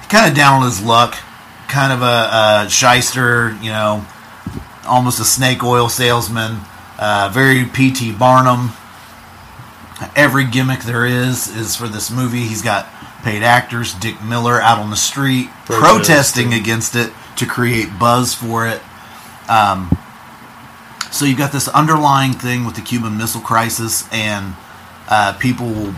kind 0.09 0.31
of 0.31 0.37
down 0.37 0.63
on 0.63 0.69
his 0.69 0.83
luck, 0.83 1.17
kind 1.69 1.93
of 1.93 2.03
a, 2.03 2.65
a 2.67 2.71
shyster, 2.71 3.57
you 3.63 3.71
know, 3.71 4.05
almost 4.87 5.21
a 5.21 5.25
snake 5.25 5.65
oil 5.65 5.89
salesman, 5.89 6.59
uh, 6.99 7.31
very 7.33 7.65
P.T. 7.65 8.13
Barnum. 8.13 8.73
Every 10.17 10.45
gimmick 10.47 10.81
there 10.81 11.07
is 11.07 11.49
is 11.55 11.77
for 11.77 11.89
this 11.89 12.11
movie. 12.11 12.43
He's 12.43 12.63
got 12.63 12.89
paid 13.23 13.43
actors, 13.43 13.95
Dick 13.95 14.23
Miller 14.23 14.61
out 14.61 14.79
on 14.79 14.91
the 14.91 14.97
street 14.97 15.49
Protesting. 15.67 15.97
protesting 15.97 16.55
against 16.55 16.97
it 16.97 17.13
to 17.37 17.47
create 17.47 17.99
buzz 17.99 18.35
for 18.35 18.67
it. 18.67 18.81
Um, 19.49 19.91
so 21.11 21.25
you've 21.25 21.39
got 21.39 21.53
this 21.53 21.69
underlying 21.69 22.33
thing 22.33 22.65
with 22.65 22.75
the 22.75 22.81
Cuban 22.81 23.17
Missile 23.19 23.41
Crisis 23.41 24.09
and 24.13 24.55
uh, 25.09 25.35
people 25.39 25.93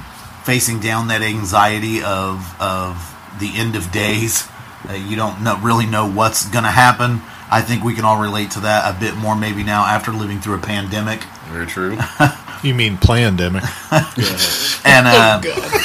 facing 0.44 0.80
down 0.80 1.08
that 1.08 1.22
anxiety 1.22 2.02
of 2.02 2.60
of 2.60 3.14
the 3.40 3.52
end 3.56 3.76
of 3.76 3.90
days. 3.92 4.48
Uh, 4.88 4.92
you 4.92 5.16
don't 5.16 5.42
know, 5.42 5.58
really 5.62 5.86
know 5.86 6.10
what's 6.10 6.48
going 6.50 6.64
to 6.64 6.70
happen. 6.70 7.22
I 7.50 7.62
think 7.62 7.84
we 7.84 7.94
can 7.94 8.04
all 8.04 8.20
relate 8.20 8.50
to 8.52 8.60
that 8.60 8.94
a 8.94 8.98
bit 8.98 9.16
more 9.16 9.36
maybe 9.36 9.62
now 9.62 9.84
after 9.86 10.12
living 10.12 10.40
through 10.40 10.56
a 10.56 10.60
pandemic. 10.60 11.22
Very 11.48 11.66
true. 11.66 11.96
You 12.64 12.74
mean 12.74 12.96
pandemic? 12.98 13.62
And 14.86 15.06
uh, 15.06 15.40
God. 15.40 15.80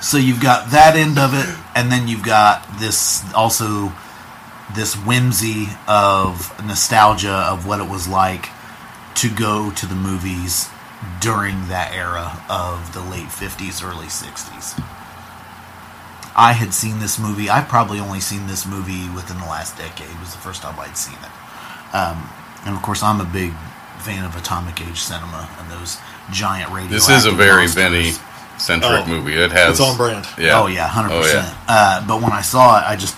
so 0.00 0.16
you've 0.16 0.40
got 0.40 0.70
that 0.70 0.96
end 0.96 1.18
of 1.18 1.34
it, 1.34 1.46
and 1.76 1.92
then 1.92 2.08
you've 2.08 2.24
got 2.24 2.66
this 2.78 3.22
also 3.34 3.92
this 4.74 4.94
whimsy 4.94 5.68
of 5.86 6.50
nostalgia 6.64 7.30
of 7.30 7.66
what 7.66 7.78
it 7.78 7.90
was 7.90 8.08
like 8.08 8.48
to 9.16 9.28
go 9.28 9.70
to 9.72 9.86
the 9.86 9.94
movies 9.94 10.68
during 11.20 11.68
that 11.68 11.92
era 11.92 12.42
of 12.48 12.94
the 12.94 13.00
late 13.00 13.28
50s, 13.28 13.84
early 13.84 14.06
60s. 14.06 14.82
I 16.36 16.52
had 16.52 16.72
seen 16.72 17.00
this 17.00 17.18
movie. 17.18 17.50
I've 17.50 17.68
probably 17.68 17.98
only 18.00 18.20
seen 18.20 18.46
this 18.46 18.64
movie 18.64 19.10
within 19.10 19.38
the 19.38 19.46
last 19.46 19.76
decade. 19.76 20.08
It 20.08 20.20
was 20.20 20.32
the 20.32 20.40
first 20.40 20.62
time 20.62 20.78
I'd 20.78 20.96
seen 20.96 21.18
it. 21.18 21.94
Um, 21.94 22.30
and 22.64 22.74
of 22.74 22.82
course, 22.82 23.02
I'm 23.02 23.20
a 23.20 23.24
big 23.24 23.52
fan 24.00 24.24
of 24.24 24.34
Atomic 24.36 24.80
Age 24.80 25.00
cinema 25.00 25.48
and 25.60 25.70
those 25.70 25.98
giant 26.32 26.70
radio. 26.72 26.90
This 26.90 27.08
is 27.08 27.26
a 27.26 27.32
very 27.32 27.66
Vinny 27.66 28.12
centric 28.58 29.04
Oh. 29.04 29.06
movie. 29.06 29.34
It 29.34 29.52
has 29.52 29.78
It's 29.78 29.80
on 29.80 29.96
brand. 29.96 30.26
Yeah. 30.38 30.58
Oh 30.60 30.66
yeah, 30.66 30.88
hundred 30.88 31.12
Oh, 31.12 31.22
percent. 31.22 31.54
Uh, 31.68 32.04
but 32.06 32.20
when 32.22 32.32
I 32.32 32.40
saw 32.42 32.78
it, 32.80 32.84
I 32.86 32.96
just 32.96 33.16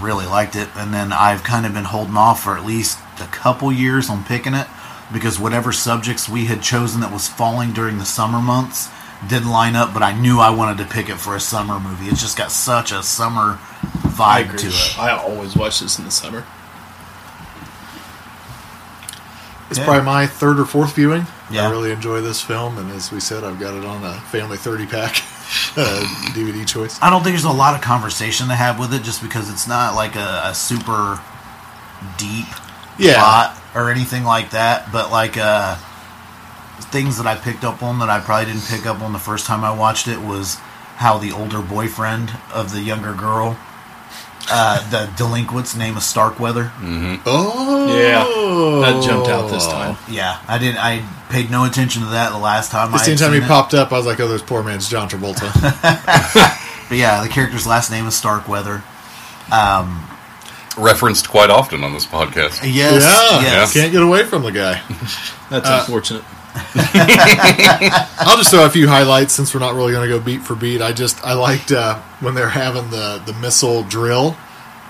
really 0.00 0.26
liked 0.26 0.56
it, 0.56 0.68
and 0.76 0.92
then 0.92 1.12
I've 1.12 1.44
kind 1.44 1.66
of 1.66 1.74
been 1.74 1.84
holding 1.84 2.16
off 2.16 2.42
for 2.42 2.56
at 2.56 2.64
least 2.64 2.98
a 3.20 3.26
couple 3.26 3.70
years 3.72 4.08
on 4.10 4.24
picking 4.24 4.54
it 4.54 4.66
because 5.12 5.38
whatever 5.38 5.70
subjects 5.72 6.28
we 6.28 6.46
had 6.46 6.62
chosen 6.62 7.00
that 7.02 7.12
was 7.12 7.28
falling 7.28 7.72
during 7.72 7.98
the 7.98 8.04
summer 8.06 8.40
months 8.40 8.88
didn't 9.28 9.50
line 9.50 9.76
up. 9.76 9.92
But 9.94 10.02
I 10.02 10.12
knew 10.18 10.40
I 10.40 10.50
wanted 10.50 10.78
to 10.78 10.84
pick 10.92 11.08
it 11.08 11.16
for 11.18 11.36
a 11.36 11.40
summer 11.40 11.78
movie. 11.78 12.06
It's 12.06 12.20
just 12.20 12.36
got 12.38 12.50
such 12.50 12.90
a 12.90 13.02
summer 13.02 13.58
vibe 14.16 14.56
to 14.58 14.66
it. 14.68 14.98
I 14.98 15.10
always 15.10 15.54
watch 15.54 15.80
this 15.80 15.98
in 15.98 16.04
the 16.06 16.10
summer. 16.10 16.44
It's 19.72 19.78
Yeah. 19.78 19.86
probably 19.86 20.04
my 20.04 20.26
third 20.26 20.60
or 20.60 20.66
fourth 20.66 20.94
viewing. 20.94 21.26
Yeah. 21.50 21.66
I 21.66 21.70
really 21.70 21.92
enjoy 21.92 22.20
this 22.20 22.42
film, 22.42 22.76
and 22.76 22.90
as 22.92 23.10
we 23.10 23.20
said, 23.20 23.42
I've 23.42 23.58
got 23.58 23.72
it 23.74 23.84
on 23.86 24.04
a 24.04 24.20
family 24.30 24.58
30 24.58 24.84
pack 24.84 25.16
uh, 25.78 26.00
DVD 26.34 26.66
choice. 26.66 26.98
I 27.00 27.08
don't 27.08 27.22
think 27.22 27.32
there's 27.34 27.44
a 27.44 27.50
lot 27.50 27.74
of 27.74 27.80
conversation 27.80 28.48
to 28.48 28.54
have 28.54 28.78
with 28.78 28.92
it, 28.92 29.02
just 29.02 29.22
because 29.22 29.48
it's 29.50 29.66
not 29.66 29.94
like 29.94 30.14
a, 30.14 30.42
a 30.44 30.54
super 30.54 31.18
deep 32.18 32.44
Yeah. 32.98 33.14
plot 33.14 33.56
or 33.74 33.90
anything 33.90 34.24
like 34.24 34.50
that. 34.50 34.92
But 34.92 35.10
like 35.10 35.38
uh, 35.38 35.76
things 36.92 37.16
that 37.16 37.26
I 37.26 37.34
picked 37.36 37.64
up 37.64 37.82
on 37.82 37.98
that 38.00 38.10
I 38.10 38.20
probably 38.20 38.52
didn't 38.52 38.66
pick 38.68 38.84
up 38.84 39.00
on 39.00 39.14
the 39.14 39.18
first 39.18 39.46
time 39.46 39.64
I 39.64 39.72
watched 39.72 40.06
it 40.08 40.20
was 40.20 40.56
how 40.96 41.16
the 41.16 41.32
older 41.32 41.62
boyfriend 41.62 42.30
of 42.52 42.72
the 42.72 42.80
younger 42.80 43.14
girl 43.14 43.56
uh, 44.50 44.90
the 44.90 45.10
delinquent's 45.16 45.76
name 45.76 45.96
is 45.96 46.04
Starkweather. 46.04 46.72
Oh, 47.24 47.96
Yeah, 47.96 48.24
that 48.90 49.02
jumped 49.04 49.28
out 49.28 49.50
this 49.50 49.66
time. 49.66 49.96
Yeah, 50.08 50.40
I 50.48 50.58
didn't. 50.58 50.78
I 50.78 51.06
paid 51.30 51.50
no 51.50 51.64
attention 51.64 52.02
to 52.02 52.08
that 52.10 52.30
the 52.30 52.38
last 52.38 52.70
time. 52.70 52.90
The 52.90 52.96
I 52.98 53.02
same 53.02 53.16
had 53.16 53.24
time 53.24 53.32
he 53.32 53.38
it. 53.38 53.48
popped 53.48 53.74
up, 53.74 53.92
I 53.92 53.96
was 53.96 54.06
like, 54.06 54.20
"Oh, 54.20 54.28
there's 54.28 54.42
poor 54.42 54.62
man's 54.62 54.88
John 54.88 55.08
Travolta." 55.08 55.48
But 56.88 56.98
yeah, 56.98 57.22
the 57.22 57.30
character's 57.30 57.66
last 57.66 57.90
name 57.90 58.06
is 58.06 58.14
Starkweather. 58.14 58.82
Um, 59.50 60.06
Referenced 60.76 61.26
quite 61.26 61.48
often 61.48 61.84
on 61.84 61.94
this 61.94 62.04
podcast. 62.04 62.60
Yes, 62.64 63.02
yeah, 63.02 63.40
yes. 63.40 63.72
can't 63.72 63.92
get 63.92 64.02
away 64.02 64.24
from 64.24 64.42
the 64.42 64.52
guy. 64.52 64.82
That's 65.50 65.66
unfortunate. 65.68 66.22
I'll 68.18 68.36
just 68.36 68.50
throw 68.50 68.64
a 68.64 68.70
few 68.70 68.88
highlights 68.88 69.32
since 69.32 69.54
we're 69.54 69.60
not 69.60 69.74
really 69.74 69.92
going 69.92 70.08
to 70.08 70.18
go 70.18 70.22
beat 70.22 70.42
for 70.42 70.54
beat. 70.54 70.80
I 70.82 70.92
just 70.92 71.24
I 71.24 71.34
liked 71.34 71.72
uh, 71.72 71.98
when 72.20 72.34
they're 72.34 72.48
having 72.48 72.90
the 72.90 73.22
the 73.24 73.32
missile 73.34 73.82
drill. 73.84 74.36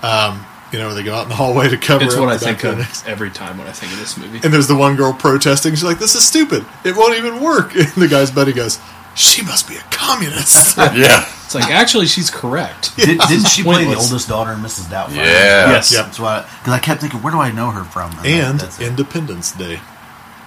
Um, 0.01 0.45
you 0.71 0.79
know, 0.79 0.93
they 0.93 1.03
go 1.03 1.13
out 1.13 1.23
in 1.23 1.29
the 1.29 1.35
hallway 1.35 1.69
to 1.69 1.77
cover. 1.77 2.03
It's 2.03 2.15
what 2.15 2.29
I 2.29 2.37
think 2.37 2.63
of 2.63 2.77
next- 2.79 3.07
every 3.07 3.29
time 3.29 3.57
when 3.57 3.67
I 3.67 3.71
think 3.71 3.93
of 3.93 3.99
this 3.99 4.17
movie. 4.17 4.39
And 4.43 4.51
there's 4.53 4.67
the 4.67 4.75
one 4.75 4.95
girl 4.95 5.13
protesting. 5.13 5.73
She's 5.73 5.83
like, 5.83 5.99
"This 5.99 6.15
is 6.15 6.25
stupid. 6.27 6.65
It 6.83 6.95
won't 6.95 7.17
even 7.17 7.41
work." 7.41 7.75
And 7.75 7.87
the 7.93 8.07
guy's 8.07 8.31
buddy 8.31 8.53
goes, 8.53 8.79
"She 9.15 9.43
must 9.43 9.67
be 9.67 9.75
a 9.75 9.83
communist." 9.91 10.77
Yeah. 10.95 11.25
It's 11.45 11.55
like 11.55 11.69
actually 11.71 12.07
she's 12.07 12.31
correct. 12.31 12.95
Did, 12.97 13.19
didn't 13.19 13.47
she 13.47 13.61
play 13.61 13.85
the 13.85 13.95
oldest 13.95 14.27
daughter 14.27 14.51
in 14.53 14.59
Mrs. 14.59 14.85
Doubtfire? 14.85 15.17
Yeah. 15.17 15.69
Yes. 15.69 15.91
Yep. 15.93 16.05
That's 16.05 16.19
why. 16.19 16.41
Because 16.59 16.73
I 16.73 16.79
kept 16.79 17.01
thinking, 17.01 17.21
where 17.21 17.31
do 17.31 17.37
I 17.39 17.51
know 17.51 17.69
her 17.69 17.83
from? 17.83 18.11
and 18.25 18.59
that's 18.59 18.79
it. 18.79 18.87
Independence 18.87 19.51
Day. 19.51 19.79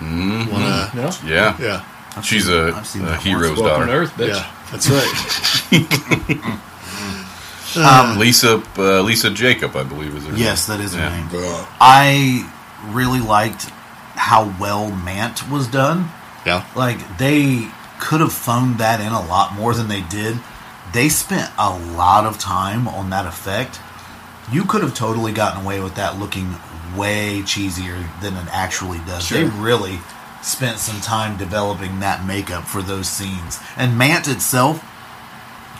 Mm-hmm. 0.00 0.50
Wanna- 0.52 0.90
No? 0.94 1.10
Yeah. 1.24 1.56
yeah, 1.60 1.84
I've 2.16 2.24
She's 2.24 2.46
seen- 2.46 2.54
a, 2.54 2.72
I've 2.76 2.86
seen 2.86 3.04
a 3.04 3.16
hero's 3.16 3.50
once. 3.50 3.60
Welcome 3.60 3.86
to 3.88 3.92
daughter. 3.92 4.02
Earth, 4.02 4.12
bitch. 4.16 4.28
yeah, 4.28 4.52
that's 4.70 4.90
right. 4.90 6.60
Um, 7.76 7.82
uh, 7.84 8.16
Lisa 8.18 8.62
uh, 8.78 9.02
Lisa 9.02 9.28
Jakub, 9.28 9.76
I 9.76 9.82
believe, 9.82 10.14
is 10.16 10.24
her 10.24 10.32
name. 10.32 10.40
Yes, 10.40 10.66
that 10.66 10.80
is 10.80 10.94
her 10.94 11.00
Yeah. 11.00 11.14
name. 11.28 11.66
I 11.78 12.50
really 12.86 13.20
liked 13.20 13.64
how 14.14 14.54
well 14.58 14.90
Mant 14.90 15.50
was 15.50 15.66
done. 15.68 16.08
Yeah, 16.46 16.64
Like 16.74 17.18
they 17.18 17.68
could 17.98 18.20
have 18.20 18.32
phoned 18.32 18.78
that 18.78 19.00
in 19.00 19.08
a 19.12 19.20
lot 19.26 19.52
more 19.54 19.74
than 19.74 19.88
they 19.88 20.00
did. 20.02 20.38
They 20.94 21.08
spent 21.10 21.50
a 21.58 21.76
lot 21.76 22.24
of 22.24 22.38
time 22.38 22.88
on 22.88 23.10
that 23.10 23.26
effect. 23.26 23.80
You 24.50 24.64
could 24.64 24.80
have 24.82 24.94
totally 24.94 25.32
gotten 25.32 25.62
away 25.62 25.80
with 25.80 25.96
that 25.96 26.18
looking 26.18 26.54
way 26.96 27.40
cheesier 27.42 28.04
than 28.20 28.34
it 28.36 28.46
actually 28.52 28.98
does. 29.06 29.28
They 29.28 29.44
really 29.44 29.98
spent 30.42 30.78
some 30.78 31.00
time 31.00 31.36
developing 31.36 32.00
that 32.00 32.24
makeup 32.26 32.64
for 32.64 32.82
those 32.82 33.08
scenes. 33.08 33.58
And 33.76 33.96
Mant 33.98 34.28
itself 34.28 34.84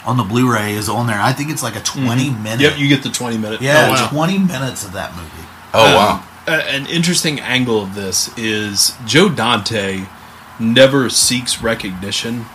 on 0.07 0.17
the 0.17 0.23
Blu-ray 0.25 0.73
is 0.75 0.89
on 0.89 1.07
there. 1.07 1.21
I 1.21 1.33
think 1.33 1.51
it's 1.51 1.63
like 1.63 1.77
a 1.77 1.81
20 1.81 2.31
minute. 2.31 2.61
Yep, 2.61 2.79
you 2.79 2.89
get 2.89 3.03
the 3.03 3.11
20 3.11 3.39
minute. 3.39 3.61
yeah, 3.61 3.87
Oh, 3.89 3.91
wow. 3.91 4.09
20 4.11 4.39
minutes 4.39 4.85
of 4.85 4.93
that 4.93 5.15
movie. 5.17 5.31
Oh 5.75 5.87
Um, 5.87 5.95
wow. 5.95 6.25
an 6.47 6.87
interesting 6.87 7.41
angle 7.41 7.83
of 7.83 7.95
this 7.95 8.37
is 8.39 8.95
Joe 9.05 9.29
Dante 9.29 10.07
never 10.59 11.11
seeks 11.11 11.61
recognition, 11.63 12.47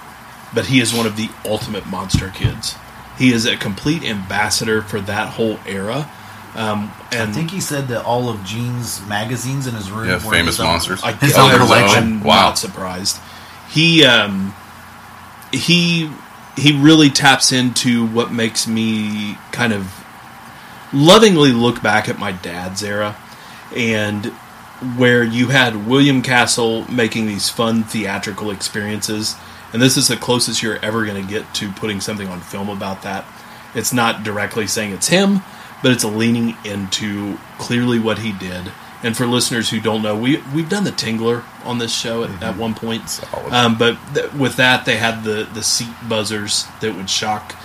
but 0.53 0.65
he 0.67 0.79
is 0.79 0.93
one 0.93 1.05
of 1.05 1.15
the 1.17 1.29
ultimate 1.45 1.85
monster 1.87 2.29
kids. 2.29 2.75
He 3.17 3.31
is 3.31 3.45
a 3.45 3.55
complete 3.57 4.03
ambassador 4.03 4.81
for 4.81 4.99
that 5.01 5.33
whole 5.33 5.59
era. 5.67 6.09
Um, 6.55 6.91
and 7.13 7.29
I 7.29 7.33
think 7.33 7.49
he 7.51 7.61
said 7.61 7.87
that 7.89 8.03
all 8.03 8.27
of 8.29 8.43
Gene's 8.43 9.05
magazines 9.07 9.67
in 9.67 9.73
his 9.75 9.89
room 9.89 10.07
Yeah, 10.09 10.15
were 10.15 10.31
famous 10.31 10.55
his 10.57 10.59
own- 10.59 10.65
monsters. 10.67 11.01
I, 11.03 11.13
His 11.13 11.37
own 11.37 11.49
I'm- 11.51 11.59
collection. 11.59 12.03
I'm 12.03 12.23
Wow. 12.23 12.47
not 12.47 12.57
surprised. 12.57 13.19
He 13.69 14.03
um, 14.03 14.53
he 15.53 16.11
he 16.57 16.77
really 16.77 17.09
taps 17.09 17.51
into 17.53 18.05
what 18.05 18.31
makes 18.33 18.67
me 18.67 19.37
kind 19.53 19.71
of 19.71 20.03
lovingly 20.93 21.51
look 21.53 21.81
back 21.81 22.09
at 22.09 22.19
my 22.19 22.33
dad's 22.33 22.83
era 22.83 23.15
and 23.75 24.25
where 24.97 25.23
you 25.23 25.47
had 25.47 25.87
William 25.87 26.21
Castle 26.21 26.85
making 26.91 27.27
these 27.27 27.47
fun 27.49 27.83
theatrical 27.85 28.51
experiences 28.51 29.35
and 29.71 29.81
this 29.81 29.95
is 29.95 30.09
the 30.09 30.17
closest 30.17 30.61
you're 30.61 30.83
ever 30.83 31.05
going 31.05 31.25
to 31.25 31.29
get 31.33 31.53
to 31.53 31.71
putting 31.71 32.01
something 32.01 32.27
on 32.27 32.41
film 32.41 32.67
about 32.67 33.03
that. 33.03 33.23
It's 33.73 33.93
not 33.93 34.21
directly 34.23 34.67
saying 34.67 34.91
it's 34.91 35.07
him, 35.07 35.43
but 35.81 35.91
it's 35.91 36.03
leaning 36.03 36.55
into 36.63 37.37
clearly 37.57 37.99
what 37.99 38.19
he 38.19 38.31
did. 38.31 38.71
And 39.03 39.17
for 39.17 39.25
listeners 39.25 39.69
who 39.71 39.79
don't 39.79 40.03
know, 40.03 40.15
we 40.15 40.37
we've 40.53 40.69
done 40.69 40.83
the 40.83 40.91
Tingler 40.91 41.43
on 41.65 41.79
this 41.79 41.91
show 41.93 42.23
at, 42.23 42.43
at 42.43 42.55
one 42.55 42.75
point. 42.75 43.19
Um, 43.49 43.77
but 43.77 43.97
th- 44.13 44.31
with 44.33 44.57
that, 44.57 44.85
they 44.85 44.97
had 44.97 45.23
the 45.23 45.47
the 45.51 45.63
seat 45.63 45.93
buzzers 46.07 46.65
that 46.81 46.95
would 46.95 47.09
shock 47.09 47.55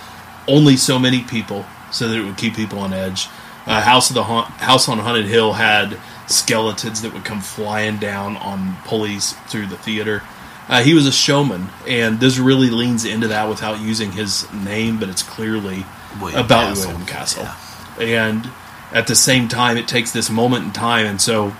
only 0.47 0.77
so 0.77 0.97
many 0.97 1.21
people, 1.21 1.65
so 1.91 2.07
that 2.07 2.17
it 2.17 2.23
would 2.23 2.37
keep 2.37 2.55
people 2.55 2.79
on 2.79 2.91
edge. 2.91 3.27
Uh, 3.67 3.81
House 3.81 4.09
of 4.09 4.15
the 4.15 4.23
Haunt, 4.23 4.47
House 4.47 4.89
on 4.89 4.97
Haunted 4.97 5.25
Hill 5.25 5.53
had 5.53 5.99
skeletons 6.25 7.01
that 7.03 7.13
would 7.13 7.25
come 7.25 7.41
flying 7.41 7.97
down 7.97 8.37
on 8.37 8.77
pulleys 8.85 9.33
through 9.47 9.67
the 9.67 9.77
theater. 9.77 10.23
Uh, 10.69 10.81
he 10.81 10.93
was 10.93 11.05
a 11.05 11.11
showman, 11.11 11.69
and 11.87 12.19
this 12.19 12.39
really 12.39 12.69
leans 12.69 13.05
into 13.05 13.27
that 13.27 13.47
without 13.47 13.79
using 13.79 14.11
his 14.11 14.51
name, 14.51 14.99
but 14.99 15.07
it's 15.07 15.23
clearly 15.23 15.85
William 16.19 16.43
about 16.43 16.69
Castle. 16.69 16.89
William 16.89 17.07
Castle. 17.07 17.43
Yeah. 17.43 17.55
And 17.99 18.49
at 18.91 19.07
the 19.07 19.15
same 19.15 19.47
time, 19.47 19.77
it 19.77 19.87
takes 19.87 20.11
this 20.11 20.29
moment 20.29 20.65
in 20.65 20.71
time, 20.71 21.05
and 21.05 21.21
so 21.21 21.53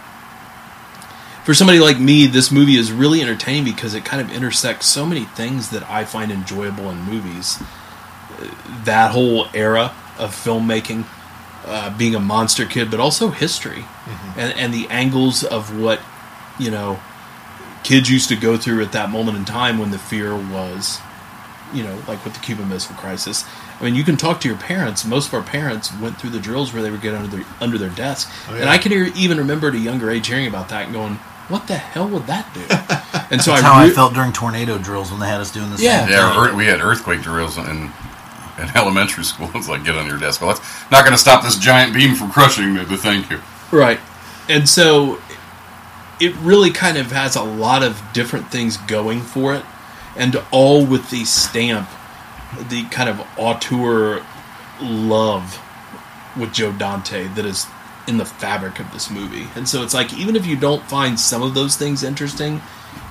for 1.48 1.54
somebody 1.54 1.80
like 1.80 1.98
me, 1.98 2.28
this 2.28 2.52
movie 2.52 2.76
is 2.76 2.92
really 2.92 3.22
entertaining 3.22 3.64
because 3.64 3.94
it 3.94 4.04
kind 4.04 4.22
of 4.22 4.36
intersects 4.36 4.86
so 4.86 5.06
many 5.06 5.24
things 5.24 5.70
that 5.70 5.90
I 5.90 6.04
find 6.04 6.30
enjoyable 6.30 6.90
in 6.90 6.98
movies. 7.04 7.64
That 8.84 9.12
whole 9.12 9.48
era 9.54 9.96
of 10.20 10.36
filmmaking, 10.36 11.06
uh, 11.66 11.98
being 11.98 12.16
a 12.16 12.20
monster 12.20 12.66
kid, 12.66 12.92
but 12.92 13.00
also 13.00 13.30
history, 13.30 13.86
and 14.36 14.54
and 14.58 14.74
the 14.74 14.88
angles 14.90 15.46
of 15.46 15.80
what 15.80 16.02
you 16.60 16.70
know 16.70 17.00
kids 17.84 18.10
used 18.10 18.28
to 18.28 18.36
go 18.36 18.58
through 18.58 18.84
at 18.84 18.92
that 18.92 19.10
moment 19.10 19.38
in 19.38 19.46
time 19.46 19.78
when 19.78 19.92
the 19.92 19.98
fear 19.98 20.36
was, 20.36 21.00
you 21.74 21.82
know, 21.82 21.98
like 22.10 22.26
with 22.26 22.34
the 22.34 22.42
Cuban 22.42 22.68
Missile 22.68 22.98
Crisis. 22.98 23.46
I 23.80 23.84
mean, 23.84 23.96
you 23.96 24.04
can 24.04 24.18
talk 24.18 24.42
to 24.42 24.48
your 24.48 24.58
parents. 24.58 25.06
Most 25.06 25.28
of 25.28 25.34
our 25.36 25.44
parents 25.44 25.92
went 26.00 26.20
through 26.20 26.32
the 26.32 26.40
drills 26.40 26.74
where 26.74 26.82
they 26.82 26.90
would 26.90 27.02
get 27.02 27.14
under 27.14 27.28
their 27.38 27.46
under 27.62 27.78
their 27.78 27.90
desk, 27.92 28.30
Oh, 28.50 28.56
and. 28.56 28.70
I 28.70 28.78
can 28.78 28.92
even 28.94 29.38
remember 29.38 29.68
at 29.70 29.76
a 29.76 29.80
younger 29.80 30.10
age 30.10 30.28
hearing 30.28 30.48
about 30.48 30.70
that 30.70 30.86
and 30.86 30.94
going, 30.94 31.16
"What 31.50 31.68
the 31.68 31.76
hell 31.78 32.08
would 32.10 32.26
that 32.28 32.52
do?" 32.54 32.62
and 33.32 33.42
so 33.42 33.52
That's 33.52 33.64
I, 33.64 33.68
how 33.68 33.76
I 33.80 33.90
felt 33.92 34.14
during 34.16 34.34
tornado 34.34 34.78
drills 34.80 35.12
when 35.12 35.20
they 35.20 35.28
had 35.28 35.40
us 35.42 35.52
doing 35.52 35.70
the 35.70 35.82
Yeah. 35.82 36.08
Yeah, 36.10 36.48
thing. 36.48 36.56
we 36.58 36.66
had 36.66 36.82
earthquake 36.82 37.22
drills 37.22 37.58
in 37.58 37.92
in 38.60 38.70
elementary 38.76 39.24
school. 39.24 39.52
It's 39.54 39.70
like 39.70 39.84
get 39.84 39.96
on 39.96 40.08
your 40.08 40.18
desk. 40.18 40.42
Well, 40.42 40.56
that's 40.56 40.92
not 40.92 41.02
going 41.04 41.14
to 41.14 41.18
stop 41.20 41.44
this 41.44 41.58
giant 41.60 41.94
beam 41.94 42.16
from 42.16 42.32
crushing 42.32 42.74
me. 42.74 42.84
But 42.88 43.00
thank 43.00 43.30
you. 43.30 43.40
Right. 43.72 44.00
And 44.50 44.68
so 44.68 45.20
it 46.20 46.34
really 46.38 46.72
kind 46.72 46.98
of 46.98 47.12
has 47.12 47.36
a 47.36 47.44
lot 47.44 47.84
of 47.84 48.02
different 48.14 48.50
things 48.50 48.78
going 48.78 49.22
for 49.22 49.54
it, 49.54 49.64
and 50.16 50.36
all 50.50 50.84
with 50.84 51.12
the 51.12 51.26
stamp, 51.26 51.88
the 52.70 52.84
kind 52.86 53.10
of 53.10 53.26
auteur 53.38 54.26
love 54.82 55.62
with 56.38 56.54
Joe 56.54 56.72
Dante 56.72 57.28
that 57.30 57.46
is 57.46 57.66
in 58.08 58.18
the 58.18 58.26
fabric 58.26 58.80
of 58.80 58.92
this 58.94 59.10
movie. 59.10 59.48
And 59.56 59.68
so 59.68 59.84
it's 59.84 59.94
like, 59.94 60.14
even 60.14 60.36
if 60.36 60.46
you 60.46 60.56
don't 60.56 60.84
find 60.84 61.20
some 61.20 61.44
of 61.44 61.54
those 61.54 61.76
things 61.76 62.04
interesting, 62.04 62.62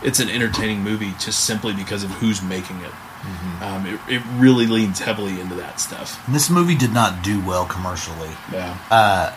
it's 0.03 0.21
an 0.21 0.31
entertaining 0.31 0.83
movie 0.83 1.13
just 1.19 1.45
simply 1.45 1.75
because 1.75 2.03
of 2.03 2.11
who's 2.13 2.43
making 2.43 2.81
it. 2.81 2.93
Um, 3.61 3.87
it, 3.87 4.01
it 4.09 4.23
really 4.35 4.67
leans 4.67 5.01
heavily 5.01 5.41
into 5.41 5.57
that 5.57 5.81
stuff. 5.81 6.25
And 6.27 6.35
This 6.35 6.49
movie 6.49 6.77
did 6.77 6.93
not 6.93 7.25
do 7.25 7.45
well 7.45 7.67
commercially. 7.67 8.31
Yeah. 8.53 9.35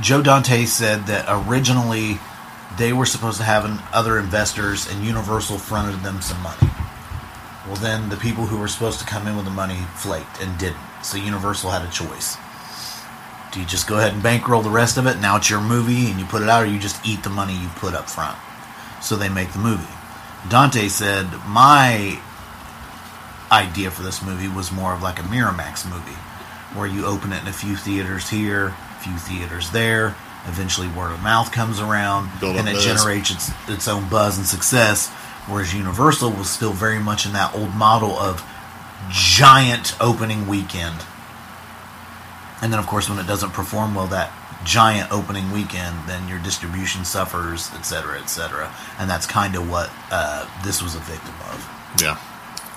Joe 0.00 0.22
Dante 0.22 0.64
said 0.66 1.06
that 1.06 1.26
originally 1.28 2.18
they 2.76 2.92
were 2.92 3.06
supposed 3.06 3.38
to 3.38 3.44
have 3.44 3.64
an, 3.64 3.78
other 3.92 4.18
investors, 4.18 4.90
and 4.90 5.04
Universal 5.04 5.58
fronted 5.58 6.02
them 6.02 6.20
some 6.20 6.42
money. 6.42 6.68
Well, 7.66 7.76
then 7.76 8.08
the 8.08 8.16
people 8.16 8.46
who 8.46 8.58
were 8.58 8.68
supposed 8.68 8.98
to 9.00 9.06
come 9.06 9.26
in 9.26 9.36
with 9.36 9.44
the 9.44 9.50
money 9.50 9.78
flaked 9.94 10.40
and 10.42 10.58
didn't. 10.58 10.78
So 11.02 11.16
Universal 11.16 11.70
had 11.70 11.86
a 11.86 11.90
choice. 11.90 12.36
Do 13.52 13.60
you 13.60 13.66
just 13.66 13.86
go 13.86 13.98
ahead 13.98 14.14
and 14.14 14.22
bankroll 14.22 14.62
the 14.62 14.70
rest 14.70 14.96
of 14.96 15.06
it? 15.06 15.18
Now 15.20 15.36
it's 15.36 15.50
your 15.50 15.60
movie 15.60 16.10
and 16.10 16.18
you 16.18 16.24
put 16.26 16.42
it 16.42 16.48
out, 16.48 16.62
or 16.64 16.66
you 16.66 16.78
just 16.78 17.04
eat 17.06 17.22
the 17.22 17.30
money 17.30 17.54
you 17.54 17.68
put 17.76 17.94
up 17.94 18.08
front? 18.08 18.36
So 19.02 19.14
they 19.16 19.28
make 19.28 19.52
the 19.52 19.58
movie. 19.58 19.92
Dante 20.48 20.88
said, 20.88 21.26
My 21.46 22.18
idea 23.50 23.90
for 23.90 24.02
this 24.02 24.22
movie 24.24 24.48
was 24.48 24.72
more 24.72 24.94
of 24.94 25.02
like 25.02 25.18
a 25.18 25.22
Miramax 25.22 25.88
movie, 25.88 26.16
where 26.76 26.86
you 26.86 27.04
open 27.04 27.32
it 27.32 27.42
in 27.42 27.48
a 27.48 27.52
few 27.52 27.76
theaters 27.76 28.28
here, 28.30 28.68
a 28.68 29.00
few 29.02 29.16
theaters 29.16 29.70
there. 29.70 30.16
Eventually, 30.46 30.88
word 30.88 31.12
of 31.12 31.20
mouth 31.22 31.52
comes 31.52 31.78
around, 31.78 32.28
Build 32.40 32.56
and 32.56 32.68
it 32.68 32.74
buzz. 32.74 32.84
generates 32.84 33.30
its, 33.30 33.50
its 33.68 33.86
own 33.86 34.08
buzz 34.08 34.38
and 34.38 34.46
success. 34.46 35.12
Whereas 35.46 35.74
Universal 35.74 36.30
was 36.30 36.48
still 36.48 36.72
very 36.72 36.98
much 36.98 37.26
in 37.26 37.32
that 37.32 37.54
old 37.54 37.74
model 37.74 38.10
of 38.12 38.44
giant 39.10 39.96
opening 40.00 40.46
weekend. 40.46 41.00
And 42.60 42.72
then, 42.72 42.78
of 42.78 42.86
course, 42.86 43.08
when 43.08 43.18
it 43.18 43.26
doesn't 43.26 43.50
perform 43.50 43.94
well 43.94 44.06
that 44.08 44.32
giant 44.64 45.10
opening 45.10 45.50
weekend, 45.50 45.96
then 46.06 46.28
your 46.28 46.38
distribution 46.38 47.04
suffers, 47.04 47.70
et 47.74 47.82
cetera, 47.82 48.20
et 48.20 48.26
cetera. 48.26 48.72
And 48.98 49.10
that's 49.10 49.26
kind 49.26 49.56
of 49.56 49.68
what 49.68 49.90
uh, 50.10 50.46
this 50.64 50.80
was 50.80 50.94
a 50.94 51.00
victim 51.00 51.34
of. 51.50 51.96
Yeah. 52.00 52.18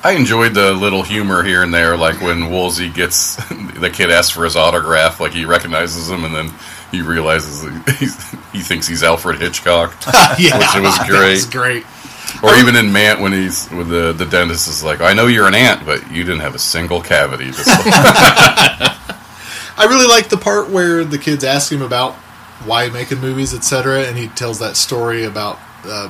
I 0.03 0.11
enjoyed 0.11 0.53
the 0.53 0.71
little 0.73 1.01
humor 1.01 1.41
here 1.41 1.63
and 1.63 1.73
there, 1.73 1.97
like 1.97 2.21
when 2.21 2.51
Woolsey 2.51 2.89
gets 2.89 3.35
the 3.79 3.89
kid 3.91 4.11
asks 4.11 4.31
for 4.31 4.43
his 4.43 4.55
autograph, 4.55 5.19
like 5.19 5.33
he 5.33 5.45
recognizes 5.45 6.09
him, 6.09 6.23
and 6.23 6.35
then 6.35 6.51
he 6.91 7.01
realizes 7.01 7.63
he's, 7.97 8.31
he 8.51 8.59
thinks 8.59 8.87
he's 8.87 9.01
Alfred 9.01 9.41
Hitchcock, 9.41 9.95
yeah, 10.37 10.59
which 10.59 10.67
was 10.75 10.97
that 10.97 11.29
was 11.31 11.45
great. 11.45 11.85
Or 12.43 12.53
even 12.55 12.75
in 12.75 12.91
Mant 12.91 13.19
when 13.21 13.31
he's 13.31 13.69
with 13.71 13.89
the 13.89 14.13
the 14.13 14.25
dentist 14.25 14.67
is 14.67 14.83
like, 14.83 15.01
I 15.01 15.13
know 15.13 15.27
you're 15.27 15.47
an 15.47 15.55
ant, 15.55 15.85
but 15.85 16.11
you 16.11 16.23
didn't 16.23 16.41
have 16.41 16.55
a 16.55 16.59
single 16.59 17.01
cavity. 17.01 17.45
Just 17.51 17.67
I 19.77 19.85
really 19.89 20.07
like 20.07 20.29
the 20.29 20.37
part 20.37 20.69
where 20.69 21.03
the 21.03 21.17
kids 21.17 21.43
ask 21.43 21.71
him 21.71 21.81
about 21.81 22.13
why 22.65 22.89
making 22.89 23.19
movies, 23.19 23.53
etc., 23.53 24.03
and 24.05 24.17
he 24.17 24.27
tells 24.29 24.59
that 24.59 24.77
story 24.77 25.25
about 25.25 25.59
uh, 25.85 26.09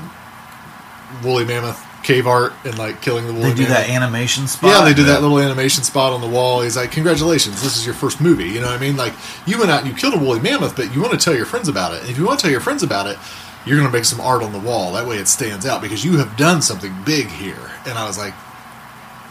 woolly 1.23 1.45
mammoth 1.45 1.83
cave 2.03 2.27
art 2.27 2.53
and 2.63 2.77
like 2.77 3.01
killing 3.01 3.25
the 3.25 3.33
woolly. 3.33 3.49
They 3.49 3.55
do 3.55 3.61
mammoth. 3.63 3.77
that 3.77 3.89
animation 3.89 4.47
spot. 4.47 4.69
Yeah, 4.69 4.83
they 4.85 4.93
do 4.93 5.01
Yeah. 5.01 5.13
that 5.13 5.21
little 5.23 5.39
animation 5.39 5.83
spot 5.83 6.13
on 6.13 6.21
the 6.21 6.27
wall. 6.27 6.61
He's 6.61 6.77
like, 6.77 6.91
"Congratulations, 6.91 7.61
this 7.63 7.75
is 7.77 7.85
your 7.85 7.95
first 7.95 8.21
movie." 8.21 8.47
You 8.49 8.61
know 8.61 8.67
what 8.67 8.75
I 8.75 8.79
mean? 8.79 8.95
Like, 8.95 9.13
you 9.47 9.57
went 9.57 9.71
out 9.71 9.79
and 9.81 9.89
you 9.89 9.95
killed 9.95 10.13
a 10.13 10.19
woolly 10.19 10.39
mammoth, 10.39 10.75
but 10.75 10.93
you 10.93 11.01
want 11.01 11.13
to 11.13 11.23
tell 11.23 11.35
your 11.35 11.47
friends 11.47 11.67
about 11.67 11.93
it. 11.95 12.01
And 12.01 12.09
if 12.11 12.17
you 12.19 12.25
want 12.25 12.39
to 12.39 12.43
tell 12.43 12.51
your 12.51 12.61
friends 12.61 12.83
about 12.83 13.07
it, 13.07 13.17
you're 13.65 13.77
going 13.77 13.87
to 13.89 13.93
make 13.95 14.05
some 14.05 14.21
art 14.21 14.43
on 14.43 14.51
the 14.53 14.59
wall. 14.59 14.93
That 14.93 15.07
way, 15.07 15.17
it 15.17 15.27
stands 15.27 15.65
out 15.65 15.81
because 15.81 16.03
you 16.05 16.17
have 16.17 16.35
done 16.37 16.61
something 16.61 16.93
big 17.05 17.27
here. 17.27 17.71
And 17.85 17.97
I 17.97 18.05
was 18.05 18.17
like, 18.17 18.33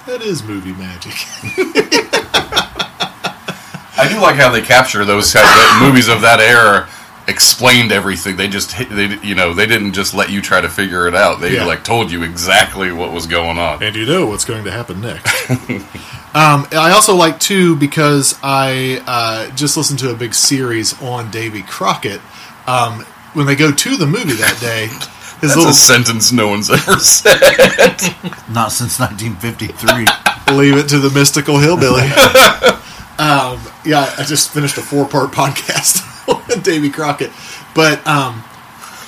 "That 0.06 0.23
is 0.23 0.43
movie 0.43 0.73
magic." 0.73 1.12
I 3.97 4.09
do 4.09 4.20
like 4.20 4.36
how 4.36 4.51
they 4.51 4.61
capture 4.61 5.05
those 5.05 5.35
movies 5.81 6.09
of 6.09 6.20
that 6.23 6.40
era. 6.40 6.89
Explained 7.27 7.90
everything. 7.90 8.36
They 8.36 8.48
just 8.48 8.77
they 8.90 9.16
you 9.23 9.35
know 9.35 9.55
they 9.55 9.66
didn't 9.66 9.93
just 9.94 10.12
let 10.12 10.28
you 10.31 10.43
try 10.43 10.61
to 10.61 10.69
figure 10.69 11.06
it 11.09 11.15
out. 11.15 11.40
They 11.40 11.55
Yeah. 11.55 11.65
like 11.65 11.82
told 11.82 12.11
you 12.11 12.23
exactly 12.23 12.93
what 12.93 13.12
was 13.12 13.27
going 13.27 13.56
on. 13.56 13.82
and 13.82 13.97
you 13.97 14.05
know 14.05 14.27
what's 14.27 14.44
going 14.44 14.65
to 14.65 14.70
happen 14.70 15.01
next. 15.01 15.51
um, 16.35 16.66
I 16.73 16.90
also 16.93 17.15
like 17.15 17.40
too 17.40 17.77
because 17.77 18.39
I 18.43 19.02
uh, 19.06 19.55
just 19.56 19.77
listened 19.78 20.01
to 20.01 20.11
a 20.11 20.15
big 20.15 20.35
series 20.35 21.01
on 21.01 21.31
Davy 21.31 21.62
Crockett. 21.62 22.20
Um, 22.66 23.06
when 23.35 23.47
they 23.47 23.56
go 23.56 23.70
to 23.70 23.97
the 23.97 24.06
movie 24.06 24.32
that 24.35 24.59
day, 24.61 24.86
his 25.40 25.55
That's 25.55 25.56
little 25.56 25.70
a 25.70 25.74
sentence 25.74 26.32
no 26.32 26.48
one's 26.48 26.70
ever 26.70 26.98
said. 26.98 27.35
Not 28.48 28.73
since 28.73 28.98
1953. 28.98 30.55
leave 30.55 30.77
it 30.77 30.89
to 30.89 30.98
the 30.98 31.11
mystical 31.11 31.59
hillbilly. 31.59 32.02
um, 33.19 33.61
yeah, 33.85 34.15
I 34.16 34.24
just 34.27 34.52
finished 34.52 34.78
a 34.78 34.82
four 34.82 35.06
part 35.06 35.32
podcast 35.32 36.02
on 36.56 36.62
Davy 36.62 36.90
Crockett, 36.90 37.32
but 37.74 38.05
um, 38.06 38.35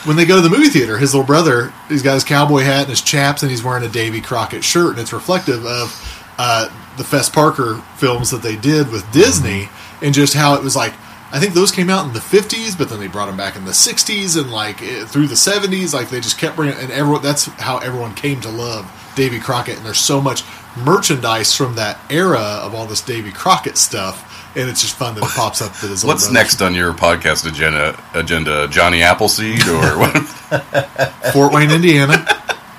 when 0.04 0.16
they 0.16 0.24
go 0.24 0.36
to 0.36 0.42
the 0.42 0.50
movie 0.50 0.68
theater, 0.68 0.98
his 0.98 1.14
little 1.14 1.26
brother, 1.26 1.72
he's 1.88 2.02
got 2.02 2.14
his 2.14 2.24
cowboy 2.24 2.60
hat 2.60 2.82
and 2.82 2.90
his 2.90 3.02
chaps, 3.02 3.42
and 3.42 3.50
he's 3.50 3.62
wearing 3.62 3.84
a 3.84 3.88
Davy 3.88 4.20
Crockett 4.20 4.62
shirt, 4.64 4.90
and 4.90 4.98
it's 5.00 5.12
reflective 5.12 5.64
of 5.64 6.34
uh, 6.38 6.68
the 6.96 7.04
Fess 7.04 7.28
Parker 7.28 7.82
films 7.96 8.30
that 8.30 8.42
they 8.42 8.56
did 8.56 8.90
with 8.90 9.10
Disney, 9.12 9.68
and 10.02 10.12
just 10.12 10.34
how 10.34 10.54
it 10.54 10.62
was 10.62 10.76
like. 10.76 10.92
I 11.32 11.40
think 11.40 11.54
those 11.54 11.72
came 11.72 11.90
out 11.90 12.06
in 12.06 12.12
the 12.12 12.20
50s, 12.20 12.78
but 12.78 12.88
then 12.88 13.00
they 13.00 13.08
brought 13.08 13.26
them 13.26 13.36
back 13.36 13.56
in 13.56 13.64
the 13.64 13.72
60s 13.72 14.40
and 14.40 14.50
like 14.52 14.80
eh, 14.82 15.04
through 15.04 15.26
the 15.26 15.34
70s. 15.34 15.92
Like 15.92 16.08
they 16.08 16.20
just 16.20 16.38
kept 16.38 16.56
bringing, 16.56 16.78
and 16.78 16.90
everyone. 16.92 17.22
That's 17.22 17.46
how 17.46 17.78
everyone 17.78 18.14
came 18.14 18.40
to 18.42 18.48
love 18.48 18.88
Davy 19.16 19.40
Crockett. 19.40 19.76
And 19.76 19.84
there's 19.84 19.98
so 19.98 20.20
much 20.20 20.44
merchandise 20.76 21.54
from 21.54 21.74
that 21.76 21.98
era 22.10 22.38
of 22.62 22.74
all 22.74 22.86
this 22.86 23.00
Davy 23.00 23.32
Crockett 23.32 23.76
stuff, 23.76 24.54
and 24.56 24.68
it's 24.70 24.82
just 24.82 24.94
fun 24.94 25.14
that 25.16 25.24
it 25.24 25.30
pops 25.30 25.60
up 25.60 25.72
that 25.72 25.88
his 25.88 26.04
What's 26.04 26.24
brother- 26.26 26.34
next 26.34 26.62
on 26.62 26.74
your 26.74 26.92
podcast 26.92 27.46
agenda? 27.46 28.00
Agenda 28.14 28.68
Johnny 28.68 29.02
Appleseed 29.02 29.66
or 29.66 29.98
what? 29.98 30.12
Fort 31.32 31.52
Wayne, 31.52 31.70
Indiana. 31.72 32.24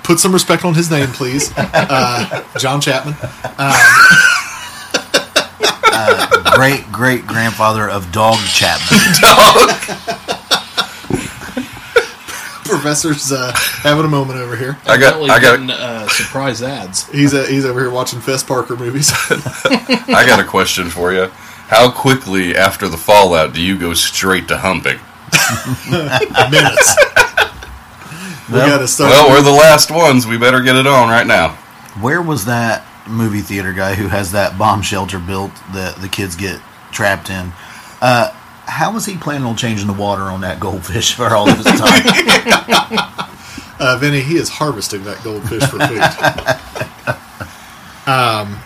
Put 0.04 0.20
some 0.20 0.32
respect 0.32 0.64
on 0.64 0.74
his 0.74 0.90
name, 0.90 1.08
please. 1.08 1.52
Uh, 1.58 2.42
John 2.58 2.80
Chapman, 2.80 3.14
Great 6.58 6.92
great 6.92 7.28
grandfather 7.28 7.88
of 7.88 8.12
Dog 8.12 8.40
Chapman. 8.48 9.00
Dog. 9.22 9.70
Professor's 12.66 13.32
uh, 13.32 13.52
having 13.84 14.06
a 14.06 14.08
moment 14.08 14.40
over 14.40 14.56
here. 14.56 14.76
I 14.88 14.98
got 14.98 15.22
I 15.22 15.40
got 15.40 15.60
getting, 15.60 15.70
uh, 15.70 16.08
surprise 16.08 16.64
ads. 16.64 17.08
He's 17.10 17.36
uh, 17.36 17.44
he's 17.44 17.64
over 17.64 17.80
here 17.80 17.92
watching 17.92 18.22
Fess 18.22 18.42
Parker 18.42 18.76
movies. 18.76 19.12
I 19.14 20.26
got 20.28 20.40
a 20.40 20.44
question 20.44 20.90
for 20.90 21.14
you. 21.14 21.28
How 21.68 21.92
quickly 21.92 22.56
after 22.56 22.88
the 22.88 22.98
fallout 22.98 23.54
do 23.54 23.62
you 23.62 23.78
go 23.78 23.94
straight 23.94 24.48
to 24.48 24.58
humping? 24.58 24.98
Minutes. 25.92 26.96
we 28.50 28.56
got 28.56 28.80
to 28.80 28.88
start. 28.88 29.12
Well, 29.12 29.30
we're 29.30 29.44
the 29.44 29.52
last 29.52 29.92
ones. 29.92 30.26
We 30.26 30.40
better 30.40 30.62
get 30.62 30.76
it 30.76 30.88
on 30.88 31.08
right 31.08 31.28
now. 31.28 31.50
Where 32.02 32.24
was 32.24 32.46
that 32.46 32.87
movie 33.10 33.42
theater 33.42 33.74
guy 33.74 33.96
who 33.96 34.08
has 34.08 34.32
that 34.32 34.58
bomb 34.58 34.82
shelter 34.82 35.20
built 35.20 35.52
that 35.74 35.98
the 36.02 36.08
kids 36.08 36.36
get 36.36 36.60
trapped 36.92 37.30
in? 37.30 37.52
Uh, 38.02 38.32
how 38.66 38.92
was 38.94 39.06
he 39.06 39.18
planning 39.18 39.46
on 39.46 39.56
changing 39.56 39.88
the 39.88 39.94
water 39.94 40.24
on 40.24 40.42
that 40.42 40.60
goldfish 40.60 41.14
for 41.16 41.34
all 41.34 41.46
this 41.46 41.66
time? 41.66 41.78
uh, 43.80 43.98
Vinny, 44.00 44.22
he 44.22 44.36
is 44.36 44.50
harvesting 44.50 45.04
that 45.06 45.24
goldfish 45.24 45.64
for 45.64 45.80
food. 45.80 46.02
um, 48.12 48.60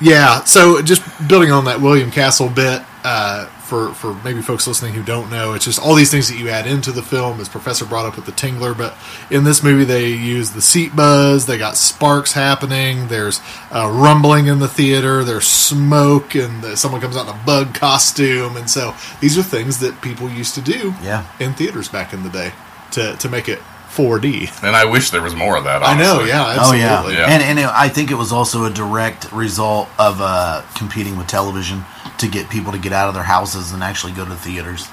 yeah. 0.00 0.44
So 0.44 0.80
just 0.82 1.02
building 1.28 1.50
on 1.50 1.64
that 1.64 1.80
William 1.80 2.10
Castle 2.10 2.48
bit, 2.48 2.82
uh, 3.04 3.48
for 3.68 3.92
for 3.94 4.14
maybe 4.24 4.40
folks 4.42 4.66
listening 4.66 4.94
who 4.94 5.02
don't 5.02 5.30
know, 5.30 5.52
it's 5.52 5.64
just 5.66 5.78
all 5.80 5.94
these 5.94 6.10
things 6.10 6.28
that 6.30 6.38
you 6.38 6.48
add 6.48 6.66
into 6.66 6.90
the 6.90 7.02
film. 7.02 7.38
As 7.40 7.48
Professor 7.48 7.84
brought 7.84 8.06
up 8.06 8.16
with 8.16 8.26
the 8.26 8.32
Tingler, 8.32 8.76
but 8.76 8.94
in 9.30 9.44
this 9.44 9.62
movie 9.62 9.84
they 9.84 10.08
use 10.08 10.50
the 10.52 10.62
seat 10.62 10.96
buzz. 10.96 11.46
They 11.46 11.58
got 11.58 11.76
sparks 11.76 12.32
happening. 12.32 13.08
There's 13.08 13.40
uh, 13.70 13.90
rumbling 13.92 14.46
in 14.46 14.58
the 14.58 14.68
theater. 14.68 15.22
There's 15.24 15.46
smoke, 15.46 16.34
and 16.34 16.62
the, 16.62 16.76
someone 16.76 17.00
comes 17.00 17.16
out 17.16 17.28
in 17.28 17.34
a 17.34 17.44
bug 17.44 17.74
costume. 17.74 18.56
And 18.56 18.68
so 18.68 18.94
these 19.20 19.36
are 19.38 19.42
things 19.42 19.78
that 19.80 20.00
people 20.02 20.28
used 20.30 20.54
to 20.56 20.60
do 20.62 20.94
Yeah. 21.02 21.26
in 21.38 21.52
theaters 21.54 21.88
back 21.88 22.12
in 22.12 22.22
the 22.22 22.30
day 22.30 22.52
to 22.92 23.16
to 23.16 23.28
make 23.28 23.48
it 23.48 23.58
4D. 23.90 24.62
And 24.62 24.76
I 24.76 24.84
wish 24.84 25.10
there 25.10 25.22
was 25.22 25.34
more 25.34 25.56
of 25.56 25.64
that. 25.64 25.82
I 25.82 25.98
know, 25.98 26.12
honestly. 26.16 26.28
yeah, 26.28 26.44
Oh 26.44 26.50
absolutely. 26.74 26.80
yeah, 26.80 27.08
Yeah. 27.26 27.26
and 27.34 27.42
and 27.42 27.58
it, 27.58 27.66
I 27.66 27.88
think 27.88 28.10
it 28.10 28.14
was 28.16 28.32
also 28.32 28.64
a 28.64 28.70
direct 28.70 29.30
result 29.32 29.88
of 29.98 30.20
uh, 30.20 30.62
competing 30.74 31.16
with 31.16 31.26
television 31.26 31.84
to 32.18 32.28
get 32.28 32.48
people 32.50 32.72
to 32.72 32.78
get 32.78 32.92
out 32.92 33.08
of 33.08 33.14
their 33.14 33.24
houses 33.24 33.72
and 33.72 33.82
actually 33.82 34.12
go 34.12 34.24
to 34.24 34.34
theaters. 34.34 34.88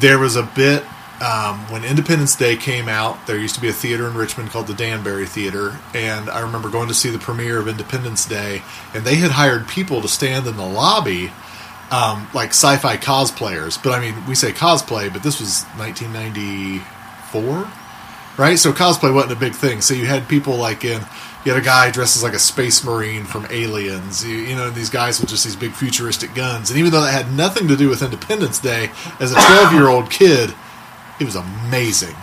There 0.00 0.18
was 0.18 0.36
a 0.36 0.42
bit 0.42 0.84
um, 1.22 1.58
when 1.70 1.84
Independence 1.84 2.34
Day 2.34 2.56
came 2.56 2.88
out. 2.88 3.26
There 3.26 3.38
used 3.38 3.54
to 3.54 3.60
be 3.60 3.68
a 3.68 3.72
theater 3.72 4.08
in 4.08 4.14
Richmond 4.14 4.50
called 4.50 4.66
the 4.66 4.74
Danbury 4.74 5.26
Theater, 5.26 5.78
and 5.94 6.28
I 6.28 6.40
remember 6.40 6.68
going 6.68 6.88
to 6.88 6.94
see 6.94 7.10
the 7.10 7.18
premiere 7.18 7.58
of 7.58 7.68
Independence 7.68 8.26
Day, 8.26 8.62
and 8.94 9.04
they 9.04 9.14
had 9.16 9.30
hired 9.32 9.68
people 9.68 10.00
to 10.02 10.08
stand 10.08 10.46
in 10.46 10.56
the 10.56 10.66
lobby. 10.66 11.30
Um, 11.90 12.28
like 12.32 12.50
sci-fi 12.50 12.96
cosplayers, 12.96 13.76
but 13.82 13.92
I 13.92 14.00
mean, 14.00 14.24
we 14.24 14.34
say 14.34 14.50
cosplay, 14.52 15.12
but 15.12 15.22
this 15.22 15.38
was 15.38 15.64
1994, 15.76 17.70
right? 18.38 18.58
So 18.58 18.72
cosplay 18.72 19.12
wasn't 19.12 19.32
a 19.32 19.36
big 19.36 19.54
thing. 19.54 19.82
So 19.82 19.92
you 19.92 20.06
had 20.06 20.26
people 20.26 20.56
like 20.56 20.86
in, 20.86 21.02
you 21.44 21.52
had 21.52 21.60
a 21.60 21.64
guy 21.64 21.90
dressed 21.90 22.16
as 22.16 22.22
like 22.22 22.34
a 22.34 22.38
space 22.38 22.84
marine 22.84 23.24
from 23.24 23.46
Aliens. 23.50 24.24
You, 24.24 24.36
you 24.36 24.54
know, 24.54 24.70
these 24.70 24.90
guys 24.90 25.20
with 25.20 25.28
just 25.28 25.44
these 25.44 25.56
big 25.56 25.72
futuristic 25.72 26.34
guns. 26.34 26.70
And 26.70 26.78
even 26.78 26.92
though 26.92 27.00
that 27.00 27.12
had 27.12 27.32
nothing 27.32 27.68
to 27.68 27.76
do 27.76 27.88
with 27.88 28.02
Independence 28.02 28.58
Day, 28.60 28.90
as 29.18 29.32
a 29.32 29.34
12 29.34 29.72
year 29.72 29.88
old 29.88 30.10
kid, 30.10 30.54
it 31.20 31.24
was 31.24 31.36
amazing. 31.36 32.14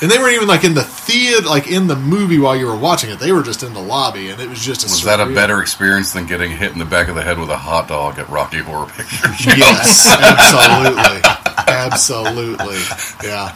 And 0.00 0.10
they 0.10 0.18
weren't 0.18 0.34
even 0.34 0.48
like 0.48 0.64
in 0.64 0.74
the 0.74 0.82
theater, 0.82 1.46
like 1.46 1.68
in 1.68 1.86
the 1.86 1.96
movie 1.96 2.38
while 2.38 2.56
you 2.56 2.66
were 2.66 2.76
watching 2.76 3.10
it. 3.10 3.18
They 3.18 3.32
were 3.32 3.42
just 3.42 3.62
in 3.62 3.74
the 3.74 3.80
lobby, 3.80 4.30
and 4.30 4.40
it 4.40 4.48
was 4.48 4.60
just 4.60 4.84
a 4.84 4.86
Was 4.86 5.02
that 5.04 5.20
a 5.20 5.32
better 5.32 5.60
experience 5.60 6.12
than 6.12 6.26
getting 6.26 6.50
hit 6.50 6.72
in 6.72 6.78
the 6.78 6.84
back 6.84 7.08
of 7.08 7.14
the 7.14 7.22
head 7.22 7.38
with 7.38 7.50
a 7.50 7.56
hot 7.56 7.88
dog 7.88 8.18
at 8.18 8.28
Rocky 8.28 8.58
Horror 8.58 8.86
Picture 8.86 9.32
Show? 9.34 9.52
Yes, 9.56 10.06
absolutely, 10.20 11.20
absolutely, 11.66 13.28
yeah. 13.28 13.52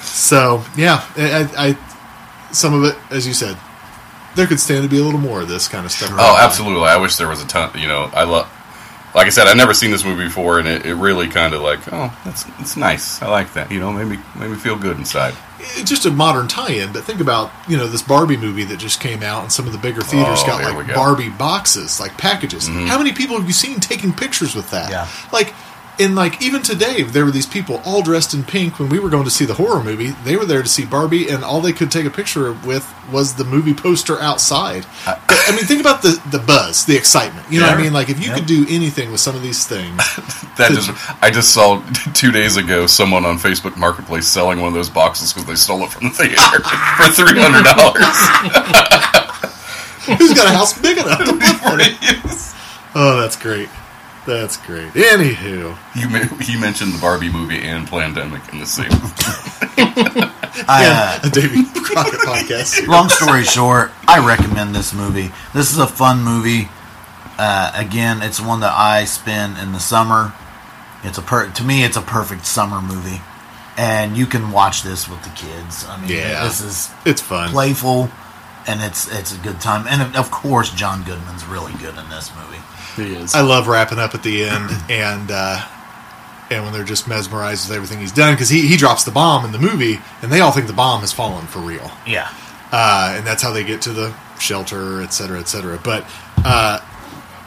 So 0.00 0.62
yeah, 0.76 1.04
I, 1.16 1.48
I, 1.56 2.52
some 2.52 2.74
of 2.74 2.84
it, 2.84 2.96
as 3.10 3.26
you 3.26 3.32
said, 3.34 3.56
there 4.36 4.46
could 4.46 4.60
stand 4.60 4.82
to 4.84 4.88
be 4.88 4.98
a 4.98 5.02
little 5.04 5.20
more 5.20 5.40
of 5.42 5.48
this 5.48 5.68
kind 5.68 5.84
of 5.84 5.92
stuff. 5.92 6.10
Oh, 6.12 6.36
absolutely. 6.38 6.84
I 6.88 6.96
wish 6.96 7.16
there 7.16 7.28
was 7.28 7.42
a 7.42 7.46
ton. 7.46 7.70
You 7.78 7.88
know, 7.88 8.10
I 8.14 8.24
love. 8.24 8.50
Like 9.12 9.26
I 9.26 9.30
said, 9.30 9.48
I've 9.48 9.56
never 9.56 9.74
seen 9.74 9.90
this 9.90 10.04
movie 10.04 10.22
before, 10.24 10.60
and 10.60 10.68
it, 10.68 10.86
it 10.86 10.94
really 10.94 11.26
kind 11.26 11.52
of 11.52 11.62
like, 11.62 11.80
oh, 11.92 12.16
that's 12.24 12.46
it's 12.60 12.76
nice. 12.76 13.20
I 13.20 13.28
like 13.28 13.52
that. 13.54 13.72
You 13.72 13.80
know, 13.80 13.92
made 13.92 14.06
me 14.06 14.18
made 14.38 14.50
me 14.50 14.56
feel 14.56 14.76
good 14.78 14.98
inside. 14.98 15.34
It's 15.58 15.90
just 15.90 16.06
a 16.06 16.10
modern 16.12 16.46
tie-in, 16.46 16.92
but 16.92 17.02
think 17.02 17.20
about 17.20 17.50
you 17.68 17.76
know 17.76 17.88
this 17.88 18.02
Barbie 18.02 18.36
movie 18.36 18.62
that 18.64 18.78
just 18.78 19.00
came 19.00 19.24
out, 19.24 19.42
and 19.42 19.50
some 19.52 19.66
of 19.66 19.72
the 19.72 19.78
bigger 19.78 20.00
theaters 20.00 20.38
Oh, 20.42 20.46
got 20.46 20.74
like 20.74 20.86
go. 20.86 20.94
Barbie 20.94 21.28
boxes, 21.28 21.98
like 21.98 22.16
packages. 22.18 22.68
Mm-hmm. 22.68 22.86
How 22.86 22.98
many 22.98 23.12
people 23.12 23.36
have 23.36 23.48
you 23.48 23.52
seen 23.52 23.80
taking 23.80 24.12
pictures 24.12 24.54
with 24.54 24.70
that? 24.70 24.90
Yeah. 24.90 25.08
like. 25.32 25.52
And 26.00 26.14
like 26.14 26.40
even 26.40 26.62
today, 26.62 27.02
there 27.02 27.24
were 27.26 27.30
these 27.30 27.46
people 27.46 27.82
all 27.84 28.00
dressed 28.00 28.32
in 28.32 28.42
pink 28.42 28.78
when 28.78 28.88
we 28.88 28.98
were 28.98 29.10
going 29.10 29.24
to 29.24 29.30
see 29.30 29.44
the 29.44 29.52
horror 29.54 29.84
movie. 29.84 30.12
They 30.24 30.34
were 30.36 30.46
there 30.46 30.62
to 30.62 30.68
see 30.68 30.86
Barbie, 30.86 31.28
and 31.28 31.44
all 31.44 31.60
they 31.60 31.74
could 31.74 31.90
take 31.90 32.06
a 32.06 32.10
picture 32.10 32.52
with 32.52 32.90
was 33.12 33.34
the 33.34 33.44
movie 33.44 33.74
poster 33.74 34.18
outside. 34.18 34.86
But, 35.04 35.20
I 35.28 35.50
mean, 35.54 35.64
think 35.66 35.80
about 35.80 36.00
the 36.00 36.18
the 36.30 36.38
buzz, 36.38 36.86
the 36.86 36.96
excitement. 36.96 37.46
You 37.50 37.60
know 37.60 37.66
what 37.66 37.78
I 37.78 37.82
mean? 37.82 37.92
Like 37.92 38.08
if 38.08 38.18
you 38.18 38.28
Yep. 38.30 38.36
could 38.38 38.46
do 38.46 38.64
anything 38.70 39.10
with 39.12 39.20
some 39.20 39.36
of 39.36 39.42
these 39.42 39.66
things, 39.66 39.96
That 40.56 40.70
just 40.72 40.90
I 41.22 41.30
just 41.30 41.52
saw 41.52 41.82
two 42.14 42.32
days 42.32 42.56
ago 42.56 42.86
someone 42.86 43.24
on 43.26 43.36
Facebook 43.38 43.76
Marketplace 43.76 44.26
selling 44.26 44.58
one 44.60 44.68
of 44.68 44.74
those 44.74 44.88
boxes 44.90 45.32
because 45.32 45.46
they 45.46 45.54
stole 45.56 45.82
it 45.84 45.90
from 45.90 46.04
the 46.04 46.10
theater 46.10 46.36
for 46.96 47.12
three 47.12 47.38
hundred 47.38 47.64
dollars. 47.76 48.16
Who's 50.18 50.32
got 50.34 50.46
a 50.46 50.56
house 50.56 50.78
big 50.80 50.98
enough 50.98 51.18
to 51.24 51.32
put 51.32 51.56
for 51.60 51.76
it? 51.78 51.94
Oh, 52.94 53.20
that's 53.20 53.36
great. 53.36 53.68
That's 54.26 54.56
great. 54.58 54.92
Anywho, 54.92 55.76
You 55.96 56.08
he 56.44 56.60
mentioned 56.60 56.92
the 56.92 56.98
Barbie 57.00 57.30
movie 57.32 57.58
and 57.62 57.86
Plandemic 57.88 58.52
in 58.52 58.58
the 58.60 58.66
same. 58.66 58.90
I, 60.68 61.18
uh, 61.24 61.26
a 61.26 61.30
Davy 61.30 61.64
Crockett 61.80 62.20
podcast. 62.20 62.86
long 62.88 63.08
story 63.08 63.44
short, 63.44 63.92
I 64.06 64.24
recommend 64.26 64.74
this 64.74 64.92
movie. 64.92 65.30
This 65.54 65.72
is 65.72 65.78
a 65.78 65.86
fun 65.86 66.22
movie. 66.22 66.68
Uh, 67.38 67.72
again, 67.74 68.20
it's 68.22 68.40
one 68.40 68.60
that 68.60 68.72
I 68.76 69.04
spend 69.06 69.58
in 69.58 69.72
the 69.72 69.80
summer. 69.80 70.34
It's 71.02 71.16
a 71.16 71.22
per- 71.22 71.50
to 71.50 71.64
me, 71.64 71.84
it's 71.84 71.96
a 71.96 72.02
perfect 72.02 72.44
summer 72.44 72.82
movie, 72.82 73.22
and 73.78 74.16
you 74.18 74.26
can 74.26 74.50
watch 74.52 74.82
this 74.82 75.08
with 75.08 75.22
the 75.22 75.30
kids. 75.30 75.86
I 75.88 75.98
mean, 75.98 76.10
Yeah. 76.10 76.44
this 76.44 76.60
is 76.60 76.90
It's 77.06 77.22
fun. 77.22 77.50
playful, 77.50 78.10
and 78.66 78.82
it's 78.82 79.10
it's 79.10 79.34
a 79.34 79.38
good 79.38 79.60
time. 79.62 79.86
And 79.88 80.14
of 80.14 80.30
course, 80.30 80.68
John 80.70 81.02
Goodman's 81.04 81.46
really 81.46 81.72
good 81.74 81.96
in 81.96 82.10
this 82.10 82.30
movie. 82.36 82.62
He 82.96 83.14
is. 83.14 83.34
I 83.34 83.40
love 83.40 83.68
wrapping 83.68 83.98
up 83.98 84.14
at 84.14 84.22
the 84.22 84.44
end 84.44 84.70
and 84.90 85.30
uh, 85.30 85.66
and 86.50 86.64
when 86.64 86.72
they're 86.72 86.84
just 86.84 87.06
mesmerized 87.06 87.68
with 87.68 87.76
everything 87.76 88.00
he's 88.00 88.12
done 88.12 88.34
because 88.34 88.48
he, 88.48 88.66
he 88.66 88.76
drops 88.76 89.04
the 89.04 89.10
bomb 89.10 89.44
in 89.44 89.52
the 89.52 89.58
movie 89.58 89.98
and 90.22 90.32
they 90.32 90.40
all 90.40 90.52
think 90.52 90.66
the 90.66 90.72
bomb 90.72 91.00
has 91.00 91.12
fallen 91.12 91.46
for 91.46 91.60
real. 91.60 91.90
Yeah, 92.06 92.28
uh, 92.72 93.14
and 93.16 93.26
that's 93.26 93.42
how 93.42 93.52
they 93.52 93.64
get 93.64 93.82
to 93.82 93.92
the 93.92 94.14
shelter 94.38 95.02
et 95.02 95.12
cetera 95.12 95.38
et 95.38 95.48
cetera. 95.48 95.78
But 95.82 96.04
uh, 96.38 96.80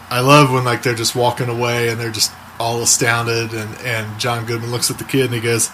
I 0.09 0.19
love 0.21 0.51
when 0.51 0.63
like 0.63 0.83
they're 0.83 0.95
just 0.95 1.15
walking 1.15 1.49
away 1.49 1.89
and 1.89 1.99
they're 1.99 2.11
just 2.11 2.31
all 2.59 2.81
astounded 2.81 3.53
and, 3.53 3.75
and 3.81 4.19
John 4.19 4.45
Goodman 4.45 4.71
looks 4.71 4.91
at 4.91 4.99
the 4.99 5.03
kid 5.03 5.25
and 5.25 5.33
he 5.33 5.41
goes 5.41 5.69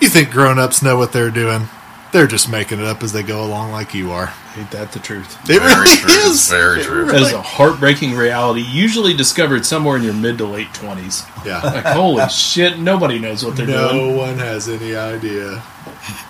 you 0.00 0.08
think 0.08 0.30
grown-ups 0.30 0.82
know 0.82 0.96
what 0.96 1.12
they're 1.12 1.30
doing 1.30 1.68
they're 2.12 2.26
just 2.26 2.48
making 2.50 2.78
it 2.78 2.84
up 2.86 3.02
as 3.02 3.12
they 3.12 3.22
go 3.22 3.44
along 3.44 3.70
like 3.72 3.92
you 3.94 4.10
are 4.12 4.32
Ain't 4.56 4.70
that 4.72 4.92
the 4.92 4.98
truth? 4.98 5.38
it 5.48 5.60
Very 5.60 5.82
really 5.82 5.96
true. 5.98 6.10
is 6.30 6.48
Very 6.48 6.80
It 6.80 6.84
true. 6.84 7.04
That 7.06 7.20
is 7.20 7.32
a 7.32 7.42
heartbreaking 7.42 8.14
reality, 8.14 8.62
usually 8.62 9.14
discovered 9.14 9.64
somewhere 9.66 9.96
in 9.96 10.02
your 10.02 10.14
mid 10.14 10.38
to 10.38 10.46
late 10.46 10.68
20s. 10.68 11.26
yeah 11.46 11.60
Like, 11.62 11.84
holy 11.84 12.26
shit, 12.28 12.78
nobody 12.78 13.18
knows 13.18 13.44
what 13.44 13.56
they're 13.56 13.66
no 13.66 13.92
doing. 13.92 14.14
No 14.14 14.16
one 14.22 14.38
has 14.38 14.68
any 14.68 14.96
idea 14.96 15.62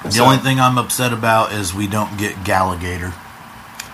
the 0.04 0.10
So- 0.10 0.24
only 0.24 0.38
thing 0.38 0.58
I'm 0.60 0.78
upset 0.78 1.12
about 1.12 1.52
is 1.52 1.72
we 1.74 1.86
don't 1.86 2.16
get 2.18 2.34
Galligator. 2.44 3.12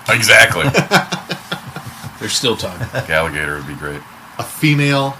Exactly. 0.08 0.64
There's 2.20 2.32
still 2.34 2.56
time. 2.56 2.80
Alligator 3.10 3.56
would 3.56 3.66
be 3.66 3.74
great. 3.74 4.00
a 4.38 4.42
female 4.42 5.16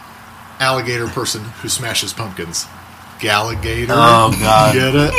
alligator 0.61 1.07
person 1.09 1.43
who 1.45 1.69
smashes 1.69 2.13
pumpkins. 2.13 2.67
Galligator. 3.19 3.89
Oh 3.91 4.35
God, 4.41 4.75
Get 4.75 4.95
it? 4.95 5.13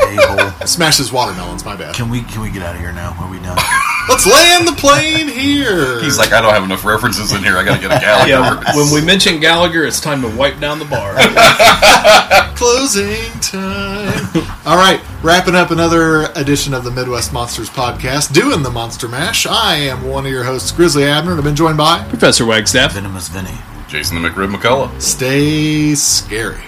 You 0.00 0.20
a-hole. 0.20 0.50
Smashes 0.66 1.12
watermelons, 1.12 1.64
my 1.64 1.76
bad. 1.76 1.94
Can 1.94 2.08
we 2.08 2.22
can 2.22 2.42
we 2.42 2.50
get 2.50 2.62
out 2.62 2.74
of 2.74 2.80
here 2.80 2.92
now? 2.92 3.14
Are 3.20 3.30
we 3.30 3.38
done? 3.38 3.58
Let's 4.08 4.26
land 4.26 4.68
the 4.68 4.72
plane 4.72 5.28
here. 5.28 6.00
He's 6.02 6.18
like, 6.18 6.32
I 6.32 6.42
don't 6.42 6.52
have 6.52 6.64
enough 6.64 6.84
references 6.84 7.32
in 7.32 7.42
here. 7.42 7.56
I 7.56 7.64
got 7.64 7.76
to 7.76 7.88
get 7.88 7.96
a 7.96 8.00
Gallagher. 8.00 8.28
Yeah, 8.28 8.76
when 8.76 8.92
we 8.92 9.04
mention 9.04 9.40
Gallagher, 9.40 9.84
it's 9.84 10.00
time 10.00 10.20
to 10.20 10.28
wipe 10.28 10.60
down 10.60 10.78
the 10.78 10.84
bar. 10.84 11.14
closing 12.54 13.32
time. 13.40 14.44
All 14.66 14.76
right, 14.76 15.00
wrapping 15.22 15.54
up 15.54 15.70
another 15.70 16.30
edition 16.36 16.74
of 16.74 16.84
the 16.84 16.90
Midwest 16.90 17.32
Monsters 17.32 17.70
podcast, 17.70 18.32
doing 18.32 18.62
the 18.62 18.70
Monster 18.70 19.08
Mash. 19.08 19.46
I 19.46 19.76
am 19.76 20.04
one 20.04 20.26
of 20.26 20.32
your 20.32 20.44
hosts, 20.44 20.70
Grizzly 20.70 21.04
Abner, 21.04 21.32
and 21.32 21.38
I've 21.38 21.44
been 21.44 21.56
joined 21.56 21.78
by 21.78 22.06
Professor 22.08 22.44
Wagstaff. 22.44 22.92
Venomous 22.92 23.28
Vinny. 23.28 23.56
Jason 23.88 24.20
the 24.20 24.28
McRib 24.28 24.54
McCullough. 24.54 25.00
Stay 25.00 25.94
Scary. 25.94 26.60